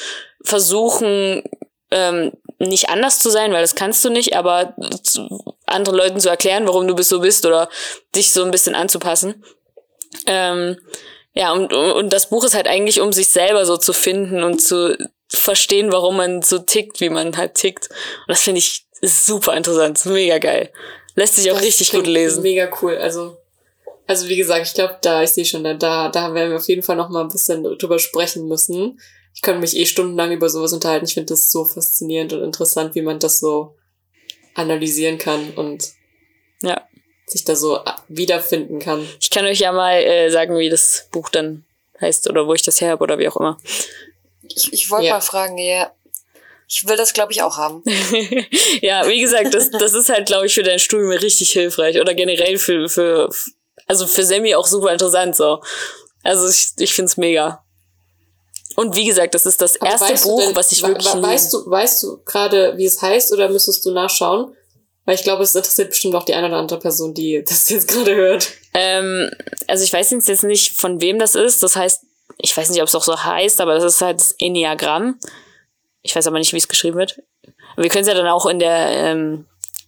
versuchen, 0.42 1.42
ähm, 1.90 2.32
nicht 2.58 2.90
anders 2.90 3.20
zu 3.20 3.30
sein, 3.30 3.52
weil 3.52 3.62
das 3.62 3.74
kannst 3.74 4.04
du 4.04 4.10
nicht, 4.10 4.36
aber 4.36 4.74
anderen 5.66 5.96
Leuten 5.96 6.20
zu 6.20 6.28
erklären, 6.28 6.66
warum 6.66 6.86
du 6.86 6.94
bist 6.94 7.08
so 7.08 7.20
bist 7.20 7.46
oder 7.46 7.68
dich 8.14 8.32
so 8.32 8.44
ein 8.44 8.50
bisschen 8.50 8.74
anzupassen. 8.74 9.44
Ähm, 10.26 10.76
ja, 11.38 11.52
und, 11.52 11.72
und 11.72 12.12
das 12.12 12.30
Buch 12.30 12.42
ist 12.42 12.56
halt 12.56 12.66
eigentlich, 12.66 13.00
um 13.00 13.12
sich 13.12 13.28
selber 13.28 13.64
so 13.64 13.76
zu 13.76 13.92
finden 13.92 14.42
und 14.42 14.60
zu 14.60 14.98
verstehen, 15.28 15.92
warum 15.92 16.16
man 16.16 16.42
so 16.42 16.58
tickt, 16.58 17.00
wie 17.00 17.10
man 17.10 17.36
halt 17.36 17.54
tickt. 17.54 17.88
Und 17.90 18.30
das 18.30 18.40
finde 18.40 18.58
ich 18.58 18.86
super 19.02 19.56
interessant, 19.56 20.04
mega 20.06 20.38
geil. 20.38 20.72
Lässt 21.14 21.36
sich 21.36 21.48
auch 21.52 21.54
Das 21.54 21.64
richtig 21.64 21.92
gut 21.92 22.08
lesen. 22.08 22.42
Mega 22.42 22.68
cool. 22.82 22.96
Also, 22.96 23.36
also 24.08 24.28
wie 24.28 24.36
gesagt, 24.36 24.66
ich 24.66 24.74
glaube, 24.74 24.98
da, 25.00 25.22
ich 25.22 25.30
sehe 25.30 25.44
schon, 25.44 25.62
da, 25.62 25.74
da, 25.74 26.08
da 26.08 26.34
werden 26.34 26.50
wir 26.50 26.56
auf 26.56 26.66
jeden 26.66 26.82
Fall 26.82 26.96
noch 26.96 27.08
mal 27.08 27.20
ein 27.20 27.28
bisschen 27.28 27.62
drüber 27.62 28.00
sprechen 28.00 28.48
müssen. 28.48 29.00
Ich 29.32 29.40
könnte 29.40 29.60
mich 29.60 29.76
eh 29.76 29.86
stundenlang 29.86 30.32
über 30.32 30.48
sowas 30.48 30.72
unterhalten. 30.72 31.06
Ich 31.06 31.14
finde 31.14 31.34
das 31.34 31.52
so 31.52 31.64
faszinierend 31.64 32.32
und 32.32 32.42
interessant, 32.42 32.96
wie 32.96 33.02
man 33.02 33.20
das 33.20 33.38
so 33.38 33.76
analysieren 34.54 35.18
kann 35.18 35.52
und. 35.54 35.92
Sich 37.30 37.44
da 37.44 37.54
so 37.56 37.80
wiederfinden 38.08 38.78
kann. 38.78 39.06
Ich 39.20 39.30
kann 39.30 39.44
euch 39.44 39.58
ja 39.60 39.72
mal 39.72 39.94
äh, 40.02 40.30
sagen, 40.30 40.56
wie 40.58 40.68
das 40.70 41.06
Buch 41.12 41.28
dann 41.28 41.64
heißt 42.00 42.28
oder 42.28 42.46
wo 42.46 42.54
ich 42.54 42.62
das 42.62 42.80
her 42.80 42.92
habe 42.92 43.02
oder 43.02 43.18
wie 43.18 43.28
auch 43.28 43.36
immer. 43.36 43.58
Ich, 44.42 44.72
ich 44.72 44.90
wollte 44.90 45.06
Ja. 45.06 45.14
mal 45.14 45.20
fragen, 45.20 45.58
ja. 45.58 45.90
Ich 46.70 46.86
will 46.86 46.96
das, 46.96 47.12
glaube 47.14 47.32
ich, 47.32 47.42
auch 47.42 47.56
haben. 47.56 47.82
ja, 48.82 49.06
wie 49.08 49.20
gesagt, 49.20 49.54
das, 49.54 49.70
das 49.70 49.94
ist 49.94 50.10
halt, 50.10 50.26
glaube 50.26 50.46
ich, 50.46 50.54
für 50.54 50.62
dein 50.62 50.78
Studium 50.78 51.10
richtig 51.12 51.50
hilfreich 51.50 51.98
oder 52.00 52.12
generell 52.14 52.58
für, 52.58 52.88
für 52.88 53.30
also 53.86 54.06
für 54.06 54.22
Sammy 54.24 54.54
auch 54.54 54.66
super 54.66 54.92
interessant 54.92 55.34
so. 55.34 55.62
Also 56.22 56.46
ich, 56.48 56.68
ich 56.78 56.92
finde 56.94 57.08
es 57.10 57.16
mega. 57.16 57.64
Und 58.76 58.94
wie 58.94 59.06
gesagt, 59.06 59.34
das 59.34 59.46
ist 59.46 59.60
das 59.62 59.80
Aber 59.80 59.90
erste 59.90 60.28
Buch, 60.28 60.40
denn- 60.44 60.54
was 60.56 60.70
ich 60.72 60.82
wirklich 60.82 61.12
we- 61.14 61.22
weißt 61.22 61.52
du, 61.54 61.70
weißt 61.70 62.02
du 62.02 62.18
gerade, 62.24 62.76
wie 62.76 62.84
es 62.86 63.00
heißt, 63.00 63.32
oder 63.32 63.48
müsstest 63.48 63.84
du 63.86 63.90
nachschauen? 63.90 64.54
Weil 65.08 65.14
ich 65.14 65.22
glaube, 65.22 65.42
es 65.42 65.54
interessiert 65.54 65.88
bestimmt 65.88 66.14
auch 66.16 66.24
die 66.24 66.34
eine 66.34 66.48
oder 66.48 66.58
andere 66.58 66.78
Person, 66.78 67.14
die 67.14 67.42
das 67.48 67.70
jetzt 67.70 67.88
gerade 67.88 68.14
hört. 68.14 68.50
Ähm, 68.74 69.30
also 69.66 69.82
ich 69.82 69.90
weiß 69.90 70.10
jetzt 70.10 70.44
nicht, 70.44 70.76
von 70.76 71.00
wem 71.00 71.18
das 71.18 71.34
ist. 71.34 71.62
Das 71.62 71.76
heißt, 71.76 72.02
ich 72.36 72.54
weiß 72.54 72.68
nicht, 72.68 72.82
ob 72.82 72.88
es 72.88 72.94
auch 72.94 73.02
so 73.02 73.24
heißt, 73.24 73.62
aber 73.62 73.72
das 73.74 73.84
ist 73.84 74.02
halt 74.02 74.20
das 74.20 74.32
Enneagramm. 74.38 75.18
Ich 76.02 76.14
weiß 76.14 76.26
aber 76.26 76.38
nicht, 76.38 76.52
wie 76.52 76.58
es 76.58 76.68
geschrieben 76.68 76.98
wird. 76.98 77.22
Wir 77.78 77.88
können 77.88 78.02
es 78.02 78.08
ja 78.08 78.12
dann 78.12 78.26
auch 78.26 78.44
in 78.44 78.58
der 78.58 78.90
ähm, 78.90 79.46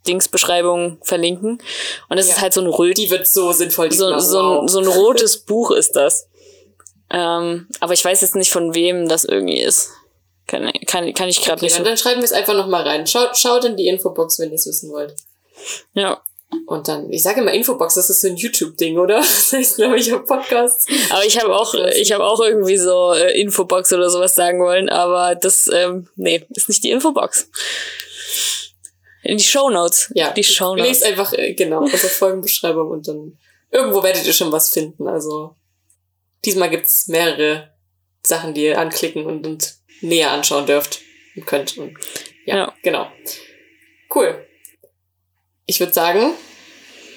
Dingsbeschreibung 0.09 0.97
verlinken. 1.03 1.62
Und 2.09 2.16
es 2.16 2.29
Ja. 2.29 2.37
ist 2.37 2.41
halt 2.41 2.55
so 2.55 2.62
ein 2.62 2.66
Röt 2.66 2.97
Die 2.97 3.11
wird 3.11 3.27
so 3.27 3.53
sinnvoll. 3.53 3.93
so, 3.93 4.18
so, 4.21 4.62
ein, 4.62 4.68
so 4.68 4.79
ein 4.79 4.87
rotes 4.87 5.37
Buch 5.37 5.71
ist 5.71 5.97
das. 5.97 6.31
Ähm, 7.11 7.68
aber 7.81 7.93
ich 7.93 8.03
weiß 8.03 8.23
jetzt 8.23 8.37
nicht, 8.37 8.51
von 8.53 8.75
wem 8.75 9.07
das 9.07 9.27
irgendwie 9.27 9.61
ist. 9.61 9.91
Kann, 10.51 10.72
kann, 10.86 11.14
kann 11.14 11.28
ich 11.28 11.40
gerade 11.40 11.59
Okay, 11.59 11.66
nicht 11.66 11.76
so. 11.76 11.84
dann 11.84 11.96
schreiben 11.96 12.20
wir 12.20 12.24
es 12.24 12.32
einfach 12.32 12.55
nochmal 12.55 12.82
rein. 12.82 13.07
Schaut, 13.07 13.36
schaut 13.36 13.64
in 13.64 13.76
die 13.76 13.86
Infobox, 13.86 14.40
wenn 14.40 14.48
ihr 14.51 14.57
es 14.57 14.66
wissen 14.66 14.90
wollt. 14.90 15.14
Ja. 15.94 16.20
Und 16.66 16.88
dann, 16.88 17.09
ich 17.12 17.22
sage 17.22 17.40
immer 17.40 17.53
Infobox, 17.53 17.94
das 17.94 18.11
ist 18.11 18.22
so 18.22 18.26
ein 18.26 18.34
YouTube-Ding, 18.36 18.98
oder? 18.98 19.18
Das 19.20 19.53
heißt, 19.53 19.76
glaube 19.76 19.98
ich, 20.01 20.12
auf 20.12 20.24
Podcasts. 20.26 20.86
Aber 21.11 21.24
ich 21.24 21.38
habe 21.40 21.55
auch, 21.55 21.72
ich 21.74 22.11
habe 22.11 22.24
auch 22.24 22.40
irgendwie 22.40 22.76
so 22.78 23.12
äh, 23.12 23.40
Infobox 23.40 23.92
oder 23.92 24.11
sowas 24.11 24.34
sagen 24.34 24.59
wollen, 24.59 24.88
aber 24.88 25.36
das, 25.36 25.68
ähm, 25.72 26.09
nee, 26.16 26.44
ist 26.51 26.68
nicht 26.68 26.82
die 26.82 26.90
Infobox. 26.90 27.48
In 29.22 29.36
die 29.36 29.44
Shownotes. 29.44 30.11
Ja, 30.16 30.32
Die 30.32 30.42
Shownotes. 30.42 30.88
lest 30.88 31.05
einfach, 31.05 31.32
äh, 31.34 31.55
genau, 31.55 31.82
unsere 31.82 32.09
Folgenbeschreibung 32.09 32.90
und 32.90 33.07
dann 33.07 33.38
irgendwo 33.70 34.03
werdet 34.03 34.26
ihr 34.26 34.32
schon 34.32 34.51
was 34.51 34.70
finden. 34.70 35.07
Also, 35.07 35.55
diesmal 36.44 36.70
gibt's 36.70 37.07
mehrere 37.07 37.70
Sachen, 38.26 38.55
die 38.55 38.64
ihr 38.64 38.78
anklicken 38.80 39.26
und, 39.26 39.46
und 39.46 39.74
näher 40.01 40.30
anschauen 40.30 40.66
dürft 40.66 41.01
und 41.36 41.46
könnt. 41.46 41.76
Und, 41.78 41.96
ja, 42.46 42.57
Ja. 42.57 42.74
genau. 42.82 43.11
Cool. 44.14 44.46
Ich 45.66 45.78
würde 45.78 45.92
sagen, 45.92 46.32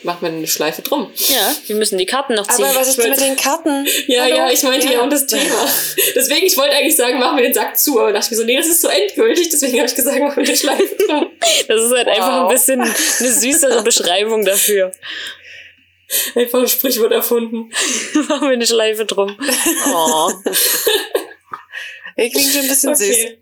machen 0.03 0.19
wir 0.21 0.29
eine 0.29 0.45
Schleife 0.47 0.81
drum. 0.83 1.11
Ja, 1.29 1.55
wir 1.65 1.75
müssen 1.75 1.97
die 1.97 2.05
Karten 2.05 2.35
noch 2.35 2.45
ziehen. 2.47 2.65
Aber 2.65 2.75
was 2.75 2.89
ist 2.89 2.97
denn 2.99 3.09
mit 3.09 3.19
den 3.19 3.35
Karten? 3.35 3.87
Ja, 4.07 4.23
Hallo? 4.23 4.35
ja, 4.35 4.51
ich 4.51 4.61
meinte 4.63 4.91
ja, 4.91 5.01
um 5.01 5.09
das 5.09 5.25
Thema. 5.25 5.43
Deswegen, 6.15 6.45
ich 6.45 6.55
wollte 6.57 6.75
eigentlich 6.75 6.95
sagen, 6.95 7.17
machen 7.19 7.37
wir 7.37 7.43
den 7.45 7.53
Sack 7.53 7.77
zu, 7.79 7.99
aber 7.99 8.11
dachte 8.13 8.25
ich 8.27 8.31
mir 8.31 8.37
so, 8.37 8.43
nee, 8.43 8.57
das 8.57 8.67
ist 8.67 8.81
so 8.81 8.89
endgültig, 8.89 9.49
deswegen 9.49 9.77
habe 9.79 9.87
ich 9.89 9.95
gesagt, 9.95 10.19
machen 10.19 10.35
wir 10.35 10.43
eine 10.43 10.57
Schleife 10.57 10.95
drum. 11.07 11.31
Das 11.67 11.81
ist 11.81 11.91
halt 11.91 12.07
einfach 12.07 12.33
ein 12.33 12.43
Wow. 12.43 12.51
bisschen 12.51 12.81
eine 12.81 12.93
süßere 13.31 13.81
Beschreibung 13.83 14.43
dafür. 14.45 14.91
Einfach 16.35 16.59
ein 16.59 16.67
Sprichwort 16.67 17.11
erfunden. 17.11 17.71
Machen 18.29 18.41
wir 18.49 18.53
eine 18.53 18.67
Schleife 18.67 19.05
drum. 19.05 19.35
Oh. 19.87 20.31
Ihr 22.17 22.29
klingt 22.29 22.51
schon 22.51 22.61
ein 22.61 22.67
bisschen 22.67 22.95
süß. 22.95 23.17
Okay. 23.17 23.39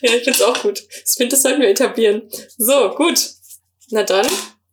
Ja, 0.00 0.14
ich 0.14 0.24
find's 0.24 0.42
auch 0.42 0.62
gut. 0.62 0.82
Ich 0.88 1.12
finde, 1.12 1.32
das 1.32 1.42
sollten 1.42 1.60
wir 1.60 1.68
etablieren. 1.68 2.30
So, 2.56 2.90
gut. 2.90 3.18
Na 3.90 4.02
dann, 4.02 4.26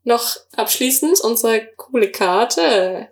noch 0.04 0.38
abschließend 0.56 1.22
unsere 1.22 1.68
coole 1.76 2.12
Karte. 2.12 3.10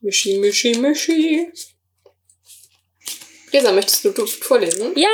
Mischi, 0.00 0.38
Mischi, 0.38 0.76
Mischi. 0.76 1.52
Lisa, 3.52 3.72
möchtest 3.72 4.04
du, 4.04 4.10
du 4.10 4.26
vorlesen? 4.26 4.92
Ja. 4.96 5.08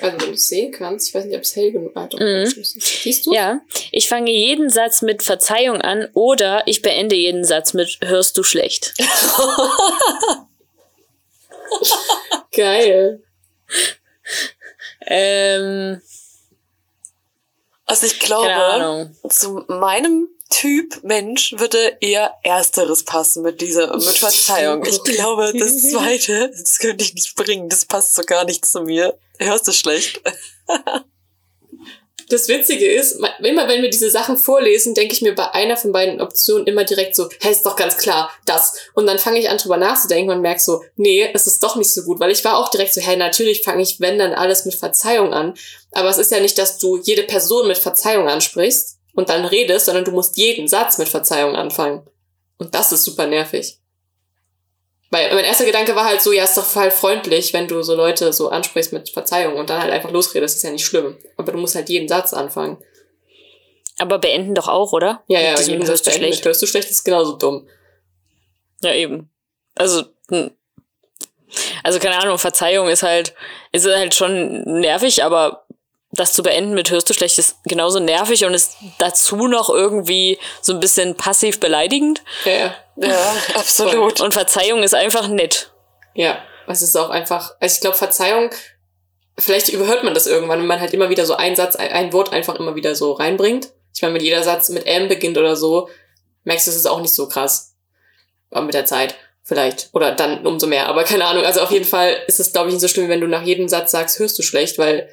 Also, 0.00 0.20
wenn 0.20 0.28
du 0.28 0.32
es 0.32 0.48
sehen 0.48 0.70
kannst. 0.70 1.08
Ich 1.08 1.14
weiß 1.14 1.24
nicht, 1.24 1.36
ob 1.36 1.42
es 1.42 1.56
hell 1.56 1.72
genug 1.72 1.92
ist. 1.96 2.20
Mhm. 2.20 2.64
Siehst 2.64 3.26
du? 3.26 3.32
Ja, 3.32 3.60
ich 3.90 4.08
fange 4.08 4.30
jeden 4.30 4.68
Satz 4.68 5.02
mit 5.02 5.22
Verzeihung 5.22 5.80
an 5.80 6.08
oder 6.12 6.62
ich 6.66 6.82
beende 6.82 7.16
jeden 7.16 7.44
Satz 7.44 7.72
mit 7.72 7.98
Hörst 8.02 8.36
du 8.36 8.42
schlecht. 8.42 8.94
Geil. 12.56 13.22
Ähm, 15.06 16.00
Also 17.86 18.06
ich 18.06 18.18
glaube, 18.20 19.10
zu 19.28 19.64
meinem 19.68 20.28
Typ 20.50 21.02
Mensch 21.04 21.54
würde 21.58 21.98
eher 22.00 22.34
Ersteres 22.42 23.04
passen 23.04 23.42
mit 23.42 23.60
dieser, 23.60 23.94
mit 23.94 24.02
Verzeihung. 24.18 24.84
Ich 24.84 25.02
glaube, 25.04 25.52
das 25.56 25.82
Zweite, 25.90 26.50
das 26.50 26.78
könnte 26.78 27.04
ich 27.04 27.14
nicht 27.14 27.34
bringen. 27.36 27.68
Das 27.68 27.84
passt 27.84 28.14
so 28.14 28.22
gar 28.22 28.44
nicht 28.44 28.64
zu 28.64 28.80
mir. 28.80 29.18
Hörst 29.38 29.68
du 29.68 29.72
schlecht? 29.72 30.20
Das 32.30 32.48
Witzige 32.48 32.86
ist, 32.86 33.20
immer 33.40 33.68
wenn 33.68 33.80
wir 33.80 33.88
diese 33.88 34.10
Sachen 34.10 34.36
vorlesen, 34.36 34.94
denke 34.94 35.14
ich 35.14 35.22
mir 35.22 35.34
bei 35.34 35.50
einer 35.52 35.78
von 35.78 35.92
beiden 35.92 36.20
Optionen 36.20 36.66
immer 36.66 36.84
direkt 36.84 37.16
so, 37.16 37.28
hey, 37.40 37.52
ist 37.52 37.64
doch 37.64 37.76
ganz 37.76 37.96
klar, 37.96 38.30
das. 38.44 38.74
Und 38.92 39.06
dann 39.06 39.18
fange 39.18 39.38
ich 39.38 39.48
an 39.48 39.56
drüber 39.56 39.78
nachzudenken 39.78 40.30
und 40.30 40.42
merke 40.42 40.60
so, 40.60 40.84
nee, 40.96 41.26
es 41.32 41.46
ist 41.46 41.62
doch 41.62 41.76
nicht 41.76 41.90
so 41.90 42.02
gut, 42.02 42.20
weil 42.20 42.30
ich 42.30 42.44
war 42.44 42.58
auch 42.58 42.70
direkt 42.70 42.92
so, 42.92 43.00
hey, 43.00 43.16
natürlich 43.16 43.62
fange 43.62 43.82
ich, 43.82 43.98
wenn 44.00 44.18
dann 44.18 44.34
alles 44.34 44.66
mit 44.66 44.74
Verzeihung 44.74 45.32
an. 45.32 45.54
Aber 45.92 46.10
es 46.10 46.18
ist 46.18 46.30
ja 46.30 46.40
nicht, 46.40 46.58
dass 46.58 46.78
du 46.78 46.98
jede 46.98 47.22
Person 47.22 47.66
mit 47.66 47.78
Verzeihung 47.78 48.28
ansprichst 48.28 48.98
und 49.14 49.30
dann 49.30 49.46
redest, 49.46 49.86
sondern 49.86 50.04
du 50.04 50.12
musst 50.12 50.36
jeden 50.36 50.68
Satz 50.68 50.98
mit 50.98 51.08
Verzeihung 51.08 51.56
anfangen. 51.56 52.06
Und 52.58 52.74
das 52.74 52.92
ist 52.92 53.04
super 53.04 53.26
nervig. 53.26 53.77
Weil 55.10 55.34
mein 55.34 55.44
erster 55.44 55.64
Gedanke 55.64 55.96
war 55.96 56.04
halt 56.04 56.20
so, 56.20 56.32
ja, 56.32 56.44
ist 56.44 56.56
doch 56.56 56.64
voll 56.64 56.90
freundlich, 56.90 57.54
wenn 57.54 57.66
du 57.66 57.82
so 57.82 57.94
Leute 57.94 58.32
so 58.32 58.50
ansprichst 58.50 58.92
mit 58.92 59.08
Verzeihung 59.08 59.56
und 59.56 59.70
dann 59.70 59.80
halt 59.80 59.90
einfach 59.90 60.10
losredest, 60.10 60.56
ist 60.56 60.62
ja 60.64 60.70
nicht 60.70 60.84
schlimm. 60.84 61.16
Aber 61.36 61.52
du 61.52 61.58
musst 61.58 61.74
halt 61.74 61.88
jeden 61.88 62.08
Satz 62.08 62.34
anfangen. 62.34 62.76
Aber 63.98 64.18
beenden 64.18 64.54
doch 64.54 64.68
auch, 64.68 64.92
oder? 64.92 65.22
Ja, 65.26 65.40
ja, 65.40 65.58
jeden 65.58 65.84
Satz 65.84 66.02
beenden 66.02 66.24
schlecht. 66.24 66.38
mit 66.40 66.46
hörst 66.46 66.62
du 66.62 66.66
schlecht, 66.66 66.90
ist 66.90 67.04
genauso 67.04 67.36
dumm. 67.36 67.66
Ja, 68.82 68.92
eben. 68.94 69.30
Also, 69.74 70.04
hm. 70.28 70.50
also 71.82 71.98
keine 71.98 72.20
Ahnung, 72.20 72.38
Verzeihung 72.38 72.88
ist 72.88 73.02
halt, 73.02 73.34
ist 73.72 73.86
halt 73.86 74.14
schon 74.14 74.62
nervig, 74.80 75.24
aber 75.24 75.66
das 76.18 76.32
zu 76.32 76.42
beenden 76.42 76.74
mit 76.74 76.90
hörst 76.90 77.08
du 77.08 77.14
schlecht 77.14 77.38
ist 77.38 77.56
genauso 77.64 78.00
nervig 78.00 78.44
und 78.44 78.54
ist 78.54 78.76
dazu 78.98 79.46
noch 79.46 79.70
irgendwie 79.70 80.38
so 80.60 80.72
ein 80.72 80.80
bisschen 80.80 81.16
passiv 81.16 81.60
beleidigend. 81.60 82.22
Ja, 82.44 82.52
ja. 82.52 82.74
Ja, 82.96 83.36
absolut. 83.54 84.20
Und 84.20 84.32
Verzeihung 84.32 84.82
ist 84.82 84.94
einfach 84.94 85.28
nett. 85.28 85.70
Ja, 86.14 86.42
es 86.66 86.82
ist 86.82 86.96
auch 86.96 87.10
einfach, 87.10 87.54
also 87.60 87.74
ich 87.74 87.80
glaube, 87.80 87.96
Verzeihung, 87.96 88.50
vielleicht 89.38 89.68
überhört 89.68 90.02
man 90.02 90.14
das 90.14 90.26
irgendwann, 90.26 90.60
wenn 90.60 90.66
man 90.66 90.80
halt 90.80 90.92
immer 90.92 91.08
wieder 91.10 91.24
so 91.24 91.34
einen 91.34 91.56
Satz, 91.56 91.76
ein, 91.76 91.92
ein 91.92 92.12
Wort 92.12 92.32
einfach 92.32 92.56
immer 92.56 92.74
wieder 92.74 92.94
so 92.94 93.12
reinbringt. 93.12 93.70
Ich 93.94 94.02
meine, 94.02 94.14
wenn 94.14 94.24
jeder 94.24 94.42
Satz 94.42 94.68
mit 94.68 94.86
M 94.86 95.08
beginnt 95.08 95.38
oder 95.38 95.56
so, 95.56 95.88
merkst 96.44 96.66
du, 96.66 96.70
es 96.70 96.76
ist 96.76 96.86
auch 96.86 97.00
nicht 97.00 97.14
so 97.14 97.28
krass. 97.28 97.74
Aber 98.50 98.62
mit 98.64 98.74
der 98.74 98.84
Zeit 98.84 99.14
vielleicht. 99.44 99.90
Oder 99.92 100.12
dann 100.12 100.46
umso 100.46 100.66
mehr. 100.66 100.86
Aber 100.86 101.04
keine 101.04 101.24
Ahnung. 101.24 101.44
Also 101.44 101.60
auf 101.60 101.70
jeden 101.70 101.84
Fall 101.84 102.16
ist 102.26 102.40
es, 102.40 102.52
glaube 102.52 102.68
ich, 102.68 102.74
nicht 102.74 102.82
so 102.82 102.88
schlimm, 102.88 103.08
wenn 103.08 103.20
du 103.20 103.26
nach 103.26 103.42
jedem 103.42 103.68
Satz 103.68 103.92
sagst, 103.92 104.18
hörst 104.18 104.38
du 104.38 104.42
schlecht, 104.42 104.78
weil 104.78 105.08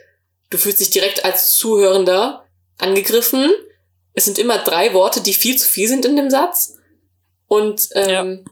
du 0.56 0.62
fühlst 0.62 0.80
dich 0.80 0.90
direkt 0.90 1.26
als 1.26 1.58
Zuhörender 1.58 2.46
angegriffen. 2.78 3.54
Es 4.14 4.24
sind 4.24 4.40
immer 4.40 4.58
drei 4.60 4.94
Worte, 4.94 5.20
die 5.20 5.34
viel 5.34 5.58
zu 5.58 5.68
viel 5.68 5.90
sind 5.90 6.06
in 6.06 6.16
dem 6.16 6.30
Satz. 6.30 6.78
Und 7.48 7.90
ähm, 7.94 8.46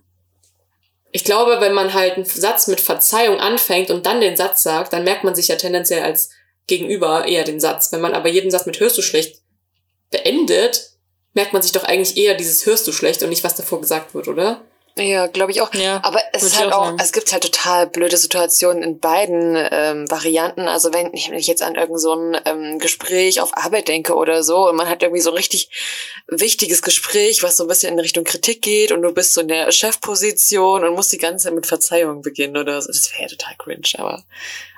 ich 1.12 1.24
glaube, 1.24 1.62
wenn 1.62 1.74
man 1.74 1.94
halt 1.94 2.16
einen 2.16 2.26
Satz 2.26 2.68
mit 2.68 2.82
Verzeihung 2.82 3.40
anfängt 3.40 3.90
und 3.90 4.06
dann 4.06 4.20
den 4.20 4.36
Satz 4.36 4.64
sagt, 4.64 4.92
dann 4.92 5.06
merkt 5.06 5.24
man 5.24 5.34
sich 5.34 5.48
ja 5.48 5.56
tendenziell 5.56 6.04
als 6.04 6.30
Gegenüber 6.68 7.26
eher 7.26 7.46
den 7.46 7.62
Satz. 7.62 7.92
Wenn 7.94 8.02
man 8.02 8.14
aber 8.14 8.28
jeden 8.28 8.52
Satz 8.52 8.66
mit 8.66 8.82
hörst 8.82 8.98
du 8.98 9.02
schlecht 9.02 9.42
beendet, 10.12 10.92
merkt 11.34 11.54
man 11.54 11.62
sich 11.62 11.72
doch 11.72 11.86
eigentlich 11.86 12.18
eher 12.18 12.36
dieses 12.36 12.66
hörst 12.66 12.86
du 12.86 12.92
schlecht 12.92 13.24
und 13.24 13.30
nicht, 13.30 13.46
was 13.46 13.56
davor 13.56 13.80
gesagt 13.80 14.14
wird, 14.14 14.28
oder? 14.28 14.62
Ja, 14.96 15.26
glaube 15.26 15.52
ich 15.52 15.60
auch. 15.62 15.74
Ja, 15.74 16.00
Aber 16.04 16.22
es 16.34 16.44
ist 16.44 16.60
halt 16.60 16.72
auch 16.72 16.86
sagen. 16.86 16.98
es 17.02 17.12
gibt 17.14 17.32
halt 17.34 17.42
total 17.44 17.88
blöde 17.88 18.16
Situationen 18.16 18.84
in 18.84 19.00
beiden 19.00 19.56
ähm, 19.72 20.12
Varianten. 20.12 20.68
Also 20.68 20.94
wenn 20.94 21.12
ich, 21.16 21.32
wenn 21.32 21.40
ich 21.40 21.48
jetzt 21.48 21.64
an 21.64 21.74
irgend 21.74 22.00
so 22.00 22.14
ein 22.14 22.38
ähm, 22.46 22.78
Gespräch 22.78 23.42
auf 23.42 23.58
Arbeit 23.58 23.88
denke 23.88 24.14
oder 24.14 24.44
so 24.44 24.70
und 24.70 24.76
man 24.76 24.88
hat 24.88 25.02
irgendwie 25.02 25.22
so 25.22 25.32
ein 25.32 25.36
richtig 25.36 25.70
wichtiges 26.28 26.84
Gespräch, 26.84 27.42
was 27.42 27.58
so 27.58 27.64
ein 27.64 27.68
bisschen 27.70 27.94
in 27.94 28.00
Richtung 28.00 28.24
Kritik 28.24 28.62
geht 28.62 28.92
und 28.92 29.02
du 29.02 29.12
bist 29.12 29.34
so 29.34 29.42
in 29.42 29.48
der 29.48 29.72
Chefposition 29.72 30.84
und 30.84 30.94
musst 30.94 31.12
die 31.12 31.18
ganze 31.18 31.46
Zeit 31.46 31.56
mit 31.56 31.66
Verzeihung 31.66 32.22
beginnen 32.22 32.58
oder 32.58 32.80
so. 32.80 32.90
Das 32.92 33.12
wäre 33.14 33.24
ja 33.24 33.28
total 33.30 33.56
cringe, 33.58 33.88
aber 33.98 34.24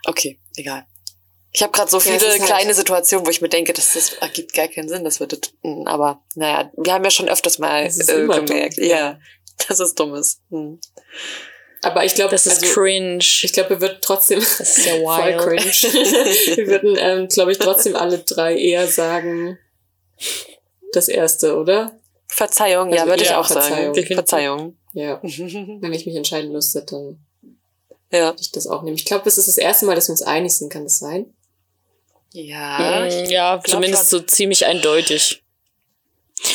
okay, 0.05 0.39
egal. 0.55 0.85
Ich 1.51 1.61
habe 1.61 1.71
gerade 1.71 1.89
so 1.89 1.97
Ja, 1.97 2.03
viele 2.03 2.15
ist 2.25 2.39
halt- 2.39 2.45
kleine 2.45 2.73
Situationen, 2.73 3.25
wo 3.25 3.29
ich 3.31 3.41
mir 3.41 3.49
denke, 3.49 3.73
das, 3.73 3.93
das 3.93 4.13
ergibt 4.13 4.53
gar 4.53 4.67
keinen 4.69 4.89
Sinn. 4.89 5.03
Das 5.03 5.19
wird, 5.19 5.53
aber 5.85 6.21
naja, 6.35 6.69
wir 6.77 6.93
haben 6.93 7.03
ja 7.03 7.11
schon 7.11 7.29
öfters 7.29 7.59
mal 7.59 7.83
äh, 7.85 8.11
immer 8.13 8.35
dumm. 8.37 8.45
gemerkt. 8.45 8.77
Ja, 8.77 9.19
dass 9.67 9.79
es 9.79 9.95
dumm 9.95 10.15
ist. 10.15 10.41
Hm. 10.49 10.79
Aber 11.81 12.03
ich 12.03 12.15
glaube, 12.15 12.31
Das 12.31 12.47
ist 12.47 12.63
also, 12.63 12.73
cringe. 12.73 13.19
ich 13.19 13.53
glaube, 13.53 13.71
wir 13.71 13.81
würden 13.81 13.97
trotzdem 14.01 14.39
Das 14.39 14.59
ist 14.59 14.85
ja 14.85 14.93
voll 15.03 15.25
wild. 15.25 15.39
cringe. 15.39 15.63
wir 16.57 16.67
würden, 16.67 16.97
ähm, 16.99 17.27
glaube 17.27 17.51
ich, 17.51 17.59
trotzdem 17.59 17.95
alle 17.95 18.19
drei 18.19 18.57
eher 18.57 18.87
sagen 18.87 19.59
das 20.93 21.07
erste, 21.07 21.55
oder? 21.57 21.99
Verzeihung, 22.27 22.89
ja, 22.91 23.01
Also 23.01 23.09
würde 23.11 23.23
ich 23.23 23.33
auch 23.33 23.45
Verzeihung. 23.45 23.93
sagen. 23.93 24.13
Verzeihung. 24.13 24.77
Ja. 24.93 25.19
Wenn 25.21 25.93
ich 25.93 26.05
mich 26.05 26.15
entscheiden 26.15 26.51
müsste, 26.51 26.83
dann 26.83 27.19
ja. 28.11 28.25
würde 28.27 28.41
ich 28.41 28.51
das 28.51 28.65
auch 28.67 28.81
nehmen. 28.81 28.95
Ich 28.95 29.05
glaube, 29.05 29.25
das 29.25 29.37
ist 29.37 29.47
das 29.47 29.57
erste 29.57 29.85
Mal, 29.85 29.95
dass 29.95 30.07
wir 30.07 30.13
uns 30.13 30.21
einig 30.21 30.53
sind. 30.53 30.71
Kann 30.71 30.85
das 30.85 30.97
sein? 30.99 31.33
Ja. 32.31 33.05
Mm, 33.05 33.29
ja, 33.29 33.55
glaub 33.57 33.67
zumindest 33.67 34.09
so 34.09 34.19
ziemlich 34.21 34.65
eindeutig. 34.65 35.43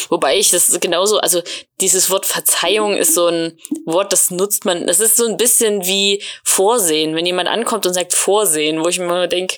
Wobei 0.09 0.39
ich 0.39 0.51
das 0.51 0.79
genauso, 0.81 1.19
also 1.19 1.43
dieses 1.81 2.11
Wort 2.11 2.27
Verzeihung 2.27 2.97
ist 2.97 3.15
so 3.15 3.27
ein 3.27 3.59
Wort, 3.87 4.13
das 4.13 4.31
nutzt 4.31 4.65
man, 4.65 4.87
das 4.87 5.01
ist 5.01 5.17
so 5.17 5.27
ein 5.27 5.37
bisschen 5.37 5.85
wie 5.87 6.23
Vorsehen. 6.45 7.15
Wenn 7.17 7.27
jemand 7.27 7.49
ankommt 7.49 7.87
und 7.87 7.95
sagt 7.95 8.13
Vorsehen, 8.15 8.85
wo 8.85 8.89
ich 8.89 8.99
mir 8.99 9.07
immer 9.07 9.27
denke, 9.27 9.57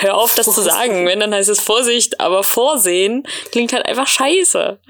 hör 0.00 0.16
auf, 0.16 0.34
das 0.34 0.46
zu 0.46 0.52
Vorsehen. 0.52 0.72
sagen. 0.72 1.06
Wenn, 1.06 1.20
dann 1.20 1.32
heißt 1.34 1.48
es 1.48 1.60
Vorsicht, 1.60 2.20
aber 2.20 2.42
Vorsehen 2.42 3.26
klingt 3.52 3.72
halt 3.72 3.86
einfach 3.86 4.06
scheiße. 4.08 4.80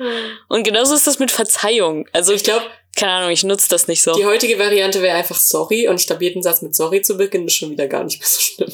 Und 0.49 0.63
genauso 0.65 0.95
ist 0.95 1.07
das 1.07 1.19
mit 1.19 1.31
Verzeihung. 1.31 2.09
Also 2.13 2.33
Ich 2.33 2.45
glaube, 2.45 2.65
keine 2.97 3.13
Ahnung, 3.13 3.31
ich 3.31 3.45
nutze 3.45 3.69
das 3.69 3.87
nicht 3.87 4.03
so. 4.03 4.15
die 4.15 4.25
heutige 4.27 4.59
Variante 4.59 5.03
wäre 5.03 5.17
einfach 5.17 5.37
sorry. 5.39 5.89
Und 5.89 6.01
ich 6.01 6.07
glaube, 6.07 6.25
jeden 6.25 6.43
Satz 6.43 6.63
mit 6.63 6.75
sorry 6.75 7.03
zu 7.03 7.17
beginnen 7.17 7.47
ist 7.47 7.55
schon 7.57 7.71
wieder 7.71 7.87
gar 7.87 8.03
nicht 8.05 8.19
mehr 8.19 8.29
so 8.29 8.41
schlimm. 8.41 8.73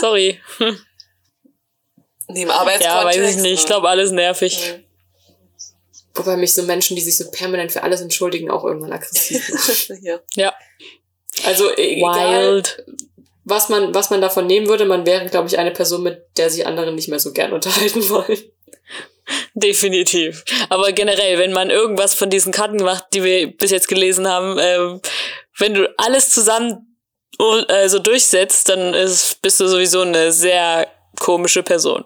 Sorry. 0.00 0.40
Nee, 2.28 2.42
im 2.42 2.50
Arbeitskontext. 2.50 2.84
Ja, 2.84 3.04
weiß 3.04 3.36
ich 3.36 3.42
nicht. 3.42 3.60
Ich 3.60 3.66
glaube, 3.66 3.88
alles 3.88 4.10
nervig. 4.10 4.80
Wobei 6.14 6.36
mich 6.36 6.54
so 6.54 6.62
Menschen, 6.62 6.94
die 6.96 7.02
sich 7.02 7.16
so 7.16 7.30
permanent 7.30 7.72
für 7.72 7.82
alles 7.82 8.00
entschuldigen, 8.00 8.50
auch 8.50 8.64
irgendwann 8.64 8.92
aggressiv 8.92 9.48
machen. 9.52 9.98
ja. 10.02 10.20
Ja. 10.36 10.54
Also 11.44 11.70
e- 11.76 11.96
egal, 11.96 12.54
Wild. 12.54 12.84
was 13.44 13.68
man, 13.68 13.92
was 13.94 14.10
man 14.10 14.20
davon 14.20 14.46
nehmen 14.46 14.68
würde, 14.68 14.84
man 14.84 15.04
wäre, 15.06 15.26
glaube 15.26 15.48
ich, 15.48 15.58
eine 15.58 15.72
Person, 15.72 16.02
mit 16.04 16.24
der 16.36 16.50
sich 16.50 16.66
andere 16.66 16.92
nicht 16.92 17.08
mehr 17.08 17.18
so 17.18 17.32
gern 17.32 17.52
unterhalten 17.52 18.08
wollen. 18.10 18.38
Definitiv. 19.54 20.44
Aber 20.68 20.92
generell, 20.92 21.38
wenn 21.38 21.52
man 21.52 21.70
irgendwas 21.70 22.14
von 22.14 22.30
diesen 22.30 22.52
Karten 22.52 22.76
macht, 22.76 23.06
die 23.12 23.24
wir 23.24 23.56
bis 23.56 23.70
jetzt 23.70 23.88
gelesen 23.88 24.28
haben, 24.28 24.58
ähm, 24.60 25.00
wenn 25.58 25.74
du 25.74 25.92
alles 25.98 26.30
zusammen 26.30 26.96
äh, 27.68 27.88
so 27.88 27.98
durchsetzt, 27.98 28.68
dann 28.68 28.94
ist, 28.94 29.40
bist 29.42 29.58
du 29.60 29.66
sowieso 29.66 30.02
eine 30.02 30.30
sehr 30.30 30.86
komische 31.24 31.62
Person. 31.62 32.04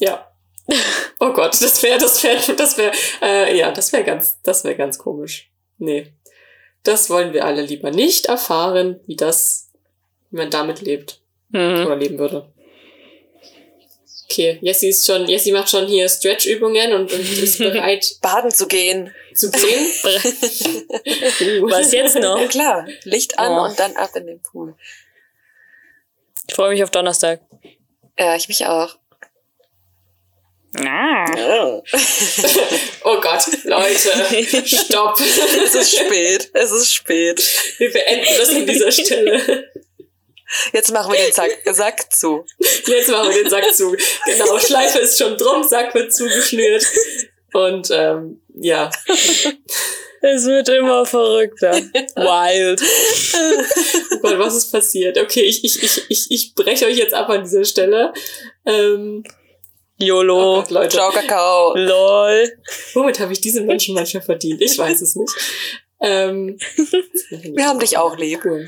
Ja. 0.00 0.28
Oh 1.20 1.32
Gott, 1.32 1.60
das 1.62 1.82
wäre, 1.82 1.98
das 1.98 2.22
wäre, 2.24 2.56
das 2.56 2.76
wäre, 2.76 2.92
äh, 3.22 3.56
ja, 3.56 3.70
das 3.70 3.92
wäre 3.92 4.02
ganz, 4.02 4.38
das 4.42 4.64
wäre 4.64 4.74
ganz 4.76 4.98
komisch. 4.98 5.50
Nee. 5.78 6.12
Das 6.82 7.08
wollen 7.08 7.32
wir 7.32 7.44
alle 7.44 7.62
lieber 7.62 7.90
nicht 7.90 8.26
erfahren, 8.26 9.00
wie 9.06 9.16
das, 9.16 9.70
wie 10.30 10.38
man 10.38 10.50
damit 10.50 10.80
lebt 10.80 11.20
Mhm. 11.50 11.86
oder 11.86 11.94
leben 11.96 12.18
würde. 12.18 12.50
Okay, 14.24 14.58
Jessie 14.62 14.88
ist 14.88 15.06
schon, 15.06 15.26
Jessie 15.28 15.52
macht 15.52 15.68
schon 15.70 15.86
hier 15.86 16.08
Stretch-Übungen 16.08 16.94
und, 16.94 17.12
und 17.12 17.20
ist 17.20 17.58
bereit 17.68 18.16
Baden 18.22 18.50
zu 18.50 18.66
gehen. 18.66 19.14
zu 19.34 19.50
gehen. 19.50 19.86
Uh. 21.62 21.70
Was 21.70 21.92
jetzt 21.92 22.16
noch? 22.16 22.40
Ja, 22.40 22.46
klar. 22.48 22.86
Licht 23.04 23.38
an 23.38 23.52
Oh. 23.52 23.64
und 23.66 23.78
dann 23.78 23.94
ab 23.96 24.10
in 24.16 24.26
den 24.26 24.40
Pool. 24.40 24.74
Ich 26.48 26.54
freue 26.54 26.70
mich 26.70 26.82
auf 26.82 26.90
Donnerstag. 26.90 27.40
Ja, 28.18 28.36
ich 28.36 28.48
mich 28.48 28.66
auch. 28.66 28.96
Ah. 30.76 31.24
Oh 33.06 33.20
Gott, 33.20 33.44
Leute, 33.64 34.66
stopp. 34.66 35.20
es 35.20 35.74
ist 35.74 35.94
spät. 35.94 36.50
Es 36.54 36.72
ist 36.72 36.94
spät. 36.94 37.38
Wir 37.78 37.92
beenden 37.92 38.26
das 38.38 38.48
an 38.48 38.66
dieser 38.66 38.90
Stelle. 38.90 39.70
Jetzt 40.72 40.90
machen 40.90 41.12
wir 41.12 41.20
den 41.20 41.32
Sack, 41.32 41.50
Sack 41.66 42.12
zu. 42.12 42.46
Jetzt 42.86 43.10
machen 43.10 43.28
wir 43.28 43.42
den 43.42 43.50
Sack 43.50 43.74
zu. 43.74 43.94
Genau, 44.24 44.58
Schleife 44.58 45.00
ist 45.00 45.18
schon 45.18 45.36
drum, 45.36 45.62
Sack 45.64 45.94
wird 45.94 46.14
zugeschnürt. 46.14 46.86
Und 47.52 47.90
ähm, 47.90 48.40
ja, 48.54 48.90
Es 50.26 50.46
wird 50.46 50.70
immer 50.70 51.04
verrückter. 51.04 51.72
Wild. 51.72 52.80
oh 52.80 54.18
Gott, 54.22 54.38
was 54.38 54.54
ist 54.54 54.72
passiert? 54.72 55.18
Okay, 55.18 55.42
ich, 55.42 55.62
ich, 55.64 55.82
ich, 55.82 56.02
ich, 56.08 56.30
ich 56.30 56.54
breche 56.54 56.86
euch 56.86 56.96
jetzt 56.96 57.12
ab 57.12 57.28
an 57.28 57.42
dieser 57.44 57.66
Stelle. 57.66 58.14
Ähm, 58.64 59.22
oh 59.26 60.04
YOLO. 60.04 60.54
Gott, 60.62 60.70
Leute, 60.70 60.96
Ciao, 60.96 61.10
Kakao. 61.10 61.76
LOL. 61.76 62.50
womit 62.94 63.20
habe 63.20 63.34
ich 63.34 63.42
diese 63.42 63.60
Menschen 63.60 63.94
manchmal 63.94 64.22
verdient? 64.22 64.62
Ich 64.62 64.78
weiß 64.78 65.02
es 65.02 65.14
nicht. 65.14 65.32
Ähm, 66.00 66.58
Wir 67.28 67.66
haben 67.66 67.80
dich 67.80 67.98
auch 67.98 68.16
lieb. 68.16 68.40
Cool. 68.46 68.66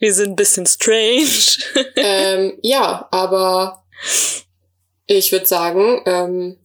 Wir 0.00 0.12
sind 0.12 0.30
ein 0.30 0.36
bisschen 0.36 0.66
strange. 0.66 1.28
ähm, 1.94 2.58
ja, 2.62 3.06
aber 3.12 3.84
ich 5.06 5.30
würde 5.30 5.46
sagen, 5.46 6.02
ähm, 6.06 6.58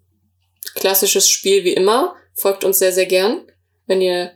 klassisches 0.80 1.30
Spiel 1.30 1.64
wie 1.64 1.74
immer. 1.74 2.16
Folgt 2.34 2.64
uns 2.64 2.80
sehr, 2.80 2.92
sehr 2.92 3.06
gern. 3.06 3.42
Wenn 3.86 4.02
ihr 4.02 4.32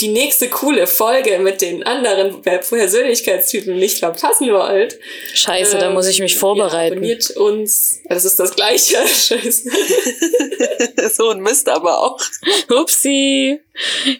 die 0.00 0.08
nächste 0.08 0.48
coole 0.48 0.86
Folge 0.86 1.40
mit 1.40 1.60
den 1.60 1.82
anderen 1.82 2.40
Persönlichkeitstypen 2.42 3.76
nicht 3.76 3.98
verpassen 3.98 4.52
wollt. 4.52 4.96
Scheiße, 5.34 5.76
da 5.78 5.88
ähm, 5.88 5.94
muss 5.94 6.06
ich 6.06 6.20
mich 6.20 6.34
Ja, 6.34 6.38
vorbereiten. 6.38 6.98
abonniert 6.98 7.30
uns. 7.32 7.98
Das 8.08 8.24
ist 8.24 8.38
das 8.38 8.54
Gleiche. 8.54 8.96
Scheiße. 9.08 9.68
so 11.10 11.30
ein 11.30 11.40
Mist 11.40 11.68
aber 11.68 11.98
auch. 11.98 12.20
Upsi. 12.70 13.60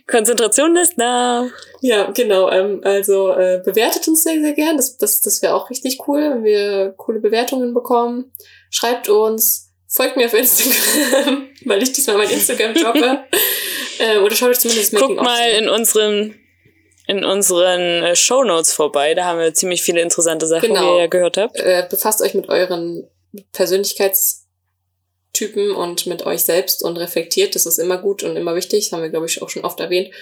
Konzentration 0.08 0.76
ist 0.76 0.94
da. 0.96 1.48
Ja, 1.80 2.10
genau. 2.10 2.50
Ähm, 2.50 2.80
also 2.82 3.30
äh, 3.30 3.62
bewertet 3.64 4.08
uns 4.08 4.24
sehr, 4.24 4.40
sehr 4.40 4.54
gern. 4.54 4.76
Das, 4.76 4.96
das, 4.96 5.20
das 5.20 5.42
wäre 5.42 5.54
auch 5.54 5.70
richtig 5.70 6.00
cool, 6.08 6.22
wenn 6.22 6.42
wir 6.42 6.94
coole 6.96 7.20
Bewertungen 7.20 7.72
bekommen. 7.72 8.32
Schreibt 8.70 9.08
uns. 9.08 9.67
Folgt 9.90 10.16
mir 10.16 10.26
auf 10.26 10.34
Instagram, 10.34 11.48
weil 11.64 11.82
ich 11.82 11.92
diesmal 11.92 12.18
mein 12.18 12.30
Instagram 12.30 12.74
droppe. 12.82 13.24
äh, 13.98 14.18
oder 14.18 14.34
schaut 14.36 14.50
euch 14.50 14.58
zumindest 14.60 14.92
das 14.92 15.00
Guckt 15.00 15.16
mal 15.16 15.50
in 15.52 15.68
unseren 15.68 16.34
in 17.06 17.24
unseren 17.24 17.80
äh, 18.04 18.14
Shownotes 18.14 18.74
vorbei. 18.74 19.14
Da 19.14 19.24
haben 19.24 19.38
wir 19.38 19.54
ziemlich 19.54 19.82
viele 19.82 20.02
interessante 20.02 20.46
Sachen, 20.46 20.68
Genau. 20.68 20.82
wie 20.82 20.86
ihr 20.96 21.00
ja 21.00 21.06
gehört 21.06 21.38
habt. 21.38 21.56
äh, 21.58 21.86
befasst 21.88 22.20
euch 22.20 22.34
mit 22.34 22.50
euren 22.50 23.08
Persönlichkeitstypen 23.52 25.70
und 25.74 26.06
mit 26.06 26.26
euch 26.26 26.42
selbst 26.42 26.82
und 26.82 26.98
reflektiert. 26.98 27.54
Das 27.54 27.64
ist 27.64 27.78
immer 27.78 27.96
gut 27.98 28.22
und 28.24 28.36
immer 28.36 28.54
wichtig. 28.54 28.84
Das 28.84 28.92
haben 28.92 29.02
wir, 29.02 29.08
glaube 29.10 29.24
ich, 29.26 29.40
auch 29.40 29.48
schon 29.48 29.64
oft 29.64 29.80
erwähnt. 29.80 30.12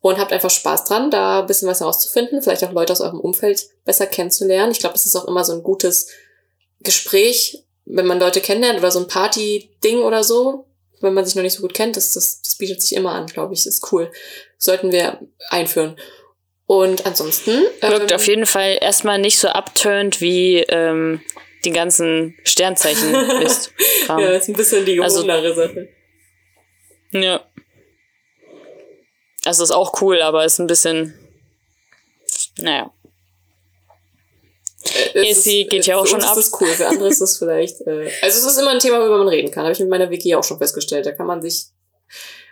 Und 0.00 0.18
habt 0.18 0.34
einfach 0.34 0.50
Spaß 0.50 0.84
dran, 0.84 1.10
da 1.10 1.40
ein 1.40 1.46
bisschen 1.46 1.66
was 1.66 1.80
herauszufinden, 1.80 2.42
vielleicht 2.42 2.62
auch 2.64 2.72
Leute 2.72 2.92
aus 2.92 3.00
eurem 3.00 3.20
Umfeld 3.20 3.64
besser 3.86 4.06
kennenzulernen. 4.06 4.72
Ich 4.72 4.80
glaube, 4.80 4.92
das 4.92 5.06
ist 5.06 5.16
auch 5.16 5.26
immer 5.26 5.46
so 5.46 5.54
ein 5.54 5.62
gutes 5.62 6.08
Gespräch, 6.80 7.63
wenn 7.86 8.06
man 8.06 8.18
Leute 8.20 8.40
kennenlernt 8.40 8.78
oder 8.78 8.90
so 8.90 9.00
ein 9.00 9.08
Party-Ding 9.08 9.98
oder 10.00 10.24
so. 10.24 10.66
Wenn 11.00 11.12
man 11.14 11.24
sich 11.26 11.34
noch 11.34 11.42
nicht 11.42 11.52
so 11.54 11.60
gut 11.62 11.74
kennt, 11.74 11.96
das, 11.96 12.14
das, 12.14 12.40
das 12.40 12.54
bietet 12.56 12.80
sich 12.80 12.96
immer 12.96 13.12
an, 13.12 13.26
glaube 13.26 13.52
ich. 13.52 13.66
Ist 13.66 13.92
cool. 13.92 14.10
Sollten 14.56 14.90
wir 14.90 15.20
einführen. 15.50 15.96
Und 16.66 17.04
ansonsten. 17.04 17.62
Wirkt 17.82 18.10
ähm, 18.10 18.14
auf 18.16 18.26
jeden 18.26 18.46
Fall 18.46 18.78
erstmal 18.80 19.18
nicht 19.18 19.38
so 19.38 19.48
abturnt 19.48 20.22
wie 20.22 20.60
ähm, 20.60 21.20
die 21.66 21.72
ganzen 21.72 22.38
Sternzeichen 22.44 23.14
ist. 23.42 23.72
Ja, 24.08 24.18
ist 24.30 24.48
ein 24.48 24.54
bisschen 24.54 24.86
die 24.86 24.98
Also- 25.00 25.26
gehobenere 25.26 25.54
Sache. 25.54 25.88
ja. 27.12 27.44
Also 29.44 29.62
ist 29.62 29.72
auch 29.72 30.00
cool, 30.00 30.22
aber 30.22 30.46
ist 30.46 30.58
ein 30.58 30.66
bisschen. 30.66 31.12
Naja. 32.58 32.93
Es 35.14 35.38
Essie 35.38 35.66
geht 35.66 35.86
ja 35.86 35.96
auch 35.96 36.06
schon 36.06 36.22
ab. 36.22 36.36
Ist 36.36 36.52
das 36.52 36.60
cool, 36.60 36.68
für 36.68 36.86
andere 36.86 37.08
ist 37.08 37.20
das 37.20 37.38
vielleicht. 37.38 37.80
Äh, 37.82 38.10
also 38.22 38.38
es 38.38 38.44
ist 38.44 38.58
immer 38.58 38.70
ein 38.70 38.78
Thema, 38.78 39.00
worüber 39.00 39.18
man 39.18 39.28
reden 39.28 39.50
kann. 39.50 39.64
Habe 39.64 39.72
ich 39.72 39.80
mit 39.80 39.88
meiner 39.88 40.10
Wiki 40.10 40.34
auch 40.34 40.44
schon 40.44 40.58
festgestellt. 40.58 41.06
Da 41.06 41.12
kann 41.12 41.26
man 41.26 41.40
sich 41.40 41.66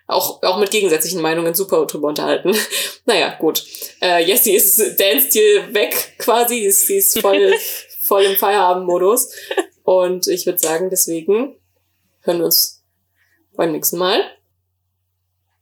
auch, 0.07 0.43
auch 0.43 0.59
mit 0.59 0.71
gegensätzlichen 0.71 1.21
Meinungen 1.21 1.55
super 1.55 1.85
drüber 1.87 2.09
unterhalten. 2.09 2.55
naja, 3.05 3.37
gut. 3.39 3.65
Äh, 4.01 4.25
Jessie 4.25 4.57
ist 4.57 4.79
Dance-Stil 4.79 5.75
weg 5.75 6.15
quasi. 6.19 6.71
Sie 6.71 6.97
ist 6.97 7.21
voll, 7.21 7.53
voll 8.01 8.23
im 8.23 8.37
Feierabend-Modus. 8.37 9.31
Und 9.85 10.27
ich 10.29 10.47
würde 10.47 10.59
sagen, 10.59 10.91
deswegen 10.91 11.57
hören 12.21 12.39
wir 12.39 12.47
uns 12.47 12.83
beim 13.55 13.73
nächsten 13.73 13.99
Mal. 13.99 14.23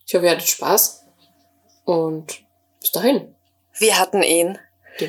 Ich 0.07 0.15
hoffe, 0.15 0.27
ihr 0.27 0.33
hattet 0.33 0.49
Spaß. 0.49 1.05
Und 1.85 2.43
bis 2.81 2.93
dahin. 2.93 3.35
Wir 3.79 3.99
hatten 3.99 4.23
ihn. 4.23 4.59